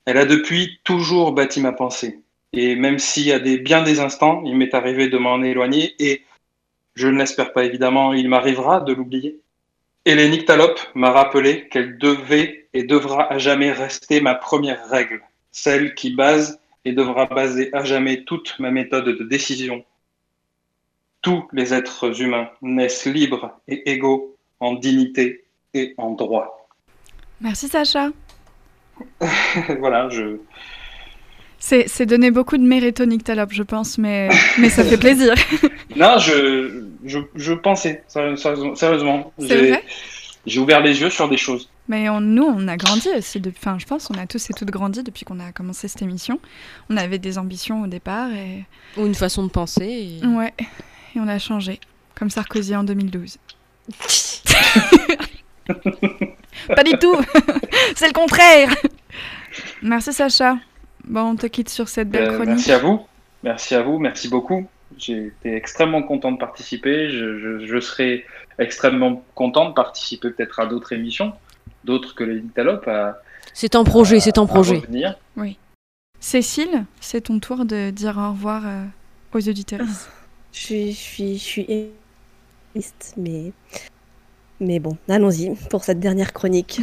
Elle 0.04 0.18
a 0.18 0.24
depuis 0.24 0.80
toujours 0.84 1.32
bâti 1.32 1.60
ma 1.60 1.72
pensée. 1.72 2.20
Et 2.52 2.74
même 2.74 2.98
si 2.98 3.30
à 3.32 3.38
des, 3.38 3.58
bien 3.58 3.82
des 3.82 4.00
instants, 4.00 4.42
il 4.44 4.56
m'est 4.56 4.74
arrivé 4.74 5.08
de 5.08 5.18
m'en 5.18 5.42
éloigner, 5.42 5.94
et 5.98 6.24
je 6.94 7.06
ne 7.06 7.18
l'espère 7.18 7.52
pas 7.52 7.64
évidemment, 7.64 8.12
il 8.12 8.28
m'arrivera 8.28 8.80
de 8.80 8.92
l'oublier. 8.92 9.38
Les 10.06 10.28
nyctalopes 10.28 10.80
m'a 10.94 11.12
rappelé 11.12 11.68
qu'elle 11.68 11.98
devait 11.98 12.68
et 12.72 12.82
devra 12.82 13.32
à 13.32 13.38
jamais 13.38 13.70
rester 13.70 14.20
ma 14.20 14.34
première 14.34 14.88
règle, 14.88 15.22
celle 15.52 15.94
qui 15.94 16.10
base 16.10 16.60
et 16.84 16.92
devra 16.92 17.26
baser 17.26 17.70
à 17.74 17.84
jamais 17.84 18.24
toute 18.24 18.58
ma 18.58 18.70
méthode 18.70 19.04
de 19.04 19.24
décision. 19.24 19.84
Tous 21.22 21.46
les 21.52 21.74
êtres 21.74 22.22
humains 22.22 22.50
naissent 22.62 23.06
libres 23.06 23.60
et 23.68 23.90
égaux 23.90 24.36
en 24.60 24.74
dignité 24.74 25.44
et 25.74 25.94
en 25.98 26.10
droit. 26.12 26.68
Merci 27.40 27.68
Sacha. 27.68 28.10
voilà, 29.78 30.08
je, 30.10 30.36
C'est 31.58 31.88
c'est 31.88 32.04
donner 32.06 32.30
beaucoup 32.30 32.58
de 32.58 32.62
mérite 32.62 33.00
au 33.00 33.06
Nyctalope, 33.06 33.52
je 33.52 33.62
pense, 33.62 33.96
mais, 33.98 34.28
mais 34.58 34.68
ça 34.68 34.84
fait 34.84 34.98
plaisir. 34.98 35.34
Non, 35.96 36.18
je, 36.18 36.84
je, 37.04 37.18
je 37.34 37.52
pensais, 37.52 38.04
sérieusement. 38.06 39.32
J'ai- 40.46 40.58
ouvert 40.60 40.80
les 40.80 41.00
yeux 41.00 41.10
sur 41.10 41.28
des 41.28 41.36
choses. 41.36 41.68
Mais 41.88 42.08
on- 42.08 42.20
nous, 42.20 42.44
on 42.44 42.68
a 42.68 42.76
grandi 42.76 43.08
aussi. 43.18 43.42
Enfin, 43.48 43.76
je 43.78 43.86
pense 43.86 44.06
qu'on 44.06 44.14
a 44.14 44.26
tous 44.26 44.48
et 44.50 44.52
toutes 44.52 44.70
grandi 44.70 45.02
depuis 45.02 45.24
qu'on 45.24 45.40
a 45.40 45.50
commencé 45.50 45.88
cette 45.88 46.00
émission. 46.02 46.38
On 46.90 46.96
avait 46.96 47.18
des 47.18 47.38
ambitions 47.38 47.82
au 47.82 47.86
départ 47.88 48.30
et 48.32 48.64
Ou 48.96 49.04
une 49.06 49.16
façon 49.16 49.42
de 49.44 49.50
penser. 49.50 50.20
et- 50.22 50.26
ouais, 50.26 50.54
et 51.16 51.18
on 51.18 51.26
a 51.26 51.38
changé, 51.40 51.80
comme 52.14 52.30
Sarkozy 52.30 52.76
en 52.76 52.84
2012. 52.84 53.38
Pas 56.74 56.82
du 56.84 56.92
tout. 56.98 57.16
C'est 57.96 58.06
le 58.08 58.12
contraire. 58.12 58.74
Merci 59.82 60.12
Sacha. 60.12 60.58
Bon, 61.04 61.22
on 61.30 61.36
te 61.36 61.46
quitte 61.46 61.68
sur 61.68 61.88
cette 61.88 62.08
belle 62.10 62.28
Euh, 62.30 62.34
chronique. 62.34 62.48
merci 62.56 62.72
à 62.72 62.78
vous. 62.78 63.00
Merci 63.42 63.74
à 63.74 63.82
vous. 63.82 63.98
Merci 63.98 64.28
beaucoup. 64.28 64.66
J'ai 64.98 65.26
été 65.28 65.54
extrêmement 65.54 66.02
content 66.02 66.32
de 66.32 66.38
participer. 66.38 67.10
Je, 67.10 67.38
je, 67.38 67.66
je 67.66 67.80
serai 67.80 68.24
extrêmement 68.58 69.24
content 69.34 69.68
de 69.68 69.74
participer 69.74 70.30
peut-être 70.30 70.60
à 70.60 70.66
d'autres 70.66 70.92
émissions, 70.92 71.32
d'autres 71.84 72.14
que 72.14 72.24
les 72.24 72.40
Nyctalopes, 72.42 72.86
à, 72.88 73.22
C'est 73.54 73.74
en 73.76 73.84
projet, 73.84 74.20
c'est 74.20 74.36
à 74.38 74.44
projet. 74.46 74.76
revenir. 74.78 75.16
Cécile, 76.22 76.84
c'est 77.00 77.22
ton 77.22 77.38
tour 77.38 77.64
de 77.64 77.88
dire 77.90 78.18
au 78.18 78.32
revoir 78.32 78.62
euh, 78.66 78.84
aux 79.32 79.48
auditeurs. 79.48 79.80
Je 80.52 80.58
suis, 80.58 80.92
je 80.92 80.98
suis, 80.98 81.38
je 81.38 81.42
suis 81.42 81.66
triste, 82.74 83.14
mais, 83.16 83.52
mais 84.60 84.78
bon, 84.78 84.96
allons-y 85.08 85.54
pour 85.70 85.84
cette 85.84 86.00
dernière 86.00 86.32
chronique. 86.32 86.80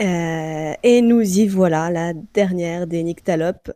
Euh, 0.00 0.72
et 0.82 1.02
nous 1.02 1.20
y 1.20 1.46
voilà, 1.46 1.90
la 1.90 2.12
dernière 2.14 2.86
des 2.86 3.02
Nyctalopes. 3.02 3.72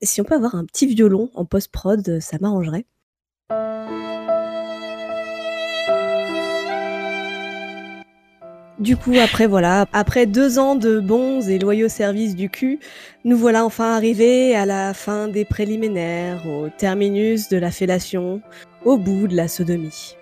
Si 0.00 0.20
on 0.20 0.24
peut 0.24 0.34
avoir 0.34 0.54
un 0.54 0.64
petit 0.64 0.86
violon 0.86 1.30
en 1.34 1.44
post-prod, 1.44 2.20
ça 2.20 2.36
m'arrangerait. 2.40 2.86
Du 8.78 8.96
coup, 8.96 9.14
après 9.22 9.46
voilà, 9.46 9.86
après 9.92 10.26
deux 10.26 10.58
ans 10.58 10.74
de 10.74 10.98
bons 10.98 11.48
et 11.48 11.58
loyaux 11.60 11.88
services 11.88 12.34
du 12.34 12.50
cul, 12.50 12.80
nous 13.24 13.36
voilà 13.36 13.64
enfin 13.64 13.94
arrivés 13.94 14.56
à 14.56 14.66
la 14.66 14.92
fin 14.92 15.28
des 15.28 15.44
préliminaires, 15.44 16.44
au 16.48 16.68
terminus 16.68 17.48
de 17.48 17.58
la 17.58 17.70
fellation, 17.70 18.42
au 18.84 18.98
bout 18.98 19.28
de 19.28 19.36
la 19.36 19.46
sodomie. 19.46 20.16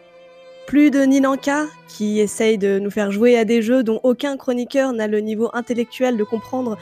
Plus 0.70 0.92
de 0.92 1.00
Ninanka, 1.00 1.66
qui 1.88 2.20
essaye 2.20 2.56
de 2.56 2.78
nous 2.78 2.92
faire 2.92 3.10
jouer 3.10 3.36
à 3.36 3.44
des 3.44 3.60
jeux 3.60 3.82
dont 3.82 3.98
aucun 4.04 4.36
chroniqueur 4.36 4.92
n'a 4.92 5.08
le 5.08 5.18
niveau 5.18 5.50
intellectuel 5.52 6.16
de 6.16 6.22
comprendre, 6.22 6.78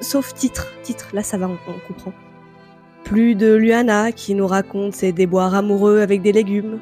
sauf 0.00 0.32
titre. 0.32 0.68
Titre, 0.82 1.10
là 1.12 1.22
ça 1.22 1.36
va, 1.36 1.46
on, 1.46 1.58
comprend. 1.86 2.14
Plus 3.04 3.34
de 3.34 3.52
Luana, 3.52 4.10
qui 4.10 4.34
nous 4.34 4.46
raconte 4.46 4.94
ses 4.94 5.12
déboires 5.12 5.54
amoureux 5.54 6.00
avec 6.00 6.22
des 6.22 6.32
légumes. 6.32 6.78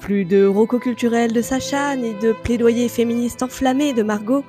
Plus 0.00 0.24
de 0.24 0.46
roco 0.46 0.78
culturel 0.78 1.34
de 1.34 1.42
Sacha, 1.42 1.94
ni 1.94 2.14
de 2.14 2.32
plaidoyer 2.42 2.88
féministe 2.88 3.42
enflammé 3.42 3.92
de 3.92 4.02
Margot, 4.02 4.44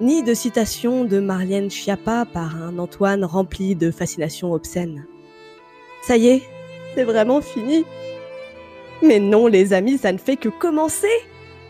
ni 0.00 0.22
de 0.22 0.32
citation 0.32 1.04
de 1.04 1.20
Marlène 1.20 1.70
Schiappa 1.70 2.24
par 2.24 2.56
un 2.56 2.78
Antoine 2.78 3.26
rempli 3.26 3.76
de 3.76 3.90
fascination 3.90 4.54
obscène. 4.54 5.04
Ça 6.00 6.16
y 6.16 6.28
est, 6.28 6.42
c'est 6.94 7.04
vraiment 7.04 7.42
fini. 7.42 7.84
Mais 9.02 9.18
non, 9.18 9.48
les 9.48 9.72
amis, 9.72 9.98
ça 9.98 10.12
ne 10.12 10.18
fait 10.18 10.36
que 10.36 10.48
commencer. 10.48 11.08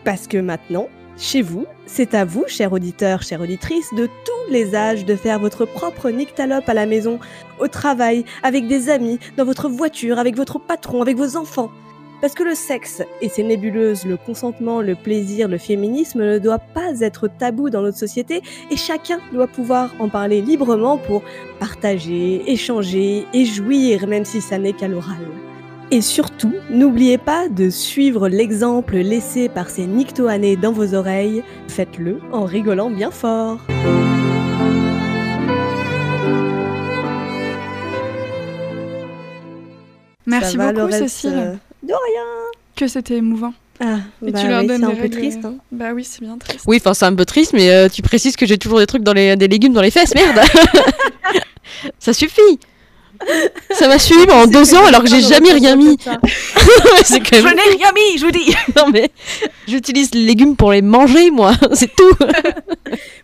Parce 0.03 0.27
que 0.27 0.37
maintenant, 0.37 0.87
chez 1.17 1.41
vous, 1.41 1.65
c'est 1.85 2.13
à 2.13 2.25
vous, 2.25 2.43
chers 2.47 2.73
auditeurs, 2.73 3.21
chères 3.21 3.41
auditrices, 3.41 3.93
de 3.95 4.05
tous 4.07 4.51
les 4.51 4.75
âges 4.75 5.05
de 5.05 5.15
faire 5.15 5.39
votre 5.39 5.65
propre 5.65 6.09
nyctalope 6.09 6.67
à 6.67 6.73
la 6.73 6.85
maison, 6.85 7.19
au 7.59 7.67
travail, 7.67 8.25
avec 8.43 8.67
des 8.67 8.89
amis, 8.89 9.19
dans 9.37 9.45
votre 9.45 9.69
voiture, 9.69 10.19
avec 10.19 10.35
votre 10.35 10.59
patron, 10.59 11.01
avec 11.01 11.17
vos 11.17 11.37
enfants. 11.37 11.71
Parce 12.21 12.35
que 12.35 12.43
le 12.43 12.55
sexe 12.55 13.03
et 13.21 13.27
ses 13.27 13.43
nébuleuses, 13.43 14.05
le 14.05 14.15
consentement, 14.15 14.81
le 14.81 14.95
plaisir, 14.95 15.47
le 15.49 15.57
féminisme 15.57 16.23
ne 16.23 16.39
doit 16.39 16.59
pas 16.59 17.01
être 17.01 17.27
tabou 17.27 17.69
dans 17.69 17.81
notre 17.81 17.97
société 17.97 18.41
et 18.71 18.77
chacun 18.77 19.19
doit 19.33 19.47
pouvoir 19.47 19.93
en 19.99 20.07
parler 20.07 20.41
librement 20.41 20.97
pour 20.97 21.21
partager, 21.59 22.41
échanger 22.49 23.25
et 23.33 23.43
jouir 23.43 24.07
même 24.07 24.23
si 24.23 24.39
ça 24.39 24.57
n'est 24.57 24.71
qu'à 24.71 24.87
l'oral. 24.87 25.27
Et 25.95 26.01
surtout, 26.01 26.53
n'oubliez 26.71 27.19
pas 27.19 27.49
de 27.49 27.69
suivre 27.69 28.27
l'exemple 28.27 28.95
laissé 28.97 29.47
par 29.47 29.69
ces 29.69 29.85
nyctoanés 29.85 30.55
dans 30.55 30.71
vos 30.71 30.95
oreilles. 30.95 31.43
Faites-le 31.67 32.17
en 32.31 32.45
rigolant 32.45 32.89
bien 32.89 33.11
fort. 33.11 33.59
Merci 40.25 40.57
va, 40.57 40.71
beaucoup 40.71 40.91
Cécile. 40.91 41.33
euh, 41.35 41.53
De 41.83 41.93
rien. 41.93 42.23
Que 42.75 42.87
c'était 42.87 43.17
émouvant. 43.17 43.53
Ah, 43.79 43.97
Et 44.25 44.31
bah 44.31 44.39
tu 44.41 44.47
leur 44.47 44.61
oui, 44.61 44.67
donnes 44.67 44.79
c'est 44.79 44.85
un 44.85 44.89
des 44.93 45.01
peu 45.01 45.09
triste. 45.09 45.43
hein. 45.45 45.55
Bah 45.71 45.91
oui, 45.93 46.03
c'est 46.05 46.21
bien 46.21 46.37
triste. 46.37 46.63
Oui, 46.67 46.77
enfin 46.79 46.93
c'est 46.93 47.05
un 47.05 47.13
peu 47.15 47.25
triste, 47.25 47.53
mais 47.53 47.69
euh, 47.71 47.89
tu 47.89 48.01
précises 48.01 48.35
que 48.35 48.45
j'ai 48.45 48.57
toujours 48.57 48.79
des 48.79 48.85
trucs 48.85 49.03
dans 49.03 49.13
les 49.13 49.35
des 49.35 49.47
légumes 49.47 49.73
dans 49.73 49.81
les 49.81 49.91
fesses, 49.91 50.13
merde. 50.15 50.39
ça 51.99 52.13
suffit. 52.13 52.59
Ça 53.73 53.87
m'a 53.87 53.99
suivi 53.99 54.25
pendant 54.25 54.47
deux 54.47 54.73
ans 54.75 54.85
alors 54.85 55.01
que 55.03 55.09
j'ai 55.09 55.21
jamais 55.21 55.51
rien 55.51 55.75
mis. 55.75 55.97
c'est 57.03 57.19
quand 57.19 57.41
même. 57.43 57.55
n'ai 57.55 57.75
rien 57.77 57.91
mis, 57.93 58.17
je 58.17 58.25
vous 58.25 58.31
dis. 58.31 58.55
Non 58.75 58.89
mais 58.91 59.09
j'utilise 59.67 60.13
les 60.13 60.23
légumes 60.25 60.55
pour 60.55 60.71
les 60.71 60.81
manger, 60.81 61.31
moi. 61.31 61.53
C'est 61.73 61.93
tout. 61.95 62.11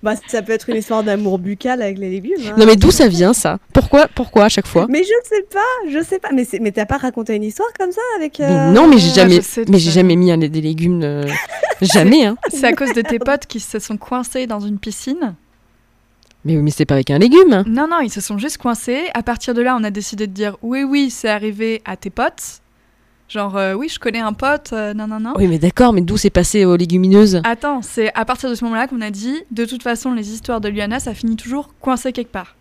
Bah, 0.04 0.14
ça 0.28 0.42
peut 0.42 0.52
être 0.54 0.70
une 0.70 0.78
histoire 0.78 1.04
d'amour 1.04 1.40
buccal 1.40 1.82
avec 1.82 1.98
les 1.98 2.10
légumes. 2.10 2.34
hein. 2.48 2.56
Non 2.58 2.66
mais 2.66 2.76
d'où 2.76 2.92
ça 2.92 3.08
vient 3.08 3.34
ça? 3.34 3.58
Pourquoi 3.74 4.08
Pourquoi 4.14 4.46
à 4.46 4.50
chaque 4.50 4.68
fois? 4.68 4.86
Mais 4.90 5.04
je 5.04 5.10
sais 5.28 5.46
pas, 5.52 5.90
je 5.92 6.04
sais 6.04 6.20
pas. 6.20 6.30
Mais, 6.34 6.46
c'est- 6.46 6.60
mais 6.60 6.72
t'as 6.72 6.86
pas 6.86 6.98
raconté 6.98 7.36
une 7.36 7.44
histoire 7.44 7.70
comme 7.78 7.92
ça 7.92 8.02
avec. 8.18 8.40
Mais 8.40 8.46
euh, 8.46 8.72
Non 8.72 8.88
mais 8.88 8.98
j'ai 8.98 9.10
Ah, 9.12 9.16
jamais, 9.16 9.42
je 9.42 9.62
mais 9.70 9.80
j'ai 9.80 9.92
jamais 9.92 10.16
mis 10.16 10.32
un- 10.32 10.38
des 10.38 10.62
légumes. 10.62 11.02
euh, 11.04 11.28
Jamais 11.82 12.26
hein. 12.26 12.36
C'est 12.50 12.66
à 12.66 12.74
cause 12.74 12.94
de 12.94 13.02
tes 13.02 13.20
potes 13.20 13.46
qui 13.48 13.60
se 13.60 13.80
sont 13.80 13.98
coincés 13.98 14.48
dans 14.48 14.60
une 14.60 14.80
piscine? 14.80 15.36
Mais 16.46 16.56
oui, 16.56 16.62
mais 16.64 16.72
c'est 16.72 16.86
pas 16.86 16.94
avec 16.96 17.10
un 17.12 17.18
légume. 17.20 17.52
hein. 17.54 17.64
Non, 17.68 17.88
non, 17.90 18.00
ils 18.00 18.10
se 18.12 18.22
sont 18.22 18.38
juste 18.38 18.58
coincés. 18.58 19.10
À 19.14 19.24
partir 19.24 19.54
de 19.54 19.62
là, 19.62 19.76
on 19.80 19.84
a 19.84 19.92
décidé 19.92 20.26
de 20.28 20.32
dire 20.34 20.56
oui, 20.62 20.84
oui, 20.84 21.10
c'est 21.10 21.30
arrivé 21.30 21.82
à 21.86 21.98
tes 21.98 22.10
potes. 22.10 22.60
Genre, 23.28 23.56
euh, 23.58 23.74
oui, 23.74 23.90
je 23.90 24.00
connais 24.00 24.20
un 24.22 24.34
pote, 24.34 24.70
euh, 24.74 24.94
non, 24.96 25.06
non, 25.06 25.20
non. 25.20 25.34
Oui 25.36 25.48
mais 25.48 25.60
d'accord, 25.60 25.94
mais 25.94 26.02
d'où 26.02 26.18
c'est 26.18 26.32
passé 26.32 26.66
aux 26.66 26.76
légumineuses? 26.76 27.42
Attends, 27.44 27.82
c'est 27.84 28.12
à 28.16 28.26
partir 28.26 28.50
de 28.50 28.56
ce 28.56 28.64
moment-là 28.64 28.88
qu'on 28.88 29.02
a 29.02 29.12
dit, 29.12 29.36
de 29.52 29.66
toute 29.66 29.84
façon, 29.84 30.14
les 30.14 30.32
histoires 30.34 30.62
de 30.62 30.68
Luana, 30.70 31.00
ça 31.00 31.14
finit 31.14 31.36
toujours 31.36 31.70
coincé 31.80 32.12
quelque 32.12 32.32
part. 32.32 32.56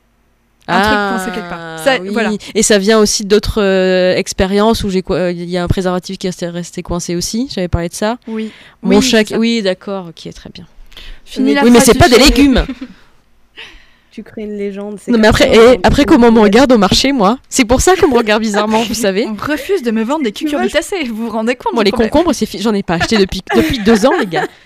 Un 0.70 0.82
truc 0.82 0.92
coincé 0.98 1.30
quelque 1.30 1.48
part. 1.48 1.78
Ça, 1.78 1.92
Ah, 1.94 1.98
oui. 2.02 2.08
voilà. 2.12 2.32
Et 2.54 2.62
ça 2.62 2.76
vient 2.76 2.98
aussi 2.98 3.24
d'autres 3.24 3.62
euh, 3.62 4.14
expériences 4.16 4.84
où 4.84 4.88
euh, 5.12 5.32
il 5.32 5.48
y 5.48 5.56
a 5.56 5.64
un 5.64 5.68
préservatif 5.68 6.18
qui 6.18 6.26
est 6.26 6.44
resté 6.46 6.82
coincé 6.82 7.16
aussi. 7.16 7.48
J'avais 7.50 7.68
parlé 7.68 7.88
de 7.88 7.94
ça. 7.94 8.18
Oui. 8.26 8.50
Mon 8.82 8.98
Oui, 8.98 9.02
chat. 9.02 9.34
Oui, 9.38 9.62
d'accord. 9.62 10.08
Ok, 10.08 10.30
très 10.34 10.50
bien. 10.50 10.66
Fini 11.24 11.54
la 11.54 11.62
oui, 11.64 11.70
mais 11.70 11.80
c'est 11.80 11.96
pas 11.96 12.10
des 12.10 12.18
légumes. 12.18 12.66
tu 14.18 14.24
crées 14.24 14.42
une 14.42 14.58
légende. 14.58 14.98
Non, 15.06 15.16
mais 15.16 15.28
après, 15.28 15.54
et 15.54 15.78
après 15.84 16.04
comment 16.04 16.26
on 16.26 16.32
me 16.32 16.40
regarde 16.40 16.72
au 16.72 16.78
marché, 16.78 17.12
moi? 17.12 17.38
C'est 17.48 17.64
pour 17.64 17.80
ça 17.80 17.94
qu'on 17.94 18.08
me 18.08 18.16
regarde 18.16 18.42
bizarrement, 18.42 18.82
vous 18.82 18.94
savez. 19.06 19.28
On 19.28 19.34
refuse 19.52 19.82
de 19.82 19.92
me 19.92 20.02
vendre 20.02 20.24
des 20.24 20.32
cucurbitacées, 20.32 21.04
vous 21.04 21.26
vous 21.26 21.30
rendez 21.30 21.54
compte 21.54 21.74
Moi, 21.74 21.84
les 21.84 21.92
problème 21.92 22.10
concombres, 22.10 22.32
j'en 22.58 22.74
ai 22.74 22.82
pas 22.82 22.94
acheté 22.94 23.16
depuis, 23.16 23.42
depuis 23.54 23.78
deux 23.78 24.06
ans, 24.06 24.18
les 24.18 24.26
gars. 24.26 24.46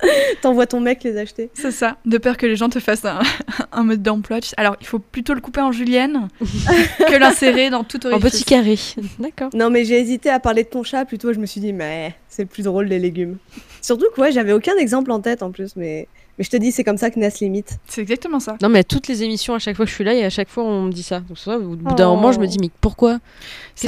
T'envoies 0.42 0.66
ton 0.66 0.80
mec 0.80 1.02
les 1.04 1.16
acheter. 1.16 1.50
C'est 1.54 1.70
ça, 1.72 1.96
de 2.06 2.18
peur 2.18 2.36
que 2.36 2.46
les 2.46 2.56
gens 2.56 2.68
te 2.68 2.78
fassent 2.80 3.04
un, 3.04 3.18
un 3.72 3.82
mode 3.84 4.02
d'emploi. 4.02 4.38
Alors, 4.56 4.76
il 4.80 4.86
faut 4.86 4.98
plutôt 4.98 5.34
le 5.34 5.40
couper 5.40 5.60
en 5.60 5.72
julienne 5.72 6.28
que 6.40 7.16
l'insérer 7.18 7.70
dans 7.70 7.84
tout 7.84 8.06
En 8.06 8.12
orifice. 8.12 8.30
petit 8.32 8.44
carré. 8.44 8.78
D'accord. 9.18 9.50
Non, 9.54 9.70
mais 9.70 9.84
j'ai 9.84 9.98
hésité 9.98 10.30
à 10.30 10.38
parler 10.40 10.64
de 10.64 10.68
ton 10.68 10.82
chat, 10.82 11.04
plutôt 11.04 11.32
je 11.32 11.38
me 11.38 11.46
suis 11.46 11.60
dit, 11.60 11.72
mais 11.72 12.14
c'est 12.28 12.42
le 12.42 12.48
plus 12.48 12.62
drôle 12.64 12.86
les 12.86 12.98
légumes. 12.98 13.38
Surtout 13.82 14.06
que 14.14 14.20
ouais, 14.20 14.32
j'avais 14.32 14.52
aucun 14.52 14.76
exemple 14.76 15.10
en 15.10 15.20
tête 15.20 15.42
en 15.42 15.50
plus, 15.50 15.74
mais, 15.76 16.08
mais 16.36 16.44
je 16.44 16.50
te 16.50 16.56
dis, 16.56 16.72
c'est 16.72 16.84
comme 16.84 16.98
ça 16.98 17.10
que 17.10 17.18
naissent 17.18 17.40
les 17.40 17.48
mythes. 17.48 17.78
C'est 17.86 18.00
exactement 18.02 18.40
ça. 18.40 18.56
Non, 18.62 18.68
mais 18.68 18.80
à 18.80 18.84
toutes 18.84 19.08
les 19.08 19.22
émissions, 19.22 19.54
à 19.54 19.58
chaque 19.58 19.76
fois 19.76 19.84
que 19.84 19.90
je 19.90 19.94
suis 19.94 20.04
là, 20.04 20.14
et 20.14 20.24
à 20.24 20.30
chaque 20.30 20.48
fois, 20.48 20.64
on 20.64 20.82
me 20.82 20.92
dit 20.92 21.02
ça. 21.02 21.20
Donc, 21.20 21.38
ça, 21.38 21.58
au 21.58 21.76
bout 21.76 21.94
d'un 21.94 22.08
Oh. 22.08 22.14
moment, 22.16 22.32
je 22.32 22.38
me 22.40 22.46
dis, 22.46 22.58
mais 22.60 22.70
pourquoi? 22.80 23.14
Ça 23.14 23.18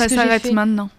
Qu'est-ce 0.01 0.05
que 0.05 0.11
j'ai 0.11 0.17
s'arrête 0.17 0.43
fait? 0.43 0.53
maintenant. 0.53 0.91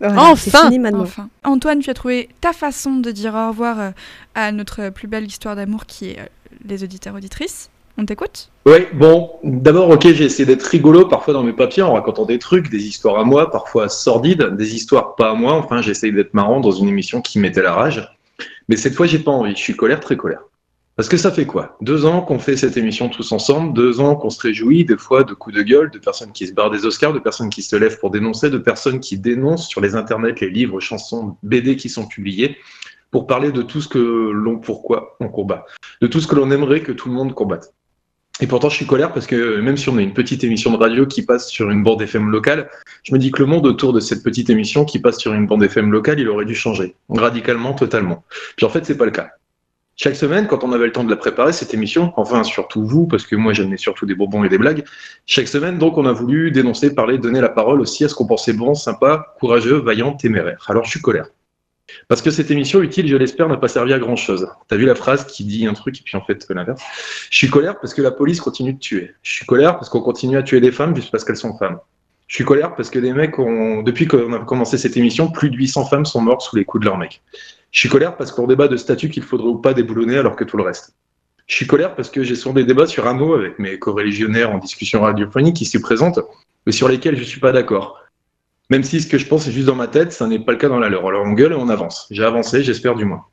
Voilà, 0.00 0.34
c'est 0.36 0.54
Enfin 0.54 0.66
fini 0.66 0.78
maintenant. 0.78 1.02
Enfin. 1.02 1.28
Antoine, 1.44 1.80
tu 1.80 1.90
as 1.90 1.94
trouvé 1.94 2.28
ta 2.40 2.52
façon 2.52 2.96
de 2.96 3.10
dire 3.10 3.34
au 3.34 3.48
revoir 3.48 3.80
euh, 3.80 3.90
à 4.34 4.52
notre 4.52 4.90
plus 4.90 5.08
belle 5.08 5.26
histoire 5.26 5.56
d'amour 5.56 5.86
qui 5.86 6.10
est 6.10 6.20
euh, 6.20 6.26
les 6.66 6.84
auditeurs 6.84 7.14
auditrices. 7.14 7.70
On 8.00 8.04
t'écoute? 8.04 8.50
Oui, 8.64 8.86
bon, 8.92 9.30
d'abord, 9.42 9.90
ok, 9.90 10.12
j'ai 10.12 10.24
essayé 10.24 10.46
d'être 10.46 10.62
rigolo 10.62 11.06
parfois 11.06 11.34
dans 11.34 11.42
mes 11.42 11.52
papiers 11.52 11.82
en 11.82 11.94
racontant 11.94 12.26
des 12.26 12.38
trucs, 12.38 12.70
des 12.70 12.86
histoires 12.86 13.18
à 13.18 13.24
moi, 13.24 13.50
parfois 13.50 13.88
sordides, 13.88 14.54
des 14.56 14.76
histoires 14.76 15.16
pas 15.16 15.30
à 15.30 15.34
moi. 15.34 15.54
Enfin, 15.54 15.82
j'ai 15.82 15.90
essayé 15.90 16.12
d'être 16.12 16.32
marrant 16.32 16.60
dans 16.60 16.70
une 16.70 16.88
émission 16.88 17.20
qui 17.20 17.40
mettait 17.40 17.62
la 17.62 17.72
rage. 17.72 18.08
Mais 18.68 18.76
cette 18.76 18.94
fois, 18.94 19.06
j'ai 19.06 19.18
pas 19.18 19.32
envie. 19.32 19.50
Je 19.56 19.60
suis 19.60 19.74
colère, 19.74 19.98
très 19.98 20.16
colère. 20.16 20.42
Parce 20.98 21.08
que 21.08 21.16
ça 21.16 21.30
fait 21.30 21.46
quoi? 21.46 21.76
Deux 21.80 22.06
ans 22.06 22.22
qu'on 22.22 22.40
fait 22.40 22.56
cette 22.56 22.76
émission 22.76 23.08
tous 23.08 23.30
ensemble, 23.30 23.72
deux 23.72 24.00
ans 24.00 24.16
qu'on 24.16 24.30
se 24.30 24.40
réjouit, 24.40 24.84
des 24.84 24.96
fois 24.96 25.22
de 25.22 25.32
coups 25.32 25.54
de 25.54 25.62
gueule, 25.62 25.92
de 25.92 25.98
personnes 26.00 26.32
qui 26.32 26.48
se 26.48 26.52
barrent 26.52 26.72
des 26.72 26.86
Oscars, 26.86 27.12
de 27.12 27.20
personnes 27.20 27.50
qui 27.50 27.62
se 27.62 27.76
lèvent 27.76 28.00
pour 28.00 28.10
dénoncer, 28.10 28.50
de 28.50 28.58
personnes 28.58 28.98
qui 28.98 29.16
dénoncent 29.16 29.68
sur 29.68 29.80
les 29.80 29.94
internets 29.94 30.34
les 30.40 30.50
livres, 30.50 30.80
chansons, 30.80 31.36
BD 31.44 31.76
qui 31.76 31.88
sont 31.88 32.08
publiés, 32.08 32.56
pour 33.12 33.28
parler 33.28 33.52
de 33.52 33.62
tout 33.62 33.80
ce 33.80 33.86
que 33.86 34.00
l'on, 34.00 34.58
pourquoi 34.58 35.16
on 35.20 35.28
combat, 35.28 35.66
de 36.00 36.08
tout 36.08 36.20
ce 36.20 36.26
que 36.26 36.34
l'on 36.34 36.50
aimerait 36.50 36.80
que 36.80 36.90
tout 36.90 37.08
le 37.08 37.14
monde 37.14 37.32
combatte. 37.32 37.72
Et 38.40 38.48
pourtant, 38.48 38.68
je 38.68 38.74
suis 38.74 38.86
colère 38.86 39.12
parce 39.12 39.28
que 39.28 39.60
même 39.60 39.76
si 39.76 39.88
on 39.88 39.98
a 39.98 40.02
une 40.02 40.14
petite 40.14 40.42
émission 40.42 40.72
de 40.72 40.78
radio 40.78 41.06
qui 41.06 41.22
passe 41.22 41.48
sur 41.48 41.70
une 41.70 41.84
bande 41.84 42.02
FM 42.02 42.28
locale, 42.28 42.70
je 43.04 43.14
me 43.14 43.20
dis 43.20 43.30
que 43.30 43.38
le 43.38 43.46
monde 43.46 43.66
autour 43.66 43.92
de 43.92 44.00
cette 44.00 44.24
petite 44.24 44.50
émission 44.50 44.84
qui 44.84 44.98
passe 44.98 45.18
sur 45.18 45.32
une 45.32 45.46
bande 45.46 45.62
FM 45.62 45.92
locale, 45.92 46.18
il 46.18 46.28
aurait 46.28 46.44
dû 46.44 46.56
changer, 46.56 46.96
radicalement, 47.08 47.72
totalement. 47.74 48.24
Puis 48.56 48.66
en 48.66 48.68
fait, 48.68 48.84
c'est 48.84 48.98
pas 48.98 49.04
le 49.04 49.12
cas. 49.12 49.30
Chaque 50.00 50.14
semaine, 50.14 50.46
quand 50.46 50.62
on 50.62 50.70
avait 50.70 50.86
le 50.86 50.92
temps 50.92 51.02
de 51.02 51.10
la 51.10 51.16
préparer, 51.16 51.52
cette 51.52 51.74
émission, 51.74 52.12
enfin 52.16 52.44
surtout 52.44 52.86
vous, 52.86 53.08
parce 53.08 53.26
que 53.26 53.34
moi 53.34 53.52
j'amenais 53.52 53.76
surtout 53.76 54.06
des 54.06 54.14
bonbons 54.14 54.44
et 54.44 54.48
des 54.48 54.56
blagues, 54.56 54.84
chaque 55.26 55.48
semaine, 55.48 55.76
donc, 55.76 55.98
on 55.98 56.06
a 56.06 56.12
voulu 56.12 56.52
dénoncer, 56.52 56.94
parler, 56.94 57.18
donner 57.18 57.40
la 57.40 57.48
parole 57.48 57.80
aussi 57.80 58.04
à 58.04 58.08
ce 58.08 58.14
qu'on 58.14 58.24
pensait 58.24 58.52
bon, 58.52 58.74
sympa, 58.74 59.34
courageux, 59.40 59.78
vaillant, 59.80 60.12
téméraire. 60.12 60.64
Alors 60.68 60.84
je 60.84 60.90
suis 60.90 61.00
colère. 61.00 61.26
Parce 62.06 62.22
que 62.22 62.30
cette 62.30 62.48
émission 62.52 62.80
utile, 62.80 63.08
je 63.08 63.16
l'espère, 63.16 63.48
n'a 63.48 63.56
pas 63.56 63.66
servi 63.66 63.92
à 63.92 63.98
grand 63.98 64.14
chose. 64.14 64.46
T'as 64.68 64.76
vu 64.76 64.86
la 64.86 64.94
phrase 64.94 65.26
qui 65.26 65.42
dit 65.42 65.66
un 65.66 65.74
truc 65.74 65.98
et 65.98 66.02
puis 66.04 66.16
en 66.16 66.22
fait 66.22 66.46
l'inverse. 66.48 66.80
Je 67.28 67.36
suis 67.36 67.50
colère 67.50 67.80
parce 67.80 67.92
que 67.92 68.00
la 68.00 68.12
police 68.12 68.40
continue 68.40 68.74
de 68.74 68.78
tuer. 68.78 69.16
Je 69.22 69.32
suis 69.32 69.46
colère 69.46 69.78
parce 69.78 69.88
qu'on 69.88 70.00
continue 70.00 70.36
à 70.36 70.44
tuer 70.44 70.60
des 70.60 70.70
femmes 70.70 70.94
juste 70.94 71.10
parce 71.10 71.24
qu'elles 71.24 71.36
sont 71.36 71.58
femmes. 71.58 71.80
Je 72.28 72.36
suis 72.36 72.44
colère 72.44 72.76
parce 72.76 72.90
que 72.90 73.00
des 73.00 73.12
mecs 73.12 73.36
ont, 73.40 73.82
depuis 73.82 74.06
qu'on 74.06 74.32
a 74.34 74.38
commencé 74.44 74.78
cette 74.78 74.96
émission, 74.96 75.28
plus 75.28 75.50
de 75.50 75.56
800 75.56 75.86
femmes 75.86 76.04
sont 76.04 76.20
mortes 76.20 76.42
sous 76.42 76.54
les 76.54 76.64
coups 76.64 76.82
de 76.82 76.84
leurs 76.84 76.98
mecs. 76.98 77.20
Je 77.70 77.80
suis 77.80 77.88
colère 77.88 78.16
parce 78.16 78.32
qu'on 78.32 78.46
débat 78.46 78.68
de 78.68 78.76
statut 78.76 79.10
qu'il 79.10 79.22
faudrait 79.22 79.48
ou 79.48 79.58
pas 79.58 79.74
déboulonner 79.74 80.18
alors 80.18 80.36
que 80.36 80.44
tout 80.44 80.56
le 80.56 80.62
reste. 80.62 80.94
Je 81.46 81.54
suis 81.54 81.66
colère 81.66 81.94
parce 81.94 82.10
que 82.10 82.22
j'ai 82.22 82.34
souvent 82.34 82.54
des 82.54 82.64
débats 82.64 82.86
sur 82.86 83.06
un 83.06 83.14
mot 83.14 83.34
avec 83.34 83.58
mes 83.58 83.78
co-religionnaires 83.78 84.50
en 84.50 84.58
discussion 84.58 85.00
radiophonique 85.00 85.56
qui 85.56 85.64
s'y 85.64 85.80
présentent, 85.80 86.20
mais 86.66 86.72
sur 86.72 86.88
lesquels 86.88 87.16
je 87.16 87.24
suis 87.24 87.40
pas 87.40 87.52
d'accord. 87.52 87.98
Même 88.70 88.82
si 88.82 89.00
ce 89.00 89.06
que 89.06 89.16
je 89.16 89.26
pense 89.26 89.48
est 89.48 89.52
juste 89.52 89.66
dans 89.66 89.74
ma 89.74 89.88
tête, 89.88 90.12
ça 90.12 90.26
n'est 90.26 90.38
pas 90.38 90.52
le 90.52 90.58
cas 90.58 90.68
dans 90.68 90.78
la 90.78 90.90
leur. 90.90 91.06
Alors 91.06 91.24
on 91.24 91.32
gueule 91.32 91.52
et 91.52 91.56
on 91.56 91.70
avance. 91.70 92.06
J'ai 92.10 92.24
avancé, 92.24 92.62
j'espère 92.62 92.94
du 92.94 93.06
moins. 93.06 93.24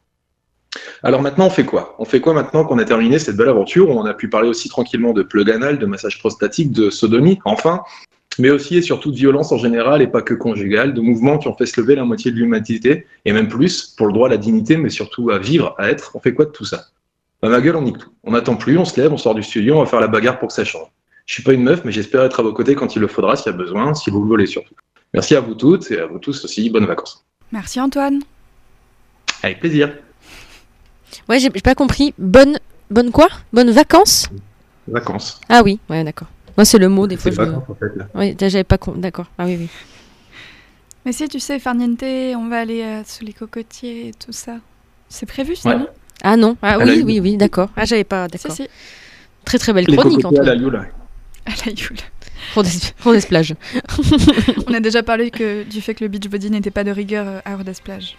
Alors 1.04 1.22
maintenant, 1.22 1.48
on 1.48 1.50
fait 1.50 1.66
quoi? 1.66 1.96
On 2.00 2.06
fait 2.06 2.22
quoi 2.22 2.34
maintenant 2.34 2.66
qu'on 2.66 2.80
a 2.80 2.86
terminé 2.86 3.20
cette 3.20 3.36
belle 3.36 3.50
aventure 3.50 3.90
où 3.90 3.94
on 3.94 4.06
a 4.06 4.14
pu 4.14 4.30
parler 4.30 4.48
aussi 4.48 4.70
tranquillement 4.70 5.14
de 5.14 5.24
plug 5.24 5.50
anal, 5.52 5.78
de 5.78 5.86
massage 5.86 6.20
prostatique, 6.20 6.72
de 6.72 6.90
sodomie, 6.90 7.40
enfin, 7.46 7.84
mais 8.40 8.50
aussi 8.50 8.78
et 8.78 8.82
surtout 8.82 9.12
de 9.12 9.16
violence 9.16 9.52
en 9.52 9.58
général 9.58 10.02
et 10.02 10.08
pas 10.08 10.22
que 10.22 10.34
conjugale, 10.34 10.94
de 10.94 11.02
mouvements 11.02 11.38
qui 11.38 11.48
ont 11.48 11.56
fait 11.56 11.66
se 11.66 11.80
lever 11.80 11.96
la 11.96 12.04
moitié 12.04 12.32
de 12.32 12.38
l'humanité, 12.38 13.08
et 13.26 13.34
même 13.34 13.48
plus, 13.48 13.94
pour 13.98 14.08
le 14.08 14.14
droit 14.14 14.28
à 14.28 14.32
la 14.32 14.38
dignité, 14.38 14.78
mais 14.78 14.90
surtout 14.90 15.32
à 15.32 15.40
vivre, 15.40 15.76
à 15.78 15.90
être. 15.90 16.12
On 16.16 16.20
fait 16.20 16.34
quoi 16.34 16.46
de 16.46 16.52
tout 16.52 16.66
ça? 16.66 16.86
Bah 17.42 17.50
ma 17.50 17.62
gueule, 17.62 17.76
on 17.76 17.82
nique 17.82 17.98
tout. 17.98 18.10
On 18.24 18.32
n'attend 18.32 18.56
plus, 18.56 18.78
on 18.78 18.86
se 18.86 19.00
lève, 19.00 19.14
on 19.14 19.18
sort 19.18 19.36
du 19.36 19.44
studio, 19.44 19.76
on 19.76 19.80
va 19.80 19.86
faire 19.86 20.00
la 20.00 20.08
bagarre 20.08 20.40
pour 20.40 20.48
que 20.48 20.54
ça 20.54 20.64
change. 20.64 20.88
Je 21.26 21.34
suis 21.34 21.44
pas 21.44 21.54
une 21.54 21.64
meuf, 21.64 21.84
mais 21.86 21.92
j'espère 21.92 22.24
être 22.24 22.40
à 22.40 22.44
vos 22.44 22.54
côtés 22.54 22.76
quand 22.76 22.96
il 22.96 23.00
le 23.00 23.08
faudra, 23.08 23.36
s'il 23.36 23.52
y 23.52 23.56
a 23.56 23.58
besoin, 23.58 23.94
si 23.94 24.10
vous 24.10 24.22
le 24.22 24.28
voulez 24.28 24.46
surtout. 24.46 24.76
Merci 25.14 25.36
à 25.36 25.40
vous 25.40 25.56
toutes 25.56 25.90
et 25.92 26.00
à 26.00 26.06
vous 26.06 26.20
tous 26.20 26.44
aussi. 26.46 26.70
Bonnes 26.70 26.86
vacances. 26.86 27.26
Merci 27.52 27.80
Antoine. 27.80 28.20
Avec 29.44 29.60
plaisir. 29.60 29.94
Ouais, 31.30 31.40
j'ai 31.40 31.50
pas 31.50 31.76
compris. 31.76 32.14
Bonne, 32.18 32.60
bonne 32.90 33.12
quoi? 33.12 33.28
Bonne 33.54 33.72
vacances? 33.72 34.28
Vacances. 34.88 35.40
Ah 35.50 35.62
oui, 35.64 35.80
ouais, 35.90 36.04
d'accord. 36.04 36.28
Moi, 36.58 36.66
c'est 36.66 36.78
le 36.78 36.90
mot 36.90 37.08
des 37.08 37.18
fois. 37.18 37.32
C'est 37.32 37.38
Je... 37.38 37.50
en 37.50 37.76
fait 37.80 37.96
là. 37.96 38.08
Ouais, 38.14 38.36
j'avais 38.40 38.64
pas 38.64 38.78
con... 38.78 38.94
D'accord. 38.94 39.28
Ah 39.38 39.46
oui, 39.46 39.58
oui. 39.60 39.70
Mais 41.06 41.12
si 41.12 41.28
tu 41.28 41.40
sais, 41.40 41.60
farniente, 41.60 42.02
on 42.04 42.48
va 42.48 42.60
aller 42.62 42.82
euh, 42.82 43.04
sous 43.06 43.24
les 43.26 43.34
cocotiers 43.34 44.08
et 44.10 44.12
tout 44.14 44.32
ça. 44.32 44.58
C'est 45.10 45.26
prévu 45.28 45.56
ça, 45.56 45.70
Ouais. 45.70 45.78
non? 45.78 45.88
Ah 46.24 46.38
non. 46.38 46.58
Ah 46.62 46.80
oui, 46.80 47.04
oui, 47.06 47.20
oui, 47.20 47.38
d'accord. 47.38 47.70
Ah, 47.76 47.86
j'avais 47.86 48.04
pas. 48.04 48.28
D'accord. 48.28 48.52
si, 48.52 48.68
Très 49.44 49.60
très 49.60 49.74
belle 49.74 49.86
Les 49.88 49.96
chronique, 49.98 50.22
cocotiers 50.24 50.40
à 50.42 50.44
la. 50.44 50.56
Yule. 50.56 50.76
à 51.46 51.52
la 51.66 51.72
Yule. 51.72 51.98
Rodez 52.56 52.70
Rodez 53.04 53.22
plage. 53.28 53.54
On 54.68 54.74
a 54.74 54.80
déjà 54.80 55.04
parlé 55.04 55.30
que, 55.30 55.64
du 55.64 55.82
fait 55.82 55.94
que 55.94 56.04
le 56.04 56.08
beach 56.10 56.28
body 56.28 56.50
n'était 56.50 56.72
pas 56.72 56.84
de 56.84 56.92
rigueur 56.92 57.26
euh, 57.28 57.40
à 57.46 57.56
Rodez 57.56 57.74
Plage. 57.84 58.18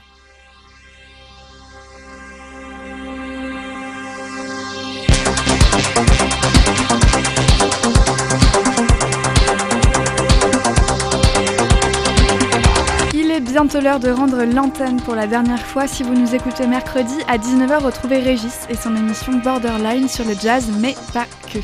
Bientôt 13.56 13.80
l'heure 13.80 14.00
de 14.00 14.10
rendre 14.10 14.44
l'antenne 14.44 15.00
pour 15.00 15.14
la 15.14 15.26
dernière 15.26 15.64
fois. 15.66 15.88
Si 15.88 16.02
vous 16.02 16.12
nous 16.12 16.34
écoutez 16.34 16.66
mercredi 16.66 17.14
à 17.26 17.38
19h, 17.38 17.84
retrouvez 17.84 18.18
Régis 18.18 18.66
et 18.68 18.74
son 18.74 18.94
émission 18.94 19.32
Borderline 19.42 20.10
sur 20.10 20.26
le 20.26 20.34
jazz, 20.34 20.70
mais 20.78 20.94
pas 21.14 21.24
que. 21.50 21.60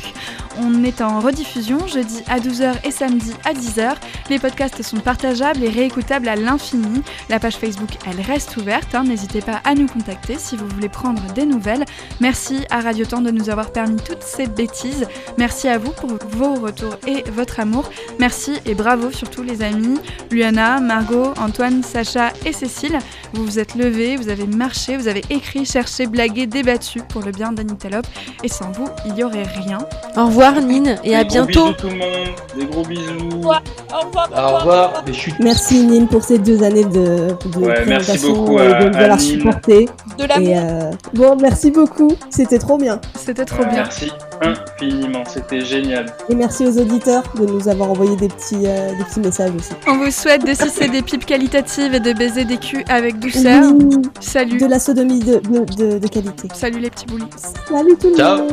On 0.61 0.83
est 0.83 1.01
en 1.01 1.19
rediffusion 1.19 1.87
jeudi 1.87 2.21
à 2.29 2.39
12h 2.39 2.73
et 2.83 2.91
samedi 2.91 3.33
à 3.43 3.53
10h. 3.53 3.95
Les 4.29 4.39
podcasts 4.39 4.81
sont 4.83 4.97
partageables 4.99 5.63
et 5.63 5.69
réécoutables 5.69 6.27
à 6.29 6.35
l'infini. 6.35 7.01
La 7.29 7.39
page 7.39 7.55
Facebook, 7.55 7.89
elle 8.07 8.21
reste 8.21 8.55
ouverte. 8.57 8.93
hein. 8.93 9.03
N'hésitez 9.03 9.41
pas 9.41 9.61
à 9.63 9.73
nous 9.73 9.87
contacter 9.87 10.35
si 10.37 10.55
vous 10.55 10.67
voulez 10.67 10.89
prendre 10.89 11.21
des 11.33 11.45
nouvelles. 11.45 11.85
Merci 12.19 12.65
à 12.69 12.81
Radio 12.81 13.05
Temps 13.05 13.21
de 13.21 13.31
nous 13.31 13.49
avoir 13.49 13.71
permis 13.71 13.97
toutes 13.97 14.21
ces 14.21 14.45
bêtises. 14.45 15.07
Merci 15.37 15.67
à 15.67 15.77
vous 15.77 15.91
pour 15.91 16.11
vos 16.29 16.55
retours 16.55 16.97
et 17.07 17.23
votre 17.31 17.59
amour. 17.59 17.89
Merci 18.19 18.53
et 18.65 18.75
bravo 18.75 19.11
surtout 19.11 19.41
les 19.43 19.61
amis. 19.63 19.99
Luana, 20.31 20.79
Margot, 20.79 21.33
Antoine, 21.39 21.81
Sacha 21.83 22.31
et 22.45 22.53
Cécile. 22.53 22.99
Vous 23.33 23.43
vous 23.43 23.59
êtes 23.59 23.75
levés, 23.75 24.17
vous 24.17 24.29
avez 24.29 24.45
marché, 24.45 24.97
vous 24.97 25.07
avez 25.07 25.23
écrit, 25.29 25.65
cherché, 25.65 26.05
blagué, 26.05 26.45
débattu 26.45 27.01
pour 27.09 27.21
le 27.21 27.31
bien 27.31 27.51
d'Anita 27.51 27.89
Lop. 27.89 28.05
Et 28.43 28.47
sans 28.49 28.71
vous, 28.71 28.87
il 29.07 29.13
n'y 29.13 29.23
aurait 29.23 29.43
rien. 29.43 29.79
Au 30.15 30.25
revoir, 30.27 30.42
Nine, 30.51 30.95
et 31.03 31.15
à 31.15 31.23
Des 31.23 31.29
bientôt. 31.29 31.65
bisous 31.67 31.73
tout 31.77 31.87
le 31.87 31.95
monde. 31.95 32.27
Des 32.57 32.65
gros 32.65 32.83
bisous. 32.83 33.01
Au 33.33 33.37
revoir. 33.37 34.29
Au 34.35 34.57
revoir. 34.59 35.03
Mais 35.05 35.13
je 35.13 35.17
suis 35.19 35.33
Merci 35.39 35.85
Nine 35.85 36.07
pour 36.07 36.23
ces 36.23 36.37
deux 36.37 36.61
années 36.63 36.83
de, 36.85 37.29
de 37.45 37.59
Ouais, 37.59 37.83
merci 37.87 38.17
beaucoup 38.29 38.59
et 38.59 38.67
à- 38.67 38.83
de 38.83 38.89
Nine. 38.89 39.19
supporté. 39.19 39.89
De 40.17 40.25
l'amour. 40.25 40.47
Et 40.49 40.57
euh, 40.57 40.91
bon, 41.13 41.35
merci 41.39 41.71
beaucoup, 41.71 42.11
c'était 42.29 42.59
trop 42.59 42.77
bien. 42.77 42.99
C'était 43.15 43.45
trop 43.45 43.63
bien. 43.63 43.83
Merci 43.83 44.11
infiniment, 44.41 45.23
c'était 45.27 45.61
génial. 45.61 46.05
Et 46.29 46.35
merci 46.35 46.65
aux 46.65 46.77
auditeurs 46.77 47.23
de 47.39 47.45
nous 47.45 47.67
avoir 47.69 47.89
envoyé 47.91 48.15
des 48.17 48.27
petits, 48.27 48.65
euh, 48.65 48.89
des 48.97 49.03
petits 49.05 49.19
messages 49.21 49.51
aussi. 49.57 49.71
On 49.87 49.97
vous 49.97 50.11
souhaite 50.11 50.45
de 50.45 50.53
sucer 50.53 50.89
des 50.89 51.01
pipes 51.01 51.25
qualitatives 51.25 51.93
et 51.93 51.99
de 51.99 52.13
baiser 52.13 52.43
des 52.45 52.57
culs 52.57 52.83
avec 52.89 53.19
douceur. 53.19 53.63
Oui, 53.73 54.01
Salut. 54.19 54.57
de 54.57 54.65
la 54.65 54.79
sodomie 54.79 55.19
de, 55.19 55.35
de, 55.39 55.59
de, 55.75 55.97
de 55.99 56.07
qualité. 56.07 56.47
Salut 56.53 56.79
les 56.79 56.89
petits 56.89 57.05
boulis. 57.05 57.25
Salut 57.69 57.95
tout 57.99 58.09
le 58.09 58.15
Ciao. 58.17 58.37
monde. 58.39 58.49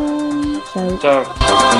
Ciao. 0.72 0.98
Ciao. 1.02 1.79